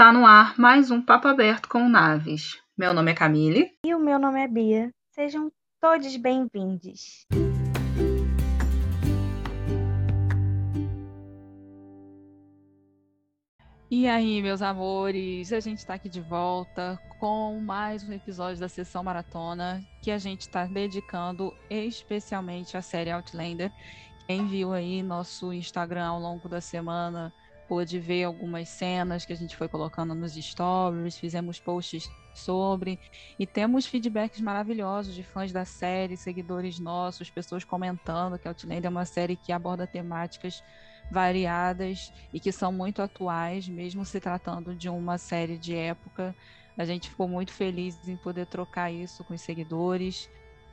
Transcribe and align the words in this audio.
Está 0.00 0.14
no 0.14 0.24
ar 0.24 0.58
mais 0.58 0.90
um 0.90 1.02
Papo 1.02 1.28
Aberto 1.28 1.68
com 1.68 1.86
Naves. 1.86 2.58
Meu 2.74 2.94
nome 2.94 3.10
é 3.10 3.14
Camille. 3.14 3.70
E 3.84 3.94
o 3.94 3.98
meu 4.00 4.18
nome 4.18 4.42
é 4.42 4.48
Bia. 4.48 4.90
Sejam 5.10 5.52
todos 5.78 6.16
bem-vindos. 6.16 7.26
E 13.90 14.08
aí, 14.08 14.40
meus 14.40 14.62
amores, 14.62 15.52
a 15.52 15.60
gente 15.60 15.80
está 15.80 15.92
aqui 15.92 16.08
de 16.08 16.22
volta 16.22 16.98
com 17.18 17.60
mais 17.60 18.02
um 18.02 18.14
episódio 18.14 18.58
da 18.58 18.70
sessão 18.70 19.04
maratona 19.04 19.84
que 20.00 20.10
a 20.10 20.16
gente 20.16 20.40
está 20.40 20.64
dedicando 20.64 21.54
especialmente 21.68 22.74
à 22.74 22.80
série 22.80 23.10
Outlander. 23.10 23.70
Quem 24.26 24.46
viu 24.46 24.72
aí 24.72 25.02
nosso 25.02 25.52
Instagram 25.52 26.06
ao 26.06 26.18
longo 26.18 26.48
da 26.48 26.62
semana 26.62 27.30
pôde 27.70 28.00
ver 28.00 28.24
algumas 28.24 28.68
cenas 28.68 29.24
que 29.24 29.32
a 29.32 29.36
gente 29.36 29.56
foi 29.56 29.68
colocando 29.68 30.12
nos 30.12 30.34
stories, 30.34 31.16
fizemos 31.16 31.60
posts 31.60 32.10
sobre 32.34 32.98
e 33.38 33.46
temos 33.46 33.86
feedbacks 33.86 34.40
maravilhosos 34.40 35.14
de 35.14 35.22
fãs 35.22 35.52
da 35.52 35.64
série, 35.64 36.16
seguidores 36.16 36.80
nossos, 36.80 37.30
pessoas 37.30 37.62
comentando 37.62 38.40
que 38.40 38.48
Outlander 38.48 38.86
é 38.86 38.88
uma 38.88 39.04
série 39.04 39.36
que 39.36 39.52
aborda 39.52 39.86
temáticas 39.86 40.64
variadas 41.12 42.12
e 42.32 42.40
que 42.40 42.50
são 42.50 42.72
muito 42.72 43.02
atuais, 43.02 43.68
mesmo 43.68 44.04
se 44.04 44.18
tratando 44.18 44.74
de 44.74 44.88
uma 44.88 45.16
série 45.16 45.56
de 45.56 45.72
época. 45.72 46.34
A 46.76 46.84
gente 46.84 47.08
ficou 47.08 47.28
muito 47.28 47.52
feliz 47.52 47.96
em 48.08 48.16
poder 48.16 48.46
trocar 48.46 48.90
isso 48.90 49.22
com 49.22 49.32
os 49.32 49.42
seguidores. 49.42 50.28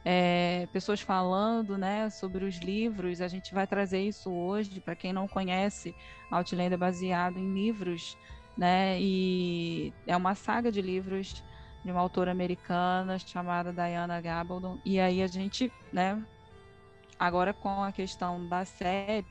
É, 0.10 0.70
pessoas 0.72 1.02
falando 1.02 1.78
né, 1.78 2.10
sobre 2.10 2.46
os 2.46 2.60
livros, 2.60 3.20
a 3.20 3.28
gente 3.28 3.54
vai 3.54 3.68
trazer 3.68 4.00
isso 4.00 4.32
hoje. 4.32 4.80
Para 4.80 4.96
quem 4.96 5.12
não 5.12 5.28
conhece, 5.28 5.94
Outlander 6.32 6.72
é 6.72 6.78
baseado 6.78 7.38
em 7.38 7.54
livros, 7.54 8.18
né, 8.58 8.98
e 9.02 9.94
é 10.06 10.16
uma 10.16 10.34
saga 10.34 10.72
de 10.72 10.82
livros 10.82 11.44
de 11.84 11.92
uma 11.92 12.00
autora 12.00 12.32
americana 12.32 13.20
chamada 13.20 13.74
Diana 13.74 14.22
Gabaldon. 14.22 14.78
E 14.86 14.98
aí 14.98 15.22
a 15.22 15.28
gente, 15.28 15.70
né, 15.92 16.24
agora 17.20 17.54
com 17.54 17.84
a 17.84 17.92
questão 17.92 18.48
da 18.48 18.64
série, 18.64 19.26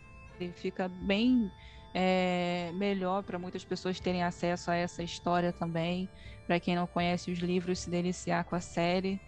fica 0.57 0.89
bem 0.89 1.51
é, 1.95 2.71
melhor 2.75 3.23
para 3.23 3.39
muitas 3.39 3.65
pessoas 3.65 3.99
terem 3.99 4.23
acesso 4.23 4.71
a 4.71 4.75
essa 4.75 5.03
história 5.03 5.55
também. 5.55 6.07
Para 6.47 6.61
quem 6.61 6.77
não 6.77 6.87
conhece 6.87 7.31
os 7.31 7.39
livros, 7.39 7.79
se 7.79 7.89
deliciar 7.89 8.45
com 8.45 8.55
a 8.55 8.61
série. 8.61 9.19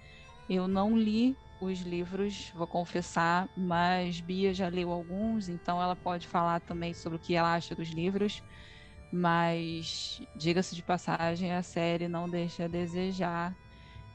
Eu 0.49 0.67
não 0.67 0.97
li 0.97 1.37
os 1.61 1.81
livros, 1.81 2.53
vou 2.55 2.67
confessar, 2.67 3.49
mas 3.57 4.21
Bia 4.21 4.55
já 4.55 4.69
leu 4.69 4.91
alguns, 4.91 5.49
então 5.49 5.83
ela 5.83 5.97
pode 5.97 6.27
falar 6.27 6.61
também 6.61 6.95
sobre 6.95 7.17
o 7.17 7.21
que 7.21 7.35
ela 7.35 7.55
acha 7.55 7.75
dos 7.75 7.89
livros. 7.89 8.43
Mas, 9.13 10.23
diga-se 10.37 10.75
de 10.75 10.83
passagem, 10.83 11.53
a 11.53 11.63
série 11.63 12.09
não 12.09 12.29
deixa 12.29 12.65
a 12.65 12.69
desejar. 12.69 13.57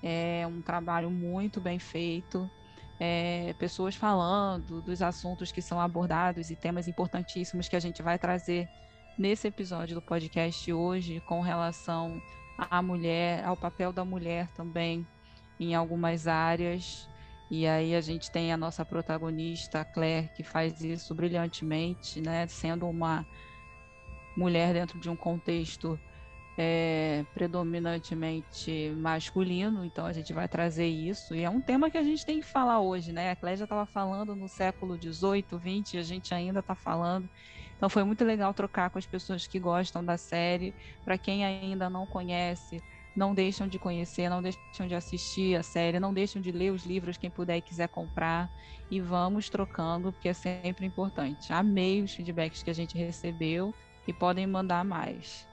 É 0.02 0.46
um 0.48 0.62
trabalho 0.62 1.10
muito 1.10 1.60
bem 1.60 1.80
feito 1.80 2.50
é, 3.00 3.54
pessoas 3.60 3.96
falando 3.96 4.82
dos 4.82 5.02
assuntos 5.02 5.52
que 5.52 5.62
são 5.62 5.80
abordados 5.80 6.50
e 6.50 6.56
temas 6.56 6.88
importantíssimos 6.88 7.68
que 7.68 7.76
a 7.76 7.80
gente 7.80 8.02
vai 8.02 8.18
trazer 8.18 8.68
nesse 9.18 9.48
episódio 9.48 9.96
do 9.96 10.02
podcast 10.02 10.72
hoje 10.72 11.22
com 11.22 11.42
relação 11.42 12.22
à 12.58 12.82
mulher, 12.82 13.44
ao 13.44 13.58
papel 13.58 13.92
da 13.92 14.06
mulher 14.06 14.48
também 14.56 15.06
em 15.60 15.76
algumas 15.76 16.28
áreas. 16.28 17.10
E 17.50 17.68
aí 17.68 17.96
a 17.96 18.02
gente 18.02 18.32
tem 18.32 18.52
a 18.52 18.58
nossa 18.58 18.84
protagonista, 18.84 19.82
a 19.82 19.86
Claire, 19.86 20.30
que 20.36 20.44
faz 20.44 20.82
isso 20.82 21.14
brilhantemente, 21.14 22.22
né? 22.22 22.48
Sendo 22.48 22.88
uma 22.88 23.26
mulher 24.36 24.74
dentro 24.74 25.00
de 25.00 25.10
um 25.10 25.16
contexto 25.16 26.00
é 26.58 27.26
predominantemente 27.34 28.94
masculino, 28.98 29.84
então 29.84 30.06
a 30.06 30.14
gente 30.14 30.32
vai 30.34 30.48
trazer 30.48 30.88
isso. 30.88 31.34
E 31.34 31.44
é 31.44 31.50
um 31.50 31.60
tema 31.60 31.90
que 31.90 31.98
a 31.98 32.04
gente 32.04 32.26
tem 32.26 32.40
que 32.40 32.46
falar 32.46 32.80
hoje, 32.80 33.12
né? 33.12 33.32
A 33.32 33.36
Cléia 33.36 33.58
já 33.58 33.64
estava 33.64 33.86
falando 33.86 34.36
no 34.36 34.48
século 34.48 34.96
XVIII, 34.96 35.46
XX, 35.84 35.94
e 35.94 35.98
a 35.98 36.04
gente 36.04 36.34
ainda 36.34 36.60
está 36.60 36.76
falando. 36.76 37.28
Então 37.76 37.90
foi 37.90 38.04
muito 38.04 38.24
legal 38.24 38.54
trocar 38.54 38.90
com 38.90 39.00
as 39.00 39.06
pessoas 39.06 39.48
que 39.48 39.60
gostam 39.60 40.06
da 40.06 40.18
série. 40.18 40.74
Para 41.04 41.18
quem 41.18 41.44
ainda 41.44 41.90
não 41.90 42.06
conhece, 42.06 42.82
não 43.16 43.34
deixam 43.34 43.68
de 43.68 43.78
conhecer, 43.78 44.30
não 44.30 44.42
deixam 44.42 44.88
de 44.88 44.96
assistir 44.96 45.56
a 45.56 45.64
série, 45.64 46.00
não 46.00 46.14
deixam 46.14 46.42
de 46.42 46.52
ler 46.52 46.72
os 46.72 46.86
livros, 46.86 47.18
quem 47.18 47.30
puder 47.30 47.58
e 47.58 47.62
quiser 47.62 47.88
comprar. 47.88 48.52
E 48.90 49.00
vamos 49.00 49.50
trocando, 49.50 50.12
porque 50.12 50.30
é 50.30 50.34
sempre 50.34 50.86
importante. 50.86 51.52
Amei 51.54 52.02
os 52.02 52.14
feedbacks 52.14 52.64
que 52.64 52.70
a 52.70 52.76
gente 52.76 52.98
recebeu 52.98 53.74
e 54.08 54.14
podem 54.14 54.48
mandar 54.48 54.84
mais. 54.84 55.48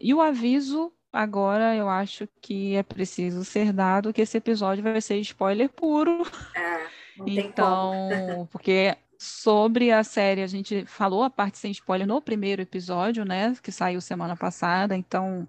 E 0.00 0.14
o 0.14 0.20
aviso, 0.20 0.92
agora 1.12 1.74
eu 1.74 1.88
acho 1.88 2.28
que 2.40 2.76
é 2.76 2.82
preciso 2.82 3.44
ser 3.44 3.72
dado 3.72 4.12
que 4.12 4.20
esse 4.20 4.36
episódio 4.36 4.82
vai 4.82 5.00
ser 5.00 5.18
spoiler 5.18 5.68
puro. 5.68 6.22
É, 6.54 6.86
então, 7.26 8.48
porque 8.52 8.96
sobre 9.18 9.90
a 9.90 10.04
série 10.04 10.42
a 10.42 10.46
gente 10.46 10.84
falou 10.86 11.22
a 11.22 11.30
parte 11.30 11.58
sem 11.58 11.70
spoiler 11.72 12.06
no 12.06 12.20
primeiro 12.22 12.62
episódio, 12.62 13.24
né, 13.24 13.54
que 13.62 13.72
saiu 13.72 14.00
semana 14.00 14.36
passada. 14.36 14.96
Então, 14.96 15.46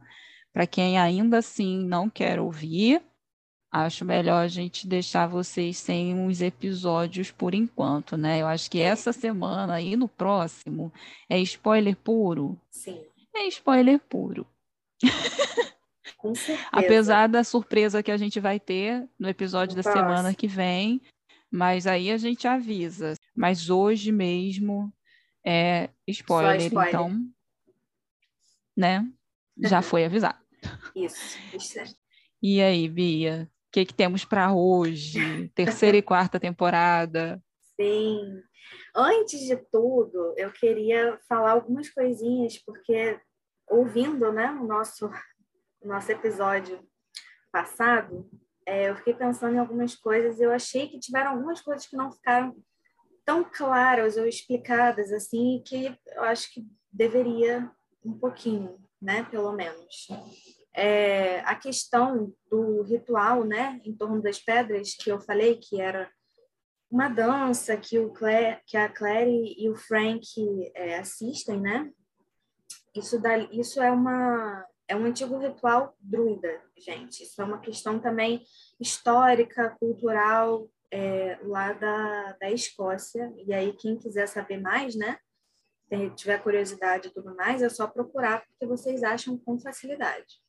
para 0.52 0.66
quem 0.66 0.98
ainda 0.98 1.38
assim 1.38 1.86
não 1.86 2.10
quer 2.10 2.40
ouvir, 2.40 3.02
acho 3.72 4.04
melhor 4.04 4.44
a 4.44 4.48
gente 4.48 4.88
deixar 4.88 5.28
vocês 5.28 5.78
sem 5.78 6.16
uns 6.16 6.42
episódios 6.42 7.30
por 7.32 7.54
enquanto, 7.54 8.18
né? 8.18 8.42
Eu 8.42 8.48
acho 8.48 8.70
que 8.72 8.80
essa 8.80 9.14
semana 9.14 9.80
e 9.80 9.96
no 9.96 10.08
próximo 10.08 10.92
é 11.30 11.40
spoiler 11.40 11.96
puro. 11.96 12.60
Sim 12.72 13.00
é 13.40 13.48
spoiler 13.48 14.00
puro. 14.00 14.46
Com 16.18 16.36
certeza. 16.36 16.70
Apesar 16.72 17.28
da 17.28 17.44
surpresa 17.44 18.04
que 18.04 18.12
a 18.12 18.18
gente 18.18 18.40
vai 18.40 18.60
ter 18.60 19.08
no 19.18 19.30
episódio 19.30 19.76
no 19.76 19.82
da 19.82 19.90
próximo. 19.90 20.10
semana 20.10 20.36
que 20.36 20.48
vem, 20.48 21.02
mas 21.50 21.88
aí 21.88 22.12
a 22.12 22.18
gente 22.18 22.48
avisa. 22.48 23.14
Mas 23.36 23.70
hoje 23.70 24.12
mesmo 24.12 24.94
é 25.46 25.90
spoiler, 26.08 26.62
spoiler. 26.62 26.90
então, 26.90 27.26
né? 28.76 29.06
Já 29.58 29.82
foi 29.82 30.06
avisado. 30.06 30.40
Isso, 30.96 31.38
isso. 31.54 31.80
E 32.42 32.62
aí, 32.62 32.88
Bia, 32.88 33.50
o 33.68 33.72
que, 33.72 33.86
que 33.86 33.94
temos 33.94 34.24
para 34.26 34.54
hoje? 34.54 35.50
Terceira 35.56 35.98
e 35.98 36.02
quarta 36.02 36.40
temporada. 36.40 37.42
Sim. 37.80 38.42
Antes 38.96 39.42
de 39.42 39.56
tudo, 39.72 40.34
eu 40.38 40.52
queria 40.52 41.20
falar 41.28 41.52
algumas 41.52 41.90
coisinhas, 41.90 42.58
porque 42.58 43.20
ouvindo 43.68 44.32
né, 44.32 44.52
o 44.52 44.66
nosso, 44.66 45.10
nosso 45.84 46.12
episódio 46.12 46.80
passado, 47.52 48.30
é, 48.66 48.90
eu 48.90 48.96
fiquei 48.96 49.14
pensando 49.14 49.56
em 49.56 49.60
algumas 49.60 49.96
coisas 49.96 50.40
e 50.40 50.44
eu 50.44 50.52
achei 50.52 50.88
que 50.88 51.00
tiveram 51.00 51.32
algumas 51.32 51.62
coisas 51.62 51.88
que 51.88 51.96
não 51.96 52.12
ficaram 52.12 52.56
tão 53.30 53.44
claras 53.44 54.18
ou 54.18 54.26
explicadas 54.26 55.14
assim, 55.14 55.62
que 55.64 55.96
eu 56.08 56.24
acho 56.24 56.52
que 56.52 56.66
deveria 56.92 57.70
um 58.04 58.18
pouquinho, 58.18 58.76
né, 59.00 59.22
pelo 59.30 59.52
menos. 59.52 60.08
É, 60.74 61.40
a 61.42 61.54
questão 61.54 62.34
do 62.50 62.82
ritual, 62.82 63.44
né, 63.44 63.80
em 63.86 63.96
torno 63.96 64.20
das 64.20 64.40
pedras 64.40 64.96
que 64.96 65.12
eu 65.12 65.22
falei 65.22 65.58
que 65.58 65.80
era 65.80 66.10
uma 66.90 67.08
dança 67.08 67.78
que 67.78 68.00
o 68.00 68.12
Claire, 68.12 68.62
que 68.66 68.76
a 68.76 68.90
Claire 68.90 69.56
e 69.60 69.70
o 69.70 69.76
Frank 69.76 70.26
é, 70.74 70.98
assistem, 70.98 71.62
né? 71.62 71.88
Isso, 72.96 73.22
dá, 73.22 73.38
isso 73.38 73.80
é 73.80 73.92
uma 73.92 74.66
é 74.88 74.96
um 74.96 75.06
antigo 75.06 75.38
ritual 75.38 75.96
druida, 76.00 76.64
gente. 76.76 77.22
Isso 77.22 77.40
é 77.40 77.46
uma 77.46 77.60
questão 77.60 78.00
também 78.00 78.42
histórica, 78.80 79.78
cultural 79.80 80.68
é, 80.92 81.38
lá 81.44 81.74
da, 81.74 82.34
da 82.34 82.52
Escócia. 82.52 83.34
E 83.46 83.54
aí 83.54 83.74
quem 83.74 83.98
quiser 83.98 84.28
saber 84.28 84.60
mais, 84.60 84.96
né? 84.96 85.18
Tiver 86.16 86.42
curiosidade 86.44 87.08
e 87.08 87.12
tudo 87.12 87.36
mais, 87.36 87.64
é 87.64 87.70
só 87.70 87.88
procurar 87.88 88.46
porque 88.46 88.66
vocês 88.68 89.02
acham 89.02 89.38
com 89.38 89.60
facilidade. 89.60 90.40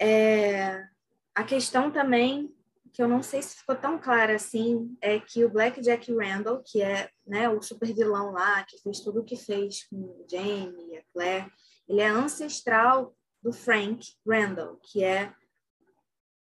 É, 0.00 0.86
a 1.34 1.42
questão 1.42 1.90
também 1.90 2.54
que 2.92 3.02
eu 3.02 3.08
não 3.08 3.24
sei 3.24 3.42
se 3.42 3.56
ficou 3.56 3.74
tão 3.74 3.98
clara 3.98 4.36
assim 4.36 4.96
é 5.00 5.18
que 5.18 5.44
o 5.44 5.50
Black 5.50 5.80
Jack 5.80 6.14
Randall, 6.14 6.62
que 6.62 6.80
é 6.80 7.10
né, 7.26 7.48
o 7.48 7.60
super 7.60 7.92
vilão 7.92 8.30
lá, 8.30 8.62
que 8.62 8.80
fez 8.80 9.00
tudo 9.00 9.20
o 9.20 9.24
que 9.24 9.36
fez 9.36 9.82
com 9.88 9.96
o 9.96 10.26
Jamie 10.30 10.92
e 10.92 10.98
a 10.98 11.02
Claire, 11.12 11.50
ele 11.88 12.00
é 12.00 12.06
ancestral 12.06 13.12
do 13.42 13.52
Frank 13.52 14.06
Randall, 14.24 14.76
que 14.76 15.02
é 15.02 15.34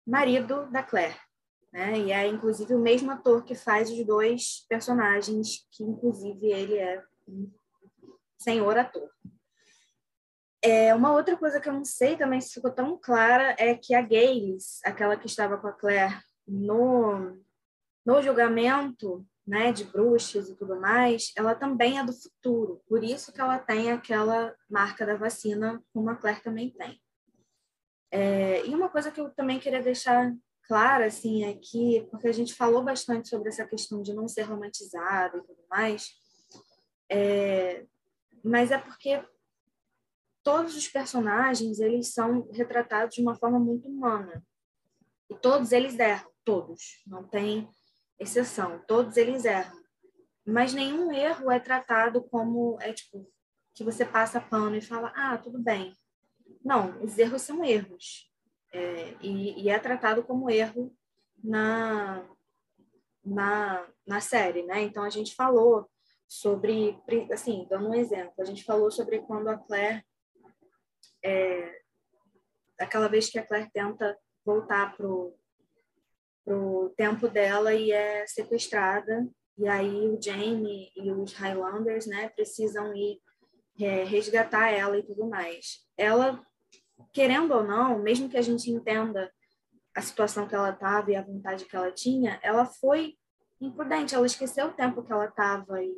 marido 0.05 0.69
da 0.69 0.83
Claire. 0.83 1.17
Né? 1.73 1.97
E 1.97 2.11
é, 2.11 2.27
inclusive, 2.27 2.75
o 2.75 2.79
mesmo 2.79 3.11
ator 3.11 3.43
que 3.43 3.55
faz 3.55 3.89
os 3.89 4.05
dois 4.05 4.63
personagens, 4.69 5.67
que, 5.71 5.83
inclusive, 5.83 6.45
ele 6.51 6.77
é 6.77 7.03
um 7.27 7.51
senhor 8.37 8.77
ator. 8.77 9.09
É, 10.61 10.93
uma 10.93 11.11
outra 11.11 11.35
coisa 11.35 11.59
que 11.59 11.67
eu 11.67 11.73
não 11.73 11.83
sei 11.83 12.15
também 12.15 12.39
se 12.39 12.53
ficou 12.53 12.71
tão 12.71 12.97
clara 12.97 13.55
é 13.57 13.75
que 13.75 13.95
a 13.95 14.01
Gales, 14.01 14.79
aquela 14.85 15.17
que 15.17 15.25
estava 15.25 15.57
com 15.57 15.67
a 15.67 15.73
Claire 15.73 16.17
no, 16.47 17.37
no 18.05 18.21
julgamento, 18.21 19.25
né, 19.45 19.73
de 19.73 19.83
bruxas 19.83 20.47
e 20.47 20.55
tudo 20.55 20.79
mais, 20.79 21.33
ela 21.35 21.53
também 21.53 21.99
é 21.99 22.03
do 22.05 22.13
futuro. 22.13 22.81
Por 22.87 23.03
isso 23.03 23.33
que 23.33 23.41
ela 23.41 23.59
tem 23.59 23.91
aquela 23.91 24.55
marca 24.69 25.05
da 25.05 25.17
vacina, 25.17 25.83
como 25.91 26.09
a 26.09 26.15
Claire 26.15 26.41
também 26.41 26.69
tem. 26.69 27.01
É, 28.09 28.65
e 28.65 28.73
uma 28.73 28.89
coisa 28.89 29.11
que 29.11 29.19
eu 29.19 29.31
também 29.31 29.59
queria 29.59 29.81
deixar 29.81 30.31
clara, 30.67 31.05
assim, 31.05 31.43
é 31.43 31.53
que, 31.53 32.07
porque 32.09 32.27
a 32.27 32.31
gente 32.31 32.53
falou 32.53 32.83
bastante 32.83 33.29
sobre 33.29 33.49
essa 33.49 33.65
questão 33.65 34.01
de 34.01 34.13
não 34.13 34.27
ser 34.27 34.43
romantizado 34.43 35.37
e 35.37 35.41
tudo 35.41 35.63
mais, 35.69 36.11
é, 37.09 37.85
mas 38.43 38.71
é 38.71 38.77
porque 38.77 39.23
todos 40.43 40.75
os 40.75 40.87
personagens, 40.87 41.79
eles 41.79 42.13
são 42.13 42.49
retratados 42.51 43.15
de 43.15 43.21
uma 43.21 43.35
forma 43.35 43.59
muito 43.59 43.87
humana. 43.87 44.43
E 45.29 45.35
todos 45.35 45.71
eles 45.71 45.97
erram, 45.97 46.29
todos. 46.43 47.01
Não 47.07 47.23
tem 47.23 47.67
exceção. 48.19 48.83
Todos 48.85 49.15
eles 49.15 49.45
erram. 49.45 49.81
Mas 50.45 50.73
nenhum 50.73 51.11
erro 51.13 51.49
é 51.49 51.59
tratado 51.59 52.21
como 52.21 52.77
é 52.81 52.91
tipo 52.91 53.25
que 53.73 53.83
você 53.83 54.05
passa 54.05 54.39
pano 54.39 54.75
e 54.75 54.81
fala, 54.81 55.11
ah, 55.15 55.37
tudo 55.37 55.57
bem. 55.57 55.97
Não, 56.63 57.01
os 57.01 57.17
erros 57.17 57.41
são 57.41 57.63
erros. 57.63 58.31
É, 58.73 59.15
e, 59.21 59.63
e, 59.63 59.69
é 59.69 59.77
tratado 59.77 60.23
como 60.23 60.49
erro 60.49 60.91
na, 61.43 62.27
na, 63.23 63.87
na 64.05 64.19
série, 64.19 64.63
né? 64.63 64.81
Então 64.81 65.03
a 65.03 65.09
gente 65.09 65.35
falou 65.35 65.87
sobre, 66.27 66.99
assim, 67.31 67.67
dando 67.69 67.89
um 67.89 67.93
exemplo, 67.93 68.33
a 68.39 68.45
gente 68.45 68.63
falou 68.63 68.89
sobre 68.89 69.19
quando 69.19 69.49
a 69.49 69.57
Claire, 69.57 70.03
é, 71.23 71.81
aquela 72.79 73.07
vez 73.07 73.29
que 73.29 73.37
a 73.37 73.45
Claire 73.45 73.69
tenta 73.71 74.17
voltar 74.43 74.97
pro 74.97 75.37
pro 76.43 76.93
tempo 76.97 77.27
dela 77.27 77.73
e 77.73 77.91
é 77.91 78.27
sequestrada. 78.27 79.27
E 79.57 79.67
aí 79.67 80.07
o 80.09 80.21
Jamie 80.21 80.91
e 80.95 81.11
os 81.11 81.33
Highlanders, 81.33 82.05
né, 82.05 82.29
precisam 82.29 82.93
ir 82.93 83.21
é, 83.79 84.03
resgatar 84.03 84.69
ela 84.69 84.97
e 84.97 85.03
tudo 85.03 85.27
mais. 85.27 85.85
Ela, 85.97 86.43
querendo 87.11 87.53
ou 87.53 87.63
não, 87.63 87.99
mesmo 87.99 88.29
que 88.29 88.37
a 88.37 88.41
gente 88.41 88.69
entenda 88.69 89.31
a 89.95 90.01
situação 90.01 90.47
que 90.47 90.55
ela 90.55 90.71
estava 90.71 91.11
e 91.11 91.15
a 91.15 91.21
vontade 91.21 91.65
que 91.65 91.75
ela 91.75 91.91
tinha, 91.91 92.39
ela 92.41 92.65
foi 92.65 93.15
imprudente. 93.61 94.15
Ela 94.15 94.25
esqueceu 94.25 94.67
o 94.67 94.73
tempo 94.73 95.03
que 95.03 95.11
ela 95.11 95.25
estava 95.25 95.83
e, 95.83 95.93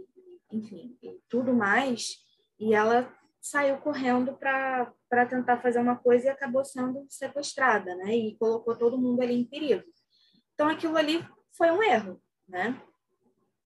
enfim, 0.52 0.98
e 1.02 1.20
tudo 1.30 1.54
mais. 1.54 2.18
E 2.60 2.74
ela 2.74 3.12
saiu 3.42 3.78
correndo 3.78 4.34
para 4.34 5.26
tentar 5.30 5.62
fazer 5.62 5.80
uma 5.80 5.96
coisa 5.96 6.26
e 6.26 6.30
acabou 6.30 6.66
sendo 6.66 7.06
sequestrada, 7.10 7.96
né? 7.96 8.16
E 8.16 8.36
colocou 8.38 8.76
todo 8.76 8.98
mundo 8.98 9.22
ali 9.22 9.36
em 9.36 9.46
perigo. 9.46 9.84
Então, 10.54 10.68
aquilo 10.68 10.98
ali 10.98 11.26
foi 11.52 11.72
um 11.72 11.84
erro, 11.84 12.22
né? 12.48 12.82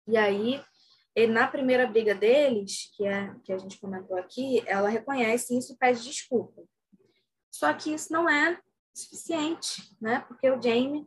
E 0.06 0.16
aí, 0.16 0.60
na 1.28 1.46
primeira 1.46 1.86
briga 1.86 2.14
deles, 2.14 2.92
que, 2.96 3.06
é, 3.06 3.34
que 3.44 3.52
a 3.52 3.58
gente 3.58 3.80
comentou 3.80 4.16
aqui, 4.16 4.62
ela 4.66 4.88
reconhece 4.88 5.56
isso 5.56 5.72
e 5.72 5.76
pede 5.76 6.02
desculpa. 6.02 6.62
Só 7.52 7.72
que 7.74 7.92
isso 7.92 8.10
não 8.10 8.28
é 8.28 8.58
suficiente, 8.94 9.94
né? 10.00 10.20
Porque 10.20 10.50
o 10.50 10.60
Jamie, 10.60 11.06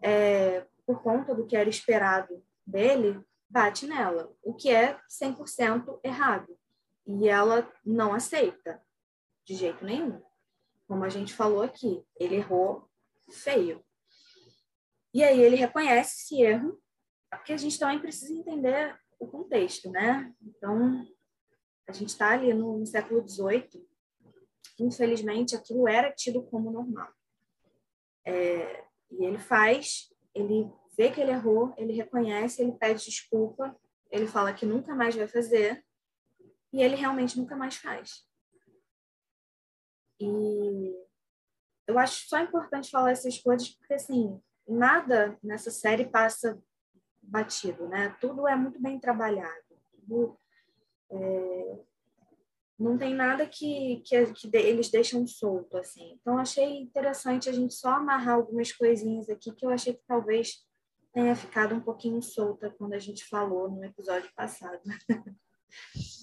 é, 0.00 0.66
por 0.86 1.02
conta 1.02 1.34
do 1.34 1.46
que 1.46 1.54
era 1.54 1.68
esperado 1.68 2.42
dele, 2.66 3.22
bate 3.48 3.86
nela, 3.86 4.34
o 4.42 4.54
que 4.54 4.70
é 4.70 4.98
100% 5.08 6.00
errado. 6.02 6.58
E 7.06 7.28
ela 7.28 7.70
não 7.84 8.14
aceita, 8.14 8.82
de 9.44 9.54
jeito 9.54 9.84
nenhum. 9.84 10.22
Como 10.88 11.04
a 11.04 11.10
gente 11.10 11.34
falou 11.34 11.62
aqui, 11.62 12.02
ele 12.16 12.36
errou 12.36 12.88
feio. 13.30 13.84
E 15.12 15.22
aí 15.22 15.40
ele 15.42 15.56
reconhece 15.56 16.22
esse 16.22 16.42
erro, 16.42 16.80
porque 17.30 17.52
a 17.52 17.56
gente 17.56 17.78
também 17.78 17.98
precisa 17.98 18.32
entender 18.32 18.98
o 19.18 19.26
contexto, 19.26 19.90
né? 19.90 20.34
Então, 20.40 21.06
a 21.86 21.92
gente 21.92 22.08
está 22.08 22.30
ali 22.30 22.54
no, 22.54 22.78
no 22.78 22.86
século 22.86 23.26
XVIII, 23.28 23.86
infelizmente 24.78 25.54
aquilo 25.54 25.88
era 25.88 26.12
tido 26.12 26.42
como 26.42 26.70
normal. 26.70 27.12
É, 28.24 28.84
e 29.10 29.24
ele 29.24 29.38
faz, 29.38 30.12
ele 30.34 30.70
vê 30.96 31.10
que 31.10 31.20
ele 31.20 31.30
errou, 31.30 31.74
ele 31.76 31.92
reconhece, 31.92 32.62
ele 32.62 32.72
pede 32.72 33.04
desculpa, 33.04 33.76
ele 34.10 34.26
fala 34.26 34.52
que 34.52 34.66
nunca 34.66 34.94
mais 34.94 35.14
vai 35.14 35.26
fazer, 35.26 35.84
e 36.72 36.82
ele 36.82 36.96
realmente 36.96 37.38
nunca 37.38 37.56
mais 37.56 37.76
faz. 37.76 38.26
E 40.20 40.94
eu 41.86 41.98
acho 41.98 42.28
só 42.28 42.38
importante 42.38 42.90
falar 42.90 43.10
essas 43.10 43.38
coisas, 43.38 43.70
porque 43.70 43.94
assim, 43.94 44.40
nada 44.66 45.38
nessa 45.42 45.70
série 45.70 46.08
passa 46.08 46.60
batido, 47.20 47.88
né? 47.88 48.16
Tudo 48.20 48.48
é 48.48 48.56
muito 48.56 48.80
bem 48.80 48.98
trabalhado. 48.98 49.64
Tudo, 49.90 50.38
é, 51.10 51.78
não 52.82 52.98
tem 52.98 53.14
nada 53.14 53.46
que, 53.46 54.02
que, 54.04 54.26
que 54.32 54.56
eles 54.56 54.90
deixam 54.90 55.26
solto, 55.26 55.76
assim. 55.76 56.18
Então, 56.20 56.36
achei 56.38 56.80
interessante 56.80 57.48
a 57.48 57.52
gente 57.52 57.74
só 57.74 57.90
amarrar 57.94 58.34
algumas 58.34 58.72
coisinhas 58.72 59.28
aqui 59.28 59.52
que 59.52 59.64
eu 59.64 59.70
achei 59.70 59.94
que 59.94 60.02
talvez 60.06 60.56
tenha 61.12 61.34
ficado 61.36 61.74
um 61.74 61.80
pouquinho 61.80 62.20
solta 62.22 62.70
quando 62.70 62.94
a 62.94 62.98
gente 62.98 63.24
falou 63.24 63.70
no 63.70 63.84
episódio 63.84 64.30
passado. 64.34 64.80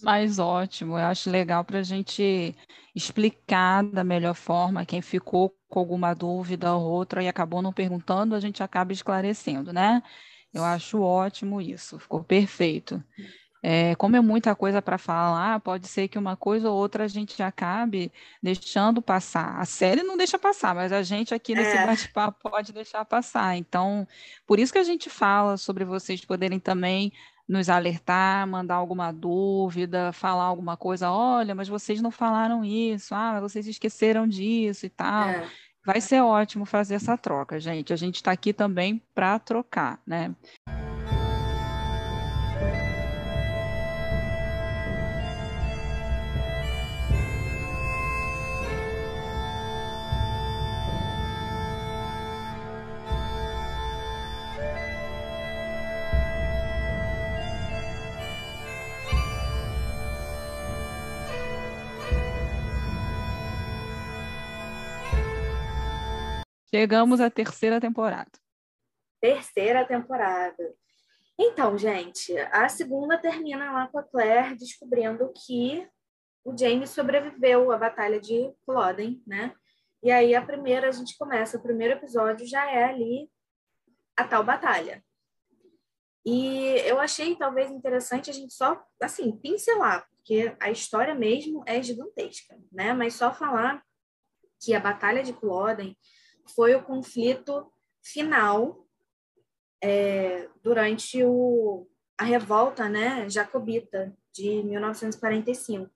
Mas 0.04 0.38
ótimo, 0.38 0.94
eu 0.94 1.06
acho 1.06 1.30
legal 1.30 1.64
para 1.64 1.80
a 1.80 1.84
gente 1.84 2.56
explicar 2.96 3.84
da 3.84 4.04
melhor 4.04 4.36
forma. 4.36 4.86
Quem 4.86 5.02
ficou 5.02 5.56
com 5.68 5.80
alguma 5.80 6.14
dúvida 6.14 6.74
ou 6.76 6.84
outra 6.84 7.24
e 7.24 7.28
acabou 7.28 7.62
não 7.62 7.74
perguntando, 7.74 8.36
a 8.36 8.40
gente 8.40 8.62
acaba 8.62 8.94
esclarecendo, 8.94 9.74
né? 9.74 10.04
Eu 10.54 10.64
acho 10.64 11.02
ótimo 11.02 11.62
isso, 11.62 12.00
ficou 12.00 12.24
perfeito. 12.24 13.04
É, 13.62 13.94
como 13.96 14.16
é 14.16 14.22
muita 14.22 14.56
coisa 14.56 14.82
para 14.82 14.98
falar, 14.98 15.60
pode 15.60 15.88
ser 15.88 16.08
que 16.08 16.18
uma 16.18 16.38
coisa 16.38 16.70
ou 16.70 16.78
outra 16.78 17.04
a 17.04 17.08
gente 17.08 17.42
acabe 17.44 18.12
deixando 18.42 19.02
passar. 19.02 19.60
A 19.60 19.66
série 19.66 20.02
não 20.02 20.16
deixa 20.16 20.40
passar, 20.40 20.74
mas 20.74 20.94
a 20.94 21.04
gente 21.04 21.34
aqui 21.34 21.54
nesse 21.54 21.76
é. 21.76 21.86
bate-papo 21.86 22.50
pode 22.50 22.72
deixar 22.72 23.04
passar. 23.04 23.58
Então, 23.58 24.08
por 24.48 24.60
isso 24.60 24.72
que 24.72 24.80
a 24.80 24.84
gente 24.84 25.10
fala 25.10 25.58
sobre 25.58 25.84
vocês 25.84 26.24
poderem 26.24 26.60
também 26.60 27.12
nos 27.50 27.68
alertar, 27.68 28.48
mandar 28.48 28.76
alguma 28.76 29.12
dúvida, 29.12 30.14
falar 30.14 30.44
alguma 30.44 30.78
coisa, 30.78 31.12
olha, 31.12 31.56
mas 31.56 31.68
vocês 31.68 32.00
não 32.00 32.12
falaram 32.12 32.64
isso, 32.64 33.16
ah, 33.16 33.42
vocês 33.42 33.68
esqueceram 33.68 34.28
disso 34.28 34.86
e 34.86 34.90
tal. 34.90 35.30
É. 35.30 35.48
Vai 35.84 36.00
ser 36.00 36.22
ótimo 36.22 36.66
fazer 36.66 36.96
essa 36.96 37.18
troca, 37.18 37.60
gente. 37.60 37.92
A 37.92 37.96
gente 37.96 38.18
está 38.18 38.32
aqui 38.32 38.54
também 38.54 39.02
para 39.16 39.40
trocar, 39.40 40.00
né? 40.06 40.36
Chegamos 66.74 67.20
à 67.20 67.30
terceira 67.30 67.82
temporada. 67.82 68.32
Terceira 69.20 69.86
temporada. 69.86 70.76
Então, 71.38 71.78
gente, 71.78 72.38
a 72.52 72.70
segunda 72.70 73.18
termina 73.18 73.72
lá 73.72 73.88
com 73.88 73.98
a 73.98 74.04
Claire 74.04 74.56
descobrindo 74.56 75.32
que 75.46 75.88
o 76.44 76.56
James 76.58 76.90
sobreviveu 76.90 77.72
à 77.72 77.78
batalha 77.78 78.20
de 78.20 78.54
Culloden, 78.66 79.22
né? 79.26 79.54
E 80.04 80.12
aí 80.12 80.36
a 80.36 80.46
primeira, 80.46 80.90
a 80.90 80.92
gente 80.92 81.18
começa, 81.18 81.58
o 81.58 81.62
primeiro 81.62 81.96
episódio 81.96 82.46
já 82.46 82.70
é 82.70 82.84
ali 82.86 83.30
a 84.16 84.24
tal 84.24 84.44
batalha. 84.44 85.04
E 86.26 86.76
eu 86.86 87.00
achei 87.00 87.36
talvez 87.36 87.72
interessante 87.72 88.30
a 88.30 88.34
gente 88.34 88.54
só, 88.54 88.82
assim, 89.02 89.32
pincelar, 89.38 90.08
porque 90.10 90.56
a 90.60 90.70
história 90.70 91.16
mesmo 91.16 91.64
é 91.66 91.82
gigantesca, 91.82 92.58
né? 92.72 92.94
Mas 92.94 93.16
só 93.16 93.34
falar 93.34 93.84
que 94.62 94.74
a 94.74 94.80
batalha 94.80 95.24
de 95.24 95.34
Culloden 95.34 95.98
foi 96.56 96.76
o 96.76 96.84
conflito 96.84 97.72
final 98.02 98.86
é, 99.82 100.50
durante 100.62 101.24
o, 101.24 101.88
a 102.18 102.24
revolta 102.24 102.90
né, 102.90 103.30
jacobita 103.30 104.16
de 104.34 104.64
1945 104.64 105.90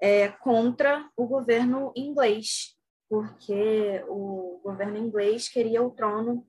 é, 0.00 0.28
contra 0.28 1.08
o 1.16 1.26
governo 1.26 1.92
inglês, 1.96 2.76
porque 3.08 4.04
o 4.08 4.60
governo 4.62 4.98
inglês 4.98 5.48
queria 5.48 5.82
o 5.82 5.90
trono 5.90 6.46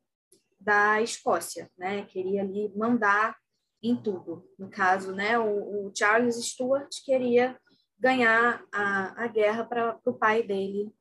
da 0.59 1.01
Escócia, 1.01 1.69
né? 1.77 2.03
queria 2.05 2.41
ali 2.41 2.71
mandar 2.75 3.37
em 3.81 3.95
tudo. 3.95 4.49
No 4.57 4.69
caso, 4.69 5.13
né, 5.13 5.37
o, 5.37 5.87
o 5.87 5.91
Charles 5.95 6.35
Stuart 6.35 6.89
queria 7.05 7.57
ganhar 7.97 8.63
a, 8.71 9.23
a 9.23 9.27
guerra 9.27 9.63
para 9.63 9.99
o 10.05 10.13
pai 10.13 10.43
dele, 10.43 10.91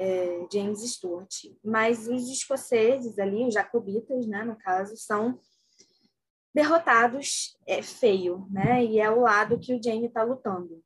é, 0.00 0.46
James 0.50 0.80
Stuart. 0.80 1.44
Mas 1.62 2.08
os 2.08 2.30
escoceses 2.30 3.18
ali, 3.18 3.46
os 3.46 3.52
jacobitas, 3.52 4.26
né, 4.26 4.42
no 4.42 4.56
caso, 4.56 4.96
são 4.96 5.38
derrotados 6.54 7.56
é 7.66 7.82
feio, 7.82 8.46
né? 8.50 8.82
E 8.82 8.98
é 8.98 9.10
o 9.10 9.20
lado 9.20 9.58
que 9.58 9.74
o 9.74 9.82
Jamie 9.82 10.06
está 10.06 10.22
lutando. 10.22 10.82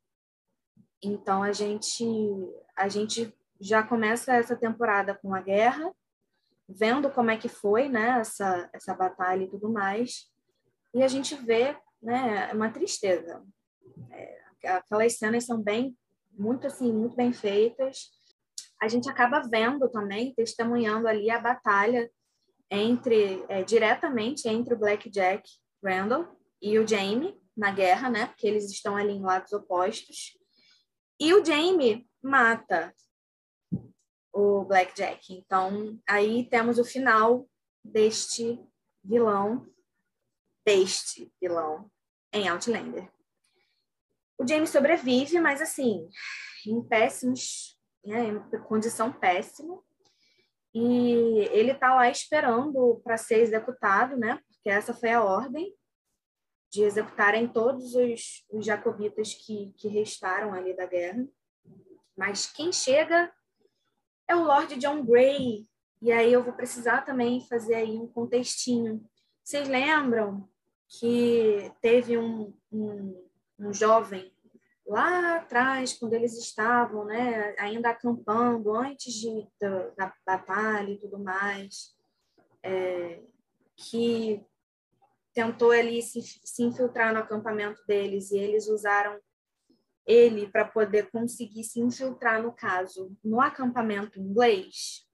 Então 1.01 1.41
a 1.41 1.53
gente 1.53 2.05
a 2.75 2.87
gente 2.89 3.33
já 3.59 3.81
começa 3.81 4.33
essa 4.33 4.55
temporada 4.55 5.15
com 5.15 5.33
a 5.33 5.41
guerra, 5.41 5.91
vendo 6.67 7.09
como 7.09 7.31
é 7.31 7.37
que 7.37 7.47
foi, 7.47 7.87
né? 7.87 8.19
Essa 8.19 8.69
essa 8.73 8.93
batalha 8.93 9.45
e 9.45 9.49
tudo 9.49 9.71
mais. 9.71 10.29
E 10.93 11.01
a 11.01 11.07
gente 11.07 11.35
vê, 11.35 11.75
né? 12.01 12.53
Uma 12.53 12.69
tristeza. 12.69 13.43
É, 14.11 14.41
aquelas 14.67 15.17
cenas 15.17 15.45
são 15.45 15.59
bem 15.59 15.97
muito 16.31 16.67
assim 16.67 16.91
muito 16.91 17.15
bem 17.15 17.33
feitas. 17.33 18.11
A 18.85 18.87
gente 18.87 19.09
acaba 19.09 19.39
vendo 19.39 19.89
também, 19.89 20.31
testemunhando 20.35 21.07
ali 21.07 21.31
a 21.31 21.39
batalha 21.39 22.07
entre 22.69 23.43
é, 23.49 23.63
diretamente 23.63 24.47
entre 24.47 24.75
o 24.75 24.77
Blackjack 24.77 25.49
Randall 25.83 26.27
e 26.61 26.77
o 26.77 26.87
Jamie 26.87 27.35
na 27.57 27.71
guerra, 27.71 28.11
né? 28.11 28.27
Porque 28.27 28.45
eles 28.45 28.69
estão 28.69 28.95
ali 28.95 29.13
em 29.13 29.23
lados 29.23 29.51
opostos. 29.53 30.37
E 31.19 31.33
o 31.33 31.43
Jamie 31.43 32.07
mata 32.21 32.93
o 34.31 34.63
Blackjack. 34.65 35.33
Então, 35.33 35.99
aí 36.07 36.47
temos 36.47 36.77
o 36.77 36.85
final 36.85 37.49
deste 37.83 38.63
vilão, 39.03 39.67
deste 40.63 41.33
vilão 41.41 41.89
em 42.31 42.47
Outlander. 42.47 43.11
O 44.37 44.47
Jamie 44.47 44.67
sobrevive, 44.67 45.39
mas 45.39 45.59
assim, 45.59 46.07
em 46.67 46.83
péssimos, 46.83 47.74
né, 48.05 48.39
condição 48.67 49.11
péssima. 49.11 49.81
E 50.73 51.47
ele 51.51 51.71
está 51.71 51.95
lá 51.95 52.09
esperando 52.09 52.99
para 53.03 53.17
ser 53.17 53.39
executado, 53.39 54.17
né? 54.17 54.41
Porque 54.47 54.69
essa 54.69 54.93
foi 54.93 55.11
a 55.11 55.23
ordem 55.23 55.73
de 56.69 56.83
executarem 56.83 57.47
todos 57.47 57.95
os, 57.95 58.45
os 58.49 58.65
jacobitas 58.65 59.33
que, 59.33 59.73
que 59.77 59.87
restaram 59.87 60.53
ali 60.53 60.75
da 60.75 60.85
guerra. 60.85 61.25
Mas 62.17 62.45
quem 62.45 62.73
chega 62.73 63.31
é 64.27 64.35
o 64.35 64.43
Lord 64.43 64.75
John 64.75 65.05
Grey. 65.05 65.65
E 66.01 66.11
aí 66.11 66.33
eu 66.33 66.43
vou 66.43 66.51
precisar 66.51 67.03
também 67.03 67.39
fazer 67.47 67.75
aí 67.75 67.97
um 67.97 68.07
contextinho. 68.07 69.01
Vocês 69.41 69.69
lembram 69.69 70.49
que 70.87 71.71
teve 71.81 72.17
um, 72.17 72.53
um, 72.69 73.29
um 73.57 73.73
jovem 73.73 74.34
lá 74.85 75.37
atrás, 75.37 75.93
quando 75.93 76.13
eles 76.13 76.37
estavam 76.37 77.05
né, 77.05 77.55
ainda 77.57 77.89
acampando, 77.89 78.75
antes 78.75 79.13
de, 79.13 79.47
da, 79.59 79.89
da 79.97 80.13
batalha 80.25 80.91
e 80.91 80.99
tudo 80.99 81.17
mais, 81.19 81.95
é, 82.63 83.21
que 83.75 84.45
tentou 85.33 85.71
ali 85.71 86.01
se, 86.01 86.21
se 86.21 86.63
infiltrar 86.63 87.13
no 87.13 87.19
acampamento 87.19 87.83
deles 87.85 88.31
e 88.31 88.37
eles 88.37 88.67
usaram 88.67 89.19
ele 90.05 90.47
para 90.47 90.65
poder 90.65 91.09
conseguir 91.09 91.63
se 91.63 91.79
infiltrar 91.79 92.41
no 92.41 92.53
caso 92.53 93.17
no 93.23 93.41
acampamento 93.41 94.19
inglês. 94.19 95.05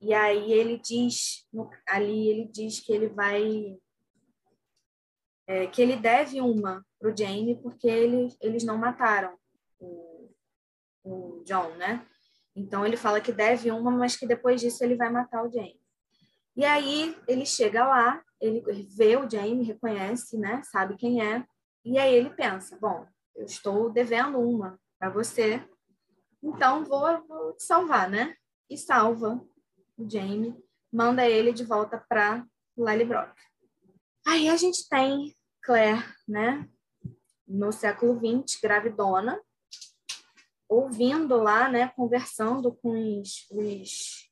E 0.00 0.12
aí 0.12 0.52
ele 0.52 0.78
diz, 0.78 1.46
ali 1.86 2.28
ele 2.28 2.44
diz 2.46 2.80
que 2.80 2.92
ele 2.92 3.08
vai 3.08 3.78
é, 5.48 5.66
que 5.66 5.80
ele 5.80 5.96
deve 5.96 6.40
uma 6.42 6.86
para 7.00 7.10
o 7.10 7.16
Jamie 7.16 7.56
porque 7.56 7.88
ele, 7.88 8.28
eles 8.40 8.64
não 8.64 8.76
mataram 8.76 9.36
o, 9.80 10.30
o 11.02 11.42
John, 11.44 11.74
né? 11.76 12.06
Então 12.54 12.84
ele 12.84 12.96
fala 12.96 13.20
que 13.20 13.32
deve 13.32 13.70
uma, 13.70 13.90
mas 13.90 14.14
que 14.14 14.26
depois 14.26 14.60
disso 14.60 14.84
ele 14.84 14.94
vai 14.94 15.10
matar 15.10 15.42
o 15.42 15.50
Jamie. 15.50 15.80
E 16.54 16.64
aí 16.64 17.16
ele 17.26 17.46
chega 17.46 17.86
lá, 17.86 18.22
ele 18.40 18.60
vê 18.94 19.16
o 19.16 19.28
Jamie, 19.28 19.64
reconhece, 19.64 20.36
né? 20.36 20.60
Sabe 20.64 20.96
quem 20.96 21.22
é. 21.22 21.44
E 21.84 21.98
aí 21.98 22.14
ele 22.14 22.30
pensa, 22.30 22.76
bom, 22.78 23.06
eu 23.34 23.44
estou 23.44 23.90
devendo 23.90 24.38
uma 24.38 24.78
para 24.98 25.08
você, 25.08 25.66
então 26.42 26.84
vou, 26.84 27.26
vou 27.26 27.52
te 27.54 27.62
salvar, 27.62 28.10
né? 28.10 28.34
E 28.68 28.76
salva 28.76 29.40
o 29.96 30.10
Jamie, 30.10 30.54
manda 30.92 31.26
ele 31.26 31.52
de 31.52 31.64
volta 31.64 32.04
para 32.08 32.44
Lallybrook. 32.76 33.32
Aí 34.26 34.48
a 34.48 34.56
gente 34.56 34.86
tem 34.88 35.34
Claire, 35.68 36.02
né, 36.26 36.66
no 37.46 37.70
século 37.72 38.18
XX, 38.18 38.58
gravidona, 38.58 39.38
ouvindo 40.66 41.36
lá, 41.36 41.68
né, 41.68 41.88
conversando 41.88 42.72
com 42.72 43.20
os, 43.20 43.46
os, 43.50 44.30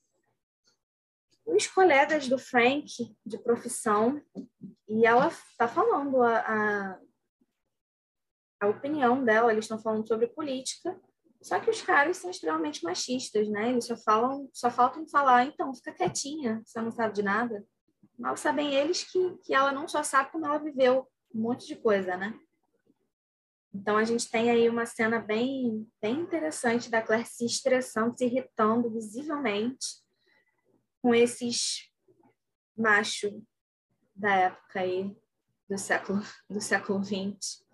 os 1.44 1.66
colegas 1.66 2.26
do 2.26 2.38
Frank 2.38 3.14
de 3.26 3.36
profissão, 3.36 4.18
e 4.88 5.04
ela 5.04 5.28
está 5.28 5.68
falando 5.68 6.22
a, 6.22 6.38
a, 6.38 7.00
a, 8.62 8.66
opinião 8.68 9.22
dela, 9.22 9.52
eles 9.52 9.66
estão 9.66 9.78
falando 9.78 10.08
sobre 10.08 10.28
política, 10.28 10.98
só 11.42 11.60
que 11.60 11.68
os 11.68 11.82
caras 11.82 12.16
são 12.16 12.30
extremamente 12.30 12.82
machistas, 12.82 13.46
né? 13.46 13.72
Eles 13.72 13.84
só 13.84 13.96
falam, 13.98 14.48
só 14.54 14.70
faltam 14.70 15.06
falar, 15.06 15.44
então, 15.44 15.74
fica 15.74 15.92
quietinha, 15.92 16.62
você 16.64 16.80
não 16.80 16.90
sabe 16.90 17.12
de 17.12 17.22
nada. 17.22 17.62
Mal 18.18 18.38
sabem 18.38 18.74
eles 18.74 19.04
que, 19.04 19.36
que 19.42 19.52
ela 19.52 19.70
não 19.70 19.86
só 19.86 20.02
sabe 20.02 20.32
como 20.32 20.46
ela 20.46 20.56
viveu 20.56 21.06
um 21.36 21.42
monte 21.42 21.66
de 21.66 21.76
coisa, 21.76 22.16
né? 22.16 22.38
Então 23.74 23.98
a 23.98 24.04
gente 24.04 24.30
tem 24.30 24.50
aí 24.50 24.68
uma 24.70 24.86
cena 24.86 25.18
bem, 25.20 25.86
bem 26.00 26.20
interessante 26.20 26.90
da 26.90 27.02
Claire 27.02 27.26
se 27.26 27.44
estressando, 27.44 28.16
se 28.16 28.24
irritando 28.24 28.90
visivelmente 28.90 29.86
com 31.02 31.14
esses 31.14 31.90
machos 32.76 33.32
da 34.14 34.34
época 34.34 34.80
aí 34.80 35.14
do 35.68 35.76
século 35.76 36.22
do 36.48 36.60
século 36.60 37.04
XX. 37.04 37.64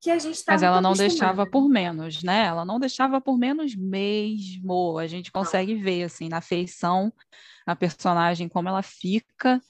Que 0.00 0.10
a 0.10 0.18
gente 0.18 0.42
tá 0.42 0.52
Mas 0.52 0.62
ela 0.62 0.80
não 0.80 0.94
deixava 0.94 1.44
por 1.44 1.68
menos, 1.68 2.22
né? 2.22 2.46
Ela 2.46 2.64
não 2.64 2.78
deixava 2.78 3.20
por 3.20 3.36
menos 3.36 3.74
mesmo. 3.74 4.98
A 4.98 5.06
gente 5.06 5.30
consegue 5.30 5.74
não. 5.74 5.82
ver 5.82 6.04
assim 6.04 6.28
na 6.28 6.40
feição 6.40 7.12
a 7.66 7.76
personagem 7.76 8.48
como 8.48 8.68
ela 8.68 8.82
fica 8.82 9.60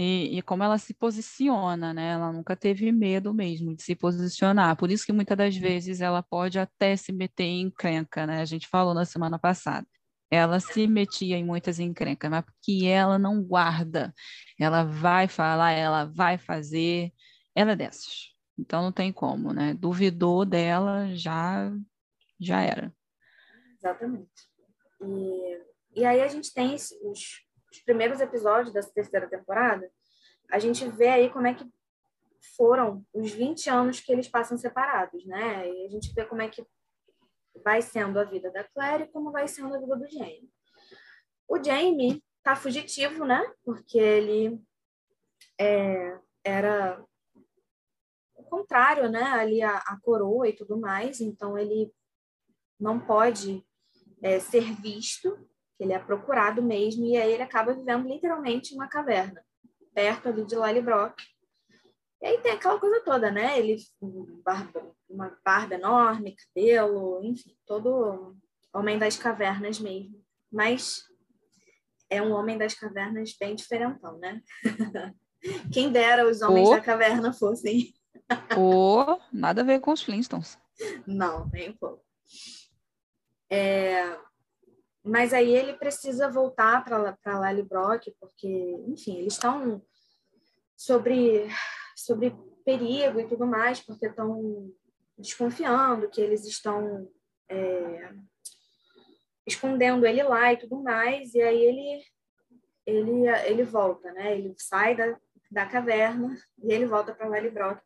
e, 0.00 0.38
e, 0.38 0.42
como 0.42 0.62
ela 0.62 0.78
se 0.78 0.94
posiciona, 0.94 1.92
né? 1.92 2.12
Ela 2.12 2.32
nunca 2.32 2.54
teve 2.54 2.92
medo 2.92 3.34
mesmo 3.34 3.74
de 3.74 3.82
se 3.82 3.96
posicionar. 3.96 4.76
Por 4.76 4.92
isso 4.92 5.04
que 5.04 5.12
muitas 5.12 5.36
das 5.36 5.56
vezes 5.56 6.00
ela 6.00 6.22
pode 6.22 6.56
até 6.56 6.94
se 6.94 7.10
meter 7.10 7.42
em 7.42 7.62
encrenca, 7.62 8.24
né? 8.24 8.40
A 8.40 8.44
gente 8.44 8.68
falou 8.68 8.94
na 8.94 9.04
semana 9.04 9.40
passada. 9.40 9.84
Ela 10.30 10.60
se 10.60 10.86
metia 10.86 11.36
em 11.36 11.44
muitas 11.44 11.80
encrencas, 11.80 12.30
mas 12.30 12.44
porque 12.44 12.86
ela 12.86 13.18
não 13.18 13.42
guarda. 13.42 14.14
Ela 14.56 14.84
vai 14.84 15.26
falar, 15.26 15.72
ela 15.72 16.04
vai 16.04 16.38
fazer. 16.38 17.12
Ela 17.52 17.72
é 17.72 17.76
dessas. 17.76 18.32
Então 18.56 18.82
não 18.82 18.92
tem 18.92 19.12
como, 19.12 19.52
né? 19.52 19.74
Duvidou 19.74 20.44
dela, 20.44 21.08
já 21.16 21.72
já 22.38 22.62
era. 22.62 22.94
Exatamente. 23.76 24.30
E, 25.02 26.00
e 26.00 26.04
aí 26.04 26.20
a 26.20 26.28
gente 26.28 26.54
tem 26.54 26.76
os, 26.76 27.47
os 27.78 27.84
primeiros 27.84 28.20
episódios 28.20 28.72
dessa 28.72 28.92
terceira 28.92 29.28
temporada, 29.28 29.90
a 30.50 30.58
gente 30.58 30.86
vê 30.88 31.08
aí 31.08 31.30
como 31.30 31.46
é 31.46 31.54
que 31.54 31.64
foram 32.56 33.04
os 33.12 33.30
20 33.30 33.70
anos 33.70 34.00
que 34.00 34.12
eles 34.12 34.28
passam 34.28 34.56
separados, 34.56 35.24
né? 35.24 35.68
E 35.68 35.86
a 35.86 35.88
gente 35.88 36.12
vê 36.12 36.24
como 36.24 36.42
é 36.42 36.48
que 36.48 36.66
vai 37.64 37.82
sendo 37.82 38.18
a 38.18 38.24
vida 38.24 38.50
da 38.50 38.64
Claire 38.64 39.04
e 39.04 39.08
como 39.08 39.30
vai 39.30 39.46
sendo 39.48 39.74
a 39.74 39.78
vida 39.78 39.96
do 39.96 40.08
Jamie. 40.08 40.50
O 41.48 41.62
Jamie 41.62 42.22
tá 42.42 42.54
fugitivo, 42.54 43.24
né? 43.24 43.42
Porque 43.64 43.98
ele 43.98 44.60
é, 45.58 46.18
era 46.44 47.04
o 48.34 48.42
contrário, 48.44 49.08
né? 49.08 49.22
Ali 49.22 49.62
a, 49.62 49.76
a, 49.76 49.98
coroa 50.00 50.48
e 50.48 50.52
tudo 50.52 50.78
mais, 50.78 51.20
então 51.20 51.58
ele 51.58 51.92
não 52.78 52.98
pode 52.98 53.64
é, 54.22 54.38
ser 54.38 54.72
visto 54.80 55.48
que 55.78 55.84
ele 55.84 55.92
é 55.92 55.98
procurado 55.98 56.60
mesmo, 56.60 57.04
e 57.04 57.16
aí 57.16 57.32
ele 57.32 57.42
acaba 57.42 57.72
vivendo 57.72 58.08
literalmente 58.08 58.74
em 58.74 58.76
uma 58.76 58.88
caverna, 58.88 59.40
perto 59.94 60.28
ali 60.28 60.44
de 60.44 60.56
Lallybrock. 60.56 61.22
E 62.20 62.26
aí 62.26 62.38
tem 62.38 62.50
aquela 62.50 62.80
coisa 62.80 63.00
toda, 63.04 63.30
né? 63.30 63.56
Ele, 63.56 63.76
barba, 64.44 64.92
uma 65.08 65.38
barba 65.44 65.76
enorme, 65.76 66.34
cabelo, 66.34 67.22
enfim, 67.22 67.56
todo 67.64 68.36
homem 68.74 68.98
das 68.98 69.16
cavernas 69.16 69.78
mesmo. 69.78 70.20
Mas 70.50 71.04
é 72.10 72.20
um 72.20 72.32
homem 72.32 72.58
das 72.58 72.74
cavernas 72.74 73.36
bem 73.38 73.54
diferentão, 73.54 74.18
né? 74.18 74.42
Quem 75.72 75.92
dera 75.92 76.28
os 76.28 76.42
homens 76.42 76.68
oh. 76.68 76.72
da 76.72 76.80
caverna 76.80 77.32
fossem. 77.32 77.94
oh, 78.58 79.20
nada 79.32 79.60
a 79.60 79.64
ver 79.64 79.78
com 79.78 79.92
os 79.92 80.02
Flintstones. 80.02 80.58
Não, 81.06 81.48
nem 81.52 81.70
um 81.70 81.76
pouco. 81.76 82.04
É, 83.50 84.18
mas 85.08 85.32
aí 85.32 85.54
ele 85.54 85.74
precisa 85.74 86.30
voltar 86.30 86.84
para 86.84 87.38
Lally 87.38 87.62
Brock, 87.62 88.12
porque, 88.20 88.48
enfim, 88.86 89.18
eles 89.18 89.34
estão 89.34 89.82
sobre, 90.76 91.48
sobre 91.96 92.36
perigo 92.64 93.20
e 93.20 93.26
tudo 93.26 93.46
mais, 93.46 93.80
porque 93.80 94.06
estão 94.06 94.70
desconfiando 95.16 96.08
que 96.08 96.20
eles 96.20 96.46
estão 96.46 97.10
é, 97.48 98.12
escondendo 99.46 100.06
ele 100.06 100.22
lá 100.22 100.52
e 100.52 100.58
tudo 100.58 100.82
mais, 100.82 101.34
e 101.34 101.42
aí 101.42 101.64
ele 101.64 102.02
ele, 102.86 103.28
ele 103.44 103.64
volta, 103.64 104.10
né? 104.12 104.38
Ele 104.38 104.54
sai 104.56 104.96
da 104.96 105.14
da 105.50 105.66
caverna 105.66 106.36
e 106.62 106.72
ele 106.72 106.86
volta 106.86 107.14
para 107.14 107.28
Valley 107.28 107.50
Brock. 107.50 107.80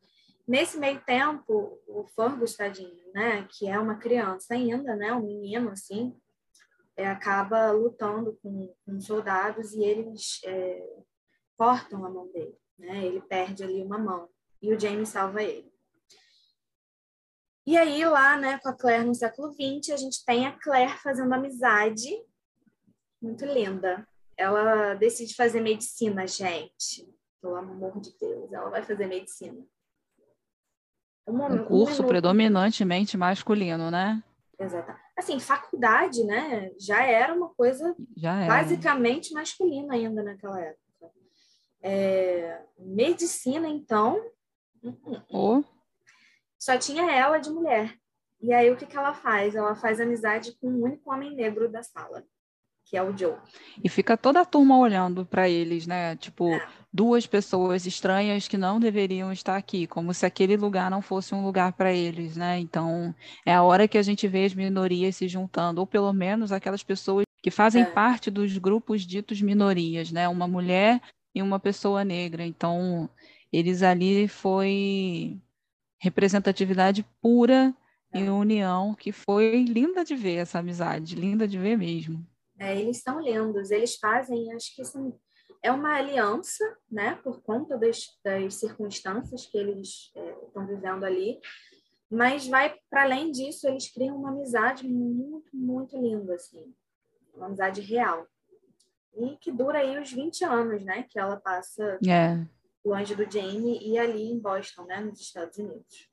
Nesse 0.47 0.79
meio 0.79 1.01
tempo, 1.05 1.81
o 1.87 2.05
Fergus, 2.09 2.57
tadinho, 2.57 3.13
né, 3.15 3.47
que 3.51 3.69
é 3.69 3.79
uma 3.79 3.97
criança 3.97 4.55
ainda, 4.55 4.97
né, 4.97 5.13
um 5.13 5.23
menino 5.25 5.71
assim, 5.71 6.15
é, 6.97 7.07
acaba 7.07 7.71
lutando 7.71 8.39
com, 8.43 8.75
com, 8.85 9.01
soldados 9.01 9.73
e 9.73 9.83
eles 9.83 10.41
é, 10.45 10.87
cortam 11.57 12.05
a 12.05 12.11
mão 12.11 12.31
dele, 12.33 12.57
né? 12.79 13.05
Ele 13.05 13.21
perde 13.21 13.63
ali 13.63 13.83
uma 13.83 13.99
mão 13.99 14.29
e 14.61 14.73
o 14.73 14.79
James 14.79 15.09
salva 15.09 15.43
ele. 15.43 15.73
E 17.67 17.77
aí 17.77 18.05
lá, 18.05 18.37
né, 18.37 18.59
com 18.59 18.69
a 18.69 18.77
Claire 18.77 19.05
no 19.05 19.15
século 19.15 19.53
XX, 19.53 19.95
a 19.95 19.97
gente 19.97 20.25
tem 20.25 20.47
a 20.47 20.59
Claire 20.59 20.99
fazendo 20.99 21.33
amizade, 21.33 22.11
muito 23.21 23.45
linda. 23.45 24.07
Ela 24.37 24.95
decide 24.95 25.35
fazer 25.35 25.61
medicina, 25.61 26.27
gente. 26.27 27.09
Pelo 27.41 27.57
amor 27.57 28.01
de 28.01 28.17
Deus, 28.19 28.53
ela 28.53 28.69
vai 28.69 28.83
fazer 28.83 29.07
medicina. 29.07 29.65
Um, 31.27 31.41
um 31.41 31.65
curso 31.65 32.03
um 32.03 32.09
predominantemente 32.09 33.17
masculino, 33.17 33.91
né? 33.91 34.23
Exato. 34.59 34.93
Assim, 35.23 35.39
faculdade, 35.39 36.25
né, 36.25 36.73
já 36.79 37.05
era 37.05 37.33
uma 37.33 37.49
coisa 37.51 37.95
era. 38.17 38.49
basicamente 38.49 39.33
masculina 39.33 39.95
ainda 39.95 40.23
naquela 40.23 40.61
época. 40.61 40.83
É, 41.81 42.61
medicina, 42.77 43.69
então, 43.69 44.21
oh. 45.31 45.63
só 46.59 46.77
tinha 46.77 47.11
ela 47.13 47.39
de 47.39 47.51
mulher. 47.51 47.97
E 48.41 48.53
aí 48.53 48.69
o 48.71 48.77
que, 48.77 48.85
que 48.85 48.97
ela 48.97 49.15
faz? 49.15 49.55
Ela 49.55 49.77
faz 49.77 50.01
amizade 50.01 50.57
com 50.61 50.67
o 50.67 50.85
único 50.85 51.13
homem 51.13 51.35
negro 51.35 51.71
da 51.71 51.83
sala 51.85 52.25
que 52.93 52.99
é 52.99 53.03
o 53.03 53.17
Joe. 53.17 53.37
E 53.83 53.89
fica 53.89 54.19
toda 54.19 54.43
a 54.43 54.45
turma 54.45 54.79
olhando 54.79 55.25
para 55.25 55.49
eles, 55.49 55.87
né? 55.87 56.15
Tipo, 56.17 56.53
é. 56.53 56.69
duas 56.93 57.27
pessoas 57.27 57.87
estranhas 57.87 58.47
que 58.47 58.59
não 58.59 58.79
deveriam 58.79 59.33
estar 59.33 59.57
aqui, 59.57 59.87
como 59.87 60.13
se 60.13 60.27
aquele 60.27 60.59
lugar 60.59 60.91
não 60.91 61.01
fosse 61.01 61.35
um 61.35 61.43
lugar 61.43 61.73
para 61.73 61.91
eles, 61.91 62.37
né? 62.37 62.59
Então, 62.59 63.15
é 63.47 63.55
a 63.55 63.63
hora 63.63 63.89
que 63.89 63.97
a 63.97 64.03
gente 64.03 64.29
vê 64.29 64.45
as 64.45 64.55
minorias 64.55 65.17
se 65.17 65.27
juntando, 65.27 65.81
ou 65.81 65.87
pelo 65.87 66.13
menos 66.13 66.53
aquelas 66.53 66.83
pessoas 66.83 67.25
que 67.43 67.51
fazem 67.51 67.85
é. 67.85 67.87
parte 67.87 68.31
dos 68.31 68.59
grupos 68.59 69.07
ditos 69.07 69.41
minorias, 69.41 70.13
né? 70.13 70.29
Uma 70.29 70.47
mulher 70.47 71.01
e 71.35 71.41
uma 71.41 71.59
pessoa 71.59 72.05
negra. 72.05 72.45
Então, 72.45 73.09
eles 73.51 73.83
ali 73.83 74.29
foi 74.29 75.41
representatividade 75.99 77.07
pura 77.23 77.75
é. 78.13 78.21
e 78.21 78.29
união, 78.29 78.95
que 78.95 79.13
foi 79.13 79.65
linda 79.65 80.05
de 80.05 80.15
ver 80.15 80.37
essa 80.37 80.59
amizade, 80.59 81.15
linda 81.15 81.49
de 81.49 81.57
ver 81.57 81.79
mesmo. 81.79 82.23
É, 82.63 82.79
eles 82.79 83.03
são 83.03 83.21
lindos, 83.21 83.73
eles 83.73 83.97
fazem, 83.97 84.53
acho 84.53 84.73
que 84.77 84.85
são, 84.85 85.19
é 85.61 85.73
uma 85.73 85.97
aliança, 85.97 86.65
né, 86.89 87.17
por 87.17 87.43
conta 87.43 87.77
das, 87.77 88.07
das 88.25 88.55
circunstâncias 88.55 89.47
que 89.47 89.59
eles 89.59 90.13
é, 90.15 90.45
estão 90.47 90.65
vivendo 90.65 91.03
ali, 91.03 91.41
mas 92.09 92.47
vai 92.47 92.79
para 92.89 93.03
além 93.03 93.33
disso, 93.33 93.67
eles 93.67 93.93
criam 93.93 94.17
uma 94.17 94.31
amizade 94.31 94.87
muito, 94.87 95.57
muito 95.57 96.01
linda, 96.01 96.37
assim, 96.37 96.73
uma 97.35 97.47
amizade 97.47 97.81
real. 97.81 98.29
E 99.17 99.37
que 99.39 99.51
dura 99.51 99.81
aí 99.81 99.99
os 99.99 100.13
20 100.13 100.45
anos, 100.45 100.85
né, 100.85 101.05
que 101.11 101.19
ela 101.19 101.39
passa 101.39 101.99
é. 102.07 102.47
longe 102.85 103.17
do 103.17 103.29
Jamie 103.29 103.81
e 103.83 103.99
ali 103.99 104.31
em 104.31 104.39
Boston, 104.39 104.85
né, 104.85 105.01
nos 105.01 105.21
Estados 105.21 105.59
Unidos. 105.59 106.09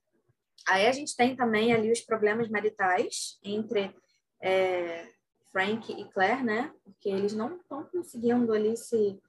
Aí 0.67 0.87
a 0.87 0.91
gente 0.91 1.15
tem 1.15 1.35
também 1.35 1.73
ali 1.73 1.91
os 1.91 2.01
problemas 2.01 2.49
maritais 2.49 3.39
entre 3.43 3.93
é, 4.41 5.07
Frank 5.51 5.91
e 5.91 6.05
Claire, 6.05 6.43
né? 6.43 6.71
Porque 6.83 7.09
eles 7.09 7.33
não 7.33 7.57
estão 7.57 7.83
conseguindo 7.83 8.53
ali 8.53 8.75
se, 8.77 9.19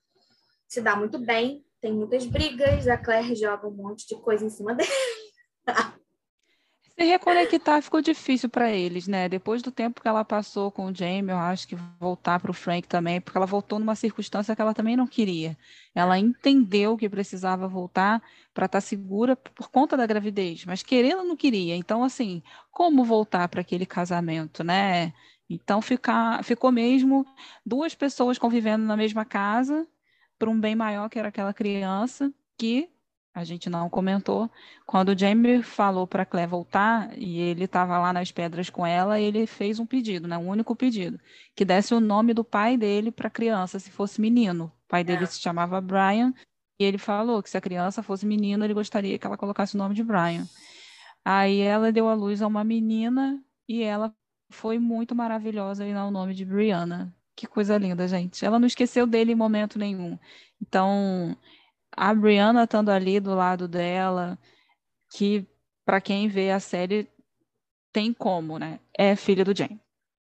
se 0.69 0.81
dar 0.81 0.97
muito 0.97 1.19
bem. 1.19 1.65
Tem 1.81 1.93
muitas 1.93 2.27
brigas, 2.27 2.87
a 2.87 2.97
Claire 2.97 3.35
joga 3.35 3.67
um 3.67 3.73
monte 3.73 4.07
de 4.07 4.17
coisa 4.21 4.45
em 4.45 4.51
cima 4.51 4.75
dele. 4.75 4.91
Se 7.01 7.07
reconectar 7.07 7.81
ficou 7.81 8.03
difícil 8.03 8.51
para 8.51 8.71
eles, 8.71 9.09
né? 9.09 9.27
Depois 9.27 9.63
do 9.63 9.73
tempo 9.73 10.03
que 10.03 10.07
ela 10.07 10.23
passou 10.23 10.71
com 10.71 10.85
o 10.85 10.95
Jamie, 10.95 11.31
eu 11.31 11.39
acho 11.39 11.67
que 11.67 11.75
voltar 11.99 12.39
para 12.39 12.51
o 12.51 12.55
Frank 12.55 12.87
também, 12.87 13.23
porque 13.23 13.39
ela 13.39 13.47
voltou 13.47 13.79
numa 13.79 13.95
circunstância 13.95 14.55
que 14.55 14.61
ela 14.61 14.75
também 14.75 14.99
não 14.99 15.07
queria. 15.07 15.57
Ela 15.95 16.19
entendeu 16.19 16.99
que 16.99 17.09
precisava 17.09 17.67
voltar 17.67 18.23
para 18.53 18.67
estar 18.67 18.83
tá 18.83 18.87
segura 18.87 19.35
por 19.35 19.71
conta 19.71 19.97
da 19.97 20.05
gravidez, 20.05 20.67
mas 20.67 20.83
querendo 20.83 21.25
não 21.25 21.37
queria. 21.37 21.75
Então, 21.75 22.05
assim, 22.05 22.43
como 22.71 23.03
voltar 23.03 23.49
para 23.49 23.63
aquele 23.63 23.87
casamento, 23.87 24.63
né? 24.63 25.15
Então 25.51 25.83
fica, 25.83 26.41
ficou 26.45 26.71
mesmo 26.71 27.27
duas 27.67 27.93
pessoas 27.93 28.39
convivendo 28.39 28.85
na 28.85 28.97
mesma 28.97 29.25
casa 29.25 29.85
por 30.39 30.49
um 30.49 30.59
bem 30.59 30.77
maior 30.77 31.11
que 31.11 31.19
era 31.19 31.29
aquela 31.29 31.53
criança 31.53 32.33
que 32.57 32.89
a 33.35 33.43
gente 33.43 33.69
não 33.69 33.91
comentou. 33.91 34.49
Quando 34.87 35.11
o 35.11 35.19
Jamie 35.19 35.63
falou 35.63 36.07
para 36.07 36.25
Claire 36.25 36.51
voltar 36.51 37.17
e 37.19 37.41
ele 37.41 37.65
estava 37.65 37.99
lá 37.99 38.13
nas 38.13 38.31
pedras 38.31 38.71
com 38.71 38.87
ela, 38.87 39.19
ele 39.21 39.47
fez 39.47 39.81
um 39.81 39.87
pedido, 39.87 40.29
né, 40.29 40.39
um 40.39 40.49
único 40.49 40.75
pedido, 40.77 41.19
que 41.55 41.65
desse 41.65 41.95
o 41.95 42.01
nome 42.01 42.33
do 42.33 42.45
pai 42.45 42.77
dele 42.77 43.11
para 43.11 43.27
a 43.27 43.31
criança, 43.31 43.79
se 43.79 43.91
fosse 43.91 44.21
menino. 44.21 44.73
O 44.85 44.89
pai 44.89 45.03
dele 45.03 45.25
é. 45.25 45.27
se 45.27 45.41
chamava 45.41 45.81
Brian 45.81 46.33
e 46.79 46.85
ele 46.85 46.99
falou 46.99 47.43
que 47.43 47.51
se 47.51 47.57
a 47.57 47.61
criança 47.61 48.03
fosse 48.03 48.25
menino, 48.25 48.65
ele 48.65 48.75
gostaria 48.75 49.19
que 49.19 49.27
ela 49.27 49.37
colocasse 49.37 49.75
o 49.75 49.79
nome 49.79 49.95
de 49.95 50.03
Brian. 50.05 50.47
Aí 51.25 51.61
ela 51.61 51.93
deu 51.93 52.09
à 52.09 52.15
luz 52.15 52.41
a 52.41 52.47
uma 52.47 52.65
menina 52.65 53.43
e 53.69 53.83
ela 53.83 54.15
foi 54.51 54.79
muito 54.79 55.15
maravilhosa 55.15 55.87
e 55.87 55.95
dar 55.95 56.07
o 56.07 56.11
nome 56.11 56.35
de 56.35 56.45
Brianna. 56.45 57.15
Que 57.35 57.47
coisa 57.47 57.79
linda, 57.79 58.07
gente. 58.07 58.45
Ela 58.45 58.59
não 58.59 58.67
esqueceu 58.67 59.07
dele 59.07 59.33
em 59.33 59.37
momento 59.37 59.79
nenhum. 59.79 60.19
Então, 60.61 61.37
a 61.93 62.13
Brianna 62.15 62.65
estando 62.65 62.91
ali 62.91 63.19
do 63.21 63.35
lado 63.35 63.67
dela, 63.67 64.39
que 65.11 65.47
para 65.85 66.01
quem 66.01 66.29
vê 66.29 66.51
a 66.51 66.61
série 66.61 67.09
tem 67.93 68.13
como, 68.13 68.59
né? 68.59 68.79
É 68.97 69.17
filha 69.17 69.45
do 69.45 69.57
James. 69.57 69.81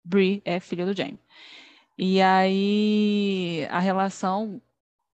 Bri 0.04 0.40
é 0.44 0.61
filha 0.61 0.87
do 0.87 0.96
James. 0.96 1.18
E 1.98 2.20
aí 2.22 3.66
a 3.70 3.78
relação 3.78 4.62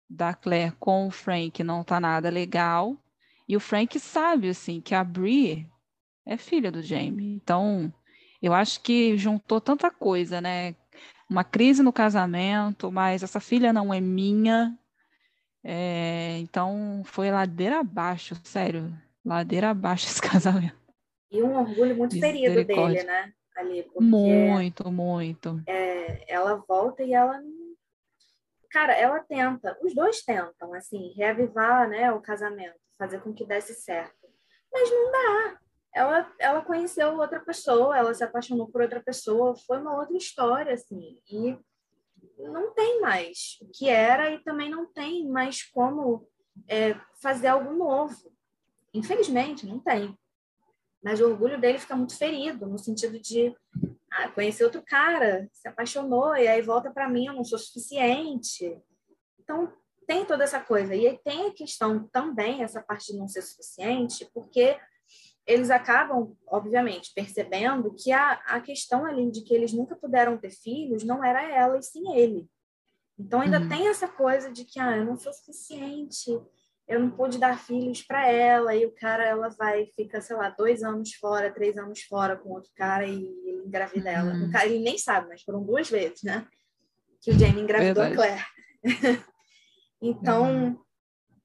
da 0.09 0.35
Claire 0.35 0.75
com 0.81 1.07
o 1.07 1.11
Frank 1.11 1.63
não 1.63 1.85
tá 1.85 2.01
nada 2.01 2.29
legal. 2.29 2.97
E 3.49 3.57
o 3.57 3.61
Frank 3.61 3.99
sabe 4.01 4.49
assim 4.49 4.81
que 4.81 4.95
a 4.95 5.05
Bri 5.05 5.69
é 6.27 6.37
filha 6.37 6.73
do 6.73 6.83
Jamie. 6.83 7.35
Então, 7.35 7.93
eu 8.43 8.53
acho 8.53 8.81
que 8.81 9.17
juntou 9.17 9.61
tanta 9.61 9.91
coisa, 9.91 10.41
né? 10.41 10.75
Uma 11.31 11.45
crise 11.45 11.83
no 11.83 11.93
casamento, 11.93 12.91
mas 12.91 13.23
essa 13.23 13.41
filha 13.41 13.73
não 13.73 13.95
é 13.95 14.01
minha. 14.01 14.77
É, 15.65 16.39
então 16.39 17.03
foi 17.05 17.31
ladeira 17.31 17.81
abaixo, 17.81 18.35
sério. 18.43 18.93
Ladeira 19.25 19.71
abaixo 19.71 20.07
esse 20.11 20.21
casamento. 20.21 20.77
E 21.31 21.43
um 21.43 21.57
orgulho 21.57 21.97
muito 21.97 22.19
ferido 22.19 22.65
dele, 22.65 23.03
né? 23.05 23.33
Ali, 23.57 23.87
muito, 23.99 24.91
muito. 24.91 25.63
É, 25.67 26.33
ela 26.33 26.57
volta 26.67 27.03
e 27.03 27.15
ela 27.15 27.41
cara, 28.73 28.95
ela 28.95 29.21
tenta, 29.21 29.79
os 29.83 29.95
dois 29.95 30.23
tentam, 30.23 30.73
assim, 30.73 31.13
reavivar, 31.15 31.89
né, 31.89 32.11
o 32.11 32.23
casamento, 32.23 32.75
fazer 32.99 33.21
com 33.21 33.33
que 33.33 33.45
desse 33.45 33.75
certo. 33.75 34.27
Mas 34.73 34.91
não 34.91 35.13
dá 35.13 35.62
ela, 35.95 36.33
ela 36.39 36.63
conheceu 36.63 37.17
outra 37.17 37.41
pessoa, 37.41 37.97
ela 37.97 38.15
se 38.15 38.25
apaixonou 38.25 38.69
por 38.69 38.83
outra 38.83 39.03
pessoa, 39.03 39.55
foi 39.55 39.79
uma 39.79 39.97
outra 39.97 40.17
história, 40.17 40.73
assim, 40.73 41.21
e 41.31 41.57
não 42.39 42.73
tem 42.73 43.01
mais 43.01 43.59
o 43.61 43.69
que 43.69 43.89
era 43.89 44.31
e 44.31 44.43
também 44.43 44.71
não 44.71 44.87
tem 44.87 45.29
mais 45.29 45.63
como 45.63 46.27
é, 46.69 46.95
fazer 47.21 47.49
algo 47.49 47.73
novo. 47.73 48.33
Infelizmente, 48.95 49.67
não 49.67 49.79
tem. 49.79 50.17
Mas 51.03 51.21
o 51.21 51.29
orgulho 51.29 51.61
dele 51.61 51.79
fica 51.79 51.97
muito 51.97 52.17
ferido, 52.17 52.67
no 52.67 52.79
sentido 52.79 53.19
de 53.19 53.55
ah, 54.11 54.29
conhecer 54.29 54.65
outro 54.65 54.83
cara, 54.83 55.49
se 55.53 55.67
apaixonou 55.69 56.37
e 56.37 56.47
aí 56.47 56.63
volta 56.63 56.91
para 56.91 57.09
mim, 57.09 57.27
eu 57.27 57.33
não 57.33 57.45
sou 57.45 57.59
suficiente. 57.59 58.81
Então, 59.39 59.73
tem 60.07 60.25
toda 60.25 60.45
essa 60.45 60.61
coisa. 60.61 60.95
E 60.95 61.19
tem 61.19 61.47
a 61.47 61.55
questão 61.55 62.07
também, 62.09 62.63
essa 62.63 62.83
parte 62.83 63.13
de 63.13 63.19
não 63.19 63.27
ser 63.27 63.43
suficiente, 63.43 64.29
porque 64.33 64.79
eles 65.47 65.71
acabam, 65.71 66.37
obviamente, 66.47 67.13
percebendo 67.15 67.95
que 67.95 68.13
a, 68.13 68.33
a 68.47 68.61
questão 68.61 69.05
ali 69.05 69.31
de 69.31 69.43
que 69.43 69.55
eles 69.55 69.73
nunca 69.73 69.97
puderam 69.97 70.39
ter 70.39 70.51
filhos 70.51 71.03
não 71.03 71.25
era 71.25 71.43
ela 71.43 71.79
e 71.79 71.83
sim 71.83 72.15
ele. 72.17 72.49
Então 73.19 73.41
ainda 73.41 73.61
uhum. 73.61 73.69
tem 73.69 73.89
essa 73.89 74.09
coisa 74.09 74.51
de 74.53 74.65
que 74.65 74.79
ah, 74.81 74.97
eu 74.97 75.05
não 75.05 75.17
sou 75.17 75.33
suficiente, 75.33 76.31
eu 76.89 77.01
não 77.01 77.11
pude 77.11 77.39
dar 77.39 77.59
filhos 77.59 78.03
para 78.03 78.29
ela, 78.29 78.75
e 78.75 78.87
o 78.87 78.93
cara, 78.93 79.25
ela 79.25 79.49
vai, 79.51 79.87
fica, 79.87 80.21
sei 80.21 80.37
lá, 80.37 80.51
dois 80.51 80.83
anos 80.83 81.13
fora, 81.15 81.53
três 81.53 81.77
anos 81.77 82.03
fora 82.03 82.37
com 82.37 82.51
outro 82.51 82.71
cara 82.75 83.07
e 83.07 83.25
ele 83.45 83.63
engravida 83.67 84.11
uhum. 84.11 84.17
ela. 84.17 84.51
Cara, 84.53 84.67
ele 84.67 84.83
nem 84.83 84.99
sabe, 84.99 85.29
mas 85.29 85.43
foram 85.43 85.63
duas 85.65 85.89
vezes, 85.89 86.23
né? 86.23 86.47
Que 87.21 87.31
o 87.31 87.39
Jamie 87.39 87.63
engravidou 87.63 88.05
Verdade. 88.05 88.13
a 88.13 88.17
Claire. 88.17 89.23
então, 90.01 90.45
uhum. 90.45 90.79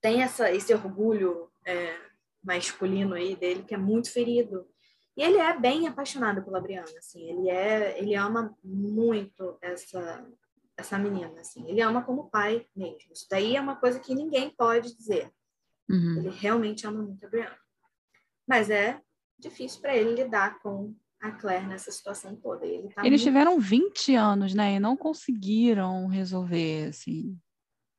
tem 0.01 0.21
essa, 0.21 0.51
esse 0.51 0.73
orgulho 0.73 1.49
é, 1.65 2.06
masculino 2.47 3.13
aí 3.13 3.35
dele 3.35 3.63
que 3.63 3.75
é 3.75 3.77
muito 3.77 4.11
ferido. 4.11 4.65
E 5.15 5.21
ele 5.21 5.37
é 5.37 5.59
bem 5.59 5.87
apaixonado 5.87 6.43
pela 6.43 6.61
Brianna, 6.61 6.97
assim, 6.97 7.27
ele 7.29 7.49
é, 7.49 7.99
ele 7.99 8.15
ama 8.15 8.55
muito 8.63 9.57
essa 9.61 10.25
essa 10.77 10.99
menina, 10.99 11.41
assim. 11.41 11.67
Ele 11.67 11.81
ama 11.81 12.03
como 12.03 12.29
pai 12.29 12.67
mesmo. 12.75 13.11
Isso 13.11 13.25
daí 13.31 13.55
é 13.55 13.61
uma 13.61 13.75
coisa 13.75 13.99
que 13.99 14.13
ninguém 14.13 14.51
pode 14.51 14.95
dizer. 14.95 15.31
Uhum. 15.89 16.17
Ele 16.19 16.29
realmente 16.29 16.85
ama 16.85 17.01
muito 17.01 17.25
a 17.25 17.29
Brianna. 17.29 17.57
Mas 18.47 18.69
é 18.69 19.01
difícil 19.39 19.81
para 19.81 19.97
ele 19.97 20.13
lidar 20.23 20.59
com 20.59 20.93
a 21.19 21.31
Claire 21.31 21.65
nessa 21.65 21.91
situação 21.91 22.35
toda. 22.35 22.63
Ele 22.63 22.89
tá 22.89 23.01
Eles 23.03 23.21
muito... 23.21 23.23
tiveram 23.23 23.59
20 23.59 24.15
anos, 24.15 24.53
né? 24.53 24.75
E 24.75 24.79
não 24.79 24.95
conseguiram 24.95 26.05
resolver, 26.05 26.89
assim. 26.89 27.35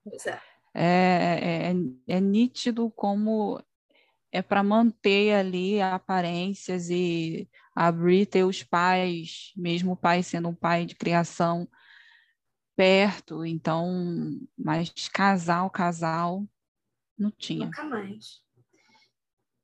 Pois 0.04 0.24
é. 0.26 0.40
É, 0.72 1.72
é, 1.72 2.16
é 2.16 2.20
nítido 2.20 2.88
como 2.90 3.60
é 4.30 4.42
para 4.42 4.62
manter 4.62 5.34
ali 5.34 5.80
aparências 5.80 6.90
e 6.90 7.48
abrir 7.74 8.26
ter 8.26 8.44
os 8.44 8.62
pais, 8.62 9.52
mesmo 9.56 9.92
o 9.92 9.96
pai 9.96 10.22
sendo 10.22 10.48
um 10.48 10.54
pai 10.54 10.84
de 10.84 10.94
criação 10.94 11.68
perto, 12.76 13.44
então, 13.44 14.38
mas 14.56 14.92
casal, 15.08 15.68
casal, 15.68 16.46
não 17.18 17.30
tinha. 17.30 17.66
Nunca 17.66 17.82
mais. 17.84 18.40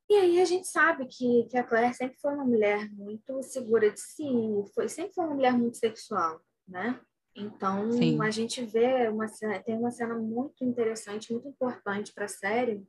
E 0.09 0.15
aí 0.15 0.41
a 0.41 0.45
gente 0.45 0.67
sabe 0.67 1.07
que, 1.07 1.45
que 1.49 1.57
a 1.57 1.63
Claire 1.63 1.93
sempre 1.93 2.17
foi 2.19 2.33
uma 2.33 2.45
mulher 2.45 2.91
muito 2.91 3.41
segura 3.41 3.89
de 3.89 3.99
si, 3.99 4.25
foi, 4.73 4.87
sempre 4.87 5.13
foi 5.13 5.23
uma 5.23 5.33
mulher 5.33 5.53
muito 5.53 5.77
sexual, 5.77 6.41
né? 6.67 6.99
Então 7.35 7.91
Sim. 7.91 8.21
a 8.21 8.29
gente 8.29 8.63
vê 8.63 9.07
uma 9.09 9.27
cena, 9.27 9.61
tem 9.61 9.75
uma 9.75 9.91
cena 9.91 10.15
muito 10.15 10.63
interessante, 10.63 11.33
muito 11.33 11.47
importante 11.47 12.13
para 12.13 12.25
a 12.25 12.29
série, 12.29 12.85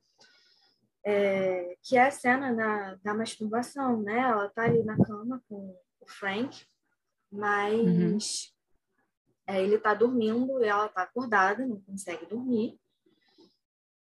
é, 1.06 1.76
que 1.84 1.96
é 1.96 2.02
a 2.02 2.10
cena 2.10 2.52
na, 2.52 2.96
da 2.96 3.14
masturbação, 3.14 4.02
né? 4.02 4.18
Ela 4.18 4.48
tá 4.48 4.64
ali 4.64 4.82
na 4.82 4.96
cama 4.96 5.40
com 5.48 5.78
o 6.00 6.06
Frank, 6.06 6.66
mas 7.30 8.52
é, 9.46 9.62
ele 9.62 9.78
tá 9.78 9.94
dormindo 9.94 10.60
e 10.60 10.66
ela 10.66 10.88
tá 10.88 11.02
acordada, 11.02 11.64
não 11.64 11.80
consegue 11.82 12.26
dormir. 12.26 12.76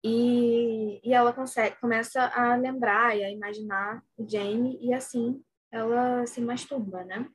E, 0.02 0.98
e 1.04 1.12
ela 1.12 1.32
consegue, 1.34 1.76
começa 1.76 2.22
a 2.28 2.56
lembrar 2.56 3.14
e 3.16 3.22
a 3.22 3.30
imaginar 3.30 4.02
o 4.16 4.26
Jamie 4.26 4.78
e 4.80 4.94
assim 4.94 5.42
ela 5.70 6.26
se 6.26 6.40
masturba, 6.40 7.04
né? 7.04 7.28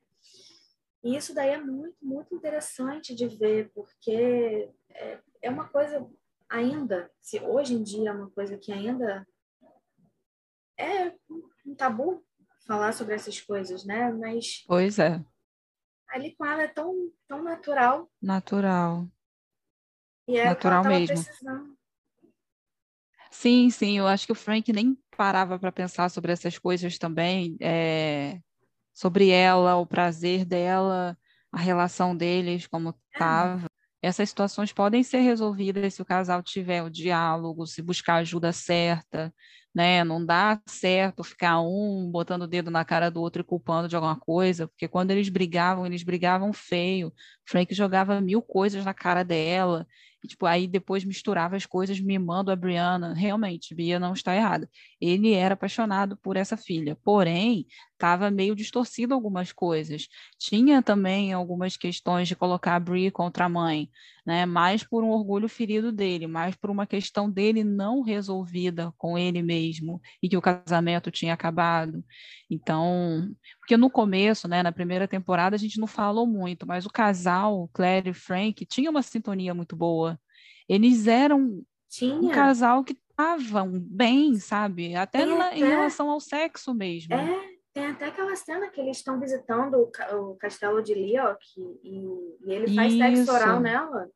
E 1.04 1.16
isso 1.16 1.34
daí 1.34 1.50
é 1.50 1.62
muito, 1.62 1.96
muito 2.02 2.34
interessante 2.34 3.14
de 3.14 3.28
ver, 3.28 3.72
porque 3.76 4.70
é, 4.90 5.20
é 5.44 5.50
uma 5.50 5.68
coisa 5.68 6.10
ainda, 6.50 7.12
se 7.22 7.40
hoje 7.40 7.76
em 7.76 7.84
dia 7.84 8.10
é 8.10 8.14
uma 8.14 8.32
coisa 8.32 8.58
que 8.58 8.72
ainda 8.72 9.26
é 10.80 11.14
um 11.66 11.76
tabu 11.76 12.24
falar 12.66 12.94
sobre 12.94 13.16
essas 13.16 13.40
coisas, 13.42 13.86
né? 13.86 14.12
Mas 14.12 14.64
Pois 14.68 14.98
é, 15.00 15.24
ali 16.10 16.36
com 16.36 16.46
ela 16.46 16.64
é 16.64 16.68
tão, 16.68 17.12
tão 17.28 17.44
natural 17.44 18.10
natural. 18.22 19.08
e 20.28 20.38
é 20.38 20.46
Natural 20.46 20.84
mesmo. 20.86 21.16
precisando. 21.16 21.78
Sim, 23.32 23.70
sim, 23.70 23.98
eu 23.98 24.08
acho 24.08 24.26
que 24.26 24.32
o 24.32 24.36
Frank 24.36 24.72
nem 24.74 24.98
parava 25.16 25.60
para 25.60 25.72
pensar 25.72 26.10
sobre 26.10 26.32
essas 26.32 26.58
coisas 26.58 26.98
também, 26.98 27.56
é, 27.62 28.40
sobre 28.94 29.30
ela, 29.30 29.76
o 29.76 29.86
prazer 29.86 30.44
dela, 30.46 31.18
a 31.52 31.60
relação 31.60 32.16
deles, 32.16 32.66
como 32.68 32.96
estava. 33.14 33.66
Essas 34.02 34.30
situações 34.30 34.74
podem 34.74 35.04
ser 35.04 35.20
resolvidas 35.20 35.94
se 35.94 36.02
o 36.02 36.06
casal 36.06 36.42
tiver 36.42 36.82
o 36.82 36.90
diálogo, 36.90 37.68
se 37.68 37.82
buscar 37.82 38.16
a 38.16 38.18
ajuda 38.20 38.52
certa, 38.52 39.34
né? 39.80 40.04
Não 40.04 40.26
dá 40.26 40.62
certo 40.68 41.24
ficar 41.24 41.62
um 41.62 42.12
botando 42.12 42.42
o 42.42 42.48
dedo 42.48 42.70
na 42.70 42.84
cara 42.84 43.10
do 43.10 43.22
outro 43.22 43.42
e 43.42 43.46
culpando 43.46 43.88
de 43.88 43.96
alguma 43.96 44.20
coisa, 44.20 44.68
porque 44.68 44.90
quando 44.90 45.12
eles 45.12 45.30
brigavam, 45.30 45.86
eles 45.86 46.04
brigavam 46.04 46.52
feio. 46.52 47.14
Frank 47.46 47.74
jogava 47.74 48.20
mil 48.20 48.42
coisas 48.42 48.84
na 48.84 48.94
cara 48.94 49.24
dela. 49.24 49.88
E, 50.24 50.28
tipo, 50.28 50.46
aí 50.46 50.68
depois 50.68 51.04
misturava 51.04 51.56
as 51.56 51.66
coisas, 51.66 52.00
mimando 52.00 52.52
a 52.52 52.56
Brianna. 52.56 53.14
Realmente, 53.14 53.74
Bia 53.74 54.00
não 54.00 54.14
está 54.14 54.36
errada. 54.36 54.70
Ele 55.00 55.34
era 55.34 55.54
apaixonado 55.54 56.18
por 56.18 56.36
essa 56.36 56.58
filha, 56.58 56.98
porém, 57.04 57.66
estava 57.94 58.32
meio 58.32 58.56
distorcido 58.56 59.14
algumas 59.14 59.52
coisas. 59.52 60.08
Tinha 60.38 60.82
também 60.82 61.34
algumas 61.34 61.78
questões 61.78 62.28
de 62.28 62.36
colocar 62.36 62.76
a 62.76 62.80
Brie 62.80 63.12
contra 63.12 63.46
a 63.46 63.50
mãe, 63.50 63.90
né? 64.26 64.46
Mais 64.46 64.84
por 64.84 65.04
um 65.04 65.10
orgulho 65.10 65.50
ferido 65.50 65.92
dele, 65.92 66.28
mais 66.28 66.56
por 66.56 66.70
uma 66.70 66.86
questão 66.88 67.30
dele 67.30 67.64
não 67.64 68.02
resolvida 68.02 68.94
com 68.98 69.18
ele 69.18 69.42
mesmo 69.42 70.02
e 70.22 70.30
que 70.30 70.38
o 70.38 70.42
casamento 70.42 71.12
tinha 71.12 71.34
acabado. 71.34 72.04
Então, 72.50 73.30
porque 73.70 73.78
no 73.78 73.88
começo, 73.92 74.48
né, 74.48 74.64
na 74.64 74.72
primeira 74.72 75.08
temporada, 75.08 75.56
a 75.56 75.60
gente 75.60 75.80
não 75.80 75.86
falou 75.86 76.26
muito, 76.26 76.66
mas 76.66 76.88
o 76.88 76.90
casal, 76.90 77.70
Claire 77.72 78.10
e 78.10 78.14
Frank, 78.16 78.66
tinha 78.66 78.90
uma 78.90 79.04
sintonia 79.04 79.54
muito 79.54 79.76
boa. 79.76 80.20
Eles 80.68 81.06
eram 81.06 81.38
um 81.40 81.64
Tinha. 81.88 82.34
casal 82.34 82.84
que 82.84 82.94
estavam 83.12 83.70
bem, 83.80 84.40
sabe? 84.40 84.96
Até 84.96 85.24
na- 85.24 85.56
em 85.56 85.62
até- 85.62 85.68
relação 85.68 86.10
ao 86.10 86.20
sexo 86.20 86.74
mesmo. 86.74 87.14
É, 87.14 87.42
tem 87.72 87.86
até 87.86 88.06
aquela 88.08 88.36
cena 88.36 88.72
que 88.72 88.82
eles 88.82 88.98
estão 88.98 89.20
visitando 89.20 89.76
o, 89.76 90.32
o 90.32 90.36
castelo 90.38 90.82
de 90.82 90.96
Leoc 90.96 91.40
e, 91.56 92.00
e 92.44 92.52
ele 92.52 92.74
faz 92.74 92.92
sexo 92.94 93.22
Isso. 93.22 93.32
oral 93.32 93.60
nela. 93.60 94.10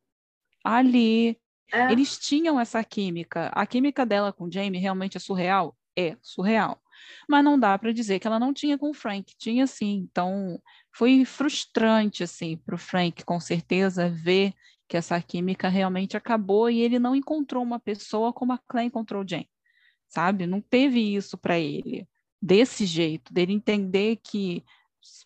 Ali, 0.64 1.40
É, 1.72 1.92
eles 1.92 2.18
tinham 2.18 2.60
essa 2.60 2.84
química. 2.84 3.52
A 3.54 3.68
química 3.68 4.04
dela 4.04 4.34
com 4.34 4.46
o 4.46 4.52
Jamie 4.52 4.82
realmente 4.82 5.16
é 5.16 5.20
surreal? 5.20 5.78
É 5.96 6.18
surreal. 6.24 6.82
Mas 7.28 7.44
não 7.44 7.60
dá 7.60 7.78
para 7.78 7.94
dizer 7.94 8.20
que 8.20 8.28
ela 8.28 8.40
não 8.40 8.54
tinha 8.54 8.78
com 8.78 8.90
o 8.90 8.94
Frank. 8.94 9.34
Tinha 9.38 9.68
sim. 9.68 10.08
Então, 10.10 10.60
foi 10.92 11.26
frustrante, 11.26 12.24
assim, 12.24 12.58
para 12.58 12.76
o 12.76 12.78
Frank, 12.78 13.24
com 13.24 13.40
certeza, 13.40 14.10
ver 14.10 14.54
que 14.88 14.98
essa 14.98 15.20
química 15.22 15.70
realmente 15.70 16.16
acabou 16.18 16.70
e 16.70 16.82
ele 16.82 17.00
não 17.00 17.16
encontrou 17.16 17.64
uma 17.64 17.80
pessoa 17.80 18.34
como 18.34 18.54
a 18.54 18.60
Claire 18.68 18.88
encontrou 18.88 19.24
o 19.24 19.28
Jamie, 19.28 19.50
sabe? 20.08 20.46
Não 20.46 20.62
teve 20.62 21.00
isso 21.16 21.38
para 21.38 21.60
ele, 21.60 22.08
desse 22.42 22.86
jeito, 22.86 23.34
dele 23.34 23.54
entender 23.54 24.18
que 24.24 24.64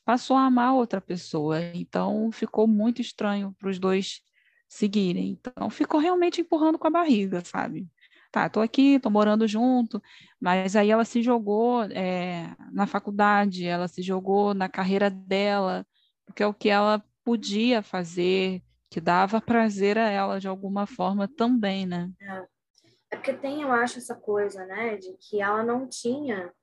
passou 0.06 0.38
a 0.38 0.46
amar 0.46 0.74
outra 0.74 1.02
pessoa. 1.02 1.62
Então, 1.74 2.32
ficou 2.32 2.68
muito 2.68 3.02
estranho 3.02 3.56
para 3.60 3.70
os 3.70 3.80
dois 3.80 4.22
seguirem. 4.68 5.32
Então, 5.40 5.70
ficou 5.70 6.00
realmente 6.00 6.42
empurrando 6.42 6.80
com 6.80 6.88
a 6.88 6.92
barriga, 6.92 7.44
sabe? 7.44 7.88
Tá, 8.38 8.48
tô 8.48 8.62
aqui, 8.62 9.00
tô 9.00 9.10
morando 9.10 9.48
junto, 9.48 10.00
mas 10.40 10.76
aí 10.76 10.92
ela 10.92 11.04
se 11.04 11.24
jogou 11.24 11.82
é, 11.86 12.56
na 12.72 12.86
faculdade, 12.86 13.66
ela 13.66 13.88
se 13.88 14.04
jogou 14.04 14.54
na 14.54 14.70
carreira 14.70 15.10
dela, 15.10 15.84
porque 16.24 16.44
é 16.44 16.46
o 16.46 16.54
que 16.54 16.70
ela 16.70 17.04
podia 17.24 17.82
fazer, 17.82 18.62
que 18.92 19.02
dava 19.02 19.42
prazer 19.42 19.98
a 19.98 20.08
ela 20.08 20.40
de 20.40 20.48
alguma 20.48 20.86
forma 20.86 21.28
também, 21.28 21.88
né? 21.88 22.12
é 23.10 23.16
porque 23.16 23.34
tem, 23.34 23.64
eu 23.64 23.72
acho, 23.72 23.98
essa 23.98 24.14
coisa, 24.14 24.64
né, 24.68 24.98
de 24.98 25.18
que 25.18 25.42
ela 25.42 25.64
não 25.64 25.90
tinha 25.90 26.54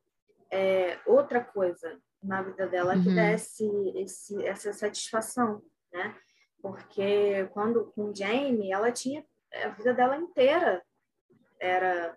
é, 0.53 1.01
outra 1.05 1.43
coisa 1.43 1.99
na 2.23 2.41
vida 2.41 2.69
dela 2.69 2.97
que 2.97 3.09
Uhum. 3.09 3.15
desse 3.17 3.67
esse, 3.97 4.47
essa 4.47 4.73
satisfação, 4.73 5.61
né? 5.93 6.15
Porque 6.63 7.49
quando 7.53 7.87
com 7.97 8.15
Jamie, 8.15 8.71
ela 8.71 8.93
tinha 8.93 9.25
a 9.65 9.71
vida 9.71 9.93
dela 9.93 10.17
inteira 10.17 10.81
era, 11.61 12.17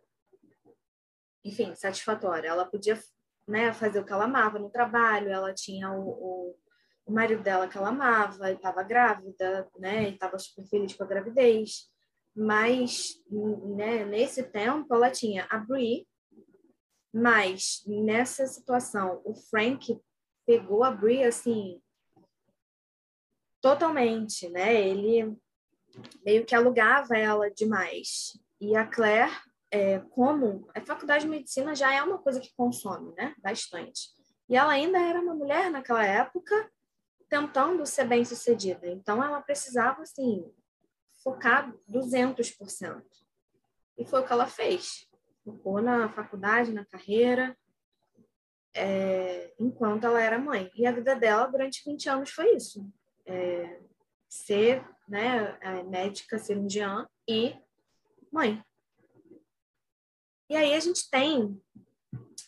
enfim, 1.44 1.76
satisfatória. 1.76 2.48
Ela 2.48 2.66
podia, 2.66 3.00
né, 3.48 3.74
fazer 3.74 4.00
o 4.00 4.06
que 4.06 4.14
ela 4.14 4.26
amava 4.26 4.60
no 4.60 4.70
trabalho. 4.70 5.30
Ela 5.30 5.54
tinha 5.54 5.92
o, 5.92 6.10
o, 6.10 6.56
o 7.06 7.12
marido 7.12 7.44
dela 7.44 7.68
que 7.68 7.78
ela 7.78 7.90
amava, 7.90 8.52
e 8.52 8.56
estava 8.56 8.84
grávida, 8.84 9.70
né, 9.78 10.10
e 10.10 10.14
estava 10.14 10.38
super 10.38 10.66
feliz 10.66 10.94
com 10.94 11.04
a 11.04 11.08
gravidez. 11.08 11.90
Mas, 12.36 13.24
né, 13.76 14.06
nesse 14.06 14.44
tempo, 14.44 14.94
ela 14.94 15.10
tinha 15.10 15.48
a 15.50 15.58
Brie, 15.58 16.08
mas 17.12 17.84
nessa 17.88 18.46
situação, 18.46 19.22
o 19.26 19.34
Frank 19.34 20.00
pegou 20.46 20.84
a 20.84 20.92
Brie 20.92 21.24
assim 21.24 21.82
totalmente, 23.62 24.48
né? 24.50 24.88
Ele 24.88 25.36
meio 26.24 26.46
que 26.46 26.56
alugava 26.56 27.18
ela 27.18 27.50
demais. 27.50 28.40
E 28.60 28.76
a 28.76 28.86
Claire, 28.86 29.32
é, 29.72 30.00
como 30.00 30.68
a 30.76 30.82
faculdade 30.82 31.26
de 31.26 31.30
medicina 31.30 31.76
já 31.76 31.94
é 31.94 32.02
uma 32.02 32.18
coisa 32.18 32.40
que 32.40 32.54
consome, 32.56 33.14
né? 33.16 33.36
Bastante. 33.40 34.10
E 34.50 34.56
ela 34.56 34.72
ainda 34.72 34.98
era 34.98 35.20
uma 35.20 35.36
mulher 35.36 35.70
naquela 35.70 36.06
época 36.06 36.72
tentando 37.30 37.86
ser 37.86 38.06
bem-sucedida. 38.06 38.88
Então 38.88 39.24
ela 39.24 39.42
precisava 39.42 40.02
assim 40.02 40.50
focar 41.24 41.74
200%. 41.90 43.04
E 43.98 44.06
foi 44.06 44.22
o 44.22 44.26
que 44.26 44.32
ela 44.32 44.48
fez. 44.48 45.08
Focou 45.44 45.82
na 45.82 46.10
faculdade, 46.10 46.74
na 46.74 46.86
carreira, 46.86 47.58
é, 48.74 49.54
enquanto 49.60 50.06
ela 50.06 50.22
era 50.22 50.38
mãe. 50.38 50.72
E 50.76 50.86
a 50.86 50.92
vida 50.92 51.16
dela 51.16 51.48
durante 51.48 51.84
20 51.84 52.10
anos 52.10 52.30
foi 52.30 52.56
isso. 52.56 52.88
É, 53.26 53.82
ser 54.30 54.86
né, 55.08 55.58
é, 55.62 55.84
médica, 55.84 56.38
cirurgiã 56.38 57.08
e 57.28 57.56
mãe. 58.38 58.64
E 60.50 60.56
aí 60.56 60.74
a 60.76 60.80
gente 60.80 61.10
tem 61.10 61.60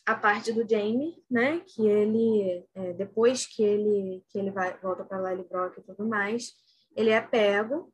a 0.05 0.15
parte 0.15 0.53
do 0.53 0.67
Jamie, 0.67 1.21
né, 1.29 1.59
que 1.61 1.85
ele 1.85 2.65
é, 2.73 2.93
depois 2.93 3.45
que 3.45 3.63
ele 3.63 4.23
que 4.29 4.37
ele 4.37 4.51
vai 4.51 4.77
volta 4.79 5.03
para 5.03 5.31
Lily 5.31 5.47
Brock 5.47 5.77
e 5.77 5.83
tudo 5.83 6.07
mais, 6.07 6.53
ele 6.95 7.09
é 7.09 7.21
pego 7.21 7.91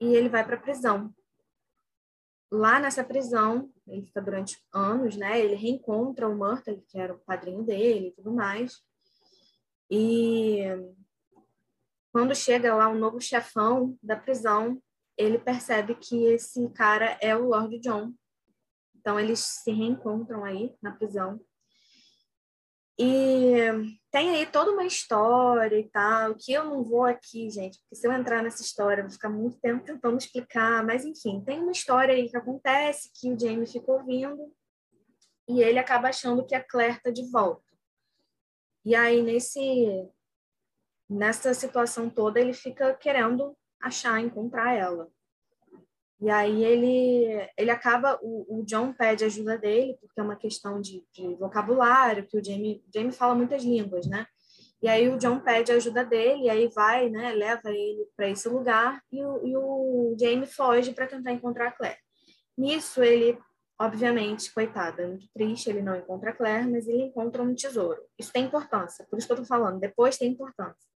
e 0.00 0.14
ele 0.14 0.28
vai 0.28 0.44
para 0.44 0.56
a 0.56 0.60
prisão. 0.60 1.14
Lá 2.50 2.78
nessa 2.78 3.04
prisão, 3.04 3.70
ele 3.86 4.02
fica 4.02 4.22
durante 4.22 4.58
anos, 4.72 5.16
né? 5.16 5.40
Ele 5.40 5.54
reencontra 5.54 6.28
o 6.28 6.36
Murta, 6.36 6.74
que 6.88 6.98
era 6.98 7.14
o 7.14 7.18
padrinho 7.18 7.64
dele 7.64 8.08
e 8.08 8.12
tudo 8.12 8.32
mais. 8.32 8.80
E 9.90 10.60
quando 12.12 12.34
chega 12.34 12.74
lá 12.74 12.88
um 12.88 12.98
novo 12.98 13.20
chefão 13.20 13.98
da 14.02 14.16
prisão, 14.16 14.80
ele 15.16 15.38
percebe 15.38 15.94
que 15.94 16.24
esse 16.26 16.68
cara 16.70 17.18
é 17.20 17.36
o 17.36 17.48
Lord 17.48 17.78
John. 17.80 18.12
Então 18.96 19.18
eles 19.18 19.40
se 19.40 19.70
reencontram 19.70 20.44
aí 20.44 20.74
na 20.82 20.92
prisão. 20.92 21.40
E 22.98 23.56
tem 24.10 24.30
aí 24.30 24.46
toda 24.46 24.70
uma 24.70 24.86
história 24.86 25.76
e 25.76 25.90
tal, 25.90 26.36
que 26.36 26.52
eu 26.52 26.64
não 26.64 26.84
vou 26.84 27.04
aqui, 27.04 27.50
gente, 27.50 27.80
porque 27.80 27.96
se 27.96 28.06
eu 28.06 28.12
entrar 28.12 28.40
nessa 28.40 28.62
história, 28.62 29.00
eu 29.00 29.04
vou 29.04 29.12
ficar 29.12 29.28
muito 29.28 29.58
tempo 29.58 29.84
tentando 29.84 30.16
explicar, 30.16 30.84
mas 30.84 31.04
enfim, 31.04 31.42
tem 31.44 31.60
uma 31.60 31.72
história 31.72 32.14
aí 32.14 32.28
que 32.28 32.36
acontece 32.36 33.10
que 33.12 33.32
o 33.32 33.38
Jamie 33.38 33.66
fica 33.66 33.90
ouvindo 33.90 34.54
e 35.48 35.60
ele 35.60 35.78
acaba 35.78 36.08
achando 36.08 36.46
que 36.46 36.54
a 36.54 36.62
Claire 36.62 37.02
tá 37.02 37.10
de 37.10 37.28
volta. 37.30 37.64
E 38.84 38.94
aí 38.94 39.22
nesse 39.22 40.08
nessa 41.10 41.52
situação 41.52 42.08
toda 42.08 42.40
ele 42.40 42.52
fica 42.52 42.94
querendo 42.94 43.56
achar, 43.84 44.20
encontrar 44.20 44.74
ela. 44.74 45.08
E 46.20 46.30
aí 46.30 46.64
ele, 46.64 47.50
ele 47.56 47.70
acaba, 47.70 48.18
o, 48.22 48.60
o 48.60 48.64
John 48.64 48.92
pede 48.92 49.24
ajuda 49.24 49.58
dele, 49.58 49.98
porque 50.00 50.18
é 50.18 50.22
uma 50.22 50.36
questão 50.36 50.80
de, 50.80 51.04
de 51.12 51.34
vocabulário, 51.34 52.26
que 52.26 52.38
o 52.38 52.44
Jamie, 52.44 52.82
Jamie 52.92 53.12
fala 53.12 53.34
muitas 53.34 53.62
línguas, 53.62 54.06
né? 54.06 54.26
E 54.80 54.88
aí 54.88 55.08
o 55.08 55.18
John 55.18 55.40
pede 55.40 55.72
ajuda 55.72 56.04
dele, 56.04 56.44
e 56.44 56.50
aí 56.50 56.68
vai, 56.68 57.10
né, 57.10 57.32
leva 57.32 57.70
ele 57.70 58.06
para 58.16 58.28
esse 58.28 58.48
lugar, 58.48 59.02
e 59.12 59.22
o, 59.22 59.46
e 59.46 59.56
o 59.56 60.16
Jamie 60.18 60.46
foge 60.46 60.92
para 60.92 61.06
tentar 61.06 61.32
encontrar 61.32 61.68
a 61.68 61.72
Claire. 61.72 61.98
Nisso 62.56 63.02
ele, 63.02 63.38
obviamente, 63.78 64.52
coitado, 64.52 65.02
é 65.02 65.06
muito 65.06 65.26
triste, 65.34 65.68
ele 65.68 65.82
não 65.82 65.96
encontra 65.96 66.30
a 66.30 66.34
Claire, 66.34 66.70
mas 66.70 66.86
ele 66.86 67.02
encontra 67.02 67.42
um 67.42 67.54
tesouro. 67.54 68.00
Isso 68.18 68.32
tem 68.32 68.44
importância, 68.44 69.06
por 69.10 69.18
isso 69.18 69.26
que 69.26 69.32
eu 69.32 69.38
tô 69.38 69.44
falando, 69.44 69.80
depois 69.80 70.16
tem 70.16 70.30
importância. 70.30 70.93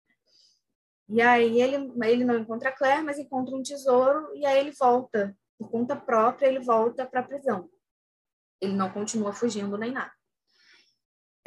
E 1.07 1.21
aí 1.21 1.61
ele, 1.61 1.91
ele 2.03 2.25
não 2.25 2.37
encontra 2.37 2.71
Claire, 2.71 3.03
mas 3.03 3.19
encontra 3.19 3.55
um 3.55 3.61
tesouro 3.61 4.35
e 4.35 4.45
aí 4.45 4.59
ele 4.59 4.71
volta, 4.71 5.35
por 5.57 5.69
conta 5.69 5.95
própria, 5.95 6.47
ele 6.47 6.59
volta 6.59 7.05
para 7.05 7.19
a 7.19 7.23
prisão. 7.23 7.69
Ele 8.59 8.73
não 8.73 8.89
continua 8.89 9.31
fugindo 9.31 9.77
nem 9.77 9.91
nada. 9.91 10.11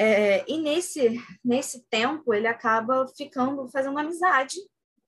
É, 0.01 0.49
e 0.49 0.59
nesse, 0.59 1.21
nesse 1.45 1.85
tempo 1.91 2.33
ele 2.33 2.47
acaba 2.47 3.07
ficando, 3.17 3.69
fazendo 3.69 3.99
amizade 3.99 4.55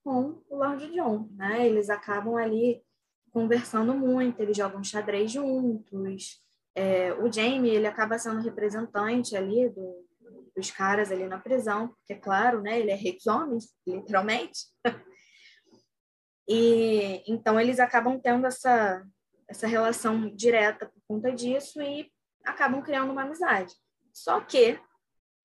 com 0.02 0.42
o 0.48 0.56
Lord 0.56 0.90
John, 0.92 1.28
né? 1.36 1.64
Eles 1.68 1.88
acabam 1.88 2.34
ali 2.36 2.82
conversando 3.30 3.94
muito, 3.94 4.40
eles 4.40 4.56
jogam 4.56 4.82
xadrez 4.82 5.30
juntos. 5.30 6.42
É, 6.74 7.12
o 7.14 7.30
Jamie, 7.30 7.70
ele 7.70 7.86
acaba 7.86 8.18
sendo 8.18 8.40
representante 8.40 9.36
ali 9.36 9.68
do, 9.68 10.04
dos 10.56 10.70
caras 10.70 11.10
ali 11.10 11.26
na 11.26 11.38
prisão, 11.38 11.88
porque, 11.88 12.12
é 12.12 12.16
claro, 12.16 12.60
né, 12.60 12.78
ele 12.78 12.90
é 12.90 12.94
rei 12.94 13.14
dos 13.14 13.26
homens, 13.26 13.70
literalmente. 13.86 14.66
e 16.48 17.22
então 17.26 17.60
eles 17.60 17.78
acabam 17.78 18.18
tendo 18.20 18.46
essa, 18.46 19.04
essa 19.48 19.66
relação 19.66 20.34
direta 20.34 20.86
por 20.86 21.02
conta 21.08 21.32
disso 21.32 21.80
e 21.80 22.10
acabam 22.44 22.82
criando 22.82 23.12
uma 23.12 23.22
amizade. 23.22 23.74
Só 24.12 24.40
que 24.40 24.78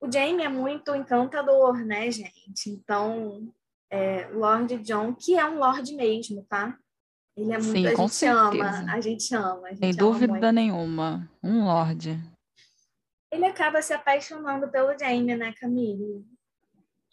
o 0.00 0.10
Jamie 0.10 0.44
é 0.44 0.48
muito 0.48 0.94
encantador, 0.94 1.84
né, 1.84 2.10
gente? 2.10 2.68
Então, 2.68 3.52
é, 3.90 4.28
Lord 4.28 4.78
John, 4.78 5.14
que 5.14 5.38
é 5.38 5.44
um 5.44 5.58
Lord 5.58 5.94
mesmo, 5.94 6.44
tá? 6.48 6.76
Ele 7.36 7.52
é 7.52 7.58
muito, 7.58 7.72
Sim, 7.72 7.86
a 7.86 7.94
gente 7.94 8.26
ama, 8.26 8.92
a 8.92 9.00
gente 9.00 9.34
ama. 9.34 9.66
A 9.66 9.70
gente 9.70 9.78
Sem 9.78 9.90
ama 9.90 9.98
dúvida 9.98 10.32
muito. 10.32 10.52
nenhuma. 10.52 11.30
Um 11.42 11.64
lorde. 11.64 12.18
Ele 13.36 13.44
acaba 13.44 13.82
se 13.82 13.92
apaixonando 13.92 14.66
pelo 14.68 14.98
Jamie, 14.98 15.36
né, 15.36 15.52
Camille? 15.60 16.24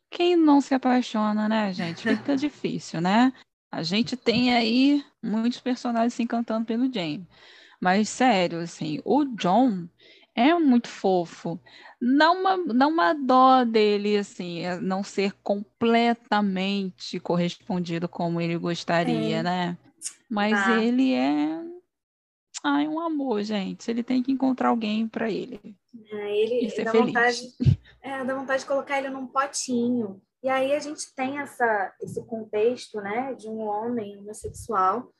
Quem 0.09 0.35
não 0.37 0.61
se 0.61 0.73
apaixona, 0.73 1.49
né, 1.49 1.73
gente? 1.73 2.03
Fica 2.03 2.35
difícil, 2.37 3.01
né? 3.01 3.33
A 3.69 3.83
gente 3.83 4.15
tem 4.15 4.55
aí 4.55 5.03
muitos 5.21 5.59
personagens 5.59 6.13
se 6.13 6.23
encantando 6.23 6.65
pelo 6.65 6.91
Jamie. 6.91 7.27
Mas, 7.81 8.07
sério, 8.07 8.59
assim, 8.59 9.01
o 9.03 9.25
John 9.25 9.89
é 10.33 10.53
muito 10.53 10.87
fofo. 10.87 11.59
Não 11.99 12.39
uma, 12.39 12.57
não 12.57 12.89
uma 12.91 13.13
dó 13.13 13.65
dele, 13.65 14.15
assim, 14.17 14.61
é 14.61 14.79
não 14.79 15.03
ser 15.03 15.33
completamente 15.43 17.19
correspondido 17.19 18.07
como 18.07 18.39
ele 18.39 18.57
gostaria, 18.57 19.37
É. 19.37 19.43
né? 19.43 19.77
Mas 20.29 20.53
Tá. 20.53 20.81
ele 20.81 21.13
é. 21.13 21.72
Ai, 22.63 22.87
um 22.87 22.99
amor, 22.99 23.43
gente. 23.43 23.91
Ele 23.91 24.01
tem 24.01 24.23
que 24.23 24.31
encontrar 24.31 24.69
alguém 24.69 25.07
para 25.07 25.29
ele. 25.29 25.75
É, 26.09 26.37
ele 26.37 26.65
E 26.65 26.69
ser 26.69 26.85
dá 26.85 26.91
feliz. 26.91 27.07
vontade, 27.07 27.41
é, 28.01 28.23
dá 28.23 28.35
vontade 28.35 28.61
de 28.61 28.67
colocar 28.67 28.97
ele 28.97 29.09
num 29.09 29.27
potinho. 29.27 30.21
E 30.41 30.49
aí 30.49 30.73
a 30.73 30.79
gente 30.79 31.13
tem 31.15 31.39
essa, 31.39 31.93
esse 32.01 32.23
contexto, 32.25 33.01
né, 33.01 33.33
de 33.33 33.47
um 33.47 33.59
homem 33.59 34.17
homossexual 34.17 35.11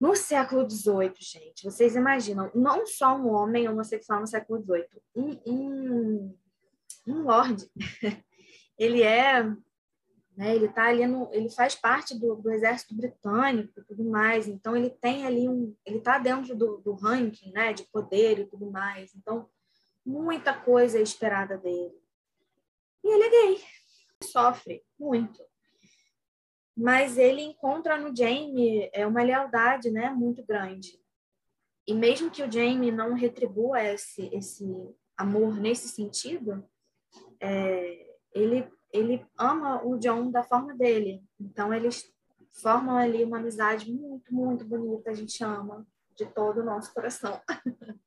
no 0.00 0.16
século 0.16 0.68
XVIII, 0.68 1.14
gente. 1.20 1.64
Vocês 1.64 1.94
imaginam, 1.94 2.50
não 2.54 2.84
só 2.86 3.16
um 3.16 3.30
homem 3.30 3.68
homossexual 3.68 4.20
no 4.20 4.26
século 4.26 4.60
XVIII, 4.60 4.86
um, 5.14 5.38
um, 5.46 6.36
um 7.06 7.22
lord. 7.22 7.64
ele 8.76 9.02
é, 9.02 9.44
né, 10.42 10.56
ele 10.56 10.68
tá 10.68 10.88
ali 10.88 11.06
no, 11.06 11.32
ele 11.32 11.48
faz 11.48 11.76
parte 11.76 12.18
do, 12.18 12.34
do 12.34 12.50
exército 12.50 12.96
britânico 12.96 13.78
e 13.78 13.84
tudo 13.84 14.02
mais. 14.02 14.48
Então 14.48 14.76
ele 14.76 14.90
tem 14.90 15.24
ali 15.24 15.48
um, 15.48 15.72
ele 15.86 16.00
tá 16.00 16.18
dentro 16.18 16.56
do, 16.56 16.78
do 16.78 16.94
ranking, 16.94 17.52
né, 17.52 17.72
de 17.72 17.84
poder 17.84 18.40
e 18.40 18.46
tudo 18.46 18.68
mais. 18.68 19.14
Então 19.14 19.48
muita 20.04 20.52
coisa 20.52 20.98
é 20.98 21.02
esperada 21.02 21.56
dele. 21.56 21.94
E 23.04 23.08
ele 23.08 23.22
é 23.22 23.30
gay, 23.30 23.64
sofre 24.24 24.82
muito. 24.98 25.40
Mas 26.76 27.16
ele 27.16 27.42
encontra 27.42 27.96
no 27.96 28.14
Jamie 28.14 28.90
é 28.92 29.06
uma 29.06 29.22
lealdade, 29.22 29.92
né, 29.92 30.10
muito 30.10 30.44
grande. 30.44 31.00
E 31.86 31.94
mesmo 31.94 32.32
que 32.32 32.42
o 32.42 32.50
Jamie 32.50 32.90
não 32.90 33.14
retribua 33.14 33.80
esse 33.80 34.28
esse 34.34 34.64
amor 35.16 35.54
nesse 35.60 35.88
sentido, 35.88 36.68
é, 37.38 38.16
ele 38.34 38.68
ele 38.92 39.24
ama 39.38 39.82
o 39.84 39.98
John 39.98 40.30
da 40.30 40.42
forma 40.42 40.74
dele. 40.74 41.22
Então 41.40 41.72
eles 41.72 42.04
formam 42.52 42.96
ali 42.96 43.24
uma 43.24 43.38
amizade 43.38 43.90
muito, 43.90 44.34
muito 44.34 44.64
bonita, 44.64 45.10
a 45.10 45.14
gente 45.14 45.42
ama 45.42 45.86
de 46.16 46.26
todo 46.26 46.60
o 46.60 46.64
nosso 46.64 46.92
coração. 46.92 47.40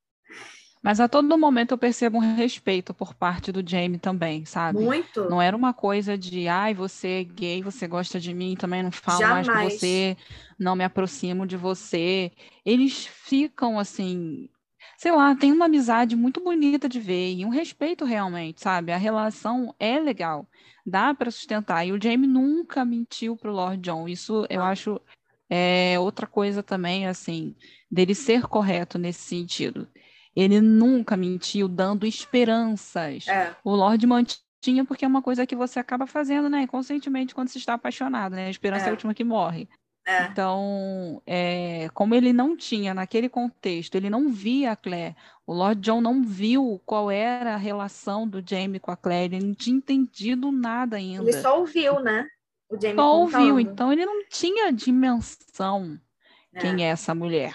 Mas 0.86 1.00
a 1.00 1.08
todo 1.08 1.36
momento 1.36 1.72
eu 1.72 1.80
percebo 1.80 2.18
um 2.18 2.36
respeito 2.36 2.94
por 2.94 3.16
parte 3.16 3.52
do 3.52 3.68
Jamie 3.68 3.98
também, 3.98 4.46
sabe? 4.46 4.78
Muito. 4.78 5.28
Não 5.28 5.42
era 5.42 5.58
uma 5.58 5.74
coisa 5.74 6.16
de, 6.16 6.48
ai, 6.48 6.76
você 6.76 7.08
é 7.08 7.24
gay, 7.24 7.64
você 7.64 7.88
gosta 7.88 8.20
de 8.20 8.32
mim, 8.36 8.56
também 8.56 8.84
não 8.84 8.92
falo 8.92 9.22
mais 9.22 9.48
com 9.48 9.54
Jamais. 9.54 9.74
você, 9.74 10.16
não 10.60 10.76
me 10.76 10.84
aproximo 10.84 11.48
de 11.48 11.58
você. 11.58 12.32
Eles 12.64 13.08
ficam 13.08 13.80
assim, 13.80 14.48
sei 14.98 15.12
lá, 15.12 15.36
tem 15.36 15.52
uma 15.52 15.66
amizade 15.66 16.16
muito 16.16 16.42
bonita 16.44 16.88
de 16.90 17.00
ver 17.00 17.34
e 17.36 17.46
um 17.46 17.50
respeito 17.50 18.06
realmente, 18.06 18.62
sabe? 18.62 18.92
A 18.92 18.98
relação 18.98 19.74
é 19.80 20.00
legal, 20.00 20.48
dá 20.86 21.14
para 21.14 21.32
sustentar. 21.32 21.86
E 21.86 21.92
o 21.92 22.02
Jamie 22.02 22.28
nunca 22.28 22.84
mentiu 22.86 23.36
pro 23.38 23.52
Lord 23.54 23.82
John. 23.82 24.08
Isso 24.08 24.46
eu 24.50 24.62
acho 24.62 25.00
é 25.50 26.00
outra 26.00 26.26
coisa 26.28 26.64
também, 26.64 27.08
assim, 27.08 27.56
dele 27.90 28.16
ser 28.16 28.44
correto 28.48 28.98
nesse 28.98 29.22
sentido. 29.24 29.88
Ele 30.36 30.60
nunca 30.60 31.16
mentiu 31.16 31.68
dando 31.68 32.06
esperanças. 32.06 33.28
É, 33.28 33.56
O 33.64 33.76
Lorde 33.76 34.06
mantinha 34.08 34.84
porque 34.88 35.06
é 35.06 35.08
uma 35.08 35.22
coisa 35.22 35.46
que 35.46 35.56
você 35.56 35.80
acaba 35.80 36.08
fazendo, 36.08 36.50
né? 36.50 36.64
Inconscientemente 36.64 37.34
quando 37.36 37.50
você 37.50 37.58
está 37.60 37.76
apaixonado, 37.76 38.36
né? 38.36 38.48
A 38.48 38.50
esperança 38.50 38.86
é, 38.86 38.88
É. 38.88 38.90
a 38.90 38.92
última 38.92 39.14
que 39.14 39.24
morre. 39.24 39.70
É. 40.06 40.26
Então, 40.26 41.22
é, 41.26 41.90
como 41.94 42.14
ele 42.14 42.32
não 42.32 42.56
tinha 42.56 42.94
naquele 42.94 43.28
contexto, 43.28 43.96
ele 43.96 44.10
não 44.10 44.30
via 44.32 44.72
a 44.72 44.76
Claire, 44.76 45.16
o 45.48 45.54
Lord 45.54 45.82
John 45.82 46.00
não 46.02 46.24
viu 46.24 46.80
qual 46.86 47.10
era 47.10 47.54
a 47.56 47.58
relação 47.58 48.28
do 48.28 48.44
Jamie 48.48 48.80
com 48.80 48.92
a 48.92 48.98
Claire, 48.98 49.36
ele 49.36 49.48
não 49.48 49.56
tinha 49.56 49.76
entendido 49.78 50.52
nada 50.52 50.98
ainda. 50.98 51.24
Ele 51.24 51.34
só 51.34 51.60
ouviu, 51.60 52.00
né? 52.00 52.28
O 52.70 52.80
Jamie 52.80 52.96
Só 52.96 53.16
ouviu, 53.20 53.40
contando. 53.56 53.60
então 53.60 53.94
ele 53.94 54.06
não 54.06 54.26
tinha 54.28 54.72
dimensão 54.72 56.00
É. 56.54 56.60
quem 56.62 56.84
é 56.86 56.90
essa 56.90 57.14
mulher. 57.16 57.54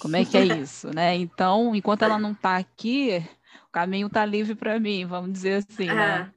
Como 0.00 0.16
é 0.16 0.24
que 0.24 0.36
é 0.36 0.44
isso, 0.62 0.90
né? 0.94 1.14
Então, 1.16 1.74
enquanto 1.74 2.02
ela 2.02 2.18
não 2.18 2.32
está 2.32 2.56
aqui, 2.56 3.24
o 3.68 3.70
caminho 3.72 4.06
está 4.08 4.24
livre 4.24 4.54
para 4.54 4.78
mim, 4.80 5.04
vamos 5.06 5.32
dizer 5.32 5.64
assim, 5.68 5.86
né? 5.86 6.32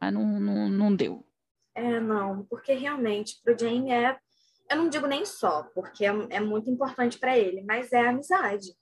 Mas 0.00 0.12
não, 0.12 0.40
não, 0.40 0.68
não 0.68 0.94
deu. 0.96 1.24
É, 1.80 2.00
não, 2.00 2.44
porque 2.44 2.74
realmente 2.74 3.40
pro 3.42 3.58
Jamie 3.58 3.92
é, 3.92 4.18
eu 4.70 4.76
não 4.76 4.88
digo 4.88 5.06
nem 5.06 5.24
só, 5.24 5.62
porque 5.74 6.04
é, 6.04 6.12
é 6.30 6.40
muito 6.40 6.70
importante 6.70 7.18
para 7.18 7.36
ele, 7.38 7.62
mas 7.62 7.92
é 7.92 8.06
amizade. 8.06 8.74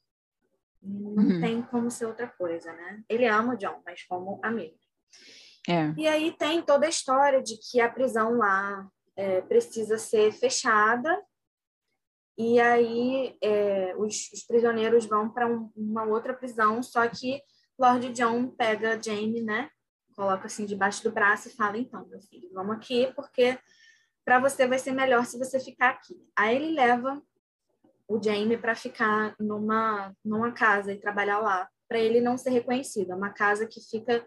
Não 0.83 1.25
Uhum. 1.25 1.41
tem 1.41 1.63
como 1.63 1.91
ser 1.91 2.07
outra 2.07 2.27
coisa, 2.27 2.73
né? 2.73 3.03
Ele 3.09 3.27
ama 3.27 3.55
o 3.55 3.57
John, 3.57 3.81
mas 3.85 4.03
como 4.05 4.41
amigo. 4.43 4.77
É. 5.69 5.93
E 5.97 6.07
aí 6.07 6.33
tem 6.33 6.63
toda 6.63 6.87
a 6.87 6.89
história 6.89 7.43
de 7.43 7.57
que 7.59 7.81
a 7.81 7.91
prisão 7.91 8.37
lá 8.37 8.89
é, 9.17 9.41
precisa 9.43 9.99
ser 9.99 10.33
fechada 10.33 11.21
e 12.37 12.61
aí 12.61 13.37
é, 13.43 13.95
os, 13.97 14.31
os, 14.33 14.45
prisioneiros 14.45 15.07
vão 15.07 15.29
para 15.29 15.47
um, 15.47 15.71
uma 15.77 16.05
outra 16.05 16.33
prisão, 16.33 16.81
só 16.83 17.07
que 17.09 17.43
Lord 17.77 18.13
John 18.13 18.49
pega 18.49 19.01
Jamie, 19.03 19.43
né? 19.43 19.69
Coloca 20.19 20.47
assim 20.47 20.67
debaixo 20.67 21.05
do 21.05 21.13
braço 21.13 21.47
e 21.47 21.53
fala: 21.53 21.79
então, 21.79 22.05
meu 22.09 22.21
filho, 22.21 22.51
vamos 22.53 22.75
aqui, 22.75 23.07
porque 23.15 23.57
para 24.25 24.41
você 24.41 24.67
vai 24.67 24.77
ser 24.77 24.91
melhor 24.91 25.25
se 25.25 25.39
você 25.39 25.61
ficar 25.61 25.91
aqui. 25.91 26.21
Aí 26.37 26.57
ele 26.57 26.75
leva 26.75 27.23
o 28.09 28.21
Jamie 28.21 28.59
para 28.59 28.75
ficar 28.75 29.37
numa, 29.39 30.13
numa 30.25 30.51
casa 30.51 30.93
e 30.93 30.99
trabalhar 30.99 31.39
lá, 31.39 31.69
para 31.87 32.01
ele 32.01 32.21
não 32.21 32.37
ser 32.37 32.51
reconhecido. 32.51 33.13
É 33.13 33.15
uma 33.15 33.31
casa 33.31 33.65
que 33.65 33.81
fica 33.81 34.27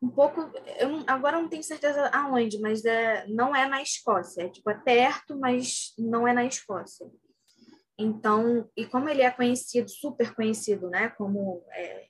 um 0.00 0.08
pouco. 0.08 0.50
Eu 0.80 1.04
agora 1.06 1.38
não 1.38 1.46
tenho 1.46 1.62
certeza 1.62 2.08
aonde, 2.08 2.58
mas 2.58 2.82
é, 2.86 3.26
não 3.26 3.54
é 3.54 3.68
na 3.68 3.82
Escócia. 3.82 4.44
É 4.44 4.48
tipo, 4.48 4.70
é 4.70 4.78
perto, 4.78 5.38
mas 5.38 5.92
não 5.98 6.26
é 6.26 6.32
na 6.32 6.46
Escócia. 6.46 7.06
Então, 7.98 8.66
e 8.74 8.86
como 8.86 9.10
ele 9.10 9.20
é 9.20 9.30
conhecido, 9.30 9.90
super 9.90 10.34
conhecido, 10.34 10.88
né, 10.88 11.10
como 11.10 11.62
é, 11.72 12.07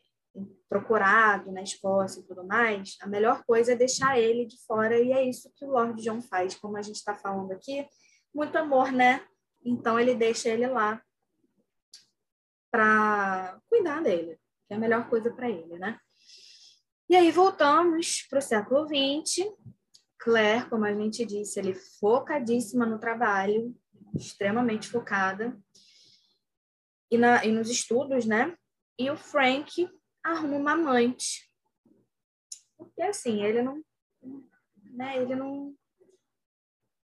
procurado 0.68 1.50
na 1.50 1.62
Escócia 1.62 2.20
e 2.20 2.24
tudo 2.24 2.44
mais, 2.44 2.96
a 3.00 3.06
melhor 3.06 3.42
coisa 3.44 3.72
é 3.72 3.76
deixar 3.76 4.18
ele 4.18 4.46
de 4.46 4.56
fora, 4.66 4.98
e 4.98 5.12
é 5.12 5.24
isso 5.24 5.50
que 5.56 5.64
o 5.64 5.70
Lord 5.70 6.00
John 6.02 6.20
faz, 6.20 6.54
como 6.54 6.76
a 6.76 6.82
gente 6.82 6.96
está 6.96 7.14
falando 7.14 7.52
aqui, 7.52 7.86
muito 8.34 8.56
amor, 8.56 8.92
né? 8.92 9.26
Então 9.64 9.98
ele 9.98 10.14
deixa 10.14 10.48
ele 10.48 10.66
lá 10.66 11.02
para 12.70 13.58
cuidar 13.68 14.02
dele, 14.02 14.38
que 14.66 14.74
é 14.74 14.76
a 14.76 14.78
melhor 14.78 15.08
coisa 15.08 15.32
para 15.32 15.48
ele, 15.48 15.78
né? 15.78 15.98
E 17.08 17.16
aí 17.16 17.30
voltamos 17.30 18.26
para 18.28 18.38
o 18.38 18.42
século 18.42 18.86
XX. 18.86 19.50
Claire, 20.18 20.68
como 20.68 20.84
a 20.84 20.92
gente 20.92 21.24
disse, 21.24 21.58
ele 21.58 21.74
focadíssima 21.74 22.84
no 22.84 22.98
trabalho, 22.98 23.74
extremamente 24.14 24.88
focada 24.88 25.56
e, 27.10 27.16
na, 27.16 27.44
e 27.44 27.52
nos 27.52 27.70
estudos, 27.70 28.26
né? 28.26 28.54
E 28.98 29.10
o 29.10 29.16
Frank 29.16 29.88
arruma 30.22 30.56
uma 30.56 30.72
amante. 30.72 31.50
Porque 32.76 33.02
assim, 33.02 33.42
ele 33.42 33.62
não, 33.62 33.82
né, 34.92 35.16
ele 35.20 35.34
não 35.34 35.74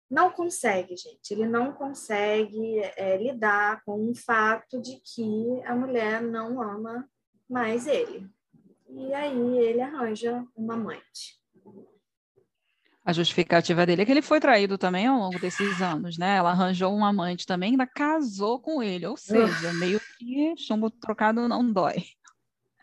não 0.10 0.32
consegue, 0.32 0.98
gente. 0.98 1.32
Ele 1.32 1.46
não 1.46 1.72
consegue 1.72 2.80
é, 2.98 3.16
lidar 3.18 3.84
com 3.84 4.10
o 4.10 4.16
fato 4.16 4.82
de 4.82 5.00
que 5.02 5.62
a 5.66 5.76
mulher 5.76 6.22
não 6.22 6.60
ama 6.62 7.08
mais 7.48 7.86
ele. 7.86 8.28
E 8.90 9.14
aí 9.14 9.58
ele 9.60 9.82
arranja 9.82 10.44
uma 10.56 10.74
amante. 10.74 11.38
A 13.06 13.14
justificativa 13.14 13.86
dele 13.86 14.02
é 14.02 14.06
que 14.06 14.12
ele 14.12 14.22
foi 14.22 14.40
traído 14.40 14.78
também 14.78 15.08
ao 15.08 15.18
longo 15.18 15.40
desses 15.40 15.82
anos, 15.82 16.18
né? 16.18 16.38
Ela 16.38 16.52
arranjou 16.52 16.94
um 16.94 17.06
amante 17.06 17.46
também, 17.46 17.72
ainda 17.72 17.88
casou 17.88 18.60
com 18.60 18.84
ele, 18.84 19.06
ou 19.06 19.18
seja, 19.18 19.74
meio 19.74 20.00
que 20.18 20.56
chumbo 20.58 20.90
trocado 20.92 21.48
não 21.48 21.72
dói. 21.72 22.04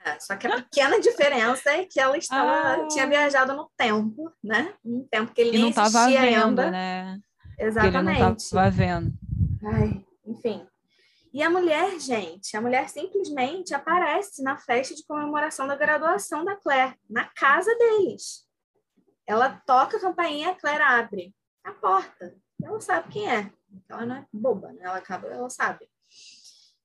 É, 0.07 0.21
só 0.21 0.37
que 0.37 0.47
a 0.47 0.63
pequena 0.63 1.01
diferença 1.01 1.69
é 1.69 1.85
que 1.85 1.99
ela 1.99 2.17
estava, 2.17 2.85
ah. 2.85 2.87
tinha 2.87 3.09
viajado 3.09 3.57
no 3.57 3.69
tempo, 3.77 4.33
né? 4.43 4.73
Um 4.85 5.05
tempo 5.05 5.35
que 5.35 5.41
ele 5.41 5.51
que 5.51 5.59
não 5.59 5.69
estava 5.71 6.07
vendo, 6.07 6.61
ainda. 6.61 6.71
né? 6.71 7.21
Exatamente. 7.59 7.91
Que 7.91 8.23
ele 8.23 8.29
não 8.29 8.37
estava 8.37 8.71
vendo. 8.71 9.13
Ai, 9.65 10.05
enfim. 10.25 10.65
E 11.33 11.43
a 11.43 11.51
mulher, 11.51 11.99
gente, 11.99 12.57
a 12.57 12.61
mulher 12.61 12.89
simplesmente 12.89 13.75
aparece 13.75 14.45
na 14.45 14.57
festa 14.57 14.95
de 14.95 15.05
comemoração 15.05 15.67
da 15.67 15.75
graduação 15.75 16.45
da 16.45 16.55
Claire, 16.55 16.95
na 17.11 17.25
casa 17.25 17.77
deles. 17.77 18.47
Ela 19.27 19.61
toca 19.67 19.97
a 19.97 20.01
campainha, 20.01 20.51
a 20.51 20.55
Claire 20.55 20.85
abre 20.85 21.35
a 21.65 21.73
porta. 21.73 22.33
Ela 22.63 22.81
sabe 22.81 23.09
quem 23.09 23.29
é. 23.29 23.51
Ela 23.89 24.07
não 24.07 24.17
é 24.17 24.27
boba, 24.33 24.73
né? 24.73 24.83
Ela 24.83 24.99
acaba, 24.99 25.27
ela 25.27 25.51
sabe. 25.51 25.89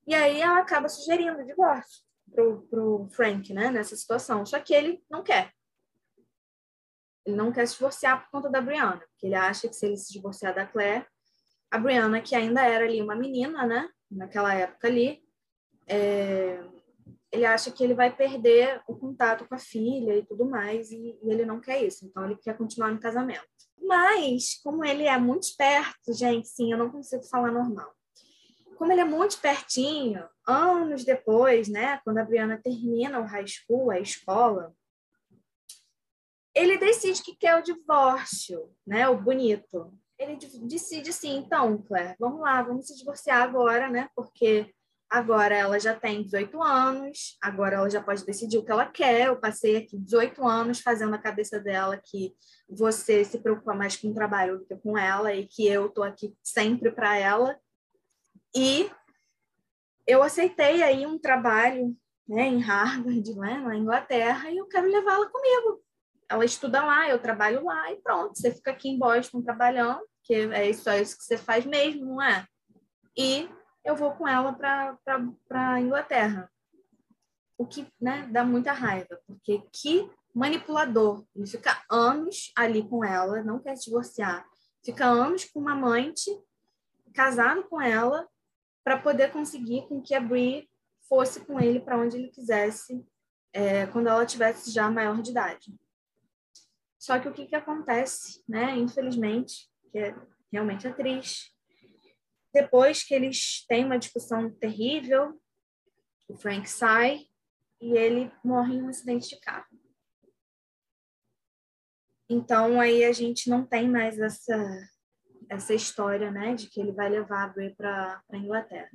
E 0.08 0.12
aí 0.12 0.40
ela 0.40 0.58
acaba 0.58 0.88
sugerindo 0.88 1.40
o 1.40 1.46
divórcio 1.46 2.02
pro, 2.34 2.62
pro 2.62 3.08
Frank, 3.10 3.52
né? 3.52 3.70
Nessa 3.70 3.96
situação. 3.96 4.44
Só 4.44 4.58
que 4.58 4.74
ele 4.74 5.02
não 5.10 5.22
quer. 5.22 5.52
Ele 7.24 7.36
não 7.36 7.52
quer 7.52 7.66
se 7.66 7.74
divorciar 7.74 8.22
por 8.22 8.30
conta 8.30 8.50
da 8.50 8.60
Brianna, 8.60 8.98
porque 8.98 9.26
ele 9.26 9.34
acha 9.34 9.68
que 9.68 9.74
se 9.74 9.86
ele 9.86 9.96
se 9.96 10.12
divorciar 10.12 10.54
da 10.54 10.66
Claire, 10.66 11.06
a 11.70 11.78
Brianna, 11.78 12.20
que 12.20 12.34
ainda 12.34 12.62
era 12.64 12.84
ali 12.84 13.00
uma 13.00 13.14
menina, 13.14 13.64
né? 13.64 13.88
Naquela 14.10 14.52
época 14.54 14.88
ali, 14.88 15.22
é, 15.86 16.62
ele 17.32 17.46
acha 17.46 17.70
que 17.70 17.82
ele 17.82 17.94
vai 17.94 18.14
perder 18.14 18.82
o 18.86 18.94
contato 18.94 19.46
com 19.48 19.54
a 19.54 19.58
filha 19.58 20.16
e 20.16 20.26
tudo 20.26 20.44
mais, 20.44 20.90
e, 20.90 21.18
e, 21.22 21.30
ele 21.30 21.46
não 21.46 21.60
quer 21.60 21.82
isso, 21.82 22.04
então 22.04 22.24
ele 22.24 22.36
quer 22.36 22.56
continuar 22.56 22.90
no 22.90 23.00
casamento. 23.00 23.42
Mas, 23.80 24.60
como 24.62 24.84
ele 24.84 25.04
é 25.04 25.18
muito 25.18 25.44
esperto, 25.44 26.12
gente, 26.12 26.48
sim, 26.48 26.72
eu 26.72 26.78
não 26.78 26.90
consigo 26.90 27.24
falar 27.24 27.50
normal. 27.50 27.90
Como 28.82 28.90
ele 28.90 29.00
é 29.00 29.04
muito 29.04 29.38
pertinho, 29.38 30.28
anos 30.44 31.04
depois, 31.04 31.68
né, 31.68 32.00
quando 32.02 32.18
a 32.18 32.24
Brianna 32.24 32.60
termina 32.60 33.20
o 33.20 33.24
high 33.24 33.46
school, 33.46 33.92
a 33.92 34.00
escola, 34.00 34.74
ele 36.52 36.76
decide 36.76 37.22
que 37.22 37.36
quer 37.36 37.56
o 37.56 37.62
divórcio, 37.62 38.74
né, 38.84 39.08
o 39.08 39.16
bonito. 39.16 39.96
Ele 40.18 40.36
decide 40.62 41.10
assim, 41.10 41.36
então, 41.36 41.80
Claire, 41.80 42.16
vamos 42.18 42.40
lá, 42.40 42.60
vamos 42.60 42.88
se 42.88 42.96
divorciar 42.96 43.42
agora, 43.42 43.88
né, 43.88 44.08
porque 44.16 44.74
Agora 45.12 45.54
ela 45.54 45.78
já 45.78 45.94
tem 45.94 46.22
18 46.22 46.62
anos, 46.62 47.36
agora 47.38 47.76
ela 47.76 47.90
já 47.90 48.02
pode 48.02 48.24
decidir 48.24 48.56
o 48.56 48.64
que 48.64 48.72
ela 48.72 48.86
quer. 48.86 49.26
Eu 49.26 49.36
passei 49.36 49.76
aqui 49.76 49.98
18 49.98 50.42
anos 50.48 50.80
fazendo 50.80 51.14
a 51.14 51.18
cabeça 51.18 51.60
dela 51.60 52.00
que 52.02 52.34
você 52.66 53.22
se 53.22 53.38
preocupa 53.38 53.74
mais 53.74 53.94
com 53.94 54.08
o 54.08 54.14
trabalho 54.14 54.60
do 54.60 54.64
que 54.64 54.74
com 54.76 54.96
ela 54.96 55.34
e 55.34 55.46
que 55.46 55.68
eu 55.68 55.90
tô 55.90 56.02
aqui 56.02 56.34
sempre 56.42 56.90
para 56.90 57.18
ela. 57.18 57.60
E 58.54 58.90
eu 60.06 60.22
aceitei 60.22 60.82
aí 60.82 61.06
um 61.06 61.18
trabalho 61.18 61.96
né, 62.28 62.46
em 62.46 62.60
Harvard, 62.60 63.34
né, 63.34 63.58
na 63.58 63.76
Inglaterra, 63.76 64.50
e 64.50 64.56
eu 64.56 64.66
quero 64.66 64.90
levá-la 64.90 65.28
comigo. 65.28 65.82
Ela 66.28 66.44
estuda 66.44 66.82
lá, 66.84 67.08
eu 67.08 67.18
trabalho 67.18 67.64
lá 67.64 67.92
e 67.92 67.96
pronto. 67.96 68.38
Você 68.38 68.52
fica 68.52 68.70
aqui 68.70 68.88
em 68.88 68.98
Boston 68.98 69.42
trabalhando, 69.42 70.00
que 70.22 70.34
é 70.34 70.70
isso, 70.70 70.88
é 70.88 71.00
isso 71.00 71.18
que 71.18 71.24
você 71.24 71.36
faz 71.36 71.64
mesmo, 71.66 72.06
não 72.06 72.22
é? 72.22 72.46
E 73.16 73.48
eu 73.84 73.94
vou 73.94 74.12
com 74.12 74.26
ela 74.26 74.52
para 74.52 74.96
a 75.50 75.80
Inglaterra. 75.80 76.50
O 77.58 77.66
que 77.66 77.86
né, 78.00 78.28
dá 78.32 78.44
muita 78.44 78.72
raiva, 78.72 79.20
porque 79.26 79.62
que 79.72 80.10
manipulador. 80.34 81.24
Ele 81.36 81.46
fica 81.46 81.82
anos 81.90 82.50
ali 82.56 82.82
com 82.88 83.04
ela, 83.04 83.42
não 83.42 83.58
quer 83.58 83.76
se 83.76 83.86
divorciar. 83.86 84.46
Fica 84.84 85.04
anos 85.04 85.44
com 85.44 85.60
uma 85.60 85.72
amante, 85.72 86.30
casado 87.14 87.64
com 87.64 87.80
ela, 87.80 88.26
para 88.84 88.98
poder 88.98 89.32
conseguir 89.32 89.86
com 89.88 90.02
que 90.02 90.14
a 90.14 90.20
Brie 90.20 90.68
fosse 91.08 91.44
com 91.44 91.60
ele 91.60 91.80
para 91.80 91.98
onde 91.98 92.16
ele 92.16 92.28
quisesse, 92.28 93.04
é, 93.52 93.86
quando 93.86 94.08
ela 94.08 94.24
tivesse 94.24 94.70
já 94.70 94.90
maior 94.90 95.20
de 95.20 95.30
idade. 95.30 95.74
Só 96.98 97.18
que 97.18 97.28
o 97.28 97.32
que, 97.32 97.46
que 97.46 97.56
acontece, 97.56 98.42
né? 98.48 98.76
Infelizmente, 98.76 99.68
que 99.90 99.98
é, 99.98 100.14
realmente 100.50 100.86
é 100.86 100.92
triste, 100.92 101.52
depois 102.52 103.02
que 103.02 103.14
eles 103.14 103.64
têm 103.66 103.84
uma 103.84 103.98
discussão 103.98 104.50
terrível, 104.50 105.40
o 106.28 106.36
Frank 106.36 106.68
sai 106.68 107.26
e 107.80 107.96
ele 107.96 108.30
morre 108.44 108.74
em 108.74 108.82
um 108.82 108.88
acidente 108.88 109.30
de 109.30 109.40
carro. 109.40 109.66
Então 112.28 112.80
aí 112.80 113.04
a 113.04 113.12
gente 113.12 113.48
não 113.48 113.66
tem 113.66 113.88
mais 113.88 114.18
essa 114.18 114.56
essa 115.52 115.74
história, 115.74 116.30
né, 116.30 116.54
de 116.54 116.66
que 116.66 116.80
ele 116.80 116.92
vai 116.92 117.10
levar 117.10 117.44
a 117.44 117.48
Bray 117.48 117.74
para 117.74 118.22
Inglaterra. 118.32 118.90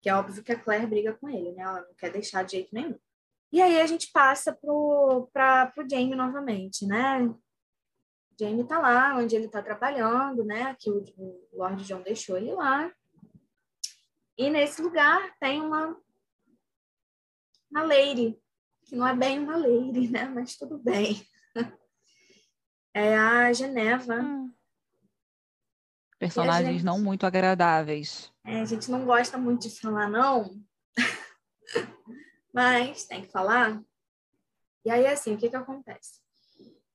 Que 0.00 0.08
é 0.08 0.14
óbvio 0.14 0.42
que 0.44 0.52
a 0.52 0.58
Claire 0.58 0.86
briga 0.86 1.12
com 1.14 1.28
ele, 1.28 1.52
né? 1.52 1.62
Ela 1.62 1.80
não 1.80 1.94
quer 1.94 2.12
deixar 2.12 2.44
de 2.44 2.52
jeito 2.52 2.72
nenhum. 2.72 2.96
E 3.50 3.60
aí 3.60 3.80
a 3.80 3.86
gente 3.86 4.12
passa 4.12 4.52
para 4.52 5.72
o 5.76 5.90
Jamie 5.90 6.14
novamente, 6.14 6.86
né? 6.86 7.28
Jamie 8.38 8.62
está 8.62 8.78
lá, 8.78 9.16
onde 9.16 9.34
ele 9.34 9.46
está 9.46 9.60
trabalhando, 9.60 10.44
né? 10.44 10.76
Que 10.78 10.88
o, 10.88 11.02
o 11.16 11.48
Lord 11.52 11.82
John 11.82 12.02
deixou 12.02 12.36
ele 12.36 12.52
lá. 12.52 12.92
E 14.36 14.48
nesse 14.48 14.80
lugar 14.80 15.36
tem 15.40 15.60
uma, 15.60 16.00
uma 17.68 17.82
lady, 17.82 18.40
que 18.84 18.94
não 18.94 19.08
é 19.08 19.16
bem 19.16 19.40
uma 19.40 19.56
lady, 19.56 20.08
né? 20.08 20.26
Mas 20.26 20.56
tudo 20.56 20.78
bem. 20.78 21.20
É 22.94 23.16
a 23.16 23.52
Geneva. 23.52 24.14
Hum. 24.14 24.52
Personagens 26.18 26.74
gente, 26.74 26.84
não 26.84 26.98
muito 26.98 27.24
agradáveis. 27.24 28.32
É, 28.44 28.60
a 28.60 28.64
gente 28.64 28.90
não 28.90 29.04
gosta 29.04 29.38
muito 29.38 29.68
de 29.68 29.80
falar, 29.80 30.08
não. 30.08 30.60
Mas 32.52 33.04
tem 33.04 33.22
que 33.22 33.30
falar. 33.30 33.80
E 34.84 34.90
aí, 34.90 35.06
assim, 35.06 35.34
o 35.34 35.38
que 35.38 35.48
que 35.48 35.56
acontece? 35.56 36.20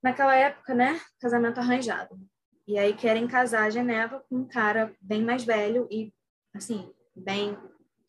naquela 0.04 0.36
época, 0.36 0.76
né, 0.76 1.00
casamento 1.18 1.60
arranjado. 1.60 2.20
E 2.68 2.78
aí 2.78 2.94
querem 2.94 3.26
casar 3.26 3.64
a 3.64 3.70
Geneva 3.70 4.20
com 4.28 4.36
um 4.36 4.48
cara 4.48 4.94
bem 5.00 5.24
mais 5.24 5.46
velho 5.46 5.88
e, 5.90 6.14
assim, 6.54 6.94
bem 7.16 7.58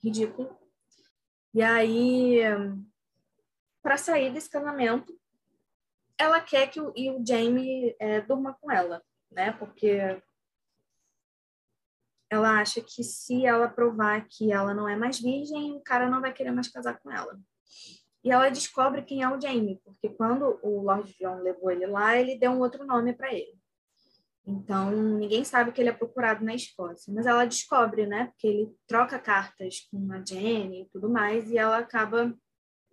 ridículo. 0.02 0.58
E 1.54 1.62
aí, 1.62 2.40
para 3.80 3.96
sair 3.96 4.32
desse 4.32 4.50
casamento, 4.50 5.16
ela 6.18 6.40
quer 6.40 6.68
que 6.68 6.80
o, 6.80 6.92
e 6.96 7.10
o 7.10 7.24
Jamie 7.24 7.94
é, 7.98 8.20
durma 8.20 8.56
com 8.60 8.70
ela. 8.70 9.02
né? 9.30 9.52
Porque 9.52 10.20
ela 12.34 12.60
acha 12.60 12.80
que 12.80 13.02
se 13.02 13.46
ela 13.46 13.68
provar 13.68 14.26
que 14.28 14.52
ela 14.52 14.74
não 14.74 14.88
é 14.88 14.96
mais 14.96 15.20
virgem, 15.20 15.72
o 15.72 15.80
cara 15.80 16.08
não 16.08 16.20
vai 16.20 16.32
querer 16.32 16.50
mais 16.50 16.68
casar 16.68 17.00
com 17.00 17.10
ela. 17.10 17.38
E 18.22 18.30
ela 18.30 18.48
descobre 18.48 19.02
quem 19.02 19.22
é 19.22 19.28
o 19.28 19.40
Jamie, 19.40 19.80
porque 19.84 20.08
quando 20.08 20.58
o 20.62 20.82
Lord 20.82 21.14
John 21.20 21.40
levou 21.40 21.70
ele 21.70 21.86
lá, 21.86 22.16
ele 22.16 22.38
deu 22.38 22.52
um 22.52 22.60
outro 22.60 22.86
nome 22.86 23.12
para 23.12 23.32
ele. 23.32 23.54
Então, 24.46 24.90
ninguém 24.90 25.44
sabe 25.44 25.72
que 25.72 25.80
ele 25.80 25.88
é 25.88 25.92
procurado 25.92 26.44
na 26.44 26.54
Escócia. 26.54 27.12
Mas 27.12 27.26
ela 27.26 27.46
descobre, 27.46 28.06
né? 28.06 28.26
Porque 28.26 28.46
ele 28.46 28.74
troca 28.86 29.18
cartas 29.18 29.86
com 29.90 30.12
a 30.12 30.22
Jenny 30.24 30.82
e 30.82 30.88
tudo 30.90 31.08
mais, 31.08 31.50
e 31.50 31.56
ela 31.58 31.78
acaba 31.78 32.34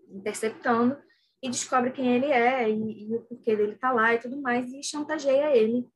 interceptando 0.10 0.98
e 1.42 1.50
descobre 1.50 1.92
quem 1.92 2.14
ele 2.16 2.28
é 2.28 2.70
e, 2.70 3.10
e 3.10 3.16
o 3.16 3.22
porquê 3.22 3.56
dele 3.56 3.76
tá 3.76 3.92
lá 3.92 4.14
e 4.14 4.20
tudo 4.20 4.40
mais, 4.42 4.72
e 4.72 4.84
chantageia 4.84 5.56
ele 5.56 5.88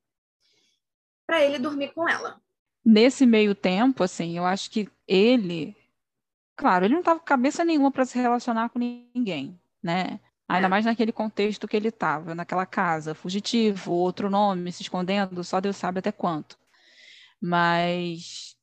para 1.26 1.44
ele 1.44 1.58
dormir 1.58 1.92
com 1.92 2.08
ela. 2.08 2.40
Nesse 2.88 3.26
meio 3.26 3.52
tempo, 3.52 4.04
assim, 4.04 4.36
eu 4.38 4.44
acho 4.46 4.70
que 4.70 4.88
ele, 5.08 5.76
claro, 6.54 6.84
ele 6.84 6.94
não 6.94 7.00
estava 7.00 7.18
com 7.18 7.26
cabeça 7.26 7.64
nenhuma 7.64 7.90
para 7.90 8.04
se 8.04 8.16
relacionar 8.16 8.68
com 8.68 8.78
ninguém, 8.78 9.60
né? 9.82 10.20
Ainda 10.48 10.68
é. 10.68 10.70
mais 10.70 10.84
naquele 10.84 11.10
contexto 11.10 11.66
que 11.66 11.76
ele 11.76 11.88
estava, 11.88 12.32
naquela 12.32 12.64
casa, 12.64 13.12
fugitivo, 13.12 13.90
outro 13.90 14.30
nome, 14.30 14.70
se 14.70 14.82
escondendo, 14.82 15.42
só 15.42 15.60
Deus 15.60 15.76
sabe 15.76 15.98
até 15.98 16.12
quanto. 16.12 16.56
Mas 17.40 18.56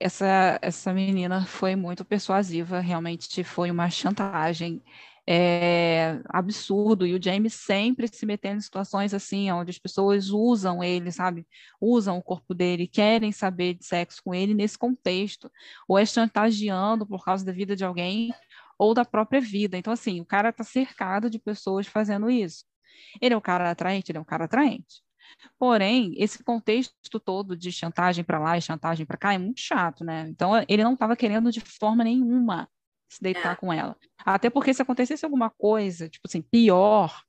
essa, 0.00 0.58
essa 0.62 0.94
menina 0.94 1.44
foi 1.44 1.76
muito 1.76 2.06
persuasiva, 2.06 2.80
realmente 2.80 3.44
foi 3.44 3.70
uma 3.70 3.90
chantagem 3.90 4.82
é, 5.26 6.20
absurdo, 6.28 7.06
e 7.06 7.14
o 7.14 7.22
James 7.22 7.54
sempre 7.54 8.08
se 8.08 8.26
metendo 8.26 8.58
em 8.58 8.60
situações 8.60 9.14
assim, 9.14 9.50
onde 9.52 9.70
as 9.70 9.78
pessoas 9.78 10.30
usam 10.30 10.82
ele, 10.82 11.12
sabe? 11.12 11.46
Usam 11.80 12.18
o 12.18 12.22
corpo 12.22 12.54
dele, 12.54 12.86
querem 12.88 13.30
saber 13.32 13.74
de 13.74 13.84
sexo 13.84 14.20
com 14.24 14.34
ele 14.34 14.54
nesse 14.54 14.76
contexto, 14.76 15.50
ou 15.88 15.98
é 15.98 16.04
chantageando 16.04 17.06
por 17.06 17.24
causa 17.24 17.44
da 17.44 17.52
vida 17.52 17.76
de 17.76 17.84
alguém, 17.84 18.32
ou 18.78 18.94
da 18.94 19.04
própria 19.04 19.40
vida. 19.40 19.76
Então, 19.76 19.92
assim, 19.92 20.20
o 20.20 20.26
cara 20.26 20.48
está 20.50 20.64
cercado 20.64 21.30
de 21.30 21.38
pessoas 21.38 21.86
fazendo 21.86 22.28
isso. 22.30 22.64
Ele 23.20 23.34
é 23.34 23.36
um 23.36 23.40
cara 23.40 23.70
atraente, 23.70 24.10
ele 24.10 24.18
é 24.18 24.20
um 24.20 24.24
cara 24.24 24.44
atraente. 24.46 25.02
Porém, 25.58 26.14
esse 26.16 26.42
contexto 26.44 27.20
todo 27.20 27.56
de 27.56 27.72
chantagem 27.72 28.24
para 28.24 28.38
lá 28.38 28.58
e 28.58 28.62
chantagem 28.62 29.06
para 29.06 29.16
cá 29.16 29.34
é 29.34 29.38
muito 29.38 29.60
chato, 29.60 30.04
né? 30.04 30.26
Então, 30.28 30.52
ele 30.68 30.82
não 30.82 30.94
estava 30.94 31.16
querendo 31.16 31.50
de 31.50 31.60
forma 31.60 32.04
nenhuma 32.04 32.68
se 33.12 33.22
deitar 33.22 33.52
é. 33.52 33.56
com 33.56 33.72
ela. 33.72 33.96
Até 34.24 34.48
porque 34.48 34.72
se 34.72 34.80
acontecesse 34.80 35.24
alguma 35.24 35.50
coisa, 35.50 36.08
tipo 36.08 36.26
assim, 36.26 36.40
pior, 36.40 37.22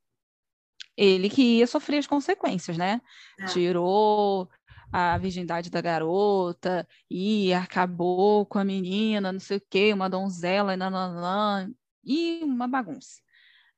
ele 0.95 1.29
que 1.29 1.59
ia 1.59 1.67
sofrer 1.67 1.97
as 1.97 2.07
consequências, 2.07 2.77
né? 2.77 3.01
É. 3.39 3.45
Tirou 3.45 4.49
a 4.91 5.17
virgindade 5.17 5.69
da 5.69 5.81
garota 5.81 6.87
e 7.09 7.53
acabou 7.53 8.45
com 8.45 8.59
a 8.59 8.63
menina, 8.63 9.31
não 9.31 9.39
sei 9.39 9.57
o 9.57 9.63
quê, 9.69 9.91
uma 9.91 10.09
donzela, 10.09 10.73
e 10.73 10.77
nananã, 10.77 11.69
e 12.05 12.41
uma 12.43 12.67
bagunça. 12.67 13.21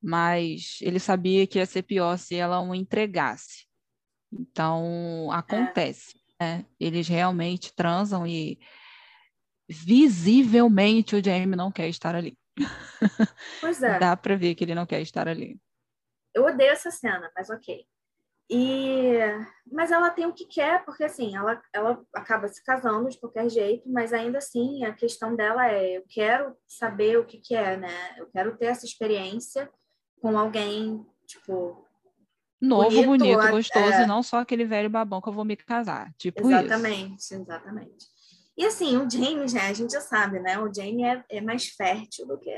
Mas 0.01 0.78
ele 0.82 0.99
sabia 0.99 1.47
que 1.47 1.58
ia 1.58 1.66
ser 1.66 1.84
pior 1.84 2.18
se 2.18 2.36
ela 2.36 2.60
o 2.60 2.76
entregasse. 2.76 3.66
Então, 4.32 5.30
acontece. 5.32 6.20
É. 6.39 6.58
Né? 6.58 6.66
Eles 6.80 7.08
realmente 7.08 7.74
transam 7.74 8.28
e 8.28 8.60
visivelmente 9.68 11.16
o 11.16 11.24
Jamie 11.24 11.55
não 11.55 11.72
quer 11.72 11.88
estar 11.88 12.16
ali. 12.16 12.38
Pois 13.59 13.82
é. 13.84 13.99
Dá 13.99 14.16
para 14.16 14.36
ver 14.36 14.55
que 14.55 14.63
ele 14.63 14.76
não 14.76 14.86
quer 14.86 15.01
estar 15.01 15.28
ali. 15.28 15.59
Eu 16.34 16.45
odeio 16.45 16.72
essa 16.72 16.91
cena, 16.91 17.32
mas 17.36 17.49
ok. 17.49 17.86
E 18.49 19.18
mas 19.72 19.91
ela 19.91 20.11
tem 20.11 20.28
o 20.28 20.34
que 20.34 20.45
quer, 20.45 20.86
porque 20.86 21.03
assim, 21.03 21.36
ela 21.36 21.59
ela 21.74 22.05
acaba 22.13 22.47
se 22.47 22.63
casando 22.63 23.09
de 23.09 23.20
qualquer 23.20 23.49
jeito, 23.49 23.89
mas 23.89 24.13
ainda 24.13 24.38
assim 24.38 24.86
a 24.86 24.93
questão 24.93 25.36
dela 25.36 25.68
é 25.68 25.97
eu 25.97 26.03
quero 26.07 26.55
saber 26.68 27.18
o 27.18 27.26
que 27.26 27.39
que 27.39 27.55
é, 27.55 27.76
né? 27.76 28.16
Eu 28.18 28.28
quero 28.28 28.55
ter 28.55 28.66
essa 28.66 28.86
experiência 28.86 29.68
com 30.22 30.38
alguém, 30.38 31.03
tipo, 31.26 31.88
novo, 32.61 33.03
bonito, 33.03 33.26
bonito 33.26 33.51
gostoso, 33.51 33.93
é... 33.93 34.03
e 34.03 34.05
não 34.05 34.22
só 34.22 34.38
aquele 34.39 34.66
velho 34.66 34.89
babão 34.91 35.22
que 35.22 35.30
eu 35.30 35.34
vou 35.34 35.45
me 35.45 35.55
casar. 35.55 36.13
Tipo 36.16 36.47
exatamente, 36.47 37.18
isso. 37.18 37.34
Exatamente, 37.34 38.05
E 38.58 38.66
assim, 38.66 38.97
o 38.97 39.10
James, 39.10 39.53
né, 39.53 39.68
a 39.68 39.74
gente 39.74 39.91
já 39.91 40.01
sabe, 40.01 40.39
né? 40.39 40.58
O 40.60 40.74
James 40.74 41.03
é, 41.03 41.38
é 41.38 41.41
mais 41.41 41.68
fértil 41.68 42.26
do 42.26 42.39
que 42.39 42.56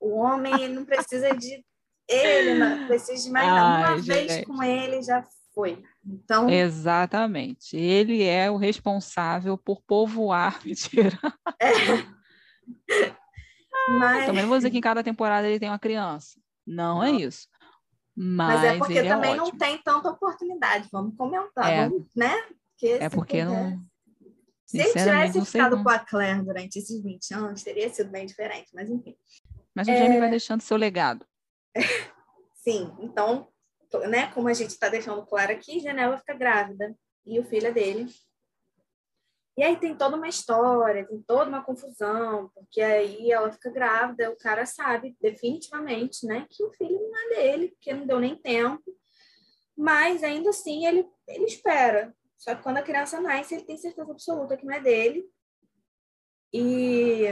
o 0.00 0.16
homem, 0.16 0.68
não 0.68 0.84
precisa 0.84 1.34
de 1.34 1.64
ele, 2.08 2.54
não 2.54 2.86
precisa 2.86 3.24
de 3.24 3.30
mais 3.30 3.48
nada. 3.48 3.94
Uma 3.94 3.98
gente. 3.98 4.06
vez 4.06 4.44
com 4.44 4.62
ele 4.62 5.02
já 5.02 5.26
foi. 5.52 5.82
Então... 6.04 6.48
Exatamente. 6.48 7.76
Ele 7.76 8.22
é 8.22 8.50
o 8.50 8.56
responsável 8.56 9.58
por 9.58 9.82
povoar. 9.82 10.60
Mentira. 10.64 11.18
É. 11.60 11.72
Mas... 13.88 14.26
Também 14.26 14.46
vou 14.46 14.56
dizer 14.56 14.70
que 14.70 14.78
em 14.78 14.82
cada 14.82 15.02
temporada 15.02 15.48
ele 15.48 15.58
tem 15.58 15.68
uma 15.68 15.78
criança. 15.78 16.40
Não, 16.64 17.02
é 17.02 17.10
não. 17.10 17.18
é 17.18 17.22
isso. 17.22 17.48
Mas, 18.16 18.60
Mas 18.60 18.64
é 18.64 18.78
porque 18.78 18.98
é 18.98 19.08
também 19.08 19.32
é 19.32 19.36
não 19.36 19.50
tem 19.50 19.78
tanta 19.78 20.08
oportunidade. 20.08 20.88
Vamos 20.90 21.14
comentar, 21.16 21.70
é. 21.70 21.88
vamos, 21.88 22.06
né? 22.16 22.34
Porque 22.70 22.98
é 23.00 23.08
porque 23.10 23.44
não. 23.44 23.84
Se 24.66 24.78
ele 24.78 24.88
tivesse 24.88 25.44
ficado 25.44 25.82
com 25.82 25.88
a 25.88 25.98
Claire 25.98 26.44
durante 26.44 26.78
esses 26.78 27.00
20 27.00 27.34
anos, 27.34 27.62
teria 27.62 27.88
sido 27.88 28.10
bem 28.10 28.26
diferente, 28.26 28.68
mas 28.74 28.90
enfim. 28.90 29.16
Mas 29.72 29.86
o 29.86 29.90
é... 29.92 29.96
Jamie 29.96 30.18
vai 30.18 30.30
deixando 30.30 30.60
seu 30.60 30.76
legado. 30.76 31.24
Sim, 32.54 32.92
então, 32.98 33.48
né, 34.08 34.26
como 34.32 34.48
a 34.48 34.52
gente 34.52 34.70
está 34.70 34.88
deixando 34.88 35.24
claro 35.24 35.52
aqui, 35.52 35.78
Janela 35.78 36.18
fica 36.18 36.34
grávida 36.34 36.96
e 37.24 37.38
o 37.38 37.44
filho 37.44 37.68
é 37.68 37.72
dele. 37.72 38.06
E 39.56 39.62
aí 39.62 39.76
tem 39.76 39.96
toda 39.96 40.16
uma 40.16 40.28
história, 40.28 41.06
tem 41.06 41.22
toda 41.22 41.48
uma 41.48 41.62
confusão, 41.62 42.50
porque 42.52 42.82
aí 42.82 43.30
ela 43.30 43.50
fica 43.52 43.70
grávida, 43.70 44.30
o 44.30 44.36
cara 44.36 44.66
sabe 44.66 45.16
definitivamente, 45.20 46.26
né, 46.26 46.44
que 46.50 46.64
o 46.64 46.72
filho 46.72 47.00
não 47.00 47.18
é 47.18 47.28
dele, 47.36 47.68
porque 47.68 47.94
não 47.94 48.06
deu 48.06 48.18
nem 48.18 48.36
tempo. 48.36 48.82
Mas 49.76 50.24
ainda 50.24 50.50
assim 50.50 50.86
ele 50.86 51.06
ele 51.28 51.44
espera. 51.44 52.14
Só 52.36 52.54
que 52.54 52.62
quando 52.62 52.78
a 52.78 52.82
criança 52.82 53.20
nasce, 53.20 53.54
ele 53.54 53.64
tem 53.64 53.76
certeza 53.76 54.10
absoluta 54.10 54.56
que 54.56 54.66
não 54.66 54.74
é 54.74 54.80
dele. 54.80 55.28
E 56.52 57.24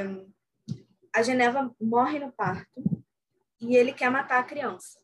a 1.14 1.22
Geneva 1.22 1.74
morre 1.80 2.18
no 2.18 2.32
parto 2.32 2.82
e 3.60 3.76
ele 3.76 3.92
quer 3.92 4.10
matar 4.10 4.40
a 4.40 4.44
criança, 4.44 5.00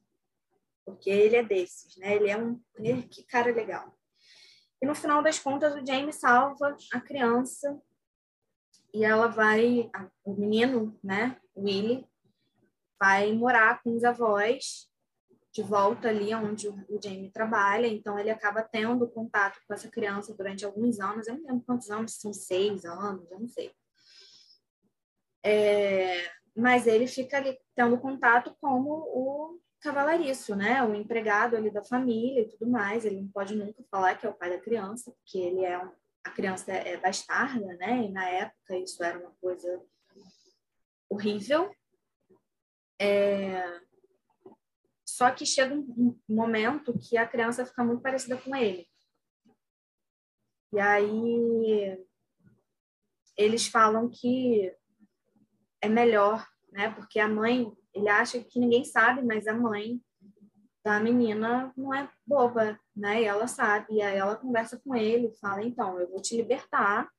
porque 0.85 1.09
ele 1.09 1.37
é 1.37 1.43
desses, 1.43 1.97
né? 1.97 2.17
Ele 2.17 2.29
é 2.29 2.37
um 2.37 2.61
que 3.09 3.23
cara 3.25 3.53
legal. 3.53 3.97
E 4.83 4.87
no 4.87 4.95
final 4.95 5.23
das 5.23 5.39
contas, 5.39 5.75
o 5.75 5.87
James 5.87 6.17
salva 6.17 6.77
a 6.93 7.01
criança 7.01 7.81
e 8.93 9.05
ela 9.05 9.29
vai, 9.29 9.91
o 10.25 10.35
menino, 10.35 10.99
né, 11.03 11.41
Willie, 11.57 12.07
vai 12.99 13.33
morar 13.33 13.83
com 13.83 13.95
os 13.95 14.05
avós 14.05 14.90
de 15.53 15.63
volta 15.63 16.09
ali 16.09 16.33
onde 16.35 16.69
o 16.69 17.01
Jamie 17.03 17.31
trabalha, 17.31 17.87
então 17.87 18.19
ele 18.19 18.31
acaba 18.31 18.63
tendo 18.63 19.09
contato 19.09 19.59
com 19.67 19.75
essa 19.75 19.89
criança 19.89 20.35
durante 20.35 20.65
alguns 20.65 21.01
anos, 21.01 21.27
eu 21.27 21.35
não 21.37 21.47
lembro 21.47 21.65
quantos 21.67 21.91
anos, 21.91 22.15
são 22.15 22.33
seis 22.33 22.85
anos, 22.85 23.31
eu 23.31 23.41
não 23.41 23.49
sei. 23.49 23.73
É, 25.45 26.31
mas 26.55 26.87
ele 26.87 27.07
fica 27.07 27.39
ali 27.39 27.59
tendo 27.75 27.99
contato 27.99 28.55
como 28.61 28.91
o 28.91 29.61
cavalariço, 29.81 30.55
né? 30.55 30.83
O 30.83 30.95
empregado 30.95 31.57
ali 31.57 31.71
da 31.71 31.83
família 31.83 32.43
e 32.43 32.49
tudo 32.49 32.71
mais. 32.71 33.05
Ele 33.05 33.23
não 33.23 33.29
pode 33.29 33.55
nunca 33.57 33.83
falar 33.91 34.15
que 34.17 34.27
é 34.27 34.29
o 34.29 34.35
pai 34.35 34.51
da 34.51 34.61
criança, 34.61 35.11
porque 35.13 35.39
ele 35.39 35.65
é 35.65 35.81
a 36.23 36.31
criança 36.31 36.71
é 36.73 36.99
bastarda, 36.99 37.75
né? 37.77 38.05
E 38.05 38.11
na 38.11 38.29
época 38.29 38.77
isso 38.77 39.03
era 39.03 39.19
uma 39.19 39.33
coisa 39.41 39.83
horrível. 41.09 41.75
É... 43.01 43.81
Só 45.21 45.31
que 45.31 45.45
chega 45.45 45.75
um 45.75 46.19
momento 46.27 46.99
que 46.99 47.19
a 47.19 47.29
criança 47.29 47.67
fica 47.67 47.85
muito 47.85 48.01
parecida 48.01 48.39
com 48.39 48.57
ele. 48.57 48.89
E 50.73 50.81
aí 50.81 52.03
eles 53.37 53.67
falam 53.67 54.09
que 54.09 54.75
é 55.79 55.91
melhor, 55.91 56.49
né? 56.73 56.91
Porque 56.93 57.21
a 57.21 57.29
mãe, 57.29 57.71
ele 57.93 58.09
acha 58.09 58.43
que 58.43 58.59
ninguém 58.59 58.83
sabe, 58.83 59.21
mas 59.21 59.47
a 59.47 59.53
mãe 59.53 60.01
da 60.83 60.99
menina 60.99 61.71
não 61.77 61.93
é 61.93 62.11
boba, 62.27 62.81
né? 62.97 63.21
E 63.21 63.27
ela 63.27 63.47
sabe. 63.47 63.97
E 63.97 64.01
aí 64.01 64.17
ela 64.17 64.37
conversa 64.37 64.81
com 64.83 64.97
ele, 64.97 65.37
fala: 65.39 65.63
então, 65.63 66.01
eu 66.01 66.09
vou 66.09 66.23
te 66.23 66.35
libertar, 66.35 67.11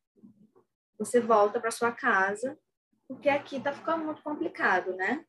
você 0.97 1.20
volta 1.20 1.62
para 1.62 1.70
sua 1.70 1.91
casa, 1.91 2.58
porque 3.08 3.30
aqui 3.30 3.60
tá 3.60 3.72
ficando 3.72 4.06
muito 4.06 4.24
complicado, 4.24 4.95
né? 4.95 5.24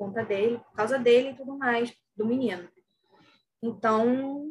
Conta 0.00 0.24
dele, 0.24 0.58
por 0.58 0.72
causa 0.72 0.98
dele 0.98 1.30
e 1.30 1.36
tudo 1.36 1.58
mais, 1.58 1.94
do 2.16 2.24
menino. 2.24 2.66
Então, 3.62 4.48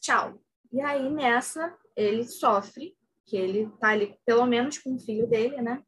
tchau. 0.00 0.38
E 0.70 0.80
aí 0.82 1.10
nessa 1.10 1.74
ele 1.96 2.24
sofre, 2.24 2.94
que 3.24 3.36
ele 3.36 3.70
tá 3.80 3.88
ali 3.88 4.18
pelo 4.26 4.44
menos 4.46 4.78
com 4.78 4.94
o 4.94 5.00
filho 5.00 5.26
dele, 5.26 5.62
né? 5.62 5.82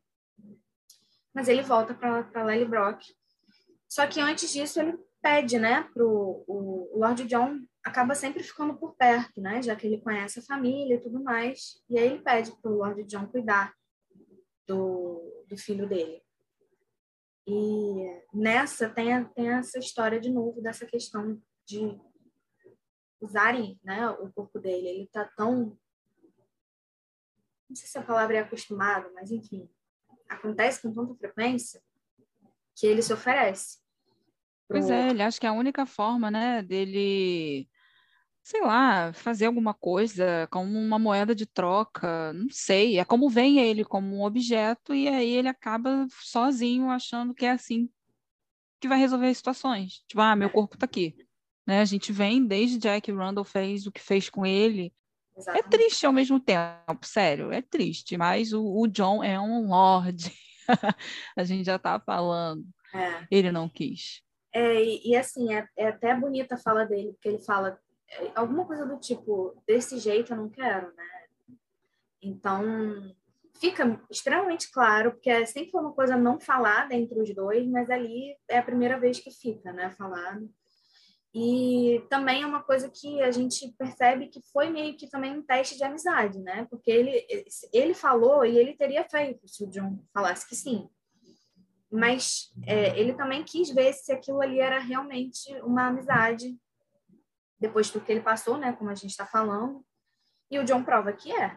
mas 1.35 1.49
ele 1.49 1.63
volta 1.63 1.93
para 1.93 2.45
Lily 2.45 2.65
Brock. 2.65 3.03
Só 3.89 4.07
que 4.07 4.21
antes 4.21 4.53
disso 4.53 4.81
ele 4.81 4.97
pede, 5.21 5.59
né, 5.59 5.83
pro 5.93 6.45
o 6.47 6.99
Lord 6.99 7.25
John 7.25 7.59
acaba 7.83 8.15
sempre 8.15 8.43
ficando 8.43 8.75
por 8.77 8.95
perto, 8.95 9.41
né? 9.41 9.61
Já 9.61 9.75
que 9.75 9.87
ele 9.87 10.01
conhece 10.01 10.39
a 10.39 10.43
família 10.43 10.95
e 10.95 11.01
tudo 11.01 11.23
mais. 11.23 11.83
E 11.91 11.99
aí 11.99 12.07
ele 12.07 12.23
pede 12.23 12.53
para 12.63 12.71
o 12.71 12.77
Lord 12.77 13.03
John 13.05 13.27
cuidar 13.27 13.75
do, 14.67 15.45
do 15.49 15.57
filho 15.57 15.89
dele. 15.89 16.23
E 17.47 18.23
nessa 18.33 18.89
tem, 18.89 19.25
tem 19.35 19.51
essa 19.51 19.79
história 19.79 20.21
de 20.21 20.31
novo 20.31 20.63
dessa 20.63 20.87
questão 20.87 21.41
de 21.67 22.01
usarem 23.21 23.79
né, 23.83 24.09
o 24.09 24.33
corpo 24.33 24.59
dele. 24.59 24.89
Ele 24.89 25.05
está 25.05 25.25
tão. 25.37 25.79
Não 27.69 27.77
sei 27.77 27.89
se 27.89 27.99
a 27.99 28.03
palavra 28.03 28.37
é 28.37 28.41
acostumado, 28.41 29.11
mas 29.15 29.31
enfim, 29.31 29.69
acontece 30.29 30.83
com 30.83 30.93
tanta 30.93 31.15
frequência 31.17 31.83
que 32.75 32.87
ele 32.87 33.03
se 33.03 33.13
oferece. 33.13 33.79
Pois 34.69 34.89
é, 34.89 35.11
ele 35.11 35.23
acha 35.23 35.39
que 35.39 35.47
é 35.47 35.51
a 35.51 35.55
única 35.55 35.85
forma, 35.85 36.31
né, 36.31 36.63
dele 36.63 37.69
sei 38.45 38.61
lá, 38.61 39.11
fazer 39.15 39.47
alguma 39.47 39.73
coisa 39.73 40.47
como 40.51 40.79
uma 40.79 40.99
moeda 40.99 41.35
de 41.35 41.47
troca, 41.47 42.31
não 42.35 42.49
sei. 42.51 42.99
É 42.99 43.05
como 43.05 43.31
vem 43.31 43.59
ele 43.59 43.83
como 43.85 44.15
um 44.15 44.23
objeto 44.23 44.95
e 44.95 45.09
aí 45.09 45.31
ele 45.31 45.49
acaba 45.49 46.07
sozinho 46.11 46.91
achando 46.91 47.35
que 47.35 47.47
é 47.47 47.53
assim 47.53 47.89
que 48.79 48.87
vai 48.87 48.99
resolver 48.99 49.29
as 49.29 49.39
situações. 49.39 50.05
Tipo, 50.07 50.21
ah, 50.21 50.37
meu 50.37 50.51
corpo 50.51 50.77
tá 50.77 50.85
aqui. 50.85 51.17
Né? 51.67 51.81
A 51.81 51.87
gente 51.87 52.13
vem 52.13 52.47
desde 52.47 52.77
Jack 52.77 53.11
Randall 53.11 53.45
fez 53.45 53.87
o 53.87 53.93
que 53.93 54.01
fez 54.01 54.29
com 54.29 54.45
ele. 54.45 54.93
É 55.35 55.41
Exatamente. 55.41 55.67
É 55.67 55.71
triste 55.71 56.05
ao 56.05 56.13
mesmo 56.13 56.39
tempo, 56.39 57.07
sério, 57.07 57.51
é 57.51 57.63
triste, 57.63 58.19
mas 58.19 58.53
o, 58.53 58.63
o 58.63 58.87
John 58.87 59.25
é 59.25 59.41
um 59.41 59.69
lord. 59.69 60.31
a 61.35 61.45
gente 61.45 61.65
já 61.65 61.79
tá 61.79 61.99
falando. 61.99 62.63
É. 62.95 63.27
Ele 63.31 63.51
não 63.51 63.71
quis. 63.71 64.23
É, 64.53 64.85
e, 64.85 65.13
e 65.13 65.17
assim, 65.17 65.53
é, 65.55 65.67
é 65.79 65.89
até 65.89 66.15
bonita 66.15 66.57
a 66.57 66.59
fala 66.59 66.85
dele, 66.85 67.13
porque 67.15 67.31
ele 67.31 67.43
fala 67.43 67.81
alguma 68.35 68.67
coisa 68.67 68.87
do 68.87 68.99
tipo, 68.99 69.61
desse 69.67 69.99
jeito 69.99 70.33
eu 70.33 70.37
não 70.37 70.49
quero, 70.49 70.95
né? 70.95 71.25
Então, 72.23 73.15
fica 73.59 74.01
extremamente 74.11 74.71
claro, 74.71 75.13
porque 75.13 75.31
é 75.31 75.45
sempre 75.47 75.71
foi 75.71 75.81
uma 75.81 75.93
coisa 75.93 76.17
não 76.17 76.41
falada 76.41 76.95
entre 76.95 77.21
os 77.21 77.35
dois, 77.35 77.67
mas 77.67 77.91
ali 77.91 78.37
é 78.49 78.59
a 78.59 78.63
primeira 78.63 78.99
vez 78.99 79.19
que 79.19 79.31
fica, 79.31 79.73
né, 79.73 79.91
falado. 79.91 80.49
E 81.35 82.01
também 82.09 82.43
é 82.43 82.47
uma 82.47 82.63
coisa 82.63 82.89
que 82.89 83.21
a 83.21 83.31
gente 83.33 83.75
percebe 83.77 84.29
que 84.29 84.41
foi 84.53 84.71
meio 84.71 84.97
que 84.97 85.09
também 85.09 85.37
um 85.37 85.43
teste 85.43 85.77
de 85.77 85.83
amizade, 85.83 86.39
né? 86.39 86.65
Porque 86.71 86.89
ele, 86.89 87.27
ele 87.73 87.93
falou 87.93 88.45
e 88.45 88.57
ele 88.57 88.77
teria 88.77 89.03
feito 89.03 89.49
se 89.49 89.65
o 89.65 89.67
John 89.67 89.99
falasse 90.13 90.49
que 90.49 90.55
sim. 90.55 90.89
Mas 91.91 92.53
é, 92.65 92.97
ele 92.99 93.15
também 93.15 93.43
quis 93.43 93.69
ver 93.71 93.93
se 93.95 94.13
aquilo 94.13 94.41
ali 94.41 94.61
era 94.61 94.79
realmente 94.79 95.53
uma 95.63 95.89
amizade 95.89 96.57
depois 97.65 97.91
do 97.91 98.01
que 98.01 98.13
ele 98.13 98.21
passou, 98.21 98.59
né, 98.59 98.75
como 98.75 98.91
a 98.91 98.95
gente 98.95 99.11
está 99.11 99.25
falando. 99.25 99.83
E 100.51 100.59
o 100.59 100.65
John 100.65 100.85
prova 100.85 101.13
que 101.13 101.33
é. 101.33 101.57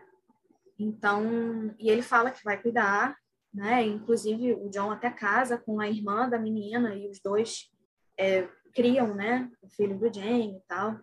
Então, 0.80 1.76
e 1.78 1.90
ele 1.90 2.02
fala 2.02 2.32
que 2.32 2.44
vai 2.44 2.62
cuidar, 2.62 3.18
né? 3.54 3.84
Inclusive 3.84 4.54
o 4.54 4.70
John 4.70 4.92
até 4.92 5.10
casa 5.10 5.58
com 5.58 5.82
a 5.82 5.90
irmã 5.90 6.30
da 6.30 6.40
menina 6.40 6.96
e 6.96 7.10
os 7.10 7.20
dois 7.20 7.70
é, 8.18 8.48
criam, 8.74 9.14
né, 9.14 9.52
o 9.62 9.70
filho 9.70 9.98
do 9.98 10.14
Jamie 10.14 10.58
e 10.58 10.62
tal. 10.68 11.00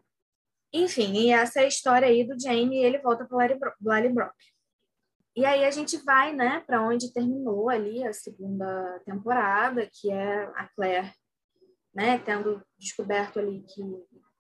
Enfim, 0.73 1.13
e 1.15 1.31
essa 1.31 1.61
é 1.61 1.65
a 1.65 1.69
história 1.69 2.09
aí 2.09 2.25
do 2.25 2.41
Jamie 2.41 2.81
e 2.81 2.85
ele 2.85 2.99
volta 2.99 3.27
para 3.27 3.55
o 3.55 4.15
Brock. 4.15 4.35
E 5.37 5.45
aí 5.45 5.65
a 5.65 5.71
gente 5.71 5.97
vai, 5.99 6.33
né, 6.33 6.63
para 6.67 6.83
onde 6.83 7.13
terminou 7.13 7.69
ali 7.69 8.05
a 8.05 8.13
segunda 8.13 9.01
temporada, 9.05 9.89
que 9.93 10.11
é 10.11 10.45
a 10.55 10.69
Claire, 10.75 11.13
né, 11.93 12.19
tendo 12.19 12.63
descoberto 12.79 13.39
ali 13.39 13.65
que 13.69 13.83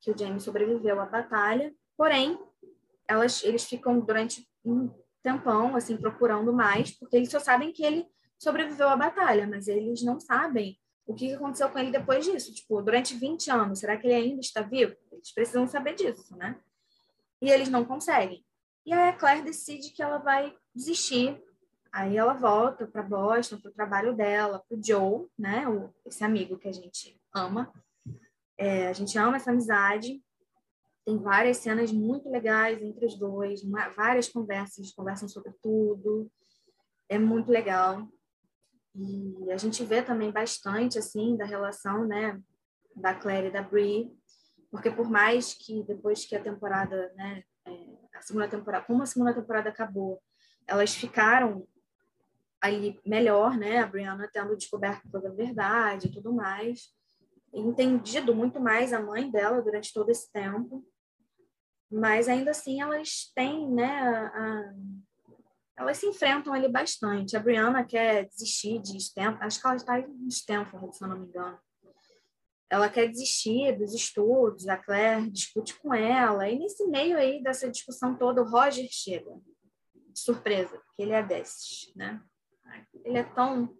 que 0.04 0.10
o 0.10 0.18
James 0.18 0.42
sobreviveu 0.42 1.00
à 1.00 1.06
batalha, 1.06 1.74
porém, 1.96 2.38
elas, 3.08 3.42
eles 3.42 3.64
ficam 3.64 3.98
durante 4.00 4.46
um 4.62 4.90
tempão, 5.22 5.74
assim, 5.74 5.96
procurando 5.96 6.52
mais, 6.52 6.90
porque 6.90 7.16
eles 7.16 7.30
só 7.30 7.40
sabem 7.40 7.72
que 7.72 7.82
ele 7.82 8.06
sobreviveu 8.38 8.88
à 8.88 8.96
batalha, 8.96 9.46
mas 9.46 9.66
eles 9.66 10.02
não 10.02 10.20
sabem 10.20 10.78
o 11.06 11.14
que 11.14 11.32
aconteceu 11.32 11.70
com 11.70 11.78
ele 11.78 11.90
depois 11.90 12.26
disso. 12.26 12.52
Tipo, 12.52 12.82
durante 12.82 13.14
20 13.14 13.50
anos, 13.50 13.78
será 13.78 13.96
que 13.96 14.06
ele 14.06 14.14
ainda 14.14 14.40
está 14.40 14.60
vivo? 14.60 14.94
Eles 15.10 15.32
precisam 15.32 15.66
saber 15.66 15.94
disso, 15.94 16.36
né? 16.36 16.60
E 17.40 17.50
eles 17.50 17.70
não 17.70 17.84
conseguem. 17.84 18.44
E 18.84 18.92
aí 18.92 19.08
a 19.08 19.12
Claire 19.16 19.42
decide 19.42 19.90
que 19.90 20.02
ela 20.02 20.18
vai 20.18 20.54
desistir. 20.74 21.42
Aí 21.90 22.16
ela 22.16 22.34
volta 22.34 22.86
para 22.86 23.02
Boston, 23.02 23.58
para 23.58 23.70
o 23.70 23.74
trabalho 23.74 24.14
dela, 24.14 24.62
para 24.68 24.76
o 24.76 24.82
Joe, 24.82 25.26
né? 25.38 25.66
O, 25.66 25.94
esse 26.04 26.22
amigo 26.22 26.58
que 26.58 26.68
a 26.68 26.72
gente 26.72 27.18
ama. 27.34 27.72
É, 28.56 28.88
a 28.88 28.92
gente 28.92 29.18
ama 29.18 29.36
essa 29.36 29.50
amizade. 29.50 30.22
Tem 31.04 31.18
várias 31.18 31.58
cenas 31.58 31.92
muito 31.92 32.30
legais 32.30 32.80
entre 32.82 33.04
os 33.04 33.18
dois, 33.18 33.62
várias 33.96 34.28
conversas, 34.28 34.92
conversam 34.92 35.28
sobre 35.28 35.52
tudo. 35.62 36.30
É 37.08 37.18
muito 37.18 37.50
legal. 37.50 38.08
E 38.94 39.50
a 39.50 39.56
gente 39.56 39.84
vê 39.84 40.02
também 40.02 40.30
bastante 40.30 40.98
assim 40.98 41.36
da 41.36 41.44
relação, 41.44 42.06
né, 42.06 42.40
da 42.94 43.12
Claire 43.12 43.48
e 43.48 43.50
da 43.50 43.60
Brie, 43.60 44.10
porque 44.70 44.90
por 44.90 45.10
mais 45.10 45.52
que 45.52 45.82
depois 45.82 46.24
que 46.24 46.36
a 46.36 46.42
temporada, 46.42 47.12
né, 47.16 47.42
é, 47.66 47.70
a 48.14 48.22
segunda 48.22 48.48
temporada, 48.48 48.84
como 48.86 49.02
a 49.02 49.06
segunda 49.06 49.34
temporada 49.34 49.68
acabou, 49.68 50.22
elas 50.66 50.94
ficaram 50.94 51.66
ali 52.60 52.98
melhor, 53.04 53.58
né, 53.58 53.80
a 53.80 53.86
Brianna 53.86 54.30
tendo 54.32 54.56
descoberto 54.56 55.10
toda 55.10 55.28
a 55.28 55.34
verdade 55.34 56.06
e 56.06 56.12
tudo 56.12 56.32
mais 56.32 56.94
entendido 57.54 58.34
muito 58.34 58.60
mais 58.60 58.92
a 58.92 59.00
mãe 59.00 59.30
dela 59.30 59.62
durante 59.62 59.92
todo 59.92 60.10
esse 60.10 60.30
tempo, 60.32 60.84
mas 61.90 62.28
ainda 62.28 62.50
assim 62.50 62.80
elas 62.80 63.30
têm, 63.34 63.70
né, 63.70 64.00
a, 64.34 64.74
elas 65.76 65.98
se 65.98 66.06
enfrentam 66.06 66.52
ali 66.52 66.68
bastante. 66.68 67.36
A 67.36 67.40
Brianna 67.40 67.84
quer 67.84 68.26
desistir 68.26 68.80
de 68.80 68.96
Stanford, 68.96 69.44
acho 69.44 69.60
que 69.60 69.66
ela 69.66 69.76
está 69.76 70.00
em 70.00 70.28
Stanford, 70.28 70.96
se 70.96 71.04
eu 71.04 71.08
não 71.08 71.18
me 71.18 71.26
engano. 71.26 71.58
Ela 72.70 72.88
quer 72.88 73.08
desistir 73.08 73.78
dos 73.78 73.94
estudos, 73.94 74.66
a 74.66 74.76
Claire 74.76 75.30
discute 75.30 75.78
com 75.78 75.94
ela, 75.94 76.48
e 76.48 76.58
nesse 76.58 76.84
meio 76.88 77.16
aí 77.16 77.42
dessa 77.42 77.70
discussão 77.70 78.16
toda, 78.16 78.42
o 78.42 78.48
Roger 78.48 78.88
chega, 78.90 79.30
de 79.94 80.18
surpresa, 80.18 80.78
porque 80.78 81.02
ele 81.02 81.12
é 81.12 81.22
desses, 81.22 81.92
né? 81.94 82.20
Ele 83.04 83.18
é 83.18 83.24
tão 83.24 83.76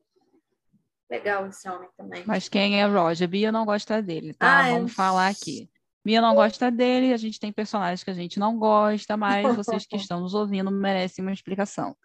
legal 1.10 1.46
esse 1.46 1.68
homem 1.68 1.88
também. 1.96 2.22
Mas 2.26 2.48
quem 2.48 2.80
é 2.80 2.86
Roger? 2.86 3.28
Bia 3.28 3.52
não 3.52 3.64
gosta 3.64 4.02
dele, 4.02 4.34
tá? 4.34 4.60
Ah, 4.60 4.70
Vamos 4.70 4.92
falar 4.92 5.28
aqui. 5.28 5.68
Bia 6.04 6.20
não 6.20 6.34
gosta 6.34 6.70
dele, 6.70 7.14
a 7.14 7.16
gente 7.16 7.40
tem 7.40 7.50
personagens 7.50 8.04
que 8.04 8.10
a 8.10 8.14
gente 8.14 8.38
não 8.38 8.58
gosta, 8.58 9.16
mas 9.16 9.56
vocês 9.56 9.86
que 9.86 9.96
estão 9.96 10.20
nos 10.20 10.34
ouvindo 10.34 10.70
merecem 10.70 11.24
uma 11.24 11.32
explicação. 11.32 11.96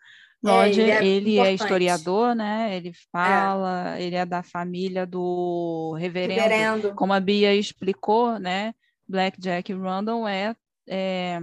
É, 0.46 0.50
Roger, 0.50 0.90
é, 0.90 1.06
ele, 1.06 1.38
é, 1.38 1.42
ele 1.42 1.50
é, 1.50 1.54
historiador, 1.54 2.34
né? 2.34 2.76
Ele 2.76 2.94
fala, 3.12 3.98
é. 3.98 4.04
ele 4.04 4.16
é 4.16 4.26
da 4.26 4.42
família 4.42 5.06
do 5.06 5.94
reverendo, 6.00 6.42
reverendo, 6.42 6.96
como 6.96 7.12
a 7.12 7.20
Bia 7.20 7.54
explicou, 7.54 8.40
né? 8.40 8.74
Black 9.06 9.40
Jack 9.40 9.74
Randall 9.74 10.28
é, 10.28 10.56
é 10.88 11.42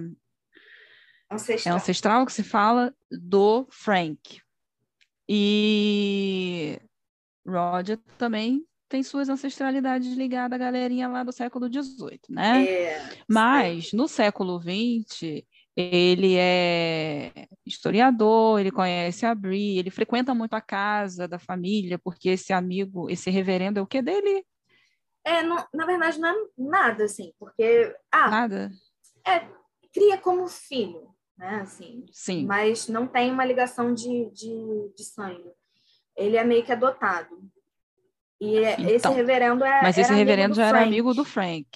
ancestral. 1.31 1.75
é 1.75 1.77
ancestral 1.77 2.25
que 2.25 2.33
se 2.33 2.43
fala 2.43 2.95
do 3.11 3.67
Frank. 3.71 4.41
E 5.29 6.81
Roger 7.47 7.99
também 8.19 8.67
tem 8.89 9.03
suas 9.03 9.29
ancestralidades 9.29 10.15
ligadas 10.17 10.55
à 10.55 10.59
galerinha 10.59 11.09
lá 11.09 11.23
do 11.23 11.33
século 11.33 11.67
XVIII, 11.67 12.21
né? 12.29 12.65
É, 12.65 13.11
Mas 13.29 13.93
no 13.93 14.07
século 14.07 14.61
XX 14.61 15.45
ele 15.77 16.37
é 16.39 17.49
historiador, 17.65 18.61
ele 18.61 18.71
conhece 18.71 19.27
a 19.27 19.35
Brie, 19.35 19.79
ele 19.79 19.91
frequenta 19.91 20.35
muito 20.35 20.55
a 20.55 20.61
casa 20.61 21.29
da 21.29 21.39
família, 21.39 21.99
porque 21.99 22.31
esse 22.31 22.53
amigo, 22.53 23.11
esse 23.11 23.29
reverendo 23.29 23.79
é 23.79 23.83
o 23.83 23.87
que 23.87 24.01
dele? 24.01 24.45
É, 25.23 25.43
não, 25.43 25.67
na 25.75 25.85
verdade 25.85 26.19
não 26.19 26.29
é 26.29 26.47
nada, 26.57 27.05
assim, 27.05 27.35
porque... 27.39 27.95
Ah, 28.11 28.31
nada? 28.31 28.71
É, 29.27 29.47
cria 29.93 30.17
como 30.17 30.49
filho, 30.49 31.09
né, 31.37 31.61
assim. 31.61 32.07
Sim. 32.11 32.47
Mas 32.47 32.89
não 32.89 33.07
tem 33.07 33.31
uma 33.31 33.45
ligação 33.45 33.93
de, 33.93 34.31
de, 34.31 34.93
de 34.97 35.05
sangue 35.05 35.53
ele 36.17 36.37
é 36.37 36.45
meio 36.45 36.65
que 36.65 36.73
adotado. 36.73 37.37
E 38.41 38.59
é, 38.59 38.75
então, 38.75 38.91
esse 38.91 39.09
reverendo 39.09 39.65
é. 39.65 39.83
Mas 39.83 39.97
esse 39.97 40.13
reverendo 40.13 40.55
já 40.55 40.67
era 40.67 40.83
amigo 40.83 41.15
do 41.15 41.25
Frank, 41.25 41.67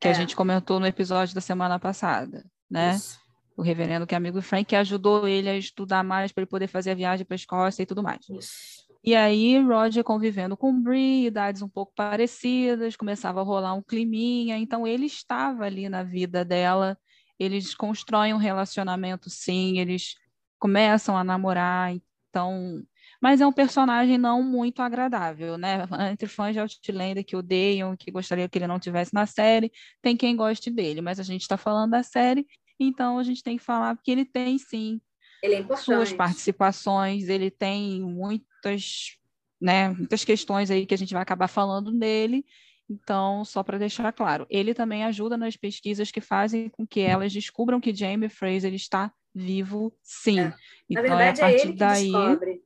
que 0.00 0.08
é. 0.08 0.10
a 0.10 0.14
gente 0.14 0.34
comentou 0.34 0.80
no 0.80 0.86
episódio 0.86 1.34
da 1.34 1.40
semana 1.40 1.78
passada, 1.78 2.44
né? 2.70 2.94
Isso. 2.96 3.18
O 3.56 3.62
reverendo 3.62 4.06
que 4.06 4.14
é 4.14 4.18
amigo 4.18 4.36
do 4.38 4.42
Frank, 4.42 4.66
que 4.66 4.76
ajudou 4.76 5.26
ele 5.26 5.48
a 5.48 5.56
estudar 5.56 6.04
mais 6.04 6.30
para 6.30 6.42
ele 6.42 6.50
poder 6.50 6.68
fazer 6.68 6.90
a 6.90 6.94
viagem 6.94 7.24
para 7.24 7.34
a 7.34 7.36
Escócia 7.36 7.82
e 7.82 7.86
tudo 7.86 8.02
mais. 8.02 8.20
Isso. 8.28 8.86
E 9.02 9.14
aí, 9.14 9.58
Roger 9.62 10.02
convivendo 10.02 10.56
com 10.56 10.82
Brie, 10.82 11.26
idades 11.26 11.62
um 11.62 11.68
pouco 11.68 11.92
parecidas, 11.94 12.96
começava 12.96 13.40
a 13.40 13.44
rolar 13.44 13.72
um 13.72 13.82
climinha, 13.82 14.58
então 14.58 14.86
ele 14.86 15.06
estava 15.06 15.64
ali 15.64 15.88
na 15.88 16.02
vida 16.02 16.44
dela, 16.44 16.98
eles 17.38 17.74
constroem 17.74 18.34
um 18.34 18.38
relacionamento 18.38 19.30
sim, 19.30 19.78
eles 19.78 20.16
começam 20.58 21.16
a 21.16 21.22
namorar, 21.22 21.94
então 22.28 22.82
mas 23.20 23.40
é 23.40 23.46
um 23.46 23.52
personagem 23.52 24.18
não 24.18 24.42
muito 24.42 24.80
agradável, 24.80 25.56
né? 25.56 25.86
Entre 26.12 26.28
fãs 26.28 26.52
de 26.52 26.60
Outlander 26.60 27.24
que 27.24 27.36
odeiam, 27.36 27.96
que 27.96 28.10
gostariam 28.10 28.48
que 28.48 28.58
ele 28.58 28.66
não 28.66 28.78
tivesse 28.78 29.14
na 29.14 29.26
série, 29.26 29.72
tem 30.02 30.16
quem 30.16 30.36
goste 30.36 30.70
dele, 30.70 31.00
mas 31.00 31.18
a 31.20 31.22
gente 31.22 31.42
está 31.42 31.56
falando 31.56 31.92
da 31.92 32.02
série, 32.02 32.46
então 32.78 33.18
a 33.18 33.22
gente 33.22 33.42
tem 33.42 33.56
que 33.56 33.64
falar 33.64 33.96
que 34.02 34.10
ele 34.10 34.24
tem 34.24 34.58
sim 34.58 35.00
é 35.44 35.76
suas 35.76 36.12
participações, 36.12 37.28
ele 37.28 37.50
tem 37.50 38.00
muitas, 38.00 39.16
né, 39.60 39.90
muitas 39.90 40.24
questões 40.24 40.70
aí 40.70 40.86
que 40.86 40.94
a 40.94 40.98
gente 40.98 41.12
vai 41.12 41.22
acabar 41.22 41.48
falando 41.48 41.92
dele. 41.92 42.44
Então, 42.88 43.44
só 43.44 43.62
para 43.64 43.78
deixar 43.78 44.12
claro, 44.12 44.46
ele 44.48 44.72
também 44.72 45.04
ajuda 45.04 45.36
nas 45.36 45.56
pesquisas 45.56 46.10
que 46.10 46.20
fazem 46.20 46.68
com 46.68 46.86
que 46.86 47.00
elas 47.00 47.32
descubram 47.32 47.80
que 47.80 47.94
Jamie 47.94 48.28
Fraser 48.28 48.72
está 48.72 49.12
vivo, 49.34 49.92
sim. 50.02 50.40
É. 50.40 50.54
Então, 50.88 51.02
verdade, 51.02 51.40
é 51.40 51.44
a 51.44 51.48
é 51.48 51.52
partir 51.52 51.66
ele 51.66 51.72
que 51.72 51.78
daí, 51.78 52.04
descobre. 52.04 52.62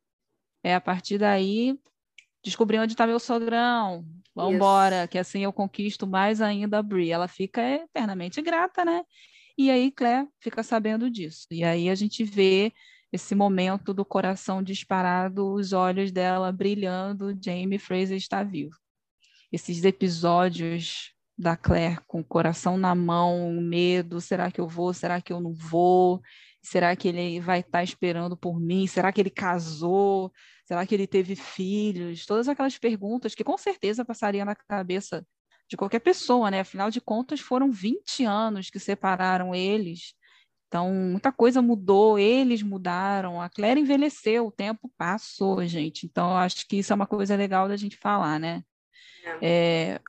É 0.62 0.74
a 0.74 0.80
partir 0.80 1.18
daí 1.18 1.78
descobrir 2.42 2.78
onde 2.78 2.92
está 2.92 3.06
meu 3.06 3.18
sogrão. 3.18 4.04
Vamos 4.34 4.54
embora, 4.54 5.06
que 5.08 5.18
assim 5.18 5.44
eu 5.44 5.52
conquisto 5.52 6.06
mais 6.06 6.40
ainda 6.40 6.78
a 6.78 6.82
Brie. 6.82 7.10
Ela 7.10 7.28
fica 7.28 7.62
eternamente 7.62 8.40
grata, 8.40 8.84
né? 8.84 9.02
E 9.58 9.70
aí 9.70 9.90
Claire 9.90 10.28
fica 10.40 10.62
sabendo 10.62 11.10
disso. 11.10 11.46
E 11.50 11.64
aí 11.64 11.90
a 11.90 11.94
gente 11.94 12.24
vê 12.24 12.72
esse 13.12 13.34
momento 13.34 13.92
do 13.92 14.04
coração 14.04 14.62
disparado, 14.62 15.52
os 15.52 15.72
olhos 15.72 16.12
dela 16.12 16.52
brilhando, 16.52 17.36
Jamie 17.42 17.78
Fraser 17.78 18.16
está 18.16 18.42
vivo. 18.42 18.76
Esses 19.52 19.84
episódios 19.84 21.12
da 21.36 21.56
Claire 21.56 21.98
com 22.06 22.20
o 22.20 22.24
coração 22.24 22.78
na 22.78 22.94
mão, 22.94 23.60
medo, 23.60 24.20
será 24.20 24.50
que 24.50 24.60
eu 24.60 24.68
vou, 24.68 24.94
será 24.94 25.20
que 25.20 25.32
eu 25.32 25.40
não 25.40 25.52
vou? 25.52 26.22
Será 26.62 26.94
que 26.94 27.08
ele 27.08 27.40
vai 27.40 27.60
estar 27.60 27.82
esperando 27.82 28.36
por 28.36 28.60
mim? 28.60 28.86
Será 28.86 29.10
que 29.12 29.20
ele 29.20 29.30
casou? 29.30 30.32
Será 30.64 30.84
que 30.86 30.94
ele 30.94 31.06
teve 31.06 31.34
filhos? 31.34 32.26
Todas 32.26 32.48
aquelas 32.48 32.78
perguntas 32.78 33.34
que 33.34 33.42
com 33.42 33.56
certeza 33.56 34.04
passariam 34.04 34.44
na 34.44 34.54
cabeça 34.54 35.26
de 35.68 35.76
qualquer 35.76 36.00
pessoa, 36.00 36.50
né? 36.50 36.60
Afinal 36.60 36.90
de 36.90 37.00
contas, 37.00 37.40
foram 37.40 37.70
20 37.70 38.24
anos 38.24 38.70
que 38.70 38.78
separaram 38.78 39.54
eles. 39.54 40.14
Então, 40.66 40.92
muita 40.92 41.32
coisa 41.32 41.60
mudou, 41.62 42.18
eles 42.18 42.62
mudaram, 42.62 43.40
a 43.40 43.48
Claire 43.48 43.80
envelheceu, 43.80 44.46
o 44.46 44.52
tempo 44.52 44.88
passou, 44.96 45.66
gente. 45.66 46.06
Então, 46.06 46.36
acho 46.36 46.66
que 46.68 46.76
isso 46.76 46.92
é 46.92 46.96
uma 46.96 47.06
coisa 47.06 47.34
legal 47.34 47.68
da 47.68 47.76
gente 47.76 47.96
falar, 47.96 48.38
né? 48.38 48.62
É, 49.42 50.00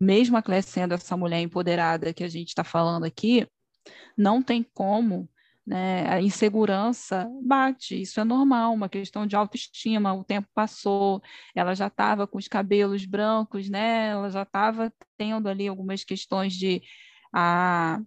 mesmo 0.00 0.36
a 0.36 0.42
Claire 0.42 0.64
sendo 0.64 0.94
essa 0.94 1.16
mulher 1.16 1.40
empoderada 1.40 2.12
que 2.14 2.22
a 2.22 2.28
gente 2.28 2.48
está 2.48 2.62
falando 2.62 3.04
aqui, 3.04 3.48
não 4.16 4.42
tem 4.42 4.62
como 4.62 5.28
né? 5.66 6.08
A 6.08 6.20
insegurança 6.22 7.28
bate, 7.42 8.00
isso 8.00 8.20
é 8.20 8.24
normal, 8.24 8.72
uma 8.72 8.88
questão 8.88 9.26
de 9.26 9.36
autoestima. 9.36 10.14
O 10.14 10.24
tempo 10.24 10.48
passou, 10.54 11.22
ela 11.54 11.74
já 11.74 11.88
estava 11.88 12.26
com 12.26 12.38
os 12.38 12.48
cabelos 12.48 13.04
brancos, 13.04 13.68
né? 13.68 14.08
Ela 14.10 14.30
já 14.30 14.42
estava 14.42 14.92
tendo 15.16 15.48
ali 15.48 15.66
algumas 15.68 16.04
questões 16.04 16.52
de 16.54 16.82
a 17.32 18.00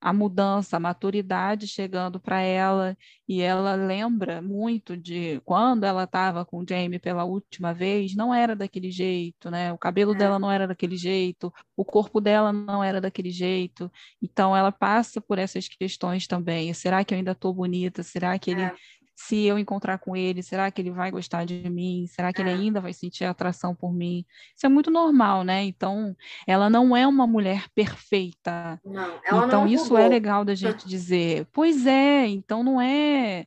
a 0.00 0.12
mudança, 0.12 0.76
a 0.76 0.80
maturidade 0.80 1.66
chegando 1.66 2.20
para 2.20 2.40
ela, 2.40 2.96
e 3.26 3.40
ela 3.40 3.74
lembra 3.74 4.40
muito 4.40 4.96
de 4.96 5.40
quando 5.44 5.84
ela 5.84 6.04
estava 6.04 6.44
com 6.44 6.58
o 6.60 6.64
Jamie 6.68 6.98
pela 6.98 7.24
última 7.24 7.74
vez, 7.74 8.14
não 8.14 8.32
era 8.32 8.54
daquele 8.54 8.90
jeito, 8.90 9.50
né? 9.50 9.72
O 9.72 9.78
cabelo 9.78 10.14
é. 10.14 10.16
dela 10.16 10.38
não 10.38 10.50
era 10.50 10.66
daquele 10.66 10.96
jeito, 10.96 11.52
o 11.76 11.84
corpo 11.84 12.20
dela 12.20 12.52
não 12.52 12.82
era 12.82 13.00
daquele 13.00 13.30
jeito. 13.30 13.90
Então 14.22 14.56
ela 14.56 14.70
passa 14.72 15.20
por 15.20 15.38
essas 15.38 15.68
questões 15.68 16.26
também. 16.26 16.72
Será 16.74 17.04
que 17.04 17.14
eu 17.14 17.18
ainda 17.18 17.32
estou 17.32 17.52
bonita? 17.52 18.02
Será 18.02 18.38
que 18.38 18.50
ele 18.50 18.62
é 18.62 18.74
se 19.20 19.44
eu 19.44 19.58
encontrar 19.58 19.98
com 19.98 20.14
ele, 20.14 20.44
será 20.44 20.70
que 20.70 20.80
ele 20.80 20.92
vai 20.92 21.10
gostar 21.10 21.44
de 21.44 21.68
mim? 21.68 22.06
Será 22.06 22.32
que 22.32 22.40
ele 22.40 22.50
é. 22.50 22.54
ainda 22.54 22.80
vai 22.80 22.92
sentir 22.92 23.24
atração 23.24 23.74
por 23.74 23.92
mim? 23.92 24.24
Isso 24.54 24.64
é 24.64 24.68
muito 24.68 24.92
normal, 24.92 25.42
né? 25.42 25.64
Então, 25.64 26.16
ela 26.46 26.70
não 26.70 26.96
é 26.96 27.04
uma 27.04 27.26
mulher 27.26 27.68
perfeita. 27.74 28.80
Não, 28.84 29.16
então, 29.16 29.46
não 29.48 29.66
isso 29.66 29.98
é 29.98 30.06
legal 30.06 30.44
da 30.44 30.54
gente 30.54 30.86
dizer. 30.86 31.48
Pois 31.52 31.84
é, 31.84 32.28
então 32.28 32.62
não 32.62 32.80
é. 32.80 33.44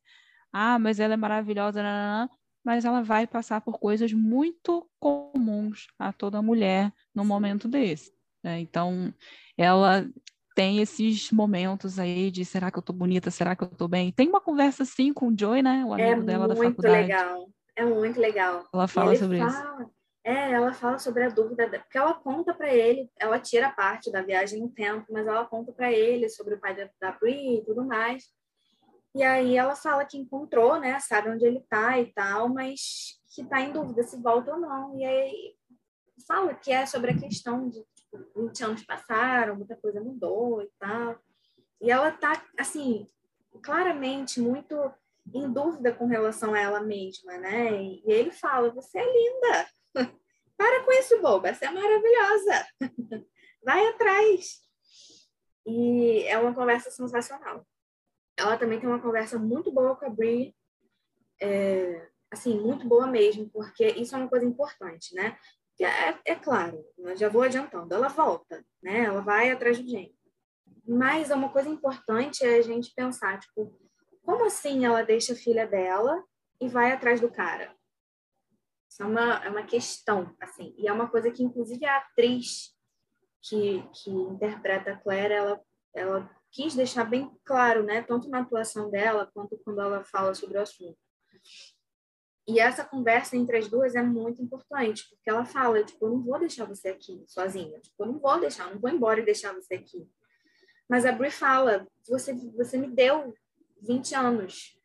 Ah, 0.51 0.78
mas 0.78 0.99
ela 0.99 1.13
é 1.13 1.17
maravilhosa, 1.17 1.82
mas 2.65 2.84
ela 2.84 3.01
vai 3.01 3.26
passar 3.26 3.61
por 3.61 3.80
coisas 3.80 4.11
muito 4.11 4.86
comuns 4.99 5.88
a 5.97 6.11
toda 6.11 6.41
mulher 6.41 6.91
no 7.15 7.24
momento 7.24 7.69
desse. 7.69 8.11
Né? 8.43 8.59
Então, 8.59 9.13
ela 9.57 10.05
tem 10.56 10.80
esses 10.80 11.32
momentos 11.32 11.99
aí 11.99 12.30
de 12.32 12.43
será 12.45 12.72
que 12.72 12.78
eu 12.78 12.82
tô 12.82 12.93
bonita, 12.93 13.32
será 13.32 13.56
que 13.56 13.64
eu 13.64 13.70
tô 13.70 13.88
bem? 13.88 14.12
Tem 14.12 14.28
uma 14.28 14.41
conversa 14.41 14.84
assim 14.84 15.14
com 15.14 15.28
o 15.28 15.36
Joy, 15.38 15.62
né? 15.62 15.84
O 15.86 15.93
amigo 15.93 16.22
é 16.22 16.24
dela 16.24 16.47
da 16.47 16.56
faculdade. 16.56 17.12
É 17.12 17.26
muito 17.26 17.38
legal. 17.38 17.49
É 17.76 17.86
muito 17.86 18.20
legal. 18.20 18.66
Ela 18.74 18.88
fala 18.88 19.16
sobre 19.16 19.39
fala, 19.39 19.82
isso. 19.82 19.91
É, 20.24 20.52
ela 20.52 20.74
fala 20.74 20.99
sobre 20.99 21.24
a 21.24 21.30
dúvida, 21.30 21.68
porque 21.80 21.97
ela 21.97 22.14
conta 22.14 22.54
para 22.54 22.72
ele, 22.72 23.10
ela 23.20 23.39
tira 23.39 23.72
parte 23.72 24.12
da 24.12 24.22
viagem 24.22 24.60
no 24.60 24.70
tempo, 24.70 25.06
mas 25.10 25.26
ela 25.26 25.45
conta 25.45 25.72
para 25.72 25.91
ele 25.91 26.30
sobre 26.30 26.56
o 26.56 26.60
pai 26.60 26.76
da, 26.76 26.89
da 26.99 27.12
Brie 27.18 27.58
e 27.58 27.66
tudo 27.66 27.84
mais. 27.84 28.26
E 29.16 29.24
aí 29.24 29.58
ela 29.58 29.76
fala 29.76 30.06
que 30.06 30.18
encontrou, 30.18 30.80
né, 30.80 30.99
sabe 30.99 31.30
onde 31.30 31.45
ele 31.45 31.62
tá 31.70 31.99
e 31.99 32.14
tal, 32.14 32.49
mas 32.49 33.20
que 33.34 33.43
tá 33.43 33.60
em 33.62 33.74
dúvida 33.74 34.04
se 34.04 34.22
volta 34.22 34.54
ou 34.54 34.60
não. 34.60 34.97
E 34.97 35.04
aí 35.04 35.56
fala 36.28 36.54
que 36.54 36.72
é 36.72 36.86
sobre 36.86 37.12
a 37.12 37.18
questão 37.18 37.68
de 37.68 37.84
20 38.36 38.64
anos 38.64 38.84
passaram, 38.84 39.55
muita 39.55 39.76
coisa 39.76 40.01
mudou 40.01 40.62
e 40.62 40.70
tal. 40.80 41.20
E 41.80 41.89
ela 41.89 42.12
tá, 42.12 42.43
assim, 42.57 43.07
claramente 43.62 44.39
muito 44.39 44.76
em 45.34 45.51
dúvida 45.51 45.93
com 45.93 46.05
relação 46.05 46.53
a 46.53 46.59
ela 46.59 46.80
mesma, 46.82 47.38
né? 47.38 47.82
E 47.82 48.03
ele 48.05 48.32
fala: 48.32 48.72
Você 48.72 48.99
é 48.99 49.05
linda. 49.05 49.68
Para 50.57 50.84
com 50.84 50.91
isso, 50.93 51.22
boba. 51.22 51.53
Você 51.53 51.66
é 51.66 51.72
maravilhosa. 51.72 52.68
Vai 53.64 53.88
atrás. 53.88 54.62
E 55.66 56.24
é 56.24 56.38
uma 56.38 56.53
conversa 56.53 56.91
sensacional. 56.91 57.66
Ela 58.38 58.57
também 58.57 58.80
tem 58.80 58.89
uma 58.89 59.01
conversa 59.01 59.38
muito 59.38 59.72
boa 59.72 59.95
com 59.95 60.05
a 60.05 60.09
Brie. 60.09 60.55
É, 61.41 62.07
assim, 62.32 62.59
muito 62.59 62.88
boa 62.88 63.07
mesmo, 63.07 63.49
porque 63.49 63.86
isso 63.88 64.16
é 64.16 64.20
uma 64.20 64.30
coisa 64.30 64.45
importante, 64.45 65.14
né? 65.16 65.38
É, 65.84 66.20
é 66.26 66.36
claro, 66.36 66.84
já 67.16 67.30
vou 67.30 67.42
adiantando, 67.42 67.94
ela 67.94 68.08
volta, 68.08 68.64
né? 68.82 69.06
Ela 69.06 69.22
vai 69.22 69.52
atrás 69.52 69.80
do 69.80 69.90
Jamie. 69.90 70.16
Mas 70.88 71.30
é 71.30 71.36
uma 71.36 71.50
coisa 71.50 71.70
importante 71.70 72.46
é 72.46 72.58
a 72.58 72.62
gente 72.62 72.94
pensar, 72.94 73.40
tipo, 73.40 73.80
como 74.24 74.46
assim 74.46 74.86
ela 74.86 75.04
deixa 75.04 75.34
a 75.34 75.36
filha 75.36 75.68
dela 75.68 76.24
e 76.60 76.68
vai 76.68 76.92
atrás 76.92 77.20
do 77.20 77.32
cara? 77.32 77.76
Isso 78.90 79.02
é 79.02 79.06
uma, 79.06 79.46
é 79.46 79.50
uma 79.50 79.64
questão, 79.64 80.36
assim. 80.40 80.76
E 80.78 80.88
é 80.88 80.92
uma 80.92 81.08
coisa 81.08 81.32
que, 81.32 81.44
inclusive, 81.44 81.86
a 81.86 81.98
atriz 81.98 82.76
que, 83.42 83.82
que 83.94 84.10
interpreta 84.12 84.92
a 84.92 84.98
Claire, 84.98 85.34
ela, 85.34 85.62
ela 85.96 86.30
quis 86.52 86.76
deixar 86.76 87.06
bem 87.06 87.32
claro, 87.46 87.84
né? 87.84 88.02
Tanto 88.02 88.30
na 88.30 88.42
atuação 88.42 88.92
dela, 88.92 89.32
quanto 89.34 89.58
quando 89.64 89.80
ela 89.82 90.04
fala 90.04 90.34
sobre 90.34 90.58
o 90.58 90.62
assunto. 90.62 90.98
E 92.48 92.60
essa 92.60 92.84
conversa 92.84 93.38
entre 93.38 93.58
as 93.58 93.68
duas 93.68 93.96
é 93.96 94.02
muito 94.02 94.42
importante, 94.42 95.08
porque 95.10 95.30
ela 95.30 95.46
fala, 95.46 95.84
tipo, 95.84 96.06
eu 96.06 96.10
não 96.10 96.24
vou 96.24 96.39
deixar 96.39 96.66
você 96.66 96.89
aqui 96.89 97.24
sozinha, 97.28 97.80
tipo, 97.80 98.04
eu 98.04 98.08
não 98.08 98.20
vou 98.20 98.39
deixar, 98.39 98.68
eu 98.68 98.76
não 98.76 98.82
vou 98.82 98.89
embora 98.89 99.20
e 99.20 99.26
deixar 99.26 99.54
você 99.54 99.76
aqui. 99.76 100.10
Mas 100.89 101.06
a 101.06 101.12
Brie 101.12 101.32
fala, 101.32 101.88
você, 102.08 102.34
você 102.34 102.78
me 102.78 102.88
deu 102.88 103.34
20 103.82 104.16
anos 104.16 104.78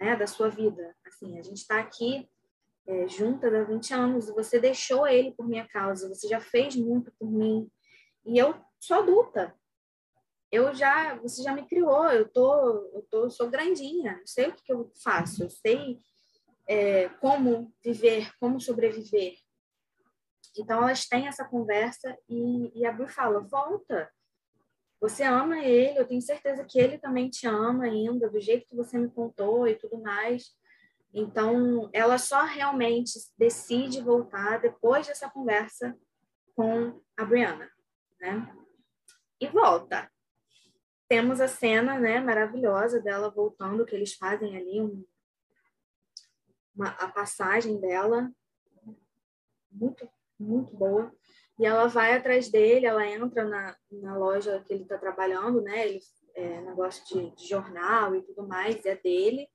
né, 0.00 0.16
da 0.16 0.26
sua 0.26 0.48
vida, 0.48 0.94
assim, 1.06 1.38
a 1.38 1.42
gente 1.42 1.58
está 1.58 1.78
aqui 1.78 2.28
é, 2.86 3.08
juntas 3.08 3.54
há 3.54 3.62
20 3.62 3.94
anos 3.94 4.28
e 4.28 4.32
você 4.32 4.58
deixou 4.58 5.06
ele 5.06 5.32
por 5.32 5.46
minha 5.46 5.66
causa, 5.68 6.08
você 6.08 6.26
já 6.26 6.40
fez 6.40 6.74
muito 6.74 7.12
por 7.18 7.30
mim, 7.30 7.70
e 8.26 8.36
eu 8.36 8.54
sou 8.80 8.98
adulta, 8.98 9.54
eu 10.50 10.74
já, 10.74 11.14
você 11.16 11.42
já 11.42 11.54
me 11.54 11.66
criou, 11.66 12.10
eu 12.10 12.28
tô, 12.28 12.54
eu 12.92 13.06
tô, 13.08 13.30
sou 13.30 13.48
grandinha, 13.48 14.18
eu 14.20 14.26
sei 14.26 14.48
o 14.48 14.52
que, 14.52 14.64
que 14.64 14.72
eu 14.72 14.90
faço, 15.02 15.44
eu 15.44 15.50
sei 15.50 16.00
é, 16.70 17.08
como 17.20 17.74
viver, 17.82 18.32
como 18.38 18.60
sobreviver. 18.60 19.34
Então, 20.56 20.84
elas 20.84 21.08
têm 21.08 21.26
essa 21.26 21.44
conversa 21.44 22.16
e, 22.28 22.70
e 22.78 22.86
a 22.86 22.92
Bru 22.92 23.08
fala: 23.08 23.40
volta, 23.40 24.08
você 25.00 25.24
ama 25.24 25.58
ele, 25.64 25.98
eu 25.98 26.06
tenho 26.06 26.22
certeza 26.22 26.64
que 26.64 26.78
ele 26.78 26.96
também 26.96 27.28
te 27.28 27.44
ama 27.48 27.86
ainda, 27.86 28.30
do 28.30 28.40
jeito 28.40 28.68
que 28.68 28.76
você 28.76 28.96
me 28.96 29.10
contou 29.10 29.66
e 29.66 29.74
tudo 29.74 30.00
mais. 30.00 30.56
Então, 31.12 31.90
ela 31.92 32.18
só 32.18 32.44
realmente 32.44 33.18
decide 33.36 34.00
voltar 34.00 34.60
depois 34.60 35.08
dessa 35.08 35.28
conversa 35.28 35.98
com 36.54 37.00
a 37.16 37.24
Brianna, 37.24 37.68
né? 38.20 38.48
E 39.40 39.48
volta. 39.48 40.08
Temos 41.08 41.40
a 41.40 41.48
cena, 41.48 41.98
né, 41.98 42.20
maravilhosa 42.20 43.00
dela 43.00 43.28
voltando, 43.28 43.84
que 43.84 43.96
eles 43.96 44.14
fazem 44.14 44.56
ali 44.56 44.80
um, 44.80 45.04
uma, 46.80 46.88
a 46.92 47.08
passagem 47.08 47.78
dela, 47.78 48.32
muito, 49.70 50.08
muito 50.38 50.74
boa. 50.74 51.14
E 51.58 51.66
ela 51.66 51.86
vai 51.88 52.16
atrás 52.16 52.50
dele, 52.50 52.86
ela 52.86 53.06
entra 53.06 53.44
na, 53.44 53.76
na 53.92 54.16
loja 54.16 54.64
que 54.66 54.72
ele 54.72 54.84
está 54.84 54.96
trabalhando, 54.96 55.60
né? 55.60 55.86
Ele 55.86 56.00
é, 56.34 56.62
negócio 56.62 57.04
de, 57.06 57.36
de, 57.36 57.46
jornal 57.46 58.16
e 58.16 58.22
tudo 58.22 58.48
mais, 58.48 58.84
é 58.86 58.96
dele. 58.96 59.46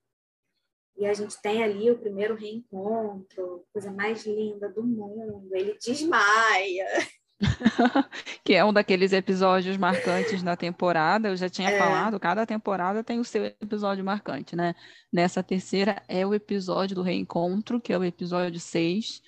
E 0.97 1.05
a 1.05 1.13
gente 1.13 1.41
tem 1.41 1.63
ali 1.63 1.89
o 1.89 1.97
primeiro 1.97 2.35
reencontro, 2.35 3.65
coisa 3.73 3.91
mais 3.91 4.23
linda 4.25 4.69
do 4.69 4.83
mundo. 4.83 5.49
Ele 5.55 5.77
desmaia. 5.79 6.85
que 8.43 8.53
é 8.53 8.63
um 8.63 8.71
daqueles 8.73 9.11
episódios 9.13 9.77
marcantes 9.77 10.41
da 10.41 10.55
temporada. 10.55 11.29
Eu 11.29 11.35
já 11.37 11.49
tinha 11.49 11.71
É. 11.71 11.77
falado, 11.77 12.19
cada 12.19 12.45
temporada 12.45 13.03
tem 13.03 13.19
o 13.19 13.23
seu 13.25 13.45
episódio 13.45 14.03
marcante, 14.05 14.55
né? 14.55 14.73
Nessa 15.11 15.43
terceira 15.43 16.01
é 16.07 16.25
o 16.25 16.33
episódio 16.33 16.95
do 16.95 17.01
reencontro, 17.01 17.81
que 17.81 17.91
é 17.93 17.97
o 17.97 18.03
episódio 18.03 18.59
6. 18.59 19.21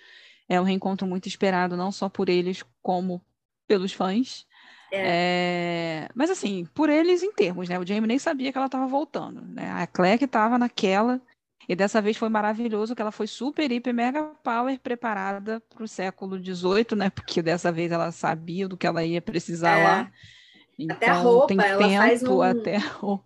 É 0.48 0.60
um 0.60 0.64
reencontro 0.64 1.06
muito 1.08 1.28
esperado, 1.28 1.76
não 1.76 1.92
só 1.92 2.10
por 2.10 2.30
eles, 2.30 2.64
como 2.82 3.26
pelos 3.68 3.92
fãs. 3.94 4.46
É, 4.92 6.08
Mas 6.16 6.30
assim, 6.30 6.66
por 6.74 6.90
eles 6.90 7.22
em 7.24 7.32
termos, 7.34 7.68
né? 7.70 7.78
O 7.78 7.86
Jamie 7.86 8.08
nem 8.08 8.18
sabia 8.20 8.52
que 8.52 8.58
ela 8.58 8.68
estava 8.68 8.88
voltando, 8.88 9.42
né? 9.42 9.70
A 9.72 9.86
Claire 9.88 10.18
que 10.18 10.26
estava 10.26 10.58
naquela, 10.58 11.22
e 11.68 11.76
dessa 11.76 12.02
vez 12.02 12.18
foi 12.18 12.30
maravilhoso 12.30 12.96
que 12.96 13.02
ela 13.02 13.12
foi 13.12 13.28
super, 13.28 13.72
hiper, 13.72 13.94
mega 13.94 14.24
power 14.44 14.80
preparada 14.80 15.62
para 15.62 15.84
o 15.84 15.88
século 15.88 16.38
XVIII, 16.40 16.96
né? 16.96 17.10
Porque 17.10 17.42
dessa 17.42 17.72
vez 17.72 17.92
ela 17.92 18.12
sabia 18.12 18.68
do 18.68 18.78
que 18.78 18.88
ela 18.88 19.04
ia 19.04 19.22
precisar 19.22 19.78
É. 19.78 19.84
lá. 19.84 20.12
Até 20.90 21.08
a 21.08 21.14
Então, 21.14 21.24
roupa, 21.24 21.48
tem 21.48 21.58
ela 21.58 21.90
faz 21.90 22.22
tempo 22.22 22.42
um- 22.42 22.42
até. 22.44 22.78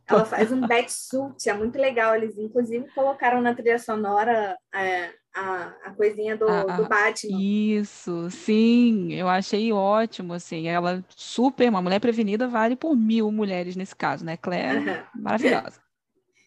Ela 0.08 0.26
faz 0.26 0.52
um 0.52 0.62
backsuit, 0.68 1.50
é 1.50 1.54
muito 1.54 1.78
legal. 1.78 2.16
Eles, 2.16 2.38
inclusive, 2.38 2.86
colocaram 2.96 3.42
na 3.42 3.54
trilha 3.54 3.78
sonora 3.80 4.58
é, 4.74 5.14
a, 5.34 5.68
a 5.86 5.92
coisinha 5.92 6.36
do, 6.36 6.48
A- 6.48 6.62
a- 6.62 6.78
do 6.78 6.90
Batman. 6.90 7.38
Isso, 7.40 8.30
sim, 8.32 9.14
eu 9.14 9.28
achei 9.30 9.72
ótimo, 9.72 10.34
assim, 10.34 10.68
ela 10.68 11.04
super, 11.16 11.70
uma 11.70 11.82
mulher 11.82 12.00
prevenida 12.00 12.48
vale 12.48 12.76
por 12.76 12.96
mil 12.96 13.32
mulheres 13.32 13.76
nesse 13.76 13.96
caso, 13.96 14.26
né? 14.26 14.36
Claire, 14.38 14.80
Aham. 14.80 15.04
maravilhosa. 15.16 15.80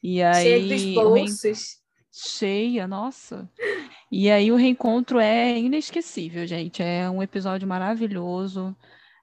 E 0.02 0.20
Cheia 0.34 0.58
dos 0.60 0.68
aí, 0.68 0.94
reen- 0.94 1.04
bolsos. 1.04 1.83
Cheia, 2.16 2.86
nossa. 2.86 3.50
E 4.10 4.30
aí 4.30 4.52
o 4.52 4.56
reencontro 4.56 5.18
é 5.18 5.58
inesquecível, 5.58 6.46
gente, 6.46 6.82
é 6.82 7.10
um 7.10 7.22
episódio 7.22 7.66
maravilhoso. 7.66 8.76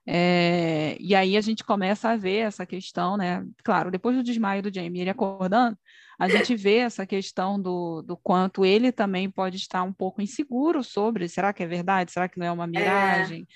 É, 0.05 0.97
E 0.99 1.15
aí 1.15 1.37
a 1.37 1.41
gente 1.41 1.63
começa 1.63 2.09
a 2.09 2.17
ver 2.17 2.39
essa 2.39 2.65
questão, 2.65 3.15
né? 3.15 3.45
Claro, 3.63 3.91
depois 3.91 4.15
do 4.17 4.23
desmaio 4.23 4.61
do 4.63 4.73
Jamie, 4.73 5.01
ele 5.01 5.09
acordando, 5.09 5.77
a 6.19 6.27
gente 6.27 6.55
vê 6.55 6.77
essa 6.77 7.05
questão 7.05 7.59
do, 7.61 8.01
do 8.01 8.17
quanto 8.17 8.65
ele 8.65 8.91
também 8.91 9.29
pode 9.29 9.57
estar 9.57 9.83
um 9.83 9.93
pouco 9.93 10.21
inseguro 10.21 10.83
sobre, 10.83 11.27
será 11.29 11.53
que 11.53 11.63
é 11.63 11.67
verdade? 11.67 12.11
Será 12.11 12.27
que 12.27 12.39
não 12.39 12.45
é 12.47 12.51
uma 12.51 12.67
miragem? 12.67 13.47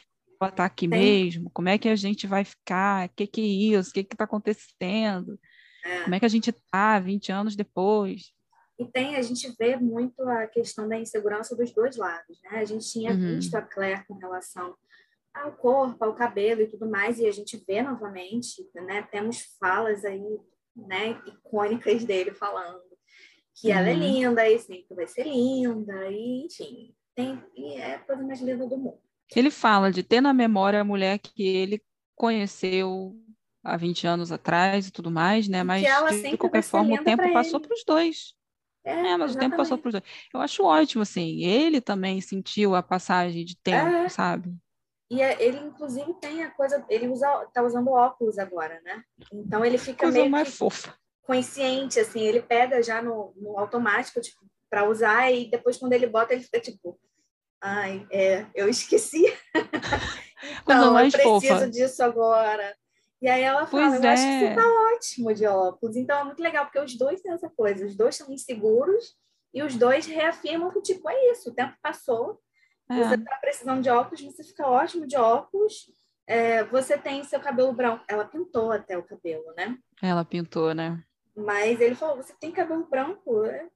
Ela 0.41 0.49
está 0.49 0.65
aqui 0.65 0.88
Tem- 0.88 0.99
mesmo? 0.99 1.49
Como 1.51 1.69
é 1.69 1.77
que 1.77 1.89
a 1.89 1.95
gente 1.95 2.27
vai 2.27 2.43
ficar? 2.45 3.07
O 3.07 3.11
que 3.15 3.27
que 3.27 3.41
é 3.41 3.77
isso? 3.77 3.89
O 3.89 3.93
que 3.93 3.99
está 4.01 4.23
acontecendo? 4.23 5.39
É. 5.83 6.03
Como 6.03 6.15
é 6.15 6.19
que 6.19 6.25
a 6.25 6.29
gente 6.29 6.49
está 6.49 6.99
20 6.99 7.31
anos 7.31 7.55
depois? 7.55 8.34
E 8.78 8.86
tem, 8.86 9.15
a 9.15 9.21
gente 9.21 9.49
vê 9.57 9.78
muito 9.78 10.21
a 10.23 10.47
questão 10.47 10.88
da 10.88 10.97
insegurança 10.97 11.55
dos 11.55 11.71
dois 11.73 11.95
lados, 11.95 12.39
né? 12.43 12.59
A 12.59 12.65
gente 12.65 12.89
tinha 12.91 13.11
Uhum. 13.11 13.36
visto 13.36 13.55
a 13.55 13.61
Claire 13.61 14.05
com 14.07 14.15
relação 14.15 14.76
ao 15.34 15.51
corpo, 15.53 16.03
ao 16.03 16.13
cabelo 16.15 16.61
e 16.61 16.67
tudo 16.67 16.89
mais, 16.89 17.19
e 17.19 17.26
a 17.26 17.32
gente 17.32 17.61
vê 17.67 17.82
novamente, 17.82 18.65
né? 18.76 19.01
Temos 19.11 19.55
falas 19.59 20.03
aí, 20.03 20.21
né, 20.76 21.11
icônicas 21.26 22.03
dele 22.03 22.34
falando 22.34 22.82
que 23.53 23.71
ela 23.71 23.88
é 23.89 23.93
Uhum. 23.93 23.99
linda 23.99 24.49
e 24.49 24.59
sempre 24.59 24.93
vai 24.93 25.07
ser 25.07 25.23
linda, 25.23 26.09
e 26.11 26.45
enfim, 26.45 26.93
tem, 27.15 27.41
e 27.55 27.76
é 27.76 27.95
a 27.95 27.99
coisa 27.99 28.21
mais 28.23 28.41
linda 28.41 28.67
do 28.67 28.78
mundo. 28.78 28.99
Ele 29.34 29.49
fala 29.49 29.89
de 29.91 30.03
ter 30.03 30.19
na 30.19 30.34
memória 30.34 30.82
a 30.82 30.84
mulher 30.84 31.17
que 31.19 31.41
ele 31.47 31.82
conheceu 32.13 33.15
há 33.63 33.78
20 33.78 34.05
anos 34.05 34.32
atrás 34.32 34.88
e 34.88 34.91
tudo 34.91 35.09
mais, 35.09 35.47
né? 35.47 35.63
Mas 35.63 35.82
de 35.82 36.38
qualquer 36.38 36.61
forma 36.61 36.95
o 36.95 37.03
tempo 37.03 37.32
passou 37.34 37.59
para 37.61 37.73
os 37.73 37.84
dois. 37.86 38.36
É, 38.86 39.17
mas 39.17 39.36
o 39.36 39.39
tempo 39.39 39.57
passou 39.57 39.77
exatamente. 39.77 39.91
dois. 40.03 40.03
Eu 40.33 40.39
acho 40.41 40.63
ótimo, 40.63 41.01
assim. 41.01 41.43
Ele 41.43 41.81
também 41.81 42.21
sentiu 42.21 42.75
a 42.75 42.83
passagem 42.83 43.43
de 43.43 43.57
tempo, 43.57 43.88
É. 43.88 44.09
sabe? 44.09 44.55
E 45.09 45.21
é- 45.21 45.41
ele, 45.43 45.57
inclusive, 45.57 46.13
tem 46.15 46.43
a 46.43 46.51
coisa. 46.51 46.86
Ele 46.89 47.07
usa, 47.07 47.27
tá 47.53 47.63
usando 47.63 47.89
óculos 47.89 48.38
agora, 48.38 48.79
né? 48.83 49.03
Então 49.33 49.63
ele 49.65 49.77
fica 49.77 50.03
Coisa 50.05 50.17
meio 50.19 50.29
mais 50.31 50.55
fofa. 50.55 50.95
consciente, 51.23 51.99
assim, 51.99 52.21
ele 52.21 52.41
pega 52.41 52.81
já 52.81 53.01
no, 53.01 53.33
no 53.36 53.57
automático, 53.59 54.21
tipo, 54.21 54.39
para 54.69 54.88
usar, 54.88 55.31
e 55.31 55.49
depois 55.49 55.77
quando 55.77 55.93
ele 55.93 56.07
bota, 56.07 56.33
ele 56.33 56.43
fica 56.43 56.59
tipo. 56.59 56.99
Ai, 57.61 58.05
é, 58.11 58.45
eu 58.53 58.69
esqueci. 58.69 59.23
Então, 60.61 60.99
eu 60.99 61.11
preciso 61.11 61.23
fofa. 61.23 61.69
disso 61.69 62.03
agora. 62.03 62.75
E 63.26 63.28
aí 63.28 63.41
ela 63.41 63.65
fala, 63.65 63.89
Pois 63.89 64.03
eu 64.03 64.09
acho 64.11 64.23
que 64.23 64.30
é. 64.30 64.39
você 64.49 64.55
tá 64.55 64.67
ótimo 64.93 65.34
de 65.34 65.47
óculos. 65.47 65.95
Então 65.95 66.19
é 66.19 66.23
muito 66.26 66.43
legal, 66.43 66.65
porque 66.65 66.80
os 66.80 66.95
dois 66.95 67.21
têm 67.21 67.32
essa 67.32 67.49
coisa, 67.49 67.84
os 67.84 67.95
dois 67.95 68.15
são 68.15 68.32
inseguros 68.32 69.17
e 69.51 69.63
os 69.63 69.76
dois 69.76 70.05
reafirmam 70.05 70.69
que, 70.71 70.80
tipo, 70.84 71.09
é 71.09 71.32
isso, 71.32 71.49
o 71.49 71.53
tempo 71.55 71.73
passou, 71.82 72.39
você 72.88 73.15
É. 73.15 73.17
tá 73.17 73.38
precisando 73.41 73.82
de 73.82 73.89
óculos, 73.89 74.21
você 74.21 74.43
fica 74.43 74.67
ótimo 74.67 75.07
de 75.07 75.17
óculos. 75.17 75.89
É, 76.28 76.63
você 76.65 76.99
tem 76.99 77.23
seu 77.23 77.39
cabelo 77.39 77.73
branco. 77.73 78.03
Ela 78.07 78.26
pintou 78.26 78.71
até 78.71 78.95
o 78.95 79.01
cabelo, 79.03 79.51
né? 79.57 79.76
Ela 80.03 80.23
pintou, 80.23 80.73
né? 80.76 81.03
Mas 81.36 81.82
ele 81.82 81.95
falou: 81.95 82.17
você 82.17 82.34
tem 82.39 82.51
cabelo 82.51 82.86
branco? 82.88 83.43
É, 83.45 83.67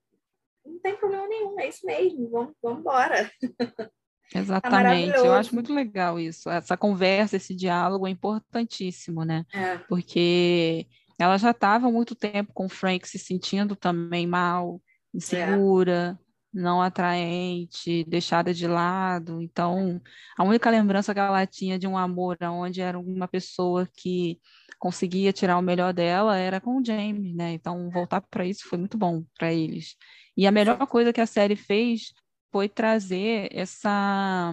Não 0.64 0.78
tem 0.80 0.95
problema 0.95 1.28
nenhum, 1.28 1.60
é 1.60 1.68
isso 1.68 1.84
mesmo, 1.88 2.30
vamos, 2.30 2.54
vamos 2.62 2.82
embora. 2.82 3.32
Exatamente. 4.34 5.18
Eu 5.18 5.34
acho 5.34 5.54
muito 5.54 5.74
legal 5.74 6.20
isso. 6.20 6.50
Essa 6.50 6.78
conversa, 6.78 7.36
esse 7.38 7.56
diálogo 7.56 8.08
é 8.08 8.12
importantíssimo, 8.12 9.24
né? 9.24 9.46
É, 9.54 9.78
porque 9.80 10.88
ela 11.18 11.38
já 11.38 11.52
estava 11.52 11.88
há 11.88 11.92
muito 11.92 12.16
tempo 12.16 12.54
com 12.54 12.66
o 12.66 12.70
Frank 12.70 13.08
se 13.08 13.18
sentindo 13.18 13.76
também 13.76 14.28
mal, 14.28 14.82
insegura, 15.14 16.18
não 16.54 16.82
atraente, 16.82 18.04
deixada 18.08 18.54
de 18.54 18.68
lado. 18.68 19.42
Então, 19.42 20.02
a 20.38 20.44
única 20.44 20.70
lembrança 20.70 21.14
que 21.14 21.20
ela 21.20 21.46
tinha 21.46 21.78
de 21.78 21.88
um 21.88 21.98
amor 21.98 22.38
onde 22.42 22.82
era 22.82 22.98
uma 23.00 23.28
pessoa 23.28 23.88
que 23.98 24.40
conseguia 24.80 25.34
tirar 25.34 25.58
o 25.58 25.62
melhor 25.62 25.94
dela 25.94 26.38
era 26.38 26.62
com 26.62 26.78
o 26.78 26.86
James, 26.86 27.36
né? 27.36 27.54
Então, 27.54 27.90
voltar 27.90 28.22
para 28.22 28.46
isso 28.46 28.68
foi 28.68 28.78
muito 28.78 28.98
bom 28.98 29.24
para 29.38 29.52
eles. 29.52 29.96
E 30.38 30.48
a 30.48 30.52
melhor 30.52 30.88
coisa 30.88 31.12
que 31.12 31.20
a 31.20 31.26
série 31.26 31.56
fez 31.56 32.14
foi 32.52 32.68
trazer 32.70 33.50
essa 33.52 34.52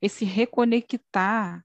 esse 0.00 0.24
reconectar 0.24 1.64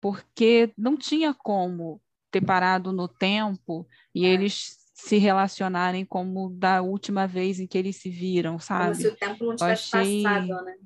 porque 0.00 0.72
não 0.76 0.96
tinha 0.96 1.34
como 1.34 2.00
ter 2.30 2.40
parado 2.40 2.92
no 2.92 3.08
tempo 3.08 3.86
e 4.14 4.24
É. 4.24 4.28
eles 4.30 4.76
se 4.94 5.18
relacionarem 5.18 6.04
como 6.04 6.50
da 6.50 6.80
última 6.80 7.26
vez 7.26 7.60
em 7.60 7.66
que 7.66 7.76
eles 7.76 7.96
se 7.96 8.08
viram, 8.08 8.52
como 8.52 8.60
sabe? 8.62 8.94
se 8.96 9.08
o 9.08 9.16
tempo 9.16 9.44
não 9.44 9.56
tivesse 9.56 9.96
achei- 9.96 10.22
passado, 10.22 10.64
né? 10.64 10.76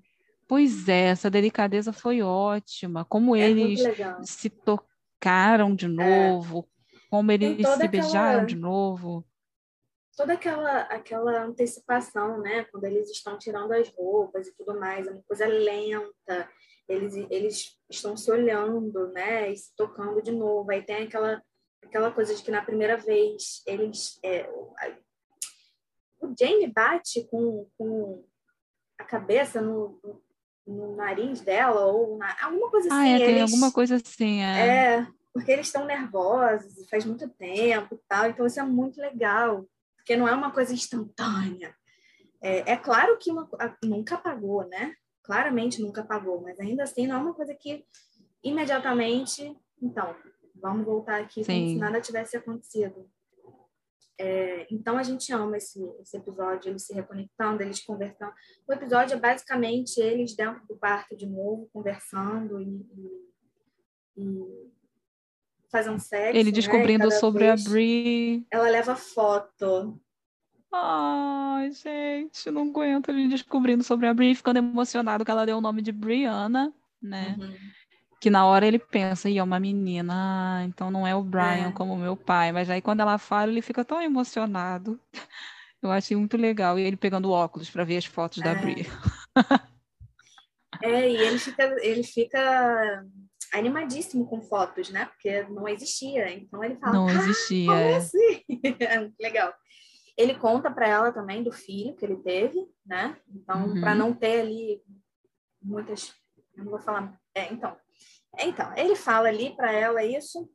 Pois 0.49 0.89
é, 0.89 1.07
essa 1.11 1.31
delicadeza 1.31 1.93
foi 1.93 2.21
ótima. 2.23 3.05
Como 3.05 3.37
É 3.37 3.49
eles 3.49 3.81
se 4.25 4.51
tocaram 4.51 5.77
de 5.77 5.87
novo, 5.87 6.69
como 7.09 7.31
eles 7.31 7.57
se 7.59 7.63
aquela- 7.75 7.89
beijaram 7.89 8.45
de 8.47 8.57
novo. 8.57 9.25
Toda 10.21 10.35
aquela, 10.35 10.81
aquela 10.83 11.45
antecipação, 11.45 12.43
né? 12.43 12.65
Quando 12.65 12.85
eles 12.85 13.09
estão 13.09 13.39
tirando 13.39 13.73
as 13.73 13.89
roupas 13.89 14.47
e 14.47 14.55
tudo 14.55 14.79
mais, 14.79 15.07
é 15.07 15.13
uma 15.13 15.23
coisa 15.23 15.47
lenta. 15.47 16.47
Eles, 16.87 17.15
eles 17.31 17.79
estão 17.89 18.15
se 18.19 18.31
olhando, 18.31 19.11
né? 19.13 19.51
E 19.51 19.57
se 19.57 19.75
tocando 19.75 20.21
de 20.21 20.31
novo. 20.31 20.71
Aí 20.71 20.83
tem 20.83 21.05
aquela, 21.05 21.43
aquela 21.83 22.11
coisa 22.11 22.35
de 22.35 22.43
que 22.43 22.51
na 22.51 22.61
primeira 22.61 22.99
vez 22.99 23.63
eles. 23.67 24.21
É, 24.23 24.47
o, 24.51 24.75
Jamie 26.39 26.71
bate 26.71 27.27
com, 27.31 27.67
com 27.79 28.23
a 28.99 29.05
cabeça 29.05 29.63
no, 29.63 29.99
no, 30.05 30.23
no 30.67 30.97
nariz 30.97 31.41
dela, 31.41 31.87
ou 31.87 32.19
na, 32.19 32.37
alguma 32.45 32.71
coisa 32.71 32.91
Ah, 32.93 33.01
assim. 33.05 33.23
é, 33.23 33.25
tem 33.25 33.41
alguma 33.41 33.73
coisa 33.73 33.97
assim, 33.97 34.43
é. 34.43 34.67
É, 34.99 35.07
porque 35.33 35.51
eles 35.51 35.69
estão 35.69 35.87
nervosos 35.87 36.87
faz 36.91 37.07
muito 37.07 37.27
tempo 37.27 37.95
e 37.95 37.99
tal, 38.07 38.29
então 38.29 38.45
isso 38.45 38.61
é 38.61 38.65
muito 38.65 39.01
legal, 39.01 39.67
porque 40.11 40.17
não 40.19 40.27
é 40.27 40.33
uma 40.35 40.51
coisa 40.51 40.75
instantânea. 40.75 41.73
É, 42.43 42.73
é 42.73 42.77
claro 42.77 43.17
que 43.17 43.31
uma- 43.31 43.49
a- 43.61 43.77
nunca 43.85 44.17
apagou, 44.17 44.67
né? 44.67 44.93
Claramente 45.23 45.81
nunca 45.81 46.01
apagou, 46.01 46.41
mas 46.41 46.59
ainda 46.59 46.83
assim 46.83 47.07
não 47.07 47.15
é 47.15 47.19
uma 47.21 47.33
coisa 47.35 47.55
que 47.55 47.85
imediatamente, 48.43 49.57
então, 49.81 50.17
vamos 50.57 50.85
voltar 50.85 51.21
aqui 51.21 51.45
como 51.45 51.59
se 51.59 51.75
Sim. 51.75 51.79
nada 51.79 52.01
tivesse 52.01 52.37
acontecido. 52.37 53.09
É, 54.19 54.67
então 54.69 54.99
a 54.99 55.03
gente 55.05 55.33
ama 55.33 55.57
esse, 55.59 55.81
esse 56.01 56.17
episódio, 56.17 56.71
eles 56.71 56.85
se 56.85 56.93
reconectando, 56.93 57.63
eles 57.63 57.81
conversando. 57.81 58.33
O 58.67 58.73
episódio 58.73 59.15
é 59.15 59.21
basicamente 59.21 60.01
eles 60.01 60.35
dentro 60.35 60.67
do 60.67 60.77
quarto 60.77 61.17
de 61.17 61.27
novo, 61.27 61.71
conversando 61.73 62.61
e- 62.61 62.65
e 62.97 63.31
fazendo 65.71 65.99
sexo. 65.99 66.37
Ele 66.37 66.51
né? 66.51 66.55
descobrindo 66.55 67.09
Cada 67.09 67.21
sobre 67.21 67.49
a 67.49 67.55
vez 67.55 67.69
Brie. 67.69 68.47
Ela 68.51 68.69
leva 68.69 68.97
foto. 68.97 70.01
Ai, 70.73 71.73
gente, 71.73 72.51
não 72.51 72.69
aguento 72.69 73.09
ele 73.09 73.29
descobrindo 73.29 73.83
sobre 73.83 74.07
a 74.07 74.15
Brie, 74.15 74.35
ficando 74.35 74.59
emocionado 74.59 75.25
que 75.25 75.31
ela 75.31 75.45
deu 75.45 75.59
o 75.59 75.61
nome 75.61 75.83
de 75.83 75.91
Brianna, 75.91 76.73
né? 77.03 77.37
Uhum. 77.39 77.57
Que 78.21 78.31
na 78.31 78.47
hora 78.47 78.67
ele 78.67 78.79
pensa, 78.79 79.29
e 79.29 79.39
é 79.39 79.43
uma 79.43 79.59
menina, 79.59 80.13
ah, 80.15 80.65
então 80.65 80.91
não 80.91 81.07
é 81.07 81.15
o 81.15 81.23
Brian 81.23 81.71
É. 81.71 81.73
como 81.73 81.97
meu 81.97 82.17
pai. 82.17 82.53
Mas 82.53 82.69
aí 82.71 82.81
quando 82.81 83.01
ela 83.01 83.19
fala, 83.19 83.51
ele 83.51 83.63
fica 83.63 83.85
tão 83.85 84.01
emocionado. 84.01 85.01
Eu 85.83 85.91
achei 85.91 86.15
muito 86.15 86.37
legal. 86.37 86.79
E 86.79 86.83
ele 86.83 86.97
pegando 86.97 87.31
óculos 87.31 87.71
para 87.71 87.85
ver 87.85 87.97
as 87.97 88.05
fotos 88.05 88.43
da 88.43 88.51
É. 88.51 88.55
Brie. 88.55 88.87
É, 90.83 91.11
e 91.11 91.17
ele 91.17 91.39
fica, 91.39 91.77
ele 91.83 92.03
fica 92.03 93.05
animadíssimo 93.53 94.27
com 94.27 94.41
fotos, 94.43 94.91
né? 94.91 95.07
Porque 95.07 95.43
não 95.45 95.67
existia. 95.69 96.31
Então 96.33 96.63
ele 96.63 96.77
fala, 96.77 96.93
Não 96.93 97.09
"Ah, 97.09 97.13
existia. 97.15 97.67
como 97.67 97.79
é. 97.79 97.97
assim? 97.97 98.45
É 98.81 99.11
legal. 99.21 99.53
Ele 100.17 100.35
conta 100.35 100.71
para 100.71 100.87
ela 100.89 101.13
também 101.13 101.43
do 101.43 101.51
filho 101.53 101.95
que 101.97 102.05
ele 102.05 102.17
teve, 102.17 102.59
né? 102.85 103.17
Então, 103.35 103.69
Uhum. 103.69 103.81
para 103.81 103.95
não 103.95 104.13
ter 104.13 104.41
ali 104.41 104.83
muitas. 105.63 106.13
Eu 106.57 106.65
não 106.65 106.71
vou 106.73 106.81
falar. 106.81 107.19
É, 107.35 107.53
então. 107.53 107.77
Então, 108.39 108.73
ele 108.77 108.95
fala 108.95 109.29
ali 109.29 109.55
para 109.57 109.73
ela 109.73 110.05
isso. 110.05 110.49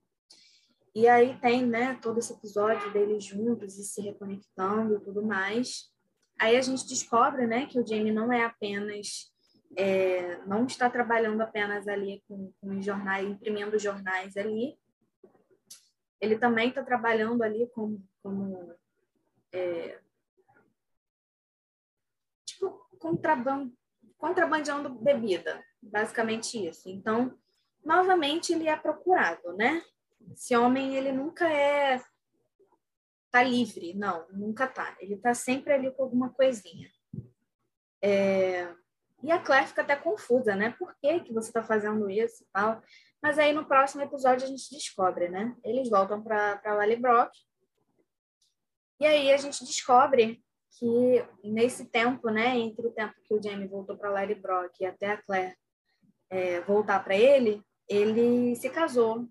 E 0.93 1.07
aí 1.07 1.37
tem, 1.41 1.65
né, 1.65 1.97
todo 2.01 2.19
esse 2.19 2.31
episódio 2.31 2.91
deles 2.93 3.23
juntos 3.25 3.77
e 3.77 3.83
se 3.83 4.01
reconectando 4.01 4.95
e 4.95 4.99
tudo 5.01 5.21
mais. 5.23 5.89
Aí 6.39 6.55
a 6.55 6.61
gente 6.61 6.87
descobre, 6.87 7.45
né, 7.47 7.65
que 7.65 7.79
o 7.79 7.85
Jamie 7.85 8.13
não 8.13 8.31
é 8.31 8.45
apenas. 8.45 9.33
É, 9.75 10.37
não 10.45 10.65
está 10.65 10.89
trabalhando 10.89 11.41
apenas 11.41 11.87
ali 11.87 12.23
com, 12.27 12.51
com 12.59 12.77
os 12.77 12.85
jornais, 12.85 13.27
imprimindo 13.27 13.79
jornais 13.79 14.35
ali. 14.37 14.77
Ele 16.19 16.37
também 16.37 16.69
está 16.69 16.83
trabalhando 16.83 17.43
ali 17.43 17.67
como, 17.73 18.03
como 18.23 18.73
é, 19.51 19.99
tipo, 22.45 22.87
contraban, 22.99 23.71
contrabandeando 24.17 24.89
bebida, 24.89 25.63
basicamente 25.81 26.67
isso. 26.67 26.89
Então, 26.89 27.37
novamente, 27.83 28.53
ele 28.53 28.67
é 28.67 28.75
procurado, 28.75 29.53
né? 29.53 29.83
Esse 30.33 30.55
homem, 30.55 30.95
ele 30.95 31.11
nunca 31.11 31.47
é 31.51 32.01
tá 33.35 33.43
livre, 33.43 33.93
não, 33.93 34.25
nunca 34.31 34.65
tá. 34.65 34.95
Ele 34.97 35.17
tá 35.17 35.33
sempre 35.33 35.73
ali 35.73 35.91
com 35.91 36.03
alguma 36.03 36.29
coisinha. 36.29 36.89
É, 38.01 38.73
E 39.25 39.31
a 39.31 39.39
Claire 39.39 39.65
fica 39.65 39.81
até 39.81 39.95
confusa, 39.95 40.55
né? 40.55 40.75
Por 40.77 40.95
que, 41.01 41.21
que 41.21 41.33
você 41.33 41.51
tá 41.51 41.63
fazendo 41.63 42.07
isso 42.11 42.43
e 42.43 42.47
tal? 42.53 42.79
Mas 43.19 43.39
aí 43.39 43.51
no 43.51 43.65
próximo 43.65 44.03
episódio 44.03 44.45
a 44.45 44.47
gente 44.47 44.69
descobre, 44.69 45.29
né? 45.29 45.55
Eles 45.63 45.89
voltam 45.89 46.21
para 46.21 46.61
Lally 46.63 46.95
Brock. 46.95 47.31
E 48.99 49.05
aí 49.07 49.33
a 49.33 49.37
gente 49.37 49.65
descobre 49.65 50.45
que 50.77 51.25
nesse 51.43 51.85
tempo, 51.85 52.29
né, 52.29 52.55
entre 52.55 52.85
o 52.85 52.91
tempo 52.91 53.15
que 53.23 53.33
o 53.33 53.41
Jamie 53.41 53.67
voltou 53.67 53.97
para 53.97 54.11
Lally 54.11 54.35
Brock 54.35 54.79
e 54.79 54.85
até 54.85 55.13
a 55.13 55.21
Claire 55.23 55.57
é, 56.29 56.61
voltar 56.61 57.03
para 57.03 57.15
ele, 57.15 57.63
ele 57.89 58.55
se 58.55 58.69
casou. 58.69 59.27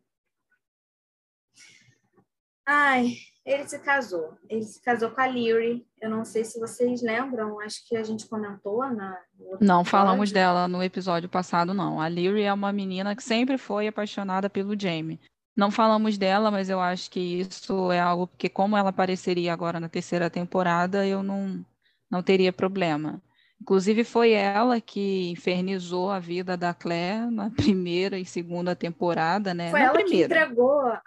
Ai, 2.67 3.15
ele 3.45 3.69
se 3.69 3.79
casou. 3.79 4.37
Ele 4.49 4.63
se 4.63 4.81
casou 4.83 5.11
com 5.11 5.21
a 5.21 5.27
Leary. 5.27 5.87
Eu 6.01 6.09
não 6.09 6.25
sei 6.25 6.45
se 6.45 6.59
vocês 6.59 7.03
lembram, 7.03 7.61
acho 7.61 7.87
que 7.87 7.97
a 7.97 8.03
gente 8.03 8.27
comentou 8.27 8.89
na. 8.91 9.19
Não 9.61 9.85
falamos 9.85 10.31
episódio. 10.31 10.35
dela 10.35 10.69
no 10.69 10.83
episódio 10.83 11.29
passado, 11.29 11.75
não. 11.75 12.01
A 12.01 12.09
Lyri 12.09 12.43
é 12.43 12.53
uma 12.53 12.73
menina 12.73 13.15
que 13.15 13.23
sempre 13.23 13.59
foi 13.59 13.87
apaixonada 13.87 14.49
pelo 14.49 14.79
Jamie. 14.79 15.21
Não 15.57 15.71
falamos 15.71 16.19
dela, 16.19 16.51
mas 16.51 16.69
eu 16.69 16.81
acho 16.81 17.11
que 17.11 17.21
isso 17.21 17.93
é 17.93 18.01
algo 18.01 18.29
que, 18.37 18.49
como 18.49 18.77
ela 18.77 18.91
apareceria 18.91 19.53
agora 19.53 19.79
na 19.79 19.89
terceira 19.89 20.29
temporada, 20.29 21.07
eu 21.07 21.23
não, 21.23 21.65
não 22.11 22.23
teria 22.23 22.53
problema. 22.53 23.23
Inclusive, 23.65 24.05
foi 24.05 24.33
ela 24.33 24.79
que 24.79 25.31
infernizou 25.31 26.11
a 26.11 26.19
vida 26.21 26.55
da 26.55 26.75
Claire 26.75 27.31
na 27.31 27.49
primeira 27.57 28.19
e 28.19 28.25
segunda 28.27 28.77
temporada, 28.77 29.55
né? 29.55 29.71
Foi 29.71 29.81
na 29.81 29.87
ela 29.87 29.97
que 29.99 30.05
primeira. 30.05 30.43
entregou 30.43 30.81
a, 30.83 31.01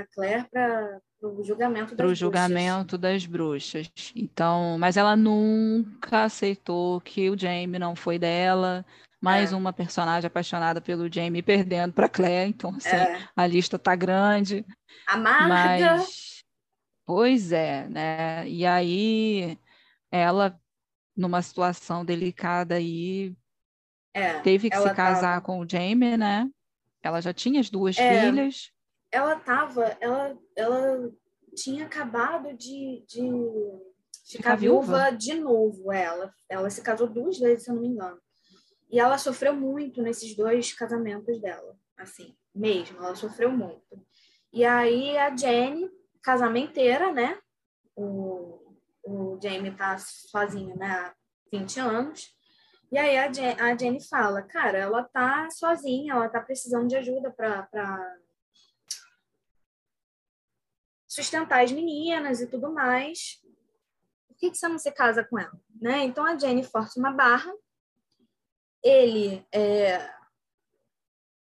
a 0.00 0.06
Claire 0.14 0.46
para 0.48 1.00
o 1.20 1.42
julgamento 1.42 1.96
das 1.96 1.96
para 1.96 2.04
o 2.04 2.14
bruxas. 2.14 2.18
julgamento 2.18 2.96
das 2.96 3.26
bruxas. 3.26 3.90
Então, 4.14 4.76
mas 4.78 4.96
ela 4.96 5.16
nunca 5.16 6.24
aceitou 6.24 7.00
que 7.00 7.28
o 7.30 7.36
Jamie 7.38 7.78
não 7.80 7.96
foi 7.96 8.18
dela. 8.18 8.86
Mais 9.20 9.52
É. 9.52 9.56
uma 9.56 9.72
personagem 9.72 10.26
apaixonada 10.28 10.80
pelo 10.80 11.10
Jamie 11.12 11.42
perdendo 11.42 11.92
para 11.94 12.08
Claire. 12.08 12.50
Então, 12.50 12.70
assim, 12.76 12.88
É, 12.90 13.26
a 13.34 13.46
lista 13.46 13.76
tá 13.78 13.96
grande. 13.96 14.64
amarga. 15.06 15.96
Mas, 15.96 16.44
pois 17.06 17.50
é, 17.50 17.88
né? 17.88 18.48
E 18.48 18.64
aí, 18.66 19.58
ela, 20.12 20.60
numa 21.16 21.40
situação 21.42 22.04
delicada 22.04 22.74
aí, 22.76 23.34
É, 24.12 24.40
teve 24.40 24.70
que 24.70 24.76
se 24.76 24.94
casar 24.94 25.34
tava- 25.34 25.40
com 25.40 25.60
o 25.60 25.68
Jamie, 25.68 26.16
né? 26.16 26.48
Ela 27.02 27.20
já 27.20 27.32
tinha 27.32 27.60
as 27.60 27.68
duas 27.70 27.98
É. 27.98 28.08
filhas. 28.30 28.70
ela 29.12 29.36
tava, 29.38 29.96
ela, 30.00 30.36
ela 30.56 31.12
tinha 31.54 31.86
acabado 31.86 32.52
de, 32.56 33.04
de 33.06 33.20
ficar 34.26 34.56
Ficar 34.56 34.56
viúva? 34.56 34.86
viúva 34.86 35.10
de 35.16 35.34
novo. 35.34 35.92
Ela, 35.92 36.32
ela 36.48 36.68
se 36.70 36.82
casou 36.82 37.06
duas 37.08 37.38
vezes, 37.38 37.64
se 37.64 37.70
eu 37.70 37.74
não 37.76 37.82
me 37.82 37.88
engano. 37.88 38.20
E 38.90 38.98
ela 38.98 39.16
sofreu 39.18 39.54
muito 39.54 40.02
nesses 40.02 40.34
dois 40.36 40.72
casamentos 40.72 41.40
dela, 41.40 41.76
assim, 41.96 42.36
mesmo. 42.54 42.98
Ela 42.98 43.14
sofreu 43.14 43.50
muito. 43.52 44.04
E 44.52 44.64
aí 44.64 45.16
a 45.16 45.34
Jenny, 45.36 45.88
casamenteira, 46.22 47.12
né? 47.12 47.38
O, 47.96 48.53
o 49.04 49.38
Jamie 49.42 49.76
tá 49.76 49.96
sozinho, 49.98 50.76
né? 50.76 50.86
Há 50.86 51.14
20 51.52 51.80
anos. 51.80 52.34
E 52.90 52.98
aí 52.98 53.16
a, 53.18 53.32
Jen, 53.32 53.60
a 53.60 53.76
Jenny 53.76 54.00
fala, 54.06 54.42
cara, 54.42 54.78
ela 54.78 55.02
tá 55.02 55.48
sozinha, 55.50 56.14
ela 56.14 56.28
tá 56.28 56.40
precisando 56.40 56.88
de 56.88 56.96
ajuda 56.96 57.30
para 57.30 58.16
sustentar 61.08 61.64
as 61.64 61.72
meninas 61.72 62.40
e 62.40 62.46
tudo 62.46 62.72
mais. 62.72 63.40
Por 64.28 64.36
que, 64.36 64.50
que 64.50 64.56
você 64.56 64.68
não 64.68 64.78
se 64.78 64.92
casa 64.92 65.24
com 65.24 65.38
ela? 65.38 65.60
Né? 65.80 66.04
Então 66.04 66.24
a 66.24 66.38
Jenny 66.38 66.62
força 66.62 66.98
uma 66.98 67.12
barra. 67.12 67.52
Ele 68.82 69.46
é, 69.50 70.08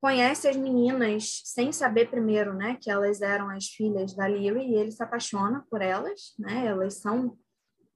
conhece 0.00 0.48
as 0.48 0.56
meninas 0.56 1.42
sem 1.44 1.72
saber 1.72 2.08
primeiro, 2.10 2.54
né, 2.54 2.76
que 2.80 2.90
elas 2.90 3.20
eram 3.20 3.50
as 3.50 3.66
filhas 3.66 4.14
da 4.14 4.28
Lyra 4.28 4.62
e 4.62 4.74
ele 4.74 4.92
se 4.92 5.02
apaixona 5.02 5.64
por 5.70 5.82
elas, 5.82 6.34
né? 6.38 6.66
Elas 6.66 6.94
são 6.94 7.36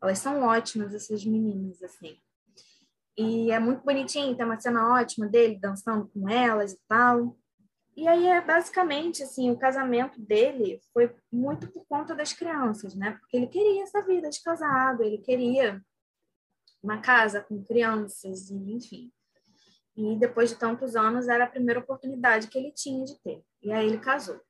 elas 0.03 0.19
são 0.19 0.43
ótimas 0.43 0.93
essas 0.93 1.25
meninas 1.25 1.81
assim. 1.81 2.19
E 3.17 3.53
é 3.53 3.59
muito 3.61 3.85
bonitinho, 3.85 4.37
tem 4.37 4.45
uma 4.45 4.59
cena 4.59 4.95
ótima 4.95 5.29
dele 5.29 5.59
dançando 5.61 6.09
com 6.09 6.29
elas 6.29 6.73
e 6.73 6.81
tal. 6.89 7.39
E 7.95 8.09
aí 8.09 8.27
é 8.27 8.41
basicamente 8.41 9.23
assim, 9.23 9.51
o 9.51 9.59
casamento 9.59 10.21
dele 10.21 10.81
foi 10.93 11.15
muito 11.31 11.71
por 11.71 11.85
conta 11.87 12.15
das 12.15 12.33
crianças, 12.33 12.95
né? 12.95 13.13
Porque 13.13 13.37
ele 13.37 13.47
queria 13.47 13.83
essa 13.85 14.03
vida 14.03 14.29
de 14.29 14.43
casado, 14.43 15.05
ele 15.05 15.19
queria 15.19 15.81
uma 16.83 17.01
casa 17.01 17.41
com 17.41 17.63
crianças, 17.63 18.51
e, 18.51 18.55
enfim. 18.73 19.13
E 19.97 20.17
depois 20.17 20.51
de 20.51 20.57
tantos 20.57 20.97
anos 20.97 21.29
era 21.29 21.45
a 21.45 21.51
primeira 21.51 21.81
oportunidade 21.81 22.49
que 22.49 22.59
ele 22.59 22.73
tinha 22.73 23.05
de 23.05 23.21
ter. 23.21 23.43
E 23.63 23.71
aí 23.73 23.87
ele 23.87 23.99
casou. 23.99 24.41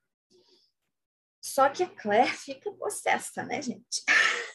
Só 1.41 1.69
que 1.69 1.83
a 1.83 1.89
Claire 1.89 2.31
fica 2.31 2.71
possessa, 2.73 3.43
né, 3.43 3.61
gente? 3.61 4.05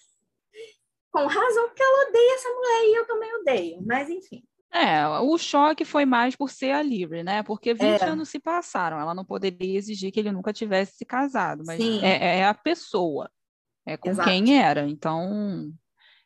Com 1.11 1.25
razão, 1.25 1.67
porque 1.67 1.83
ela 1.83 2.09
odeia 2.09 2.35
essa 2.35 2.49
mulher 2.49 2.83
e 2.85 2.95
eu 2.95 3.07
também 3.07 3.35
odeio, 3.35 3.81
mas 3.85 4.09
enfim. 4.09 4.43
É, 4.71 5.07
o 5.07 5.37
choque 5.37 5.83
foi 5.85 6.05
mais 6.05 6.35
por 6.35 6.49
ser 6.49 6.71
a 6.71 6.81
Livre, 6.81 7.23
né? 7.23 7.41
Porque 7.41 7.73
20 7.73 8.01
É. 8.01 8.05
anos 8.09 8.29
se 8.29 8.39
passaram, 8.39 8.99
ela 8.99 9.15
não 9.15 9.25
poderia 9.25 9.77
exigir 9.77 10.11
que 10.11 10.19
ele 10.19 10.31
nunca 10.31 10.53
tivesse 10.53 10.97
se 10.97 11.05
casado, 11.05 11.63
mas 11.65 11.81
Sim. 11.81 12.03
é, 12.03 12.39
é 12.39 12.45
a 12.45 12.53
pessoa, 12.53 13.29
é 13.85 13.97
com 13.97 14.09
Exato. 14.09 14.29
quem 14.29 14.61
era, 14.61 14.87
então 14.87 15.71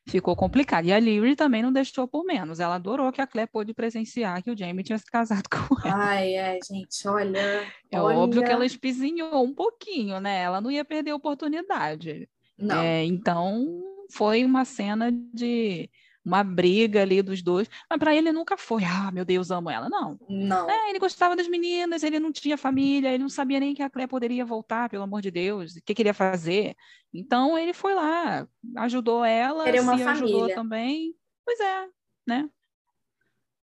ficou 0.07 0.35
complicado. 0.35 0.85
E 0.85 0.93
a 0.93 0.99
Livre 0.99 1.35
também 1.35 1.61
não 1.61 1.71
deixou 1.71 2.07
por 2.07 2.23
menos, 2.23 2.59
ela 2.59 2.75
adorou 2.75 3.11
que 3.11 3.21
a 3.21 3.27
Claire 3.27 3.49
pôde 3.51 3.73
presenciar 3.73 4.43
que 4.43 4.51
o 4.51 4.57
Jamie 4.57 4.83
tinha 4.83 4.97
se 4.97 5.05
casado 5.05 5.43
com 5.49 5.87
ela. 5.87 6.05
Ai, 6.05 6.35
é, 6.35 6.59
gente, 6.63 7.07
olha. 7.07 7.65
É 7.91 7.99
olha... 7.99 8.17
óbvio 8.17 8.43
que 8.43 8.51
ela 8.51 8.65
espizinhou 8.65 9.43
um 9.43 9.53
pouquinho, 9.53 10.19
né? 10.19 10.41
Ela 10.41 10.61
não 10.61 10.71
ia 10.71 10.85
perder 10.85 11.11
a 11.11 11.15
oportunidade. 11.15 12.29
Não, 12.57 12.79
É, 12.81 13.03
então 13.03 13.81
foi 14.11 14.43
uma 14.43 14.65
cena 14.65 15.11
de 15.33 15.89
uma 16.23 16.43
briga 16.43 17.01
ali 17.01 17.21
dos 17.21 17.41
dois, 17.41 17.67
mas 17.89 17.99
para 17.99 18.15
ele 18.15 18.31
nunca 18.31 18.55
foi, 18.55 18.83
ah, 18.83 19.11
meu 19.11 19.25
Deus, 19.25 19.49
amo 19.49 19.69
ela. 19.69 19.89
Não. 19.89 20.19
não. 20.29 20.69
É, 20.69 20.89
ele 20.89 20.99
gostava 20.99 21.35
das 21.35 21.47
meninas, 21.47 22.03
ele 22.03 22.19
não 22.19 22.31
tinha 22.31 22.57
família, 22.57 23.09
ele 23.09 23.23
não 23.23 23.29
sabia 23.29 23.59
nem 23.59 23.73
que 23.73 23.81
a 23.81 23.89
Clé 23.89 24.05
poderia 24.05 24.45
voltar, 24.45 24.89
pelo 24.89 25.03
amor 25.03 25.21
de 25.21 25.31
Deus, 25.31 25.75
o 25.75 25.81
que 25.83 25.95
queria 25.95 26.13
fazer. 26.13 26.75
Então 27.13 27.57
ele 27.57 27.73
foi 27.73 27.93
lá, 27.93 28.47
ajudou 28.77 29.25
ela, 29.25 29.63
Queria 29.63 29.81
uma 29.81 29.97
se 29.97 30.03
ajudou 30.03 30.33
família. 30.33 30.55
também. 30.55 31.15
Pois 31.43 31.59
é, 31.59 31.87
né? 32.27 32.49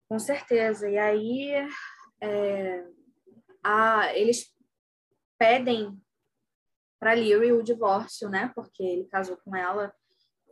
Com 0.08 0.20
certeza. 0.20 0.88
E 0.88 0.98
aí 0.98 1.52
é, 2.22 2.86
a, 3.64 4.16
eles 4.16 4.54
pedem 5.38 6.00
para 7.00 7.16
Lyrie 7.16 7.52
o 7.52 7.64
divórcio, 7.64 8.30
né? 8.30 8.52
Porque 8.56 8.84
ele 8.84 9.06
casou 9.06 9.38
com 9.38 9.56
ela 9.56 9.94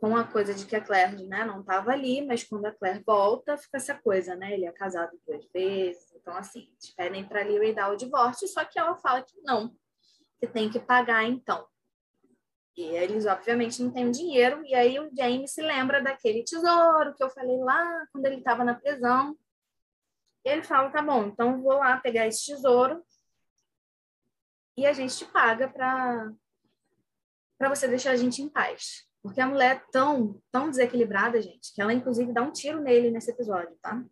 com 0.04 0.18
a 0.18 0.24
coisa 0.24 0.52
de 0.52 0.66
que 0.66 0.76
a 0.76 0.82
Claire 0.82 1.26
né, 1.26 1.46
não 1.46 1.60
estava 1.60 1.90
ali, 1.90 2.20
mas 2.26 2.44
quando 2.44 2.66
a 2.66 2.72
Claire 2.72 3.02
volta, 3.06 3.56
fica 3.56 3.78
essa 3.78 3.94
coisa, 3.94 4.36
né? 4.36 4.52
Ele 4.52 4.66
é 4.66 4.72
casado 4.72 5.18
duas 5.26 5.46
vezes. 5.46 6.12
Então, 6.12 6.36
assim, 6.36 6.68
eles 6.72 6.94
pedem 6.94 7.24
para 7.26 7.42
Lyrie 7.42 7.72
dar 7.74 7.90
o 7.90 7.96
divórcio, 7.96 8.46
só 8.46 8.66
que 8.66 8.78
ela 8.78 8.94
fala 8.96 9.22
que 9.22 9.40
não, 9.40 9.74
que 10.38 10.46
tem 10.46 10.68
que 10.68 10.78
pagar 10.78 11.24
então. 11.24 11.66
E 12.76 12.82
eles, 12.82 13.24
obviamente, 13.24 13.82
não 13.82 13.90
têm 13.90 14.10
dinheiro. 14.10 14.62
E 14.66 14.74
aí 14.74 15.00
o 15.00 15.10
James 15.16 15.52
se 15.52 15.62
lembra 15.62 16.02
daquele 16.02 16.44
tesouro 16.44 17.14
que 17.14 17.24
eu 17.24 17.30
falei 17.30 17.56
lá 17.60 18.06
quando 18.12 18.26
ele 18.26 18.40
estava 18.40 18.62
na 18.62 18.74
prisão. 18.74 19.34
E 20.44 20.50
ele 20.50 20.62
fala: 20.62 20.90
tá 20.90 21.00
bom, 21.00 21.28
então 21.28 21.62
vou 21.62 21.78
lá 21.78 21.96
pegar 21.96 22.26
esse 22.26 22.44
tesouro 22.44 23.02
e 24.76 24.86
a 24.86 24.92
gente 24.92 25.16
te 25.16 25.24
paga 25.24 25.66
para 25.66 26.30
você 27.70 27.88
deixar 27.88 28.10
a 28.10 28.16
gente 28.16 28.42
em 28.42 28.50
paz. 28.50 29.08
Porque 29.24 29.40
a 29.40 29.46
mulher 29.46 29.76
é 29.76 29.82
tão, 29.90 30.38
tão 30.52 30.68
desequilibrada, 30.68 31.40
gente, 31.40 31.72
que 31.74 31.80
ela 31.80 31.94
inclusive 31.94 32.30
dá 32.30 32.42
um 32.42 32.52
tiro 32.52 32.82
nele 32.82 33.10
nesse 33.10 33.30
episódio, 33.30 33.74
tá? 33.80 34.04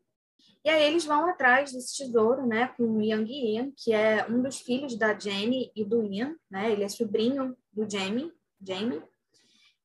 E 0.64 0.70
aí 0.70 0.84
eles 0.84 1.04
vão 1.04 1.28
atrás 1.28 1.70
desse 1.70 1.98
tesouro, 1.98 2.46
né, 2.46 2.68
com 2.68 2.84
o 2.84 3.02
Yang 3.02 3.30
Ian, 3.30 3.72
que 3.76 3.92
é 3.92 4.26
um 4.26 4.40
dos 4.40 4.60
filhos 4.60 4.96
da 4.96 5.12
Jenny 5.12 5.70
e 5.76 5.84
do 5.84 6.02
Ian, 6.02 6.34
né? 6.50 6.72
Ele 6.72 6.82
é 6.82 6.88
sobrinho 6.88 7.54
do 7.70 7.86
Jamie, 7.88 8.32
Jamie. 8.58 9.02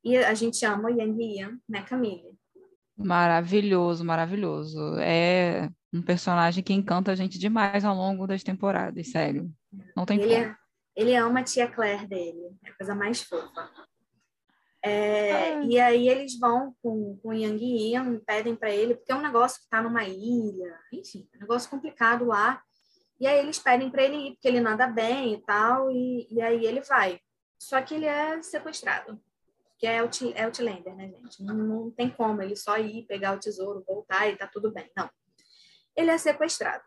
E 0.02 0.16
a 0.16 0.34
gente 0.34 0.66
ama 0.66 0.88
o 0.88 0.98
Yang 0.98 1.22
Ian, 1.22 1.60
né, 1.68 1.82
Camille? 1.82 2.32
Maravilhoso, 2.96 4.06
maravilhoso. 4.06 4.80
É 5.00 5.70
um 5.94 6.02
personagem 6.02 6.64
que 6.64 6.72
encanta 6.72 7.12
a 7.12 7.16
gente 7.16 7.38
demais 7.38 7.84
ao 7.84 7.94
longo 7.94 8.26
das 8.26 8.44
temporadas, 8.44 9.10
sério. 9.10 9.52
Não 9.94 10.06
tem 10.06 10.22
ele, 10.22 10.36
como. 10.36 10.46
é, 10.46 10.56
ele 10.96 11.16
ama 11.18 11.42
a 11.42 11.44
tia 11.44 11.68
Claire 11.68 12.08
dele, 12.08 12.56
é 12.64 12.70
a 12.70 12.78
coisa 12.78 12.96
mais 12.96 13.22
fofa. 13.22 13.70
É, 14.84 15.62
e 15.64 15.80
aí 15.80 16.08
eles 16.08 16.38
vão 16.40 16.76
com, 16.82 17.18
com 17.18 17.30
o 17.30 17.34
Yang 17.34 17.66
Ian, 17.66 18.20
pedem 18.20 18.56
para 18.56 18.70
ele, 18.70 18.96
porque 18.96 19.12
é 19.12 19.16
um 19.16 19.22
negócio 19.22 19.58
que 19.58 19.66
está 19.66 19.82
numa 19.82 20.04
ilha, 20.04 20.80
enfim, 20.94 21.28
é 21.34 21.38
um 21.38 21.42
negócio 21.42 21.70
complicado 21.70 22.26
lá. 22.26 22.62
E 23.20 23.26
aí 23.26 23.40
eles 23.40 23.58
pedem 23.58 23.90
para 23.90 24.04
ele 24.04 24.16
ir, 24.16 24.32
porque 24.34 24.48
ele 24.48 24.62
nada 24.62 24.88
bem 24.88 25.34
e 25.34 25.42
tal, 25.42 25.92
e, 25.92 26.28
e 26.32 26.42
aí 26.42 26.66
ele 26.66 26.82
vai. 26.82 27.20
Só 27.58 27.82
que 27.82 27.96
ele 27.96 28.06
é 28.06 28.42
sequestrado, 28.44 29.20
que 29.80 29.88
é 29.88 30.04
o 30.04 30.10
é 30.36 30.44
Outlander, 30.44 30.96
né, 30.96 31.10
gente? 31.10 31.44
Não, 31.44 31.56
não 31.56 31.92
tem 31.92 32.10
como 32.10 32.42
ele 32.42 32.56
só 32.56 32.78
ir, 32.78 33.08
pegar 33.08 33.34
o 33.34 33.40
tesouro, 33.40 33.84
voltar 33.86 34.30
e 34.30 34.38
tá 34.38 34.48
tudo 34.48 34.72
bem. 34.72 34.90
Não. 34.96 35.10
Ele 35.96 36.12
é 36.12 36.18
sequestrado. 36.18 36.84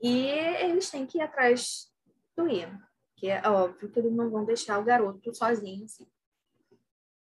E 0.00 0.26
eles 0.26 0.90
têm 0.90 1.06
que 1.06 1.18
ir 1.18 1.22
atrás 1.22 1.92
do 2.34 2.48
Ian 2.48 2.80
que 3.22 3.28
é 3.28 3.40
óbvio 3.48 3.88
que 3.88 4.00
eles 4.00 4.12
não 4.12 4.28
vão 4.28 4.44
deixar 4.44 4.80
o 4.80 4.84
garoto 4.84 5.32
sozinho, 5.32 5.84
assim. 5.84 6.04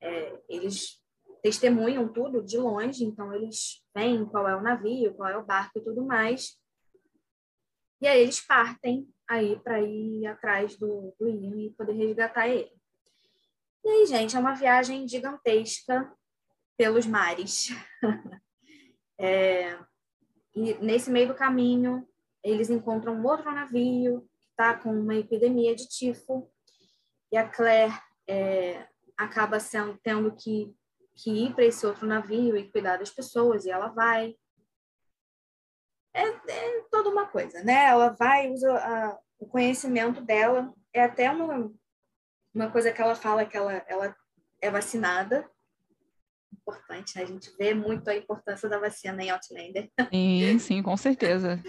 É, 0.03 0.39
eles 0.47 1.03
testemunham 1.43 2.13
tudo 2.13 2.45
de 2.45 2.59
longe, 2.59 3.05
então 3.05 3.33
eles 3.33 3.83
veem 3.97 4.27
qual 4.27 4.47
é 4.47 4.55
o 4.55 4.61
navio, 4.61 5.15
qual 5.15 5.31
é 5.31 5.39
o 5.39 5.47
barco 5.47 5.79
e 5.79 5.83
tudo 5.83 6.05
mais. 6.05 6.61
E 8.03 8.07
aí 8.07 8.21
eles 8.21 8.39
partem 8.39 9.09
aí 9.27 9.59
para 9.61 9.81
ir 9.81 10.27
atrás 10.27 10.77
do, 10.77 11.17
do 11.19 11.27
Ian 11.27 11.59
e 11.59 11.71
poder 11.71 11.95
resgatar 11.95 12.47
ele. 12.47 12.71
E 13.83 13.89
aí, 13.89 14.05
gente, 14.05 14.37
é 14.37 14.39
uma 14.39 14.55
viagem 14.55 15.09
gigantesca 15.09 16.15
pelos 16.77 17.07
mares. 17.07 17.69
é, 19.19 19.79
e 20.55 20.75
nesse 20.85 21.11
meio 21.11 21.29
do 21.29 21.35
caminho, 21.35 22.07
eles 22.45 22.69
encontram 22.69 23.15
um 23.15 23.27
outro 23.27 23.51
navio 23.51 24.29
está 24.59 24.75
com 24.75 24.91
uma 24.91 25.15
epidemia 25.15 25.75
de 25.77 25.89
tifo 25.89 26.51
e 27.31 27.37
a 27.37 27.49
Claire 27.49 27.95
é, 28.29 28.85
acaba 29.17 29.61
sendo, 29.61 29.97
tendo 30.03 30.35
que, 30.35 30.75
que 31.15 31.31
ir 31.31 31.55
para 31.55 31.65
esse 31.65 31.87
outro 31.87 32.07
navio 32.07 32.57
e 32.57 32.71
cuidar 32.71 32.97
das 32.97 33.11
pessoas 33.11 33.65
e 33.65 33.71
ela 33.71 33.89
vai. 33.89 34.35
É, 36.13 36.23
é 36.23 36.81
toda 36.91 37.09
uma 37.09 37.27
coisa, 37.27 37.63
né? 37.63 37.87
Ela 37.87 38.11
vai, 38.11 38.51
usa 38.51 38.77
a, 38.77 39.19
o 39.39 39.47
conhecimento 39.47 40.21
dela. 40.21 40.75
É 40.93 41.05
até 41.05 41.31
uma, 41.31 41.73
uma 42.53 42.71
coisa 42.73 42.91
que 42.91 43.01
ela 43.01 43.15
fala 43.15 43.47
que 43.47 43.57
ela, 43.57 43.85
ela 43.87 44.17
é 44.61 44.71
vacinada. 44.71 45.49
Importante, 46.53 47.17
né? 47.17 47.23
a 47.23 47.27
gente 47.27 47.55
vê 47.57 47.75
muito 47.75 48.09
a 48.09 48.17
importância 48.17 48.69
da 48.69 48.81
vacina 48.81 49.23
em 49.23 49.31
Outlander. 49.31 49.89
Sim, 50.11 50.59
sim, 50.59 50.83
com 50.83 50.97
certeza. 50.97 51.63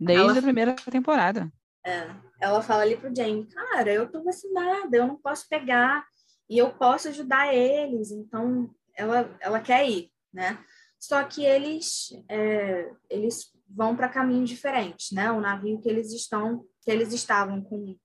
Desde 0.00 0.30
ela... 0.30 0.38
a 0.38 0.42
primeira 0.42 0.74
temporada. 0.90 1.52
É, 1.84 2.14
ela 2.40 2.62
fala 2.62 2.82
ali 2.82 2.96
pro 2.96 3.14
Jamie, 3.14 3.46
cara, 3.46 3.92
eu 3.92 4.10
tô 4.10 4.22
vacinada, 4.22 4.96
eu 4.96 5.06
não 5.06 5.16
posso 5.16 5.48
pegar 5.48 6.06
e 6.48 6.58
eu 6.58 6.72
posso 6.74 7.08
ajudar 7.08 7.52
eles, 7.52 8.12
então 8.12 8.72
ela, 8.94 9.36
ela 9.40 9.60
quer 9.60 9.88
ir, 9.88 10.12
né? 10.32 10.64
Só 10.98 11.24
que 11.24 11.44
eles 11.44 12.10
é, 12.28 12.88
eles 13.10 13.52
vão 13.68 13.96
para 13.96 14.08
caminhos 14.08 14.48
diferentes, 14.50 15.10
né? 15.10 15.32
O 15.32 15.40
navio 15.40 15.80
que 15.80 15.88
eles 15.88 16.12
estão, 16.12 16.64
que 16.82 16.90
eles 16.90 17.12
estavam 17.12 17.60
com 17.62 17.96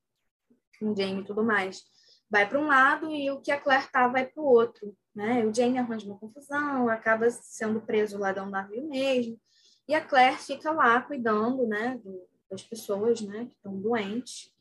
com 0.79 0.91
o 0.91 0.95
Jamie 0.95 1.21
e 1.21 1.25
tudo 1.25 1.43
mais, 1.43 1.83
vai 2.29 2.47
para 2.47 2.59
um 2.59 2.67
lado 2.67 3.11
e 3.11 3.29
o 3.31 3.41
que 3.41 3.51
a 3.51 3.59
Claire 3.59 3.89
tá 3.91 4.07
vai 4.07 4.25
para 4.25 4.41
o 4.41 4.45
outro, 4.45 4.95
né? 5.15 5.45
O 5.45 5.53
Jamie 5.53 5.79
arranja 5.79 6.05
uma 6.05 6.19
confusão, 6.19 6.89
acaba 6.89 7.29
sendo 7.31 7.81
preso 7.81 8.17
lá 8.17 8.31
do 8.31 8.45
navio 8.45 8.87
mesmo, 8.87 9.39
e 9.87 9.95
a 9.95 10.01
Claire 10.01 10.37
fica 10.37 10.71
lá 10.71 11.01
cuidando, 11.01 11.67
né? 11.67 11.99
Do, 12.03 12.27
das 12.49 12.63
pessoas 12.63 13.21
né, 13.21 13.45
que 13.45 13.55
estão 13.55 13.79
doentes. 13.79 14.51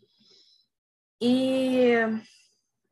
E 1.21 1.93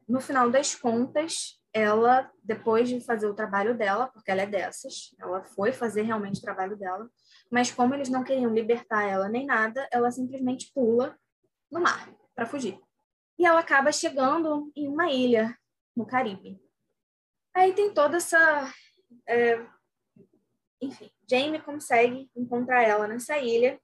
no 0.09 0.21
final 0.21 0.51
das 0.51 0.75
contas, 0.75 1.61
ela, 1.73 2.31
depois 2.43 2.89
de 2.89 3.01
fazer 3.01 3.27
o 3.27 3.35
trabalho 3.35 3.77
dela, 3.77 4.07
porque 4.09 4.31
ela 4.31 4.43
é 4.43 4.47
dessas, 4.47 5.15
ela 5.19 5.43
foi 5.43 5.73
fazer 5.73 6.03
realmente 6.03 6.39
o 6.39 6.43
trabalho 6.43 6.77
dela, 6.77 7.11
mas 7.51 7.71
como 7.71 7.95
eles 7.95 8.09
não 8.09 8.23
queriam 8.23 8.55
libertar 8.55 9.03
ela 9.03 9.29
nem 9.29 9.45
nada, 9.45 9.87
ela 9.91 10.11
simplesmente 10.11 10.71
pula 10.73 11.19
no 11.71 11.81
mar 11.81 12.09
para 12.35 12.47
fugir. 12.47 12.81
E 13.39 13.45
ela 13.45 13.61
acaba 13.61 13.91
chegando 13.91 14.71
em 14.77 14.89
uma 14.89 15.11
ilha 15.11 15.59
no 15.97 16.07
Caribe. 16.07 16.61
Aí 17.53 17.73
tem 17.73 17.93
toda 17.93 18.17
essa. 18.17 18.73
É... 19.27 19.65
Enfim, 20.81 21.11
Jamie 21.29 21.61
consegue 21.61 22.31
encontrar 22.37 22.83
ela 22.83 23.09
nessa 23.09 23.39
ilha 23.39 23.81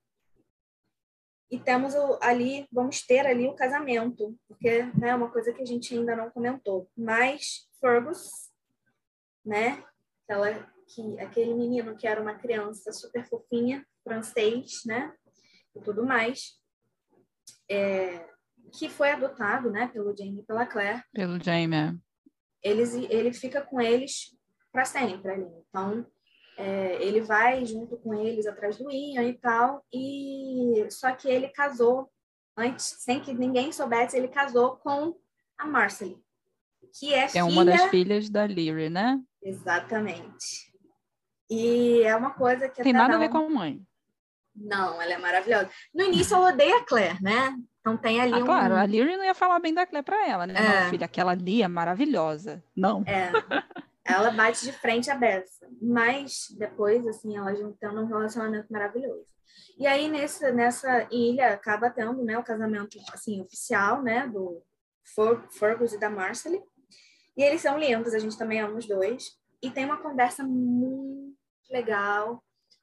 e 1.51 1.59
temos 1.59 1.95
ali, 2.23 2.69
vamos 2.71 3.03
ter 3.03 3.27
ali 3.27 3.49
o 3.49 3.55
casamento, 3.55 4.39
porque 4.47 4.85
né, 4.97 5.11
é 5.11 5.15
uma 5.15 5.31
coisa 5.31 5.53
que 5.53 5.63
a 5.63 5.67
gente 5.67 5.95
ainda 5.95 6.15
não 6.15 6.31
comentou. 6.31 6.89
Mas 6.97 7.69
Fergus, 7.81 8.31
né, 9.45 9.83
aquela, 10.23 10.73
que, 10.87 11.21
aquele 11.21 11.55
menino 11.55 11.97
que 11.97 12.07
era 12.07 12.23
uma 12.23 12.35
criança 12.35 12.93
super 12.93 13.27
fofinha, 13.29 13.85
francês, 14.05 14.83
né, 14.87 15.13
e 15.75 15.81
tudo 15.81 16.07
mais, 16.07 16.61
é, 17.69 18.29
que 18.73 18.89
foi 18.89 19.11
adotado, 19.11 19.71
né, 19.71 19.89
pelo 19.89 20.17
Jamie 20.17 20.41
e 20.41 20.45
pela 20.45 20.67
Claire. 20.67 21.03
Pelo 21.13 21.43
Jamie, 21.43 21.77
é. 21.77 21.95
Eles, 22.63 22.95
ele 22.95 23.33
fica 23.33 23.61
com 23.61 23.81
eles 23.81 24.37
para 24.71 24.85
sempre 24.85 25.33
ali. 25.33 25.49
Então, 25.69 26.07
é, 26.61 27.03
ele 27.03 27.23
vai 27.23 27.65
junto 27.65 27.97
com 27.97 28.13
eles 28.15 28.47
atrás 28.47 28.77
do 28.77 28.91
Ian 28.91 29.25
e 29.25 29.33
tal, 29.33 29.83
e 29.91 30.87
só 30.91 31.11
que 31.13 31.27
ele 31.27 31.49
casou 31.49 32.11
antes, 32.57 32.97
sem 32.99 33.19
que 33.19 33.33
ninguém 33.33 33.73
soubesse, 33.73 34.17
ele 34.17 34.29
casou 34.29 34.77
com 34.77 35.17
a 35.57 35.67
Marcely, 35.67 36.19
que 36.99 37.15
é, 37.15 37.25
é 37.25 37.29
filha... 37.29 37.45
uma 37.47 37.65
das 37.65 37.85
filhas 37.85 38.29
da 38.29 38.47
Lyre, 38.47 38.91
né? 38.91 39.19
Exatamente. 39.43 40.71
E 41.49 42.03
é 42.03 42.15
uma 42.15 42.33
coisa 42.33 42.69
que 42.69 42.83
tem 42.83 42.93
nada 42.93 43.15
a 43.15 43.19
ver 43.19 43.31
com 43.31 43.39
a 43.39 43.49
mãe. 43.49 43.83
Não, 44.55 45.01
ela 45.01 45.15
é 45.15 45.19
maravilhosa. 45.19 45.71
No 45.95 46.05
início 46.05 46.37
ela 46.37 46.51
odeia 46.51 46.77
a 46.77 46.85
Claire, 46.85 47.23
né? 47.23 47.57
Então 47.81 47.97
tem 47.97 48.21
ali 48.21 48.35
ah, 48.35 48.39
um... 48.39 48.45
Claro, 48.45 48.77
a 48.77 48.85
Lyre 48.85 49.17
não 49.17 49.25
ia 49.25 49.35
falar 49.35 49.59
bem 49.59 49.73
da 49.73 49.87
Claire 49.87 50.05
para 50.05 50.29
ela, 50.29 50.47
né? 50.47 50.55
É. 50.55 50.83
Não, 50.83 50.91
filha, 50.91 51.07
aquela 51.07 51.33
ali 51.33 51.63
é 51.63 51.69
maravilhosa. 51.69 52.63
Não. 52.77 53.03
É. 53.07 53.33
Ela 54.11 54.31
bate 54.31 54.65
de 54.65 54.73
frente 54.73 55.11
a 55.11 55.15
Bessa, 55.15 55.69
mas 55.81 56.49
depois, 56.59 57.07
assim, 57.07 57.37
ela 57.37 57.55
juntando 57.55 58.01
um 58.01 58.07
relacionamento 58.07 58.73
maravilhoso. 58.73 59.27
E 59.79 59.87
aí, 59.87 60.09
nesse, 60.09 60.51
nessa 60.53 61.09
ilha, 61.11 61.55
acaba 61.55 61.91
tendo, 61.91 62.23
né, 62.25 62.39
o 62.39 62.45
casamento, 62.45 62.99
assim, 63.13 63.41
oficial, 63.41 64.03
né, 64.03 64.27
do 64.27 64.63
Fergus 65.51 65.93
e 65.93 65.99
da 65.99 66.11
Marcely. 66.11 66.63
E 67.37 67.43
eles 67.43 67.61
são 67.61 67.79
lindos, 67.79 68.15
a 68.15 68.19
gente 68.19 68.37
também 68.37 68.61
ama 68.61 68.79
os 68.79 68.87
dois. 68.87 69.39
E 69.63 69.71
tem 69.71 69.85
uma 69.85 69.97
conversa 69.97 70.43
muito 70.43 71.37
legal 71.71 72.43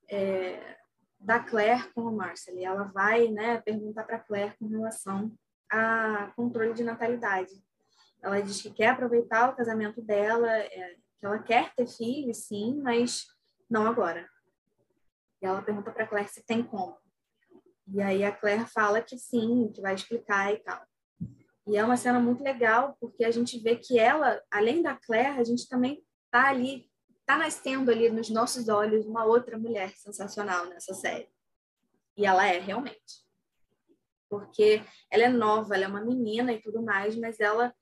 é, 0.10 0.78
da 1.20 1.40
Claire 1.40 1.92
com 1.94 2.08
a 2.08 2.12
Marcely. 2.12 2.64
Ela 2.64 2.86
vai, 2.86 3.28
né, 3.28 3.62
perguntar 3.62 4.04
para 4.04 4.20
Claire 4.20 4.56
com 4.58 4.68
relação 4.68 5.32
a 5.70 6.32
controle 6.36 6.74
de 6.74 6.84
natalidade. 6.84 7.52
Ela 8.22 8.42
diz 8.42 8.62
que 8.62 8.72
quer 8.72 8.90
aproveitar 8.90 9.50
o 9.50 9.56
casamento 9.56 10.02
dela, 10.02 10.50
é, 10.50 10.96
que 11.20 11.26
ela 11.26 11.40
quer 11.40 11.74
ter 11.76 11.88
filhos, 11.88 12.46
sim, 12.46 12.80
mas 12.82 13.26
não 13.70 13.88
agora. 13.88 14.28
E 15.42 15.46
ela 15.46 15.62
pergunta 15.62 15.92
para 15.92 16.08
Claire 16.08 16.30
se 16.30 16.44
tem 16.46 16.64
como. 16.64 16.98
E 17.88 18.02
aí 18.02 18.24
a 18.24 18.32
Claire 18.32 18.66
fala 18.66 19.02
que 19.02 19.18
sim, 19.18 19.72
que 19.74 19.82
vai 19.82 19.96
explicar 19.96 20.54
e 20.54 20.58
tal. 20.58 20.82
E 21.68 21.76
é 21.76 21.84
uma 21.84 21.98
cena 21.98 22.20
muito 22.20 22.44
legal, 22.44 22.96
porque 23.00 23.26
a 23.26 23.32
gente 23.32 23.60
vê 23.60 23.76
que 23.76 24.00
ela, 24.00 24.42
além 24.50 24.82
da 24.82 24.96
Claire, 24.96 25.40
a 25.40 25.44
gente 25.44 25.68
também 25.68 26.02
tá 26.32 26.48
ali, 26.48 26.90
tá 27.26 27.38
nascendo 27.38 27.92
ali 27.92 28.10
nos 28.10 28.30
nossos 28.30 28.70
olhos 28.70 29.06
uma 29.06 29.26
outra 29.26 29.58
mulher 29.58 29.92
sensacional 29.96 30.66
nessa 30.68 30.94
série. 30.94 31.30
E 32.16 32.26
ela 32.26 32.48
é 32.48 32.58
realmente. 32.58 33.26
Porque 34.30 34.82
ela 35.12 35.24
é 35.24 35.30
nova, 35.30 35.76
ela 35.76 35.86
é 35.86 35.88
uma 35.88 36.04
menina 36.04 36.54
e 36.54 36.62
tudo 36.62 36.82
mais, 36.82 37.16
mas 37.18 37.40
ela 37.40 37.74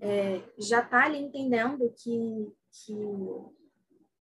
é, 0.00 0.42
já 0.58 0.80
está 0.80 1.04
ali 1.04 1.18
entendendo 1.18 1.94
que, 1.98 2.52
que 2.74 2.92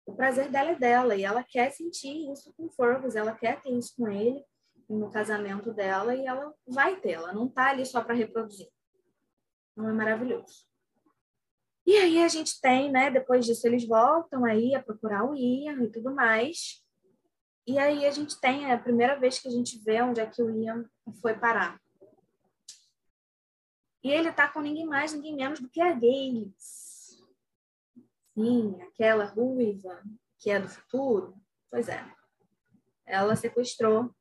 o 0.07 0.15
prazer 0.15 0.51
dela 0.51 0.71
é 0.71 0.75
dela 0.75 1.17
e 1.17 1.25
ela 1.25 1.45
quer 1.45 1.71
sentir 1.71 2.31
isso 2.33 2.53
com 2.55 2.71
Fergus, 2.71 3.15
ela 3.15 3.35
quer 3.35 3.61
ter 3.61 3.71
isso 3.71 3.95
com 3.97 4.09
ele 4.09 4.43
no 4.89 5.11
casamento 5.11 5.73
dela 5.73 6.15
e 6.15 6.25
ela 6.25 6.55
vai 6.67 6.97
ter, 6.99 7.13
ela 7.13 7.33
não 7.33 7.47
está 7.47 7.71
ali 7.71 7.85
só 7.85 8.03
para 8.03 8.15
reproduzir. 8.15 8.69
Não 9.77 9.89
é 9.89 9.93
maravilhoso. 9.93 10.67
E 11.87 11.97
aí 11.97 12.23
a 12.23 12.29
gente 12.29 12.61
tem, 12.61 12.91
né, 12.91 13.11
depois 13.11 13.45
disso 13.45 13.67
eles 13.67 13.87
voltam 13.87 14.45
aí 14.45 14.75
a 14.75 14.83
procurar 14.83 15.25
o 15.25 15.35
Ian 15.35 15.85
e 15.85 15.91
tudo 15.91 16.15
mais. 16.15 16.83
E 17.67 17.79
aí 17.79 18.07
a 18.07 18.11
gente 18.11 18.41
tem 18.41 18.65
é 18.65 18.73
a 18.73 18.79
primeira 18.79 19.19
vez 19.19 19.39
que 19.39 19.49
a 19.49 19.51
gente 19.51 19.79
vê 19.85 20.01
onde 20.01 20.21
é 20.21 20.27
que 20.27 20.43
o 20.43 20.51
Ian 20.51 20.89
foi 21.21 21.35
parar. 21.35 21.79
E 24.03 24.11
ele 24.11 24.33
tá 24.33 24.49
com 24.49 24.61
ninguém 24.61 24.87
mais, 24.87 25.13
ninguém 25.13 25.37
menos 25.37 25.61
do 25.61 25.69
que 25.69 25.81
a 25.81 25.93
Gales. 25.93 26.88
Aquela 28.83 29.25
ruiva 29.25 30.03
que 30.39 30.51
é 30.51 30.61
do 30.61 30.69
futuro. 30.69 31.35
Pois 31.71 31.89
é. 31.89 32.05
Ela 33.05 33.35
sequestrou 33.37 34.15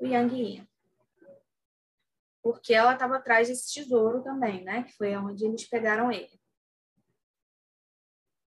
o 0.00 0.06
Yang 0.06 0.34
Ian. 0.34 0.68
Porque 2.42 2.74
ela 2.74 2.94
estava 2.94 3.16
atrás 3.16 3.48
desse 3.48 3.72
tesouro 3.72 4.22
também, 4.22 4.64
né? 4.64 4.82
Que 4.82 4.92
foi 4.94 5.16
onde 5.16 5.44
eles 5.44 5.68
pegaram 5.68 6.10
ele. 6.10 6.40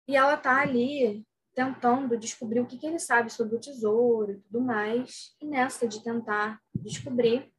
E 0.07 0.17
ela 0.17 0.37
tá 0.37 0.61
ali 0.61 1.27
tentando 1.55 2.17
descobrir 2.17 2.61
o 2.61 2.67
que, 2.67 2.79
que 2.79 2.87
ele 2.87 2.99
sabe 2.99 3.31
sobre 3.31 3.57
o 3.57 3.61
tesouro 3.61 4.33
e 4.33 4.41
tudo 4.41 4.61
mais. 4.61 5.35
E 5.41 5.47
nessa 5.47 5.89
de 5.89 6.03
tentar 6.03 6.61
descobrir, 6.75 7.53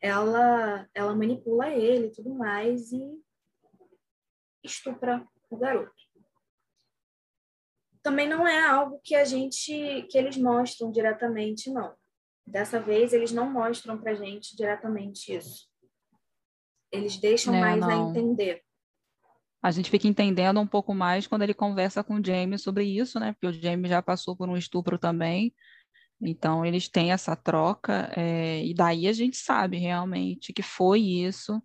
ela, 0.00 0.88
ela 0.92 1.14
manipula 1.14 1.68
ele 1.68 2.08
e 2.08 2.10
tudo 2.10 2.34
mais 2.34 2.92
e 2.92 3.22
estupra 4.62 5.26
o 5.48 5.56
garoto. 5.56 5.93
Também 8.04 8.28
não 8.28 8.46
é 8.46 8.68
algo 8.68 9.00
que 9.02 9.14
a 9.14 9.24
gente 9.24 10.06
que 10.10 10.18
eles 10.18 10.36
mostram 10.36 10.92
diretamente, 10.92 11.70
não. 11.70 11.94
Dessa 12.46 12.78
vez 12.78 13.14
eles 13.14 13.32
não 13.32 13.50
mostram 13.50 13.98
pra 13.98 14.14
gente 14.14 14.54
diretamente 14.54 15.34
isso. 15.34 15.66
Eles 16.92 17.16
deixam 17.16 17.54
é, 17.54 17.60
mais 17.60 17.80
não. 17.80 17.88
a 17.88 18.10
entender. 18.10 18.62
A 19.62 19.70
gente 19.70 19.90
fica 19.90 20.06
entendendo 20.06 20.60
um 20.60 20.66
pouco 20.66 20.94
mais 20.94 21.26
quando 21.26 21.40
ele 21.40 21.54
conversa 21.54 22.04
com 22.04 22.16
o 22.16 22.24
James 22.24 22.62
sobre 22.62 22.84
isso, 22.84 23.18
né? 23.18 23.32
Porque 23.32 23.46
o 23.46 23.52
James 23.52 23.88
já 23.88 24.02
passou 24.02 24.36
por 24.36 24.50
um 24.50 24.56
estupro 24.58 24.98
também. 24.98 25.54
Então, 26.20 26.64
eles 26.64 26.86
têm 26.86 27.10
essa 27.10 27.34
troca, 27.34 28.12
é, 28.14 28.62
e 28.64 28.74
daí 28.74 29.08
a 29.08 29.12
gente 29.12 29.38
sabe 29.38 29.78
realmente 29.78 30.52
que 30.52 30.62
foi 30.62 31.00
isso, 31.00 31.62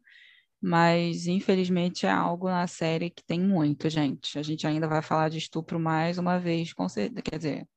mas 0.61 1.27
infelizmente 1.27 2.05
é 2.05 2.11
algo 2.11 2.49
na 2.49 2.67
série 2.67 3.09
que 3.09 3.23
tem 3.23 3.39
muito, 3.39 3.89
gente. 3.89 4.37
A 4.37 4.43
gente 4.43 4.67
ainda 4.67 4.87
vai 4.87 5.01
falar 5.01 5.29
de 5.29 5.37
estupro 5.37 5.79
mais 5.79 6.17
uma 6.17 6.39
vez, 6.39 6.73
com 6.73 6.87
certeza, 6.89 7.21
quer 7.21 7.37
dizer, 7.37 7.67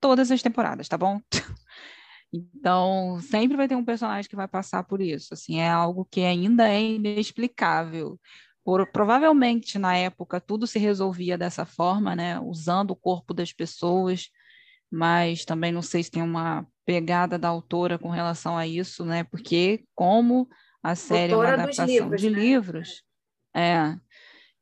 todas 0.00 0.30
as 0.30 0.42
temporadas, 0.42 0.88
tá 0.88 0.96
bom? 0.98 1.20
Então, 2.32 3.18
sempre 3.22 3.56
vai 3.56 3.66
ter 3.66 3.74
um 3.74 3.84
personagem 3.84 4.30
que 4.30 4.36
vai 4.36 4.46
passar 4.46 4.84
por 4.84 5.00
isso. 5.00 5.34
Assim, 5.34 5.58
é 5.58 5.68
algo 5.68 6.04
que 6.08 6.20
ainda 6.20 6.68
é 6.68 6.80
inexplicável. 6.80 8.20
Por, 8.62 8.86
provavelmente 8.92 9.80
na 9.80 9.96
época 9.96 10.40
tudo 10.40 10.64
se 10.64 10.78
resolvia 10.78 11.36
dessa 11.36 11.64
forma, 11.66 12.14
né? 12.14 12.38
Usando 12.38 12.92
o 12.92 12.96
corpo 12.96 13.34
das 13.34 13.52
pessoas 13.52 14.30
mas 14.90 15.44
também 15.44 15.70
não 15.70 15.82
sei 15.82 16.02
se 16.02 16.10
tem 16.10 16.22
uma 16.22 16.66
pegada 16.84 17.38
da 17.38 17.48
autora 17.48 17.98
com 17.98 18.08
relação 18.08 18.58
a 18.58 18.66
isso, 18.66 19.04
né? 19.04 19.22
Porque 19.22 19.84
como 19.94 20.48
a 20.82 20.94
série 20.94 21.32
autora 21.32 21.48
é 21.48 21.54
uma 21.54 21.62
adaptação 21.62 21.86
livros, 21.86 22.20
de 22.20 22.30
né? 22.30 22.38
livros, 22.38 23.02
é. 23.54 23.96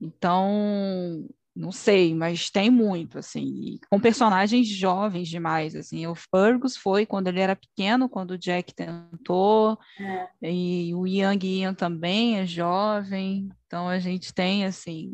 Então, 0.01 1.29
não 1.55 1.73
sei, 1.73 2.15
mas 2.15 2.51
tem 2.51 2.71
muito, 2.71 3.19
assim, 3.19 3.79
com 3.91 4.01
personagens 4.01 4.67
jovens 4.69 5.29
demais, 5.29 5.75
assim, 5.75 6.07
o 6.07 6.15
Fergus 6.15 6.77
foi 6.77 7.05
quando 7.05 7.27
ele 7.27 7.41
era 7.41 7.57
pequeno, 7.57 8.09
quando 8.09 8.33
o 8.33 8.39
Jack 8.39 8.73
tentou, 8.75 9.79
é. 9.99 10.51
e 10.51 10.95
o 10.95 11.07
Young 11.07 11.45
Ian 11.45 11.75
também 11.75 12.39
é 12.39 12.47
jovem, 12.47 13.49
então 13.67 13.89
a 13.89 13.99
gente 13.99 14.33
tem, 14.33 14.65
assim, 14.65 15.13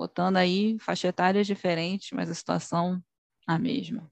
botando 0.00 0.36
aí 0.36 0.78
faixa 0.80 1.08
etárias 1.08 1.46
diferentes, 1.46 2.10
mas 2.12 2.30
a 2.30 2.34
situação 2.34 3.02
a 3.46 3.58
mesma. 3.58 4.10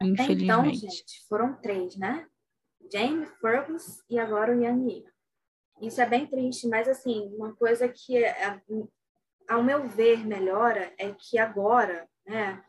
Até 0.00 0.32
então, 0.32 0.64
gente, 0.72 1.26
foram 1.28 1.54
três, 1.60 1.96
né? 1.96 2.26
Jamie, 2.92 3.26
Fergus 3.40 4.02
e 4.08 4.18
agora 4.18 4.54
o 4.54 4.62
Ian 4.62 4.76
Isso 5.80 6.00
é 6.00 6.06
bem 6.06 6.26
triste, 6.26 6.66
mas 6.68 6.88
assim, 6.88 7.28
uma 7.36 7.54
coisa 7.54 7.88
que, 7.88 8.16
é, 8.16 8.28
é, 8.28 8.62
ao 9.48 9.62
meu 9.62 9.86
ver, 9.88 10.26
melhora 10.26 10.92
é 10.98 11.12
que 11.12 11.38
agora, 11.38 12.08
né, 12.26 12.64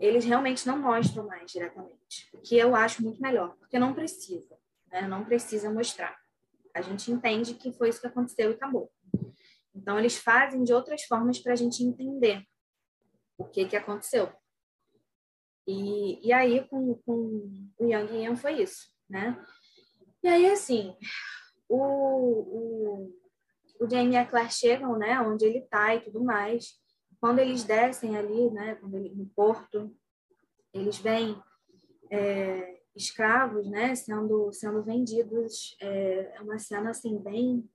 eles 0.00 0.24
realmente 0.24 0.66
não 0.66 0.78
mostram 0.78 1.26
mais 1.26 1.50
diretamente, 1.50 2.30
o 2.32 2.38
que 2.38 2.56
eu 2.56 2.74
acho 2.74 3.02
muito 3.02 3.20
melhor, 3.20 3.54
porque 3.58 3.78
não 3.78 3.92
precisa, 3.92 4.56
né, 4.90 5.02
não 5.02 5.24
precisa 5.24 5.70
mostrar. 5.70 6.16
A 6.74 6.80
gente 6.80 7.10
entende 7.12 7.54
que 7.54 7.72
foi 7.72 7.90
isso 7.90 8.00
que 8.00 8.06
aconteceu 8.06 8.50
e 8.50 8.54
acabou. 8.54 8.90
Então, 9.74 9.98
eles 9.98 10.16
fazem 10.16 10.64
de 10.64 10.72
outras 10.72 11.02
formas 11.02 11.38
para 11.38 11.52
a 11.52 11.56
gente 11.56 11.82
entender 11.82 12.42
o 13.36 13.44
que, 13.44 13.66
que 13.66 13.76
aconteceu. 13.76 14.32
E, 15.66 16.26
e 16.26 16.32
aí, 16.32 16.66
com, 16.68 16.94
com 17.04 17.72
o 17.78 17.86
Yang 17.86 18.22
Yan 18.22 18.36
foi 18.36 18.62
isso, 18.62 18.88
né? 19.08 19.44
E 20.22 20.28
aí, 20.28 20.50
assim, 20.50 20.96
o, 21.68 21.78
o, 21.78 23.14
o 23.80 23.90
Jamie 23.90 24.14
e 24.14 24.16
a 24.16 24.26
Claire 24.26 24.52
chegam, 24.52 24.98
né, 24.98 25.20
onde 25.20 25.44
ele 25.44 25.62
tá 25.62 25.94
e 25.94 26.00
tudo 26.00 26.22
mais. 26.22 26.78
Quando 27.20 27.38
eles 27.38 27.64
descem 27.64 28.16
ali, 28.16 28.50
né, 28.50 28.74
quando 28.76 28.96
ele, 28.96 29.14
no 29.14 29.26
porto, 29.26 29.94
eles 30.72 30.98
veem 30.98 31.40
é, 32.10 32.80
escravos, 32.94 33.68
né, 33.68 33.94
sendo, 33.94 34.52
sendo 34.52 34.82
vendidos. 34.82 35.76
É, 35.80 36.36
é 36.36 36.40
uma 36.40 36.58
cena, 36.58 36.90
assim, 36.90 37.18
bem, 37.18 37.68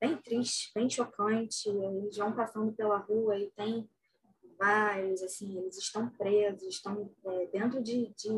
bem 0.00 0.16
triste, 0.16 0.72
bem 0.74 0.88
chocante. 0.90 1.68
Eles 1.68 2.16
vão 2.16 2.32
passando 2.32 2.72
pela 2.72 2.98
rua 2.98 3.38
e 3.38 3.50
tem 3.52 3.88
vários, 4.58 5.22
assim, 5.22 5.58
eles 5.58 5.76
estão 5.76 6.08
presos, 6.10 6.62
estão 6.62 7.10
é, 7.26 7.46
dentro 7.46 7.82
de, 7.82 8.12
de 8.14 8.30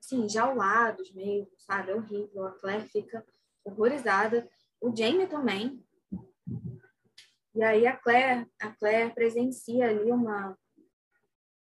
assim, 0.00 0.28
jaulados 0.28 1.12
mesmo, 1.12 1.50
sabe? 1.58 1.90
É 1.90 1.94
horrível. 1.94 2.46
A 2.46 2.52
Claire 2.52 2.88
fica 2.88 3.24
horrorizada. 3.68 4.48
O 4.80 4.94
Jamie 4.94 5.26
também. 5.26 5.82
E 7.54 7.62
aí 7.62 7.86
a 7.86 7.96
Claire, 7.96 8.46
a 8.60 8.70
Claire 8.70 9.14
presencia 9.14 9.88
ali 9.88 10.10
uma, 10.10 10.56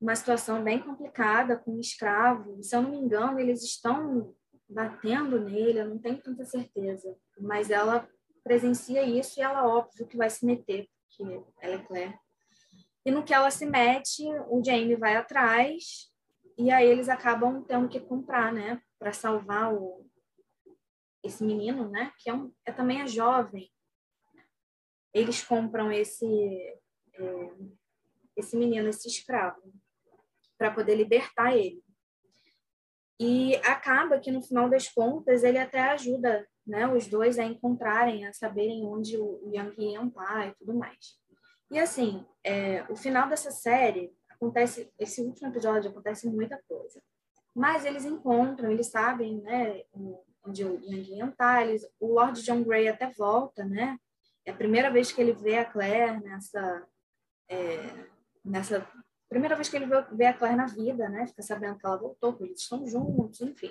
uma 0.00 0.14
situação 0.14 0.62
bem 0.62 0.78
complicada 0.78 1.56
com 1.56 1.72
um 1.72 1.80
escravo. 1.80 2.62
Se 2.62 2.76
eu 2.76 2.82
não 2.82 2.90
me 2.90 2.98
engano, 2.98 3.40
eles 3.40 3.62
estão 3.62 4.34
batendo 4.68 5.40
nele, 5.40 5.80
eu 5.80 5.88
não 5.88 5.98
tenho 5.98 6.22
tanta 6.22 6.44
certeza. 6.44 7.16
Mas 7.38 7.70
ela 7.70 8.08
presencia 8.44 9.02
isso 9.02 9.38
e 9.38 9.42
ela, 9.42 9.66
óbvio, 9.66 10.06
que 10.06 10.16
vai 10.16 10.30
se 10.30 10.46
meter, 10.46 10.88
porque 11.08 11.44
ela 11.60 11.74
é 11.74 11.78
Claire. 11.78 12.18
E 13.04 13.10
no 13.10 13.24
que 13.24 13.34
ela 13.34 13.50
se 13.50 13.66
mete, 13.66 14.24
o 14.48 14.62
Jamie 14.64 14.94
vai 14.94 15.16
atrás 15.16 16.10
e 16.60 16.70
aí 16.70 16.86
eles 16.86 17.08
acabam 17.08 17.64
tendo 17.64 17.88
que 17.88 17.98
comprar, 17.98 18.52
né, 18.52 18.80
para 18.98 19.12
salvar 19.12 19.72
o 19.72 20.06
esse 21.22 21.44
menino, 21.44 21.88
né, 21.88 22.12
que 22.18 22.30
é, 22.30 22.34
um, 22.34 22.52
é 22.66 22.72
também 22.72 23.02
é 23.02 23.06
jovem. 23.06 23.70
Eles 25.12 25.42
compram 25.42 25.90
esse 25.90 26.26
é, 27.14 27.50
esse 28.36 28.56
menino, 28.56 28.88
esse 28.88 29.08
escravo, 29.08 29.60
para 30.58 30.70
poder 30.70 30.94
libertar 30.94 31.56
ele. 31.56 31.82
E 33.18 33.54
acaba 33.56 34.18
que 34.18 34.30
no 34.30 34.42
final 34.42 34.68
das 34.68 34.88
contas 34.88 35.44
ele 35.44 35.58
até 35.58 35.80
ajuda, 35.80 36.46
né, 36.66 36.88
os 36.88 37.06
dois 37.06 37.38
a 37.38 37.44
encontrarem, 37.44 38.26
a 38.26 38.32
saberem 38.32 38.84
onde 38.86 39.16
o 39.18 39.50
Yang 39.52 39.94
Yan 39.94 40.08
tá 40.10 40.46
e 40.46 40.54
tudo 40.54 40.74
mais. 40.74 41.18
E 41.70 41.78
assim, 41.78 42.24
é, 42.42 42.84
o 42.90 42.96
final 42.96 43.28
dessa 43.28 43.50
série 43.50 44.12
acontece, 44.28 44.90
esse 44.98 45.20
último 45.20 45.48
episódio 45.48 45.90
acontece 45.90 46.28
muita 46.28 46.60
coisa. 46.66 47.02
Mas 47.54 47.84
eles 47.84 48.04
encontram, 48.04 48.70
eles 48.70 48.86
sabem, 48.86 49.40
né, 49.42 49.84
onde 50.44 50.64
o 50.64 50.80
Yang 50.82 51.36
tá, 51.36 51.64
eles, 51.64 51.86
o 51.98 52.14
Lord 52.14 52.40
John 52.42 52.62
Grey 52.62 52.88
até 52.88 53.10
volta, 53.10 53.64
né? 53.64 53.98
É 54.44 54.50
a 54.50 54.56
primeira 54.56 54.90
vez 54.90 55.12
que 55.12 55.20
ele 55.20 55.32
vê 55.32 55.58
a 55.58 55.64
Claire 55.64 56.20
nessa 56.20 56.86
é, 57.48 58.06
nessa 58.44 58.86
primeira 59.28 59.54
vez 59.54 59.68
que 59.68 59.76
ele 59.76 59.86
vê 60.12 60.26
a 60.26 60.34
Claire 60.34 60.56
na 60.56 60.66
vida, 60.66 61.08
né? 61.08 61.26
Fica 61.26 61.42
sabendo 61.42 61.78
que 61.78 61.86
ela 61.86 61.96
voltou, 61.96 62.34
que 62.34 62.44
eles 62.44 62.60
estão 62.60 62.86
juntos, 62.86 63.40
enfim. 63.40 63.70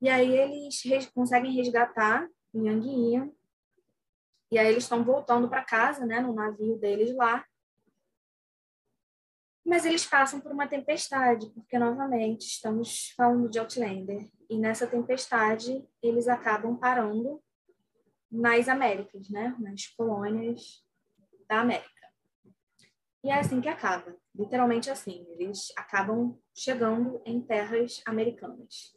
E 0.00 0.08
aí 0.08 0.36
eles 0.36 0.82
res, 0.84 1.06
conseguem 1.06 1.52
resgatar 1.52 2.28
o 2.52 2.66
Yang 2.66 2.88
Ian 2.88 3.30
e 4.50 4.58
aí 4.58 4.68
eles 4.68 4.84
estão 4.84 5.02
voltando 5.02 5.48
para 5.48 5.64
casa, 5.64 6.06
né, 6.06 6.20
no 6.20 6.32
navio 6.32 6.78
deles 6.78 7.14
lá. 7.14 7.44
Mas 9.66 9.84
eles 9.84 10.06
passam 10.06 10.40
por 10.40 10.52
uma 10.52 10.68
tempestade, 10.68 11.50
porque 11.50 11.76
novamente 11.76 12.42
estamos 12.46 13.10
falando 13.16 13.50
de 13.50 13.58
Outlander. 13.58 14.30
E 14.48 14.56
nessa 14.56 14.86
tempestade 14.86 15.84
eles 16.00 16.28
acabam 16.28 16.76
parando 16.76 17.42
nas 18.30 18.68
Américas, 18.68 19.28
né? 19.28 19.56
Nas 19.58 19.88
colônias 19.88 20.84
da 21.48 21.60
América. 21.60 21.90
E 23.24 23.28
é 23.28 23.40
assim 23.40 23.60
que 23.60 23.68
acaba, 23.68 24.16
literalmente 24.32 24.88
assim. 24.88 25.26
Eles 25.30 25.72
acabam 25.76 26.38
chegando 26.54 27.20
em 27.24 27.40
terras 27.40 28.00
americanas. 28.06 28.95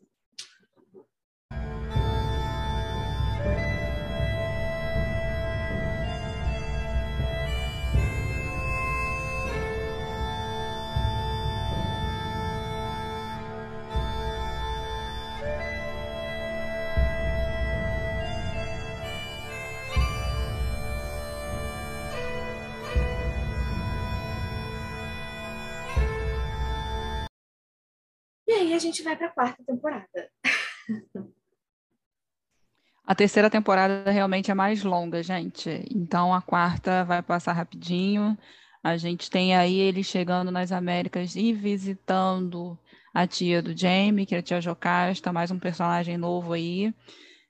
Aí 28.69 28.75
a 28.75 28.79
gente 28.79 29.01
vai 29.01 29.15
para 29.15 29.27
a 29.27 29.31
quarta 29.31 29.63
temporada. 29.63 30.29
A 33.05 33.15
terceira 33.15 33.49
temporada 33.49 34.11
realmente 34.11 34.51
é 34.51 34.53
mais 34.53 34.83
longa, 34.83 35.23
gente. 35.23 35.83
Então 35.89 36.33
a 36.33 36.41
quarta 36.41 37.03
vai 37.03 37.23
passar 37.23 37.53
rapidinho. 37.53 38.37
A 38.83 38.97
gente 38.97 39.29
tem 39.29 39.55
aí 39.55 39.77
ele 39.77 40.03
chegando 40.03 40.51
nas 40.51 40.71
Américas 40.71 41.35
e 41.35 41.51
visitando 41.51 42.77
a 43.13 43.25
tia 43.25 43.61
do 43.61 43.75
Jamie, 43.75 44.25
que 44.25 44.35
é 44.35 44.37
a 44.37 44.43
tia 44.43 44.61
Jocasta, 44.61 45.33
mais 45.33 45.49
um 45.49 45.57
personagem 45.59 46.17
novo 46.17 46.53
aí. 46.53 46.93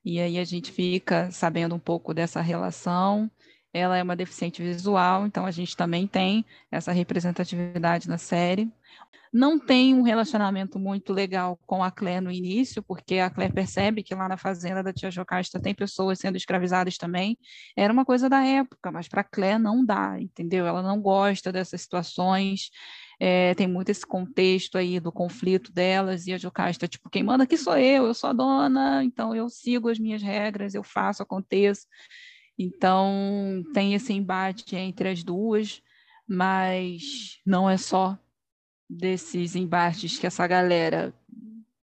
E 0.04 0.20
aí 0.20 0.40
a 0.40 0.46
gente 0.46 0.72
fica 0.72 1.30
sabendo 1.30 1.76
um 1.76 1.80
pouco 1.80 2.14
dessa 2.14 2.40
relação. 2.40 3.30
Ela 3.74 3.98
é 3.98 4.02
uma 4.02 4.16
deficiente 4.16 4.64
visual, 4.64 5.28
então 5.28 5.46
a 5.46 5.52
gente 5.52 5.76
também 5.76 6.08
tem 6.08 6.44
essa 6.72 6.92
representatividade 6.92 8.08
na 8.08 8.18
série. 8.18 8.72
Não 9.32 9.60
tem 9.60 9.94
um 9.94 10.02
relacionamento 10.02 10.80
muito 10.80 11.14
legal 11.14 11.60
com 11.68 11.84
a 11.84 11.92
Claire 11.92 12.24
no 12.24 12.32
início, 12.32 12.82
porque 12.82 13.20
a 13.20 13.30
Claire 13.30 13.54
percebe 13.54 14.02
que 14.02 14.16
lá 14.16 14.28
na 14.28 14.38
fazenda 14.38 14.82
da 14.82 14.92
tia 14.92 15.12
Jocasta 15.12 15.60
tem 15.60 15.76
pessoas 15.76 16.18
sendo 16.18 16.36
escravizadas 16.36 16.98
também. 16.98 17.38
Era 17.78 17.94
uma 17.94 18.04
coisa 18.04 18.28
da 18.28 18.44
época, 18.44 18.92
mas 18.92 19.08
para 19.08 19.22
a 19.22 19.24
Claire 19.24 19.62
não 19.62 19.86
dá, 19.86 20.20
entendeu? 20.20 20.66
Ela 20.66 20.82
não 20.82 21.00
gosta 21.00 21.52
dessas 21.52 21.82
situações. 21.82 22.72
É, 23.20 23.54
tem 23.54 23.68
muito 23.68 23.90
esse 23.90 24.06
contexto 24.06 24.78
aí 24.78 25.00
do 25.00 25.12
conflito 25.12 25.72
delas, 25.72 26.26
e 26.26 26.34
a 26.34 26.38
Jocasta, 26.38 26.88
tipo, 26.88 27.10
quem 27.10 27.22
manda 27.22 27.44
aqui 27.44 27.58
sou 27.58 27.78
eu, 27.78 28.06
eu 28.06 28.14
sou 28.14 28.30
a 28.30 28.34
dona, 28.34 29.04
então 29.04 29.36
eu 29.36 29.50
sigo 29.50 29.90
as 29.90 30.00
minhas 30.00 30.24
regras, 30.24 30.74
eu 30.74 30.84
faço, 30.84 31.22
aconteço. 31.22 31.86
Então, 32.58 33.64
tem 33.74 33.94
esse 33.94 34.12
embate 34.14 34.76
entre 34.76 35.10
as 35.10 35.24
duas, 35.24 35.82
mas 36.28 37.40
não 37.46 37.70
é 37.70 37.78
só 37.78 38.18
desses 38.90 39.56
embates 39.56 40.18
que 40.18 40.26
essa 40.26 40.48
galera 40.48 41.14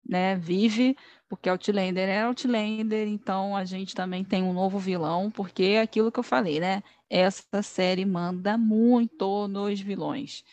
né, 0.07 0.37
vive, 0.37 0.97
porque 1.29 1.49
Outlander 1.49 2.09
é 2.09 2.23
Outlander, 2.23 3.09
então 3.09 3.57
a 3.57 3.65
gente 3.65 3.95
também 3.95 4.23
tem 4.23 4.43
um 4.43 4.53
novo 4.53 4.79
vilão, 4.79 5.31
porque 5.31 5.63
é 5.63 5.81
aquilo 5.81 6.13
que 6.13 6.21
eu 6.21 6.25
falei, 6.25 6.61
né? 6.61 6.83
Essa 7.09 7.63
série 7.63 8.05
manda 8.05 8.59
muito 8.59 9.49
nos 9.49 9.81
vilões. 9.81 10.45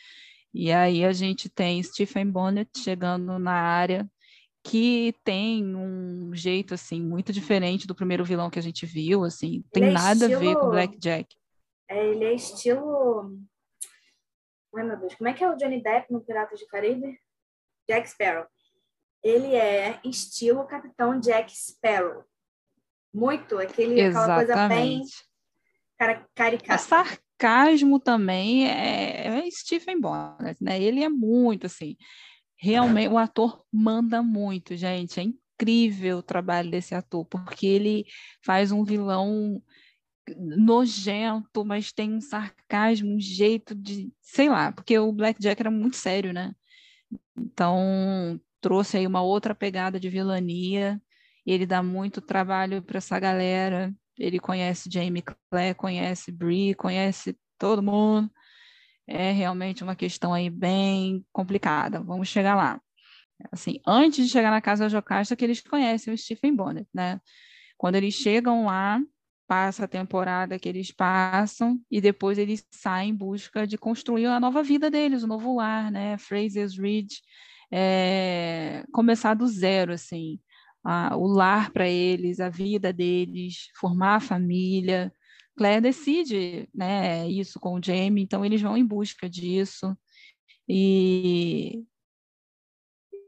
E 0.54 0.72
aí 0.72 1.04
a 1.04 1.12
gente 1.12 1.50
tem 1.50 1.84
Stephen 1.84 2.28
Bonnet 2.28 2.70
chegando 2.78 3.38
na 3.38 3.52
área, 3.52 4.10
que 4.64 5.14
tem 5.24 5.76
um 5.76 6.34
jeito 6.34 6.74
assim 6.74 7.02
muito 7.02 7.34
diferente 7.34 7.86
do 7.86 7.96
primeiro 7.96 8.24
vilão 8.24 8.50
que 8.50 8.60
a 8.60 8.64
gente 8.64 8.86
viu, 8.86 9.24
assim, 9.26 9.64
tem 9.72 9.84
é 9.84 9.92
nada 9.92 10.26
estilo... 10.26 10.36
a 10.36 10.40
ver 10.40 10.56
com 10.56 10.70
Black 10.70 10.98
Jack. 10.98 11.36
É, 11.90 12.08
ele 12.12 12.24
é 12.24 12.34
estilo 12.34 13.38
Ai, 14.76 14.84
meu 14.84 14.98
Deus, 14.98 15.16
como 15.16 15.28
é 15.28 15.34
que 15.34 15.44
é 15.44 15.50
o 15.50 15.56
Johnny 15.56 15.82
Depp 15.82 16.12
no 16.12 16.22
Piratas 16.22 16.60
do 16.60 16.68
Caribe? 16.68 17.20
Jack 17.88 18.10
Sparrow. 18.10 18.46
Ele 19.24 19.56
é 19.56 20.00
estilo 20.04 20.66
Capitão 20.66 21.20
Jack 21.20 21.52
Sparrow. 21.52 22.24
Muito, 23.14 23.58
aquele, 23.58 24.00
aquela 24.02 24.36
coisa 24.36 24.68
bem 24.68 25.02
caricata. 26.36 26.82
O 26.82 26.86
sarcasmo 26.86 28.00
também 28.00 28.70
é, 28.70 29.40
é 29.40 29.52
Stephen 29.52 30.00
Bonnet, 30.00 30.64
né? 30.64 30.80
Ele 30.80 31.04
é 31.04 31.10
muito 31.10 31.66
assim. 31.66 31.98
Realmente, 32.56 33.12
o 33.12 33.18
ator 33.18 33.66
manda 33.72 34.22
muito, 34.22 34.76
gente. 34.76 35.20
É 35.20 35.24
incrível 35.24 36.20
o 36.20 36.24
trabalho 36.24 36.70
desse 36.70 36.94
ator, 36.94 37.26
porque 37.26 37.66
ele 37.66 38.06
faz 38.46 38.72
um 38.72 38.84
vilão 38.84 39.62
nojento, 40.38 41.66
mas 41.66 41.92
tem 41.92 42.14
um 42.14 42.22
sarcasmo, 42.22 43.16
um 43.16 43.20
jeito 43.20 43.76
de, 43.76 44.12
sei 44.22 44.50
lá, 44.50 44.72
porque 44.72 44.98
o 44.98 45.12
Black 45.12 45.40
Jack 45.40 45.62
era 45.62 45.72
muito 45.72 45.96
sério, 45.96 46.34
né? 46.34 46.54
Então, 47.38 48.40
trouxe 48.62 48.98
aí 48.98 49.08
uma 49.08 49.22
outra 49.22 49.56
pegada 49.56 50.00
de 50.00 50.10
vilania. 50.10 51.02
Ele 51.46 51.66
dá 51.66 51.82
muito 51.82 52.22
trabalho 52.22 52.82
para 52.82 52.98
essa 52.98 53.20
galera. 53.20 53.94
Ele 54.18 54.40
conhece 54.40 54.90
Jamie 54.92 55.24
Clare, 55.24 55.74
conhece 55.76 56.32
Brie, 56.32 56.76
conhece 56.76 57.38
todo 57.58 57.82
mundo. 57.82 58.30
É 59.08 59.32
realmente 59.32 59.84
uma 59.84 59.96
questão 59.96 60.34
aí 60.34 60.50
bem 60.50 61.26
complicada. 61.32 62.02
Vamos 62.02 62.28
chegar 62.28 62.56
lá. 62.56 62.80
Assim, 63.52 63.80
antes 63.88 64.26
de 64.26 64.32
chegar 64.32 64.52
na 64.52 64.62
casa 64.62 64.84
da 64.84 64.90
Jocasta, 64.90 65.36
que 65.36 65.44
eles 65.46 65.62
conhecem 65.62 66.14
o 66.14 66.18
Stephen 66.18 66.56
Bonnet, 66.56 66.88
né? 66.94 67.20
Quando 67.78 67.96
eles 67.96 68.14
chegam 68.14 68.66
lá, 68.66 69.02
passa 69.50 69.86
a 69.86 69.88
temporada 69.88 70.60
que 70.60 70.70
eles 70.70 70.92
passam 70.92 71.82
e 71.90 72.00
depois 72.00 72.38
eles 72.38 72.64
saem 72.70 73.10
em 73.10 73.16
busca 73.16 73.66
de 73.66 73.80
construir 73.80 74.28
a 74.28 74.40
nova 74.40 74.62
vida 74.62 74.92
deles, 74.92 75.24
o 75.24 75.28
novo 75.28 75.56
lar, 75.56 75.92
né? 75.92 76.20
Fraser's 76.20 76.78
Ridge, 76.78 77.20
é, 77.72 78.86
começar 78.94 79.34
do 79.34 79.48
zero, 79.48 79.92
assim, 79.92 80.40
a, 80.84 81.18
o 81.18 81.26
lar 81.26 81.72
para 81.72 81.90
eles, 81.90 82.40
a 82.40 82.48
vida 82.48 82.94
deles, 82.94 83.70
formar 83.80 84.18
a 84.18 84.20
família. 84.20 85.12
Claire 85.58 85.82
decide, 85.82 86.70
né, 86.74 87.28
isso 87.28 87.60
com 87.60 87.74
o 87.74 87.84
Jamie, 87.84 88.24
então 88.24 88.46
eles 88.46 88.62
vão 88.62 88.78
em 88.78 88.86
busca 88.86 89.28
disso. 89.28 89.98
E 90.68 91.84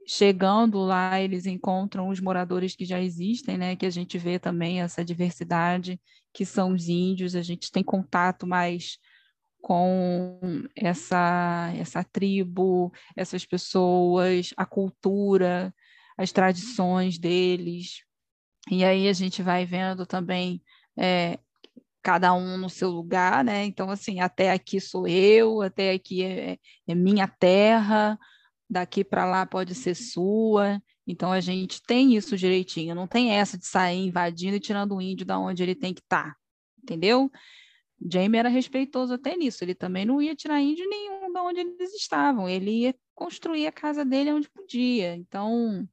chegando 0.07 0.80
lá, 0.80 1.19
eles 1.19 1.45
encontram 1.45 2.10
os 2.10 2.19
moradores 2.19 2.76
que 2.76 2.86
já 2.86 2.99
existem, 2.99 3.57
né? 3.57 3.76
Que 3.76 3.86
a 3.86 3.90
gente 3.90 4.18
vê 4.18 4.40
também 4.40 4.82
essa 4.82 5.03
diversidade, 5.06 5.99
que 6.34 6.45
são 6.45 6.73
os 6.73 6.88
índios, 6.88 7.36
a 7.36 7.41
gente 7.41 7.72
tem 7.72 7.84
contato 7.84 8.48
mais 8.48 8.98
com 9.61 10.40
essa, 10.76 11.72
essa 11.78 12.03
tribo, 12.03 12.91
essas 13.15 13.45
pessoas, 13.45 14.53
a 14.57 14.65
cultura, 14.65 15.73
as 16.18 16.32
tradições 16.32 17.18
deles. 17.18 18.03
E 18.69 18.84
aí 18.84 19.07
a 19.07 19.14
gente 19.14 19.41
vai 19.44 19.65
vendo 19.65 20.06
também 20.06 20.61
é, 20.98 21.40
cada 22.02 22.34
um 22.34 22.57
no 22.57 22.69
seu 22.69 22.90
lugar, 22.90 23.44
né? 23.44 23.65
Então, 23.65 23.90
assim, 23.90 24.19
até 24.19 24.52
aqui 24.52 24.80
sou 24.80 25.07
eu, 25.07 25.61
até 25.61 25.91
aqui 25.91 26.23
é, 26.23 26.57
é 26.88 26.95
minha 26.95 27.28
terra, 27.28 28.18
daqui 28.72 29.03
para 29.03 29.26
lá 29.26 29.45
pode 29.45 29.76
ser 29.76 29.93
sua. 29.93 30.81
Então 31.06 31.31
a 31.31 31.41
gente 31.41 31.84
tem 31.84 32.15
isso 32.15 32.38
direitinho, 32.38 32.95
não 32.95 33.06
tem 33.06 33.31
essa 33.34 33.57
de 33.57 33.65
sair 33.65 34.07
invadindo 34.07 34.56
e 34.56 34.61
tirando 34.61 34.95
o 34.95 35.02
índio 35.02 35.26
da 35.26 35.38
onde 35.38 35.61
ele 35.61 35.76
tem 35.76 35.93
que 35.93 35.99
estar, 35.99 36.31
tá, 36.31 36.35
entendeu? 36.81 37.30
Jamie 38.10 38.39
era 38.39 38.49
respeitoso 38.49 39.14
até 39.14 39.35
nisso, 39.35 39.64
ele 39.64 39.76
também 39.76 40.06
não 40.06 40.22
ia 40.22 40.35
tirar 40.35 40.61
índio 40.61 40.88
nenhum 40.89 41.31
da 41.34 41.43
onde 41.43 41.60
eles 41.60 41.93
estavam, 41.93 42.48
ele 42.48 42.72
ia 42.84 42.95
construir 43.14 43.68
a 43.68 43.72
casa 43.72 44.06
dele 44.06 44.31
onde 44.31 44.49
podia. 44.49 45.15
Então 45.15 45.88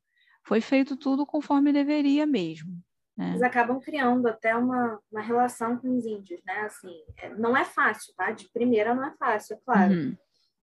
foi 0.46 0.60
feito 0.60 0.96
tudo 0.96 1.26
conforme 1.26 1.72
deveria 1.72 2.24
mesmo. 2.24 2.78
Né? 3.16 3.30
Eles 3.30 3.42
acabam 3.42 3.80
criando 3.80 4.28
até 4.28 4.55
uma, 4.55 5.00
uma 5.10 5.20
relação 5.20 5.76
com 5.76 5.96
os 5.96 6.06
índios, 6.06 6.40
né? 6.46 6.60
Assim, 6.60 6.94
é, 7.16 7.34
não 7.34 7.56
é 7.56 7.64
fácil, 7.64 8.14
tá? 8.16 8.30
De 8.30 8.48
primeira 8.50 8.94
não 8.94 9.05
é 9.05 9.12
fácil, 9.18 9.56
é 9.56 9.60
claro. 9.64 9.92
Uhum. 9.92 10.16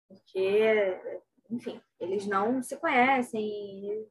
Porque 0.07 0.95
enfim, 1.53 1.80
eles 1.99 2.25
não 2.25 2.63
se 2.63 2.75
conhecem, 2.77 4.07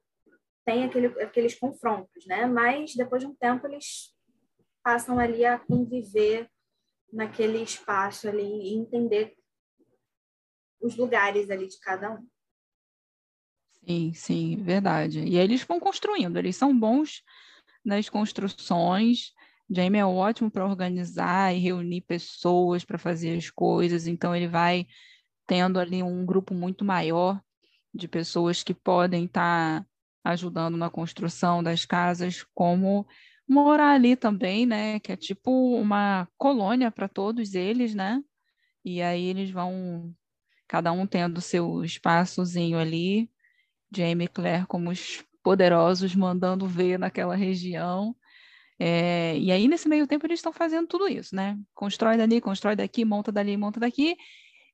tem 0.65 0.85
aquele, 0.85 1.09
aqueles 1.21 1.55
confrontos, 1.57 2.25
né? 2.27 2.47
Mas 2.47 2.95
depois 2.95 3.21
de 3.21 3.27
um 3.27 3.35
tempo 3.35 3.67
eles 3.67 4.15
passam 4.83 5.19
ali 5.19 5.45
a 5.45 5.59
conviver 5.59 6.49
naquele 7.13 7.59
espaço 7.63 8.29
ali 8.29 8.43
e 8.43 8.75
entender 8.75 9.35
os 10.81 10.97
lugares 10.97 11.51
ali 11.51 11.67
de 11.67 11.79
cada 11.81 12.13
um. 12.13 12.27
Sim, 13.85 14.13
sim, 14.15 14.63
verdade. 14.63 15.21
E 15.21 15.37
aí 15.37 15.45
eles 15.45 15.65
vão 15.65 15.81
construindo, 15.81 16.37
eles 16.37 16.57
são 16.57 16.79
bons 16.79 17.23
nas 17.85 18.09
construções. 18.09 19.33
Jamie 19.69 20.01
é 20.01 20.07
ótimo 20.07 20.51
para 20.51 20.67
organizar 20.67 21.53
e 21.55 21.59
reunir 21.59 22.03
pessoas 22.03 22.85
para 22.85 22.99
fazer 22.99 23.37
as 23.37 23.51
coisas, 23.51 24.07
então 24.07 24.35
ele 24.35 24.47
vai 24.47 24.87
tendo 25.53 25.79
ali 25.79 26.03
um 26.03 26.25
grupo 26.25 26.55
muito 26.55 26.83
maior 26.83 27.39
de 27.93 28.09
pessoas 28.09 28.63
que 28.63 28.73
podem 28.73 29.27
estar 29.27 29.83
tá 29.83 29.87
ajudando 30.25 30.79
na 30.79 30.89
construção 30.89 31.63
das 31.63 31.85
casas, 31.85 32.43
como 32.55 33.07
morar 33.47 33.93
ali 33.93 34.17
também, 34.17 34.65
né? 34.65 34.99
Que 34.99 35.13
é 35.13 35.17
tipo 35.17 35.77
uma 35.79 36.27
colônia 36.39 36.91
para 36.91 37.07
todos 37.07 37.55
eles, 37.55 37.95
né? 37.95 38.23
E 38.83 39.03
aí 39.03 39.27
eles 39.27 39.51
vão, 39.51 40.15
cada 40.67 40.91
um 40.91 41.07
tendo 41.07 41.39
seu 41.43 41.85
espaçozinho 41.85 42.79
ali. 42.79 43.31
Jamie 43.95 44.25
e 44.25 44.29
Claire 44.29 44.67
como 44.67 44.89
os 44.89 45.23
poderosos 45.43 46.15
mandando 46.15 46.67
ver 46.67 46.99
naquela 46.99 47.37
região. 47.37 48.17
É, 48.79 49.37
e 49.39 49.53
aí, 49.53 49.69
nesse 49.69 49.87
meio 49.87 50.07
tempo, 50.07 50.25
eles 50.27 50.39
estão 50.39 50.51
fazendo 50.51 50.87
tudo 50.89 51.07
isso, 51.09 51.37
né? 51.37 51.59
Constrói 51.75 52.17
dali, 52.17 52.41
constrói 52.41 52.75
daqui, 52.75 53.05
monta 53.05 53.31
dali, 53.31 53.55
monta 53.55 53.79
daqui. 53.79 54.17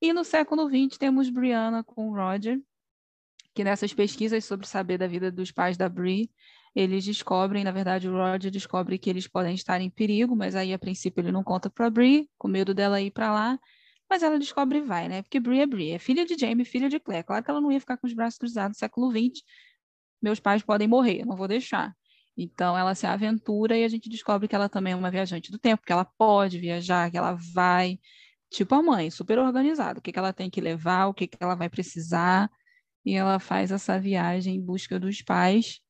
E 0.00 0.12
no 0.12 0.24
século 0.24 0.68
XX 0.68 0.96
temos 0.96 1.28
Brianna 1.28 1.82
com 1.82 2.12
Roger, 2.12 2.60
que 3.54 3.64
nessas 3.64 3.92
pesquisas 3.92 4.44
sobre 4.44 4.66
saber 4.66 4.98
da 4.98 5.08
vida 5.08 5.32
dos 5.32 5.50
pais 5.50 5.76
da 5.76 5.88
Brie, 5.88 6.30
eles 6.74 7.04
descobrem, 7.04 7.64
na 7.64 7.72
verdade, 7.72 8.08
o 8.08 8.12
Roger 8.12 8.50
descobre 8.50 8.98
que 8.98 9.10
eles 9.10 9.26
podem 9.26 9.54
estar 9.54 9.80
em 9.80 9.90
perigo, 9.90 10.36
mas 10.36 10.54
aí 10.54 10.72
a 10.72 10.78
princípio 10.78 11.20
ele 11.20 11.32
não 11.32 11.42
conta 11.42 11.68
para 11.68 11.90
Brie, 11.90 12.30
com 12.38 12.46
medo 12.46 12.72
dela 12.72 13.00
ir 13.00 13.10
para 13.10 13.32
lá, 13.32 13.58
mas 14.08 14.22
ela 14.22 14.38
descobre 14.38 14.78
e 14.78 14.80
vai, 14.80 15.08
né? 15.08 15.22
Porque 15.22 15.40
Brie 15.40 15.60
é 15.60 15.66
Brie, 15.66 15.90
é 15.90 15.98
filha 15.98 16.24
de 16.24 16.36
Jamie, 16.38 16.64
filha 16.64 16.88
de 16.88 17.00
Claire. 17.00 17.24
Claro 17.26 17.44
que 17.44 17.50
ela 17.50 17.60
não 17.60 17.72
ia 17.72 17.80
ficar 17.80 17.96
com 17.96 18.06
os 18.06 18.14
braços 18.14 18.38
cruzados 18.38 18.76
no 18.76 18.78
século 18.78 19.10
XX. 19.10 19.42
Meus 20.22 20.38
pais 20.38 20.62
podem 20.62 20.86
morrer, 20.86 21.24
não 21.26 21.36
vou 21.36 21.48
deixar. 21.48 21.92
Então 22.36 22.78
ela 22.78 22.94
se 22.94 23.06
aventura 23.06 23.76
e 23.76 23.84
a 23.84 23.88
gente 23.88 24.08
descobre 24.08 24.46
que 24.46 24.54
ela 24.54 24.68
também 24.68 24.92
é 24.92 24.96
uma 24.96 25.10
viajante 25.10 25.50
do 25.50 25.58
tempo, 25.58 25.84
que 25.84 25.92
ela 25.92 26.04
pode 26.04 26.58
viajar, 26.58 27.10
que 27.10 27.18
ela 27.18 27.36
vai, 27.52 27.98
tipo 28.50 28.74
a 28.74 28.82
mãe, 28.82 29.10
super 29.10 29.38
organizada, 29.38 29.98
o 29.98 30.02
que, 30.02 30.12
que 30.12 30.18
ela 30.18 30.32
tem 30.32 30.50
que 30.50 30.60
levar, 30.60 31.06
o 31.06 31.14
que, 31.14 31.26
que 31.26 31.38
ela 31.40 31.54
vai 31.54 31.68
precisar, 31.68 32.50
e 33.04 33.14
ela 33.14 33.38
faz 33.38 33.70
essa 33.70 33.98
viagem 33.98 34.56
em 34.56 34.60
busca 34.60 34.98
dos 34.98 35.22
pais. 35.22 35.80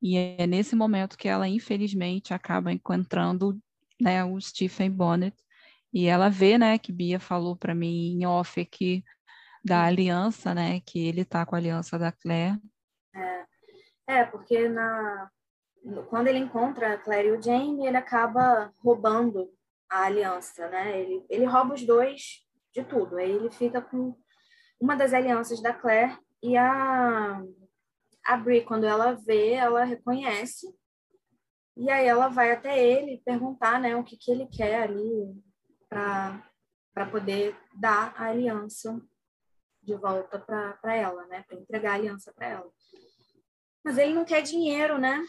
E 0.00 0.16
é 0.16 0.46
nesse 0.46 0.74
momento 0.74 1.16
que 1.16 1.28
ela, 1.28 1.46
infelizmente, 1.46 2.34
acaba 2.34 2.72
encontrando 2.72 3.60
né, 4.00 4.24
o 4.24 4.40
Stephen 4.40 4.90
Bonnet. 4.90 5.36
E 5.92 6.06
ela 6.06 6.28
vê, 6.28 6.58
né, 6.58 6.78
que 6.78 6.90
Bia 6.90 7.20
falou 7.20 7.56
para 7.56 7.74
mim 7.74 8.16
em 8.16 8.26
off 8.26 8.60
aqui 8.60 9.04
da 9.64 9.84
aliança, 9.84 10.54
né, 10.54 10.80
que 10.80 11.06
ele 11.06 11.24
tá 11.24 11.46
com 11.46 11.54
a 11.54 11.58
aliança 11.58 11.98
da 11.98 12.10
Claire. 12.10 12.58
É, 13.14 13.44
é 14.08 14.24
porque 14.24 14.68
na, 14.68 15.30
quando 16.08 16.28
ele 16.28 16.38
encontra 16.38 16.94
a 16.94 16.98
Claire 16.98 17.28
e 17.28 17.32
o 17.32 17.42
Jamie, 17.42 17.86
ele 17.86 17.96
acaba 17.96 18.72
roubando 18.78 19.48
a 19.92 20.04
aliança, 20.04 20.68
né? 20.70 20.98
Ele, 21.00 21.24
ele 21.28 21.44
rouba 21.44 21.74
os 21.74 21.84
dois 21.84 22.46
de 22.72 22.82
tudo. 22.82 23.18
Aí 23.18 23.30
ele 23.30 23.50
fica 23.50 23.82
com 23.82 24.16
uma 24.80 24.96
das 24.96 25.12
alianças 25.12 25.60
da 25.60 25.74
Claire 25.74 26.18
e 26.42 26.56
a, 26.56 27.42
a 28.24 28.36
Brie, 28.38 28.64
quando 28.64 28.84
ela 28.84 29.12
vê, 29.12 29.52
ela 29.52 29.84
reconhece. 29.84 30.66
E 31.76 31.90
aí 31.90 32.06
ela 32.06 32.28
vai 32.28 32.52
até 32.52 32.82
ele 32.82 33.22
perguntar 33.24 33.78
né, 33.78 33.94
o 33.94 34.02
que, 34.02 34.16
que 34.16 34.30
ele 34.30 34.46
quer 34.46 34.82
ali 34.82 35.34
para 35.88 37.06
poder 37.10 37.54
dar 37.74 38.14
a 38.16 38.28
aliança 38.28 38.98
de 39.82 39.94
volta 39.94 40.38
para 40.38 40.96
ela, 40.96 41.26
né? 41.26 41.44
Para 41.46 41.58
entregar 41.58 41.92
a 41.92 41.94
aliança 41.94 42.32
para 42.32 42.48
ela. 42.48 42.70
Mas 43.84 43.98
ele 43.98 44.14
não 44.14 44.24
quer 44.24 44.40
dinheiro, 44.40 44.96
né? 44.96 45.22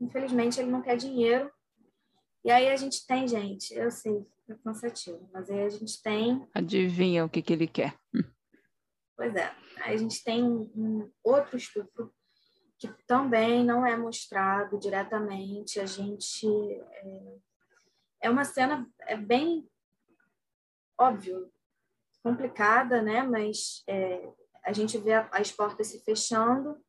Infelizmente, 0.00 0.58
ele 0.58 0.70
não 0.70 0.82
quer 0.82 0.96
dinheiro. 0.96 1.52
E 2.44 2.50
aí 2.50 2.68
a 2.68 2.76
gente 2.76 3.06
tem, 3.06 3.28
gente, 3.28 3.72
eu 3.74 3.90
sei, 3.90 4.26
é 4.48 4.54
cansativo, 4.54 5.28
mas 5.32 5.48
aí 5.48 5.62
a 5.62 5.68
gente 5.68 6.02
tem. 6.02 6.48
Adivinha 6.54 7.24
o 7.24 7.28
que, 7.28 7.40
que 7.40 7.52
ele 7.52 7.66
quer. 7.66 7.96
Pois 9.16 9.36
é. 9.36 9.54
Aí 9.82 9.94
a 9.94 9.96
gente 9.96 10.24
tem 10.24 10.42
um 10.42 11.10
outro 11.22 11.56
estupro 11.56 12.12
que 12.78 12.88
também 13.06 13.64
não 13.64 13.86
é 13.86 13.96
mostrado 13.96 14.78
diretamente. 14.78 15.78
A 15.78 15.86
gente. 15.86 16.46
É, 16.46 17.36
é 18.22 18.30
uma 18.30 18.44
cena 18.44 18.88
é 19.02 19.16
bem 19.16 19.68
óbvio, 20.98 21.52
complicada, 22.22 23.02
né? 23.02 23.22
Mas 23.22 23.82
é, 23.86 24.28
a 24.64 24.72
gente 24.72 24.98
vê 24.98 25.14
as 25.14 25.52
portas 25.52 25.88
se 25.88 26.02
fechando 26.04 26.80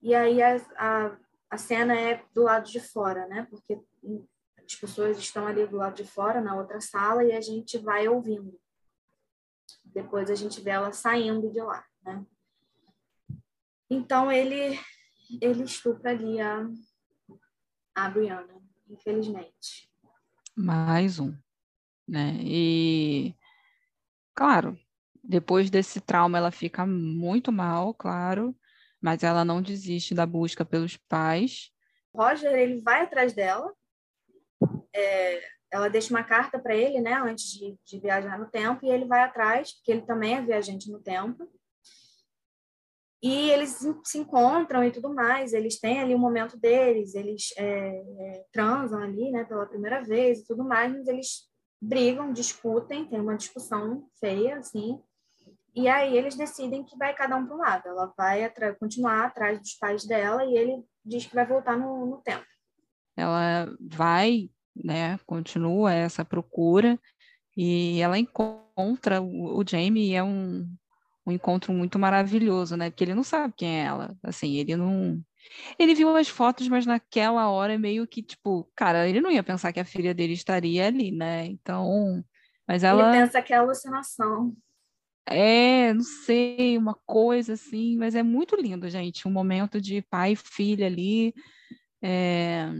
e 0.00 0.14
aí 0.14 0.40
a, 0.42 0.56
a, 0.76 1.18
a 1.50 1.58
cena 1.58 1.98
é 1.98 2.24
do 2.32 2.42
lado 2.42 2.68
de 2.70 2.80
fora, 2.80 3.26
né? 3.26 3.46
Porque 3.50 3.80
as 4.68 4.74
pessoas 4.74 5.16
estão 5.16 5.46
ali 5.46 5.66
do 5.66 5.78
lado 5.78 5.96
de 5.96 6.04
fora, 6.04 6.42
na 6.42 6.54
outra 6.54 6.78
sala, 6.78 7.24
e 7.24 7.32
a 7.32 7.40
gente 7.40 7.78
vai 7.78 8.06
ouvindo. 8.06 8.60
Depois 9.82 10.30
a 10.30 10.34
gente 10.34 10.60
vê 10.60 10.70
ela 10.70 10.92
saindo 10.92 11.50
de 11.50 11.60
lá, 11.60 11.82
né? 12.02 12.24
Então 13.88 14.30
ele 14.30 14.78
ele 15.40 15.64
estupra 15.64 16.10
ali 16.10 16.38
a, 16.40 16.66
a 17.94 18.10
Brianna, 18.10 18.62
infelizmente. 18.88 19.90
Mais 20.54 21.18
um, 21.18 21.34
né? 22.06 22.38
E 22.42 23.34
claro, 24.34 24.78
depois 25.24 25.70
desse 25.70 25.98
trauma 25.98 26.36
ela 26.36 26.50
fica 26.50 26.86
muito 26.86 27.50
mal, 27.50 27.94
claro, 27.94 28.54
mas 29.00 29.22
ela 29.22 29.46
não 29.46 29.62
desiste 29.62 30.14
da 30.14 30.26
busca 30.26 30.62
pelos 30.62 30.98
pais. 30.98 31.72
Roger 32.14 32.52
ele 32.52 32.80
vai 32.82 33.02
atrás 33.02 33.32
dela 33.32 33.74
é, 34.98 35.42
ela 35.70 35.88
deixa 35.88 36.10
uma 36.10 36.24
carta 36.24 36.58
para 36.58 36.74
ele, 36.74 37.00
né, 37.00 37.14
antes 37.14 37.52
de, 37.52 37.76
de, 37.84 38.00
viajar 38.00 38.38
no 38.38 38.50
tempo, 38.50 38.84
e 38.84 38.90
ele 38.90 39.04
vai 39.04 39.22
atrás, 39.22 39.72
porque 39.74 39.92
ele 39.92 40.02
também 40.02 40.36
é 40.36 40.42
viajante 40.42 40.90
no 40.90 41.00
tempo. 41.00 41.48
E 43.20 43.50
eles 43.50 43.84
se 44.04 44.18
encontram 44.18 44.84
e 44.84 44.92
tudo 44.92 45.12
mais, 45.12 45.52
eles 45.52 45.80
têm 45.80 46.00
ali 46.00 46.14
o 46.14 46.16
um 46.16 46.20
momento 46.20 46.56
deles, 46.56 47.14
eles 47.14 47.52
é, 47.56 47.88
é, 47.88 48.44
transam 48.52 49.02
ali, 49.02 49.30
né, 49.32 49.44
pela 49.44 49.66
primeira 49.66 50.02
vez 50.02 50.40
e 50.40 50.46
tudo 50.46 50.64
mais, 50.64 50.92
mas 50.92 51.06
eles 51.08 51.48
brigam, 51.80 52.32
discutem, 52.32 53.06
tem 53.06 53.20
uma 53.20 53.36
discussão 53.36 54.08
feia, 54.20 54.58
assim, 54.58 55.00
e 55.78 55.86
aí 55.86 56.16
eles 56.16 56.34
decidem 56.34 56.82
que 56.82 56.96
vai 56.96 57.14
cada 57.14 57.36
um 57.36 57.46
para 57.46 57.54
um 57.54 57.58
lado. 57.58 57.88
Ela 57.88 58.12
vai 58.16 58.50
continuar 58.80 59.26
atrás 59.26 59.60
dos 59.60 59.74
pais 59.74 60.04
dela 60.04 60.44
e 60.44 60.56
ele 60.56 60.84
diz 61.04 61.24
que 61.26 61.34
vai 61.36 61.46
voltar 61.46 61.78
no, 61.78 62.04
no 62.04 62.16
tempo. 62.20 62.44
Ela 63.16 63.72
vai 63.80 64.50
né? 64.84 65.18
Continua 65.26 65.92
essa 65.92 66.24
procura 66.24 66.98
e 67.56 68.00
ela 68.00 68.18
encontra 68.18 69.20
o, 69.20 69.58
o 69.58 69.64
Jamie 69.68 70.10
e 70.10 70.14
é 70.14 70.22
um, 70.22 70.68
um 71.26 71.32
encontro 71.32 71.72
muito 71.72 71.98
maravilhoso, 71.98 72.76
né? 72.76 72.90
Porque 72.90 73.04
ele 73.04 73.14
não 73.14 73.24
sabe 73.24 73.54
quem 73.56 73.80
é 73.80 73.84
ela, 73.84 74.16
assim, 74.22 74.56
ele 74.56 74.76
não 74.76 75.20
ele 75.78 75.94
viu 75.94 76.14
as 76.16 76.28
fotos, 76.28 76.68
mas 76.68 76.84
naquela 76.84 77.48
hora 77.50 77.78
meio 77.78 78.06
que 78.06 78.22
tipo, 78.22 78.70
cara, 78.76 79.08
ele 79.08 79.20
não 79.20 79.30
ia 79.30 79.42
pensar 79.42 79.72
que 79.72 79.80
a 79.80 79.84
filha 79.84 80.14
dele 80.14 80.34
estaria 80.34 80.86
ali, 80.86 81.10
né? 81.10 81.46
Então, 81.46 82.22
mas 82.66 82.84
ela 82.84 83.10
Ele 83.10 83.20
pensa 83.22 83.42
que 83.42 83.52
é 83.52 83.56
alucinação. 83.56 84.54
É, 85.26 85.92
não 85.92 86.02
sei, 86.02 86.78
uma 86.78 86.94
coisa 87.06 87.54
assim, 87.54 87.96
mas 87.98 88.14
é 88.14 88.22
muito 88.22 88.56
lindo, 88.56 88.88
gente, 88.88 89.26
um 89.28 89.30
momento 89.30 89.80
de 89.80 90.00
pai 90.02 90.32
e 90.32 90.36
filha 90.36 90.86
ali. 90.86 91.34
É 92.02 92.70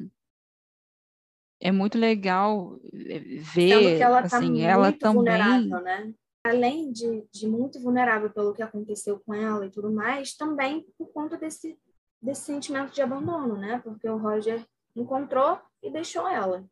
é 1.60 1.72
muito 1.72 1.98
legal 1.98 2.78
eh, 2.92 3.38
ver 3.40 3.96
que 3.96 4.02
ela 4.02 4.22
tá 4.22 4.36
assim, 4.38 4.62
ela 4.62 4.92
também 4.92 5.68
né? 5.68 6.14
além 6.44 6.92
de, 6.92 7.24
de 7.32 7.46
muito 7.48 7.80
vulnerável 7.80 8.30
pelo 8.30 8.54
que 8.54 8.62
aconteceu 8.62 9.20
com 9.20 9.34
ela 9.34 9.66
e 9.66 9.70
tudo 9.70 9.92
mais 9.92 10.34
também 10.34 10.86
por 10.96 11.12
conta 11.12 11.36
desse 11.36 11.78
desse 12.20 12.42
sentimento 12.42 12.92
de 12.92 13.02
abandono 13.02 13.56
né 13.56 13.80
porque 13.82 14.08
o 14.08 14.16
Roger 14.16 14.64
encontrou 14.94 15.58
e 15.82 15.90
deixou 15.90 16.26
ela 16.28 16.64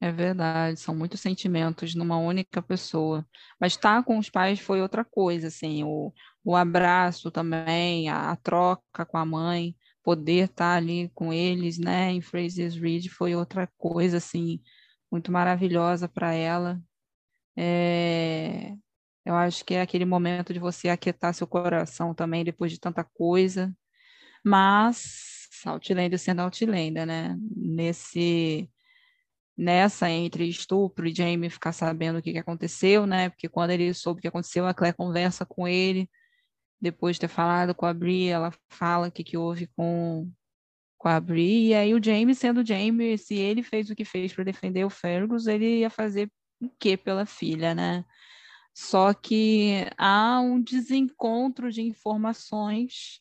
é 0.00 0.12
verdade, 0.12 0.78
são 0.78 0.94
muitos 0.94 1.20
sentimentos 1.20 1.92
numa 1.94 2.16
única 2.18 2.62
pessoa. 2.62 3.26
Mas 3.60 3.72
estar 3.72 4.04
com 4.04 4.16
os 4.16 4.30
pais 4.30 4.60
foi 4.60 4.80
outra 4.80 5.04
coisa, 5.04 5.48
assim, 5.48 5.82
o, 5.82 6.12
o 6.44 6.54
abraço 6.54 7.32
também, 7.32 8.08
a, 8.08 8.30
a 8.30 8.36
troca 8.36 9.04
com 9.04 9.18
a 9.18 9.26
mãe, 9.26 9.74
poder 10.08 10.46
estar 10.48 10.74
ali 10.74 11.10
com 11.14 11.34
eles, 11.34 11.76
né, 11.78 12.10
em 12.10 12.22
Fraser's 12.22 12.74
Ridge 12.74 13.10
foi 13.10 13.34
outra 13.34 13.66
coisa, 13.76 14.16
assim, 14.16 14.58
muito 15.12 15.30
maravilhosa 15.30 16.08
para 16.08 16.32
ela. 16.32 16.80
É, 17.54 18.72
eu 19.22 19.34
acho 19.34 19.62
que 19.66 19.74
é 19.74 19.82
aquele 19.82 20.06
momento 20.06 20.54
de 20.54 20.58
você 20.58 20.88
aquietar 20.88 21.34
seu 21.34 21.46
coração 21.46 22.14
também 22.14 22.42
depois 22.42 22.72
de 22.72 22.80
tanta 22.80 23.04
coisa, 23.04 23.70
mas 24.42 25.46
Outlander 25.66 26.18
sendo 26.18 26.40
Outlander, 26.40 27.04
né, 27.06 27.36
nesse 27.54 28.70
nessa 29.54 30.08
entre 30.08 30.48
estupro 30.48 31.06
e 31.06 31.14
Jamie 31.14 31.50
ficar 31.50 31.72
sabendo 31.72 32.20
o 32.20 32.22
que, 32.22 32.32
que 32.32 32.38
aconteceu, 32.38 33.06
né? 33.06 33.28
Porque 33.28 33.48
quando 33.48 33.72
ele 33.72 33.92
soube 33.92 34.20
o 34.20 34.22
que 34.22 34.28
aconteceu, 34.28 34.66
a 34.66 34.72
Claire 34.72 34.96
conversa 34.96 35.44
com 35.44 35.68
ele, 35.68 36.08
depois 36.80 37.16
de 37.16 37.20
ter 37.20 37.28
falado 37.28 37.74
com 37.74 37.86
a 37.86 37.94
Brie, 37.94 38.28
ela 38.28 38.52
fala 38.68 39.08
o 39.08 39.12
que, 39.12 39.24
que 39.24 39.36
houve 39.36 39.66
com, 39.68 40.30
com 40.96 41.08
a 41.08 41.20
Brie, 41.20 41.68
e 41.68 41.74
aí 41.74 41.94
o 41.94 42.02
James, 42.02 42.38
sendo 42.38 42.66
James, 42.66 43.26
se 43.26 43.34
ele 43.34 43.62
fez 43.62 43.90
o 43.90 43.94
que 43.96 44.04
fez 44.04 44.32
para 44.32 44.44
defender 44.44 44.84
o 44.84 44.90
Fergus, 44.90 45.46
ele 45.46 45.80
ia 45.80 45.90
fazer 45.90 46.30
o 46.60 46.70
quê 46.78 46.96
pela 46.96 47.26
filha, 47.26 47.74
né? 47.74 48.04
Só 48.74 49.12
que 49.12 49.86
há 49.96 50.40
um 50.40 50.62
desencontro 50.62 51.70
de 51.70 51.82
informações 51.82 53.20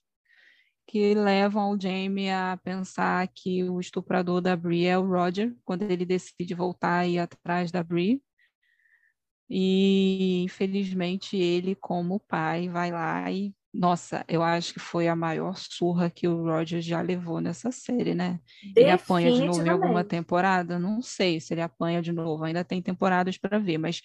que 0.87 1.13
levam 1.13 1.71
o 1.71 1.81
Jamie 1.81 2.29
a 2.29 2.57
pensar 2.63 3.27
que 3.27 3.63
o 3.63 3.79
estuprador 3.79 4.39
da 4.39 4.55
Brie 4.55 4.85
é 4.85 4.97
o 4.97 5.05
Roger, 5.05 5.55
quando 5.65 5.81
ele 5.81 6.05
decide 6.05 6.53
voltar 6.53 7.05
e 7.05 7.15
ir 7.15 7.19
atrás 7.19 7.71
da 7.71 7.83
Brie. 7.83 8.21
E 9.49 10.43
infelizmente 10.43 11.37
ele, 11.37 11.75
como 11.75 12.19
pai, 12.19 12.67
vai 12.69 12.91
lá 12.91 13.31
e 13.31 13.53
nossa, 13.73 14.25
eu 14.27 14.41
acho 14.41 14.73
que 14.73 14.79
foi 14.79 15.07
a 15.07 15.15
maior 15.15 15.55
surra 15.55 16.09
que 16.09 16.27
o 16.27 16.43
Roger 16.43 16.81
já 16.81 16.99
levou 16.99 17.39
nessa 17.39 17.71
série, 17.71 18.15
né? 18.15 18.39
Ele 18.75 18.89
apanha 18.89 19.31
de 19.31 19.45
novo 19.45 19.63
em 19.65 19.69
alguma 19.69 20.03
temporada? 20.03 20.79
Não 20.79 20.99
sei 20.99 21.39
se 21.39 21.53
ele 21.53 21.61
apanha 21.61 22.01
de 22.01 22.11
novo, 22.11 22.43
ainda 22.43 22.63
tem 22.63 22.81
temporadas 22.81 23.37
para 23.37 23.59
ver, 23.59 23.77
mas 23.77 24.01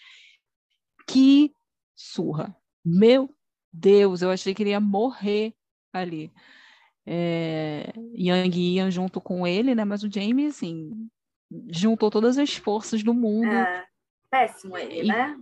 que 1.09 1.53
surra! 1.97 2.55
Meu 2.85 3.35
Deus, 3.73 4.21
eu 4.21 4.31
achei 4.31 4.53
que 4.53 4.63
ele 4.63 4.71
ia 4.71 4.81
morrer 4.81 5.55
ali. 5.93 6.31
É, 7.07 7.93
Yang 8.15 8.77
Ian 8.77 8.91
junto 8.91 9.21
com 9.21 9.47
ele, 9.47 9.75
né? 9.75 9.85
Mas 9.85 10.03
o 10.03 10.13
Jamie, 10.13 10.47
assim, 10.47 11.09
juntou 11.71 12.11
todas 12.11 12.37
as 12.39 12.55
forças 12.55 13.03
do 13.03 13.15
mundo. 13.15 13.47
É, 13.47 13.87
péssimo 14.33 14.77
ele, 14.79 15.07
né? 15.07 15.39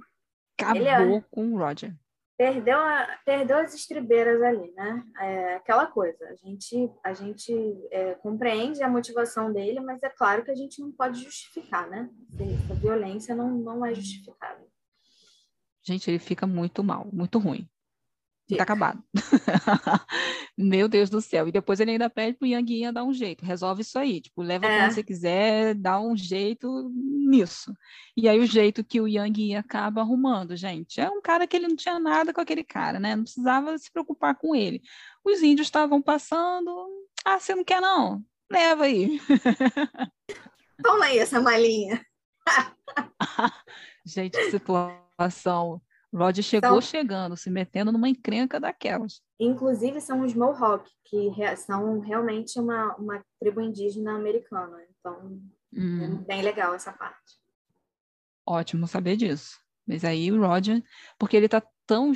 Acabou 0.59 0.83
ele 0.83 0.89
é... 0.89 1.25
com 1.31 1.55
o 1.55 1.59
Roger 1.59 1.95
perdeu, 2.41 2.79
a, 2.79 3.19
perdeu 3.23 3.59
as 3.59 3.75
estribeiras 3.75 4.41
ali, 4.41 4.73
né? 4.73 5.05
É 5.19 5.55
aquela 5.57 5.87
coisa, 5.87 6.25
a 6.25 6.35
gente, 6.37 6.91
a 7.05 7.12
gente 7.12 7.53
é, 7.91 8.15
compreende 8.15 8.83
a 8.83 8.89
motivação 8.89 9.53
dele, 9.53 9.79
mas 9.81 10.03
é 10.03 10.09
claro 10.09 10.43
que 10.43 10.51
a 10.51 10.55
gente 10.55 10.81
não 10.81 10.91
pode 10.91 11.23
justificar, 11.23 11.87
né? 11.91 12.09
A 12.71 12.75
violência 12.77 13.35
não, 13.35 13.51
não 13.51 13.85
é 13.85 13.95
justificável. 13.95 14.67
Gente, 15.83 16.11
ele 16.11 16.19
fica 16.19 16.47
muito 16.47 16.83
mal, 16.83 17.07
muito 17.12 17.39
ruim. 17.39 17.69
Tá 18.56 18.62
acabado. 18.62 19.02
Meu 20.56 20.89
Deus 20.89 21.09
do 21.09 21.20
céu. 21.20 21.48
E 21.48 21.52
depois 21.52 21.81
ele 21.81 21.93
ainda 21.93 22.10
pede 22.10 22.36
pro 22.36 22.47
Yanguinha 22.47 22.93
dar 22.93 23.05
um 23.05 23.12
jeito. 23.12 23.44
Resolve 23.44 23.82
isso 23.82 23.98
aí. 23.98 24.20
Tipo, 24.20 24.43
leva 24.43 24.66
é. 24.66 24.81
quando 24.81 24.93
você 24.93 25.02
quiser, 25.02 25.74
dá 25.74 26.01
um 26.01 26.16
jeito 26.16 26.90
nisso. 26.94 27.74
E 28.16 28.28
aí 28.28 28.39
o 28.39 28.47
jeito 28.47 28.85
que 28.85 29.01
o 29.01 29.09
Yanguinha 29.09 29.60
acaba 29.60 30.01
arrumando, 30.01 30.56
gente. 30.56 31.01
É 31.01 31.10
um 31.10 31.20
cara 31.20 31.47
que 31.47 31.56
ele 31.56 31.68
não 31.68 31.77
tinha 31.77 31.98
nada 31.98 32.32
com 32.32 32.40
aquele 32.40 32.64
cara, 32.64 32.98
né? 32.98 33.16
Não 33.16 33.24
precisava 33.24 33.77
se 33.78 33.90
preocupar 33.90 34.35
com 34.36 34.55
ele. 34.55 34.82
Os 35.24 35.43
índios 35.43 35.66
estavam 35.66 36.01
passando. 36.02 36.89
Ah, 37.24 37.39
você 37.39 37.55
não 37.55 37.64
quer 37.64 37.81
não? 37.81 38.24
Leva 38.51 38.85
aí. 38.85 39.20
Toma 40.82 41.05
aí 41.05 41.18
essa 41.18 41.40
malinha. 41.40 42.05
gente, 44.05 44.32
que 44.32 44.51
situação 44.51 45.81
Roger 46.12 46.43
chegou 46.43 46.70
são... 46.70 46.81
chegando, 46.81 47.37
se 47.37 47.49
metendo 47.51 47.93
numa 47.93 48.09
encrenca 48.09 48.59
daquelas. 48.59 49.23
Inclusive 49.39 50.01
são 50.01 50.24
os 50.24 50.35
Mohawk, 50.35 50.91
que 51.05 51.31
são 51.57 52.01
realmente 52.01 52.59
uma, 52.59 52.95
uma 52.97 53.24
tribo 53.39 53.61
indígena 53.61 54.15
americana. 54.16 54.77
Então, 54.99 55.41
hum. 55.73 56.03
é 56.03 56.09
bem 56.27 56.43
legal 56.43 56.74
essa 56.74 56.93
parte. 56.93 57.39
Ótimo 58.45 58.89
saber 58.89 59.16
disso. 59.16 59.59
Mas 59.87 60.05
aí 60.05 60.31
o 60.32 60.41
Roger, 60.41 60.82
porque 61.19 61.37
ele 61.37 61.49
tá 61.49 61.62
tão, 61.87 62.12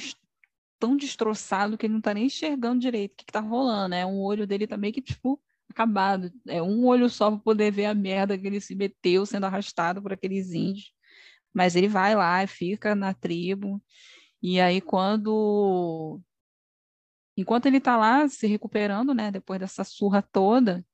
tão 0.78 0.96
destroçado 0.96 1.78
que 1.78 1.86
ele 1.86 1.94
não 1.94 2.00
tá 2.00 2.12
nem 2.12 2.26
enxergando 2.26 2.80
direito 2.80 3.12
o 3.12 3.16
que, 3.16 3.24
que 3.26 3.32
tá 3.32 3.40
rolando, 3.40 3.88
né? 3.90 4.04
Um 4.04 4.20
olho 4.20 4.46
dele 4.46 4.66
tá 4.66 4.76
meio 4.76 4.92
que, 4.92 5.00
tipo, 5.00 5.40
acabado. 5.68 6.32
É 6.46 6.62
um 6.62 6.84
olho 6.86 7.08
só 7.08 7.30
para 7.30 7.40
poder 7.40 7.70
ver 7.70 7.86
a 7.86 7.94
merda 7.94 8.36
que 8.36 8.46
ele 8.46 8.60
se 8.60 8.74
meteu 8.74 9.24
sendo 9.24 9.46
arrastado 9.46 10.02
por 10.02 10.12
aqueles 10.12 10.52
índios. 10.52 10.92
Mas 11.54 11.76
ele 11.76 11.88
vai 11.88 12.14
lá 12.14 12.42
e 12.42 12.46
fica 12.46 12.94
na 12.94 13.14
tribo. 13.14 13.80
E 14.42 14.60
aí, 14.60 14.80
quando. 14.80 16.20
Enquanto 17.36 17.66
ele 17.66 17.78
está 17.78 17.96
lá 17.96 18.28
se 18.28 18.46
recuperando, 18.46 19.14
né, 19.14 19.30
depois 19.30 19.58
dessa 19.58 19.82
surra 19.82 20.22
toda, 20.22 20.84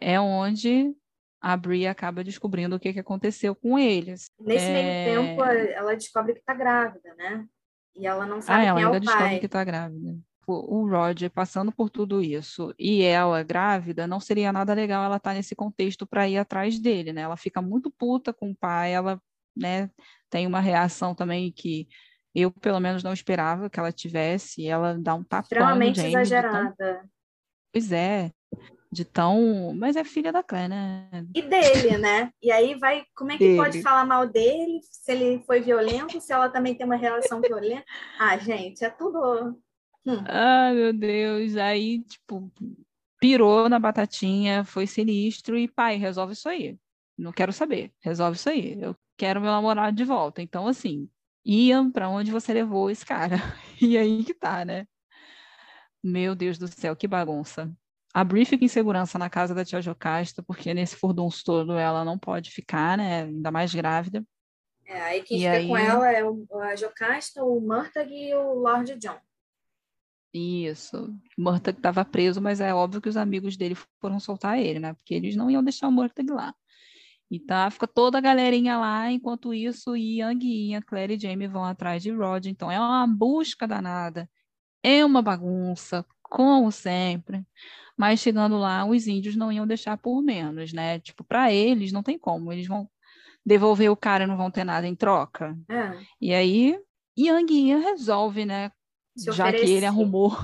é 0.00 0.18
onde 0.18 0.94
a 1.40 1.56
Brie 1.56 1.86
acaba 1.86 2.24
descobrindo 2.24 2.74
o 2.74 2.80
que, 2.80 2.92
que 2.92 3.00
aconteceu 3.00 3.54
com 3.54 3.78
eles. 3.78 4.30
Nesse 4.40 4.64
é... 4.64 4.72
meio 4.72 5.20
tempo, 5.20 5.44
ela 5.44 5.94
descobre 5.94 6.32
que 6.32 6.40
está 6.40 6.54
grávida, 6.54 7.14
né? 7.16 7.46
E 7.94 8.06
ela 8.06 8.26
não 8.26 8.40
sabe 8.40 8.62
ah, 8.62 8.64
ela 8.64 8.78
quem 8.78 8.84
ainda 8.86 8.96
é 8.96 8.98
o 8.98 9.00
descobre 9.00 9.28
pai. 9.28 9.38
que 9.40 9.46
está 9.46 9.62
grávida. 9.62 10.18
O 10.46 10.88
Roger 10.88 11.30
passando 11.30 11.72
por 11.72 11.88
tudo 11.88 12.22
isso 12.22 12.74
e 12.78 13.02
ela 13.02 13.42
grávida, 13.42 14.06
não 14.06 14.20
seria 14.20 14.52
nada 14.52 14.74
legal 14.74 15.04
ela 15.04 15.16
estar 15.16 15.30
tá 15.30 15.36
nesse 15.36 15.54
contexto 15.54 16.06
para 16.06 16.28
ir 16.28 16.36
atrás 16.36 16.78
dele, 16.78 17.12
né? 17.12 17.22
Ela 17.22 17.36
fica 17.36 17.62
muito 17.62 17.90
puta 17.90 18.32
com 18.32 18.50
o 18.50 18.56
pai, 18.56 18.92
ela 18.92 19.20
né, 19.56 19.90
tem 20.30 20.46
uma 20.46 20.60
reação 20.60 21.14
também 21.14 21.52
que 21.52 21.88
eu, 22.34 22.50
pelo 22.50 22.80
menos, 22.80 23.04
não 23.04 23.12
esperava 23.12 23.70
que 23.70 23.78
ela 23.78 23.92
tivesse. 23.92 24.66
Ela 24.66 24.98
dá 24.98 25.14
um 25.14 25.22
tapão 25.22 25.44
Extremamente 25.44 26.00
exagerada. 26.00 26.74
Tão... 26.76 27.10
Pois 27.72 27.92
é, 27.92 28.32
de 28.90 29.04
tão... 29.04 29.72
Mas 29.76 29.94
é 29.94 30.02
filha 30.02 30.32
da 30.32 30.42
Claire, 30.42 30.68
né? 30.68 31.08
E 31.32 31.42
dele, 31.42 31.96
né? 31.98 32.30
E 32.42 32.50
aí 32.50 32.74
vai... 32.74 33.04
Como 33.14 33.30
é 33.30 33.38
que 33.38 33.44
dele. 33.44 33.56
pode 33.56 33.82
falar 33.82 34.04
mal 34.04 34.26
dele? 34.26 34.80
Se 34.82 35.12
ele 35.12 35.44
foi 35.46 35.60
violento, 35.60 36.20
se 36.20 36.32
ela 36.32 36.48
também 36.48 36.74
tem 36.74 36.84
uma 36.84 36.96
relação 36.96 37.40
violenta? 37.40 37.84
Ah, 38.18 38.36
gente, 38.36 38.84
é 38.84 38.90
tudo... 38.90 39.56
Hum. 40.04 40.24
Ai, 40.26 40.74
meu 40.74 40.92
Deus. 40.92 41.56
Aí, 41.56 42.02
tipo, 42.02 42.52
pirou 43.20 43.68
na 43.68 43.78
batatinha, 43.78 44.64
foi 44.64 44.88
sinistro 44.88 45.56
e, 45.56 45.68
pai, 45.68 45.96
resolve 45.96 46.32
isso 46.32 46.48
aí. 46.48 46.76
Não 47.16 47.32
quero 47.32 47.52
saber. 47.52 47.92
Resolve 48.02 48.36
isso 48.36 48.50
aí. 48.50 48.76
Eu 48.80 48.96
quero 49.16 49.40
meu 49.40 49.50
namorado 49.50 49.96
de 49.96 50.04
volta. 50.04 50.42
Então, 50.42 50.66
assim, 50.66 51.08
Ian, 51.44 51.90
para 51.90 52.08
onde 52.08 52.30
você 52.30 52.52
levou 52.52 52.90
esse 52.90 53.04
cara? 53.04 53.36
E 53.82 53.98
aí 53.98 54.24
que 54.24 54.32
tá, 54.32 54.64
né? 54.64 54.86
Meu 56.02 56.34
Deus 56.34 56.56
do 56.56 56.68
céu, 56.68 56.96
que 56.96 57.08
bagunça. 57.08 57.70
A 58.14 58.22
Bri 58.22 58.44
fica 58.44 58.64
em 58.64 58.68
segurança 58.68 59.18
na 59.18 59.28
casa 59.28 59.54
da 59.54 59.64
tia 59.64 59.82
Jocasta, 59.82 60.42
porque 60.42 60.72
nesse 60.72 60.94
furdunço 60.94 61.42
todo 61.44 61.72
ela 61.72 62.04
não 62.04 62.16
pode 62.16 62.50
ficar, 62.50 62.96
né? 62.96 63.24
Ainda 63.24 63.50
mais 63.50 63.74
grávida. 63.74 64.24
É, 64.86 65.00
aí 65.00 65.22
quem 65.22 65.38
e 65.38 65.40
fica 65.40 65.52
aí... 65.52 65.66
com 65.66 65.76
ela 65.76 66.12
é 66.12 66.24
o, 66.24 66.46
a 66.60 66.76
Jocasta, 66.76 67.42
o 67.42 67.60
Murtag 67.60 68.14
e 68.14 68.34
o 68.34 68.54
Lord 68.54 68.94
John. 68.96 69.18
Isso. 70.32 71.12
Murtag 71.36 71.78
estava 71.78 72.04
preso, 72.04 72.40
mas 72.40 72.60
é 72.60 72.72
óbvio 72.72 73.00
que 73.00 73.08
os 73.08 73.16
amigos 73.16 73.56
dele 73.56 73.76
foram 74.00 74.20
soltar 74.20 74.58
ele, 74.58 74.78
né? 74.78 74.94
Porque 74.94 75.14
eles 75.14 75.34
não 75.34 75.50
iam 75.50 75.62
deixar 75.62 75.88
o 75.88 75.92
Murtag 75.92 76.30
lá. 76.30 76.54
Então 77.36 77.70
fica 77.70 77.86
toda 77.86 78.18
a 78.18 78.20
galerinha 78.20 78.78
lá, 78.78 79.10
enquanto 79.10 79.54
isso, 79.54 79.96
Yang 79.96 80.46
e 80.46 80.70
Ian, 80.70 80.82
Claire 80.82 81.14
e 81.14 81.18
Jamie 81.18 81.48
vão 81.48 81.64
atrás 81.64 82.02
de 82.02 82.10
Rod. 82.10 82.46
Então 82.46 82.70
é 82.70 82.78
uma 82.78 83.06
busca 83.06 83.66
danada, 83.66 84.28
é 84.82 85.04
uma 85.04 85.22
bagunça, 85.22 86.04
como 86.22 86.70
sempre. 86.70 87.46
Mas 87.96 88.20
chegando 88.20 88.58
lá, 88.58 88.84
os 88.84 89.06
índios 89.06 89.36
não 89.36 89.52
iam 89.52 89.66
deixar 89.66 89.96
por 89.96 90.20
menos, 90.22 90.72
né? 90.72 90.98
Tipo, 90.98 91.22
para 91.24 91.52
eles 91.52 91.92
não 91.92 92.02
tem 92.02 92.18
como, 92.18 92.52
eles 92.52 92.66
vão 92.66 92.88
devolver 93.46 93.90
o 93.90 93.96
cara 93.96 94.24
e 94.24 94.26
não 94.26 94.36
vão 94.36 94.50
ter 94.50 94.64
nada 94.64 94.86
em 94.86 94.94
troca. 94.94 95.56
É. 95.68 95.98
E 96.20 96.34
aí, 96.34 96.78
Yang 97.16 97.68
Ian 97.68 97.78
resolve, 97.78 98.44
né? 98.44 98.72
Já 99.16 99.52
que 99.52 99.64
ele 99.64 99.86
arrumou 99.86 100.36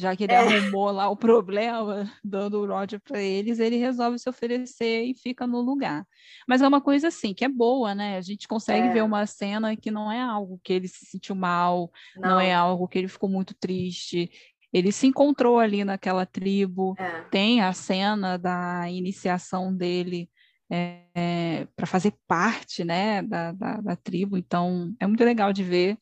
já 0.00 0.16
que 0.16 0.24
ele 0.24 0.32
é. 0.32 0.38
arrumou 0.38 0.90
lá 0.90 1.08
o 1.08 1.16
problema, 1.16 2.10
dando 2.24 2.60
o 2.60 2.66
Roger 2.66 3.00
para 3.00 3.20
eles, 3.20 3.58
ele 3.58 3.76
resolve 3.76 4.18
se 4.18 4.28
oferecer 4.28 5.04
e 5.04 5.14
fica 5.14 5.46
no 5.46 5.60
lugar. 5.60 6.06
Mas 6.48 6.62
é 6.62 6.68
uma 6.68 6.80
coisa 6.80 7.08
assim, 7.08 7.34
que 7.34 7.44
é 7.44 7.48
boa, 7.48 7.94
né? 7.94 8.16
A 8.16 8.20
gente 8.20 8.48
consegue 8.48 8.88
é. 8.88 8.92
ver 8.92 9.02
uma 9.02 9.26
cena 9.26 9.76
que 9.76 9.90
não 9.90 10.10
é 10.10 10.20
algo 10.20 10.60
que 10.64 10.72
ele 10.72 10.88
se 10.88 11.06
sentiu 11.06 11.34
mal, 11.34 11.90
não, 12.16 12.30
não 12.30 12.40
é 12.40 12.52
algo 12.52 12.88
que 12.88 12.98
ele 12.98 13.08
ficou 13.08 13.28
muito 13.28 13.54
triste. 13.54 14.30
Ele 14.72 14.92
se 14.92 15.06
encontrou 15.06 15.58
ali 15.58 15.84
naquela 15.84 16.24
tribo, 16.24 16.94
é. 16.98 17.22
tem 17.30 17.60
a 17.60 17.72
cena 17.72 18.36
da 18.38 18.88
iniciação 18.88 19.74
dele 19.74 20.30
é, 20.70 21.02
é 21.14 21.66
para 21.74 21.86
fazer 21.86 22.14
parte 22.28 22.84
né, 22.84 23.22
da, 23.22 23.52
da, 23.52 23.80
da 23.80 23.96
tribo, 23.96 24.38
então 24.38 24.94
é 25.00 25.06
muito 25.06 25.24
legal 25.24 25.52
de 25.52 25.64
ver. 25.64 25.98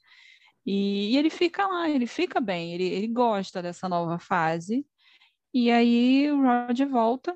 E, 0.71 1.15
e 1.15 1.17
ele 1.17 1.31
fica 1.31 1.67
lá, 1.67 1.89
ele 1.89 2.07
fica 2.07 2.43
bem, 2.43 2.75
ele, 2.75 2.85
ele 2.85 3.09
gosta 3.09 3.63
dessa 3.63 3.89
nova 3.89 4.19
fase. 4.19 4.87
E 5.55 5.71
aí 5.71 6.31
o 6.31 6.43
Roger 6.43 6.87
volta. 6.87 7.35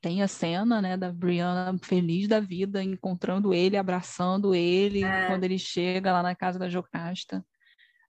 Tem 0.00 0.22
a 0.22 0.28
cena, 0.28 0.80
né, 0.80 0.96
da 0.96 1.12
Brianna 1.12 1.76
feliz 1.82 2.28
da 2.28 2.38
vida, 2.38 2.80
encontrando 2.80 3.52
ele, 3.52 3.76
abraçando 3.76 4.54
ele, 4.54 5.02
é. 5.02 5.26
quando 5.26 5.42
ele 5.42 5.58
chega 5.58 6.12
lá 6.12 6.22
na 6.22 6.32
casa 6.36 6.60
da 6.60 6.68
Jocasta. 6.68 7.44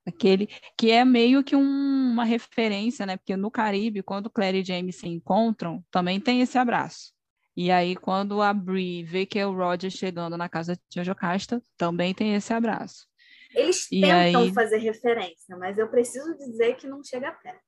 Aquele 0.06 0.48
que 0.78 0.91
é 0.91 1.03
meio 1.03 1.44
que 1.44 1.56
um, 1.56 2.11
uma 2.11 2.24
referência, 2.24 3.03
né? 3.03 3.18
Porque 3.18 3.36
no 3.36 3.49
Caribe, 3.49 4.03
quando 4.03 4.30
Claire 4.30 4.60
e 4.60 4.64
James 4.64 4.98
se 4.98 5.07
encontram, 5.07 5.84
também 5.90 6.19
tem 6.19 6.41
esse 6.41 6.56
abraço. 6.56 7.14
E 7.56 7.72
aí, 7.72 7.95
quando 7.95 8.44
a 8.44 8.53
Brie 8.53 9.03
vê 9.03 9.26
que 9.26 9.40
é 9.40 9.48
o 9.48 9.56
Roger 9.56 9.90
chegando 9.90 10.38
na 10.38 10.48
casa 10.48 10.80
de 10.88 11.03
Jocasta, 11.03 11.64
também 11.76 12.14
tem 12.14 12.36
esse 12.36 12.53
abraço. 12.53 13.07
Eles 13.53 13.88
e 13.91 14.02
tentam 14.02 14.44
aí... 14.44 14.53
fazer 14.53 14.78
referência, 14.78 15.56
mas 15.57 15.78
eu 15.78 15.88
preciso 15.88 16.36
dizer 16.38 16.76
que 16.76 16.88
não 16.88 17.03
chega 17.03 17.32
perto. 17.32 17.61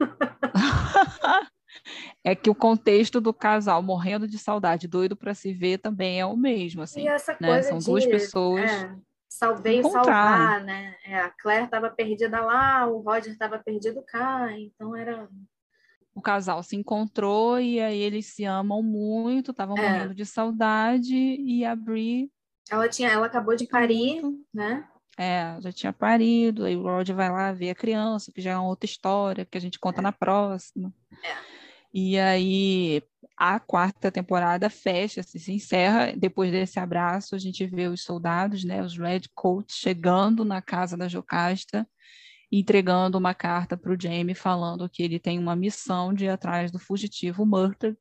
é 2.24 2.34
que 2.34 2.50
o 2.50 2.54
contexto 2.54 3.20
do 3.20 3.32
casal 3.32 3.82
morrendo 3.82 4.26
de 4.26 4.38
saudade, 4.38 4.88
doido 4.88 5.16
para 5.16 5.34
se 5.34 5.52
ver, 5.52 5.78
também 5.78 6.20
é 6.20 6.26
o 6.26 6.36
mesmo, 6.36 6.82
assim. 6.82 7.02
E 7.02 7.08
essa 7.08 7.36
né? 7.40 7.48
coisa 7.48 7.68
São 7.68 7.78
de, 7.78 7.84
duas 7.84 8.06
pessoas. 8.06 8.70
É, 8.70 8.96
salveio 9.28 9.88
salvar, 9.90 10.64
né? 10.64 10.96
É, 11.04 11.16
a 11.20 11.30
Claire 11.30 11.64
estava 11.64 11.90
perdida 11.90 12.40
lá, 12.40 12.86
o 12.86 13.00
Roger 13.00 13.32
estava 13.32 13.58
perdido 13.58 14.02
cá, 14.02 14.52
então 14.58 14.96
era 14.96 15.28
o 16.12 16.20
casal 16.20 16.60
se 16.62 16.74
encontrou 16.74 17.60
e 17.60 17.80
aí 17.80 17.98
eles 17.98 18.26
se 18.26 18.44
amam 18.44 18.82
muito, 18.82 19.52
estavam 19.52 19.78
é. 19.78 19.80
morrendo 19.80 20.14
de 20.14 20.26
saudade 20.26 21.14
e 21.14 21.64
a 21.64 21.74
Brie 21.76 22.28
ela 22.70 22.88
tinha, 22.88 23.10
ela 23.10 23.26
acabou 23.26 23.56
de 23.56 23.66
parir, 23.66 24.22
muito, 24.22 24.46
né? 24.54 24.88
É, 25.20 25.60
já 25.60 25.70
tinha 25.70 25.92
parido, 25.92 26.64
aí 26.64 26.74
o 26.76 26.82
Roger 26.82 27.14
vai 27.14 27.30
lá 27.30 27.52
ver 27.52 27.70
a 27.70 27.74
criança, 27.74 28.32
que 28.32 28.40
já 28.40 28.52
é 28.52 28.56
uma 28.56 28.68
outra 28.68 28.86
história 28.86 29.44
que 29.44 29.58
a 29.58 29.60
gente 29.60 29.78
conta 29.78 30.00
é. 30.00 30.02
na 30.02 30.12
próxima. 30.12 30.92
É. 31.22 31.36
E 31.92 32.18
aí 32.18 33.02
a 33.36 33.60
quarta 33.60 34.10
temporada 34.10 34.70
fecha, 34.70 35.20
assim, 35.20 35.38
se 35.38 35.52
encerra. 35.52 36.14
Depois 36.16 36.50
desse 36.50 36.78
abraço, 36.78 37.34
a 37.34 37.38
gente 37.38 37.66
vê 37.66 37.86
os 37.88 38.02
soldados, 38.02 38.64
né, 38.64 38.82
os 38.82 38.96
Red 38.96 39.22
Coats, 39.34 39.76
chegando 39.76 40.44
na 40.44 40.62
casa 40.62 40.96
da 40.96 41.08
Jocasta 41.08 41.86
entregando 42.52 43.16
uma 43.16 43.32
carta 43.32 43.76
para 43.76 43.92
o 43.92 44.00
Jamie 44.00 44.34
falando 44.34 44.88
que 44.88 45.02
ele 45.02 45.20
tem 45.20 45.38
uma 45.38 45.54
missão 45.54 46.12
de 46.12 46.24
ir 46.24 46.30
atrás 46.30 46.72
do 46.72 46.78
fugitivo 46.78 47.46
Murtagh, 47.46 47.96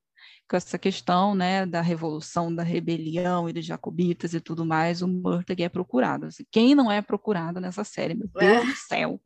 com 0.49 0.57
essa 0.57 0.77
questão 0.77 1.35
né, 1.35 1.65
da 1.65 1.81
revolução, 1.81 2.53
da 2.53 2.63
rebelião 2.63 3.47
e 3.47 3.53
dos 3.53 3.65
jacobitas 3.65 4.33
e 4.33 4.39
tudo 4.39 4.65
mais, 4.65 5.01
o 5.01 5.07
Murtagh 5.07 5.63
é 5.63 5.69
procurado. 5.69 6.25
Assim, 6.25 6.43
quem 6.51 6.73
não 6.73 6.91
é 6.91 7.01
procurado 7.01 7.59
nessa 7.59 7.83
série? 7.83 8.15
Meu 8.15 8.27
Deus 8.27 8.63
é. 8.63 8.65
do 8.65 8.75
céu! 8.75 9.21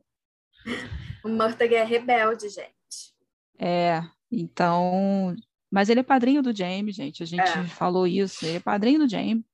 O 1.24 1.28
Murtagh 1.28 1.74
é 1.74 1.84
rebelde, 1.84 2.48
gente. 2.48 3.14
É, 3.58 4.02
então... 4.30 5.34
Mas 5.70 5.88
ele 5.88 6.00
é 6.00 6.04
padrinho 6.04 6.42
do 6.42 6.56
Jamie, 6.56 6.92
gente. 6.92 7.22
A 7.22 7.26
gente 7.26 7.40
é. 7.40 7.64
falou 7.64 8.06
isso. 8.06 8.44
Ele 8.46 8.58
é 8.58 8.60
padrinho 8.60 9.00
do 9.00 9.08
Jamie. 9.08 9.44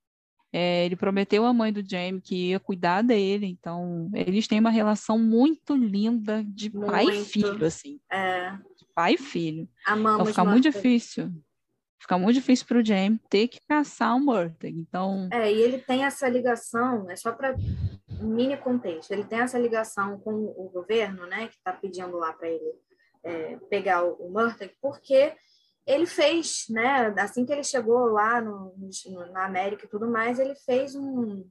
É, 0.52 0.85
ele 0.85 0.97
prometeu 0.97 1.47
à 1.47 1.52
mãe 1.52 1.72
do 1.72 1.89
Jamie 1.89 2.20
que 2.20 2.48
ia 2.48 2.59
cuidar 2.59 3.02
dele, 3.02 3.47
então 3.47 4.10
eles 4.12 4.48
têm 4.48 4.59
uma 4.59 4.70
relação 4.70 5.16
muito 5.16 5.77
linda 5.77 6.43
de 6.44 6.74
muito. 6.74 6.90
pai 6.90 7.05
e 7.05 7.24
filho, 7.24 7.64
assim. 7.64 8.01
É. 8.10 8.59
Pai 9.01 9.14
e 9.14 9.16
filho. 9.16 9.66
Amamos 9.86 10.20
então 10.20 10.27
fica 10.27 10.44
muito 10.44 10.62
difícil. 10.64 11.32
Fica 11.98 12.18
muito 12.18 12.35
difícil 12.35 12.66
para 12.66 12.81
o 12.81 12.85
Jamie 12.85 13.18
ter 13.31 13.48
que 13.48 13.59
caçar 13.66 14.14
o 14.14 14.20
Murtagh. 14.20 14.74
Então. 14.77 15.27
É, 15.32 15.51
e 15.51 15.59
ele 15.59 15.78
tem 15.78 16.05
essa 16.05 16.28
ligação, 16.28 17.10
é 17.10 17.16
só 17.16 17.32
para 17.32 17.56
mini 18.20 18.59
contexto, 18.59 19.10
ele 19.10 19.24
tem 19.24 19.40
essa 19.40 19.59
ligação 19.59 20.20
com 20.20 20.35
o 20.35 20.68
governo, 20.68 21.27
né, 21.27 21.48
que 21.48 21.55
está 21.55 21.72
pedindo 21.72 22.14
lá 22.18 22.35
para 22.35 22.47
ele 22.47 22.74
é, 23.24 23.56
pegar 23.70 24.05
o, 24.05 24.12
o 24.16 24.31
Murtagh, 24.31 24.70
porque 24.82 25.32
ele 25.86 26.05
fez, 26.05 26.66
né, 26.68 27.14
assim 27.16 27.47
que 27.47 27.52
ele 27.52 27.64
chegou 27.64 28.05
lá 28.12 28.39
no, 28.39 28.74
no, 28.77 29.32
na 29.32 29.47
América 29.47 29.86
e 29.86 29.89
tudo 29.89 30.10
mais, 30.10 30.39
ele 30.39 30.55
fez 30.66 30.94
um, 30.94 31.43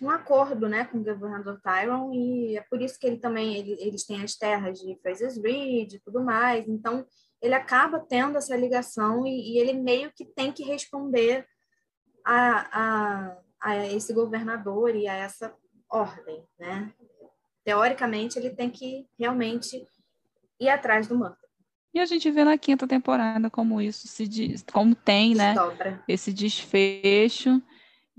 um 0.00 0.10
acordo, 0.10 0.68
né, 0.68 0.84
com 0.84 0.98
o 0.98 1.04
governador 1.04 1.60
Tyron 1.60 2.12
e 2.12 2.56
é 2.56 2.62
por 2.62 2.80
isso 2.80 2.98
que 2.98 3.06
ele 3.06 3.18
também, 3.18 3.56
ele, 3.56 3.76
eles 3.80 4.04
têm 4.04 4.22
as 4.22 4.34
terras 4.34 4.78
de 4.78 4.98
Fraser's 5.02 5.36
Ridge 5.36 5.96
e 5.96 6.00
tudo 6.00 6.22
mais, 6.22 6.68
então 6.68 7.06
ele 7.40 7.54
acaba 7.54 8.00
tendo 8.00 8.38
essa 8.38 8.56
ligação 8.56 9.26
e, 9.26 9.54
e 9.54 9.58
ele 9.58 9.72
meio 9.72 10.12
que 10.12 10.24
tem 10.24 10.52
que 10.52 10.64
responder 10.64 11.46
a, 12.24 12.80
a, 12.80 13.36
a 13.60 13.86
esse 13.86 14.12
governador 14.12 14.94
e 14.94 15.06
a 15.08 15.14
essa 15.14 15.54
ordem, 15.90 16.44
né? 16.58 16.92
Teoricamente, 17.64 18.38
ele 18.38 18.50
tem 18.50 18.70
que 18.70 19.06
realmente 19.18 19.86
ir 20.60 20.68
atrás 20.68 21.06
do 21.06 21.16
manto. 21.16 21.38
E 21.94 22.00
a 22.00 22.06
gente 22.06 22.30
vê 22.30 22.44
na 22.44 22.58
quinta 22.58 22.86
temporada 22.86 23.50
como 23.50 23.80
isso 23.80 24.06
se 24.06 24.26
diz, 24.28 24.62
como 24.72 24.94
tem, 24.94 25.34
né? 25.34 25.54
Esse 26.06 26.32
desfecho. 26.32 27.62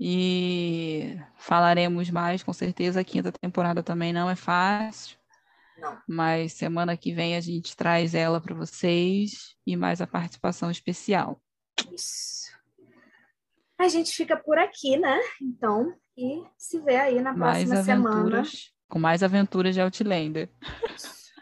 E 0.02 1.20
falaremos 1.36 2.08
mais, 2.08 2.42
com 2.42 2.54
certeza. 2.54 3.00
A 3.00 3.04
quinta 3.04 3.30
temporada 3.30 3.82
também 3.82 4.14
não 4.14 4.30
é 4.30 4.34
fácil. 4.34 5.18
Não. 5.76 5.98
Mas 6.08 6.54
semana 6.54 6.96
que 6.96 7.12
vem 7.12 7.36
a 7.36 7.40
gente 7.40 7.76
traz 7.76 8.14
ela 8.14 8.40
para 8.40 8.54
vocês 8.54 9.54
e 9.66 9.76
mais 9.76 10.00
a 10.00 10.06
participação 10.06 10.70
especial. 10.70 11.38
Isso. 11.92 12.48
A 13.78 13.88
gente 13.88 14.12
fica 14.12 14.38
por 14.38 14.58
aqui, 14.58 14.96
né? 14.96 15.18
Então, 15.40 15.94
e 16.16 16.42
se 16.56 16.80
vê 16.80 16.96
aí 16.96 17.20
na 17.20 17.34
próxima 17.34 17.74
mais 17.74 17.84
semana. 17.84 18.42
Com 18.88 18.98
mais 18.98 19.22
aventuras 19.22 19.74
de 19.74 19.82
Outlander. 19.82 20.50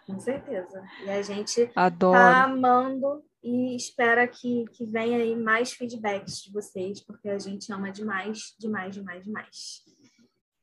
Com 0.05 0.19
certeza. 0.19 0.83
E 1.05 1.11
a 1.11 1.23
gente 1.23 1.71
Adoro. 1.77 2.19
tá 2.19 2.45
amando 2.45 3.23
e 3.43 3.77
espera 3.77 4.27
que, 4.27 4.65
que 4.73 4.85
venha 4.85 5.19
aí 5.19 5.37
mais 5.37 5.73
feedbacks 5.73 6.43
de 6.43 6.53
vocês, 6.53 7.01
porque 7.01 7.29
a 7.29 7.39
gente 7.39 7.73
ama 7.73 7.91
demais, 7.91 8.55
demais, 8.59 8.95
demais, 8.95 9.25
demais. 9.25 9.83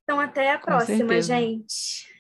Então, 0.04 0.20
até 0.20 0.52
a 0.52 0.60
Com 0.60 0.66
próxima, 0.66 0.98
certeza. 0.98 1.28
gente. 1.36 2.15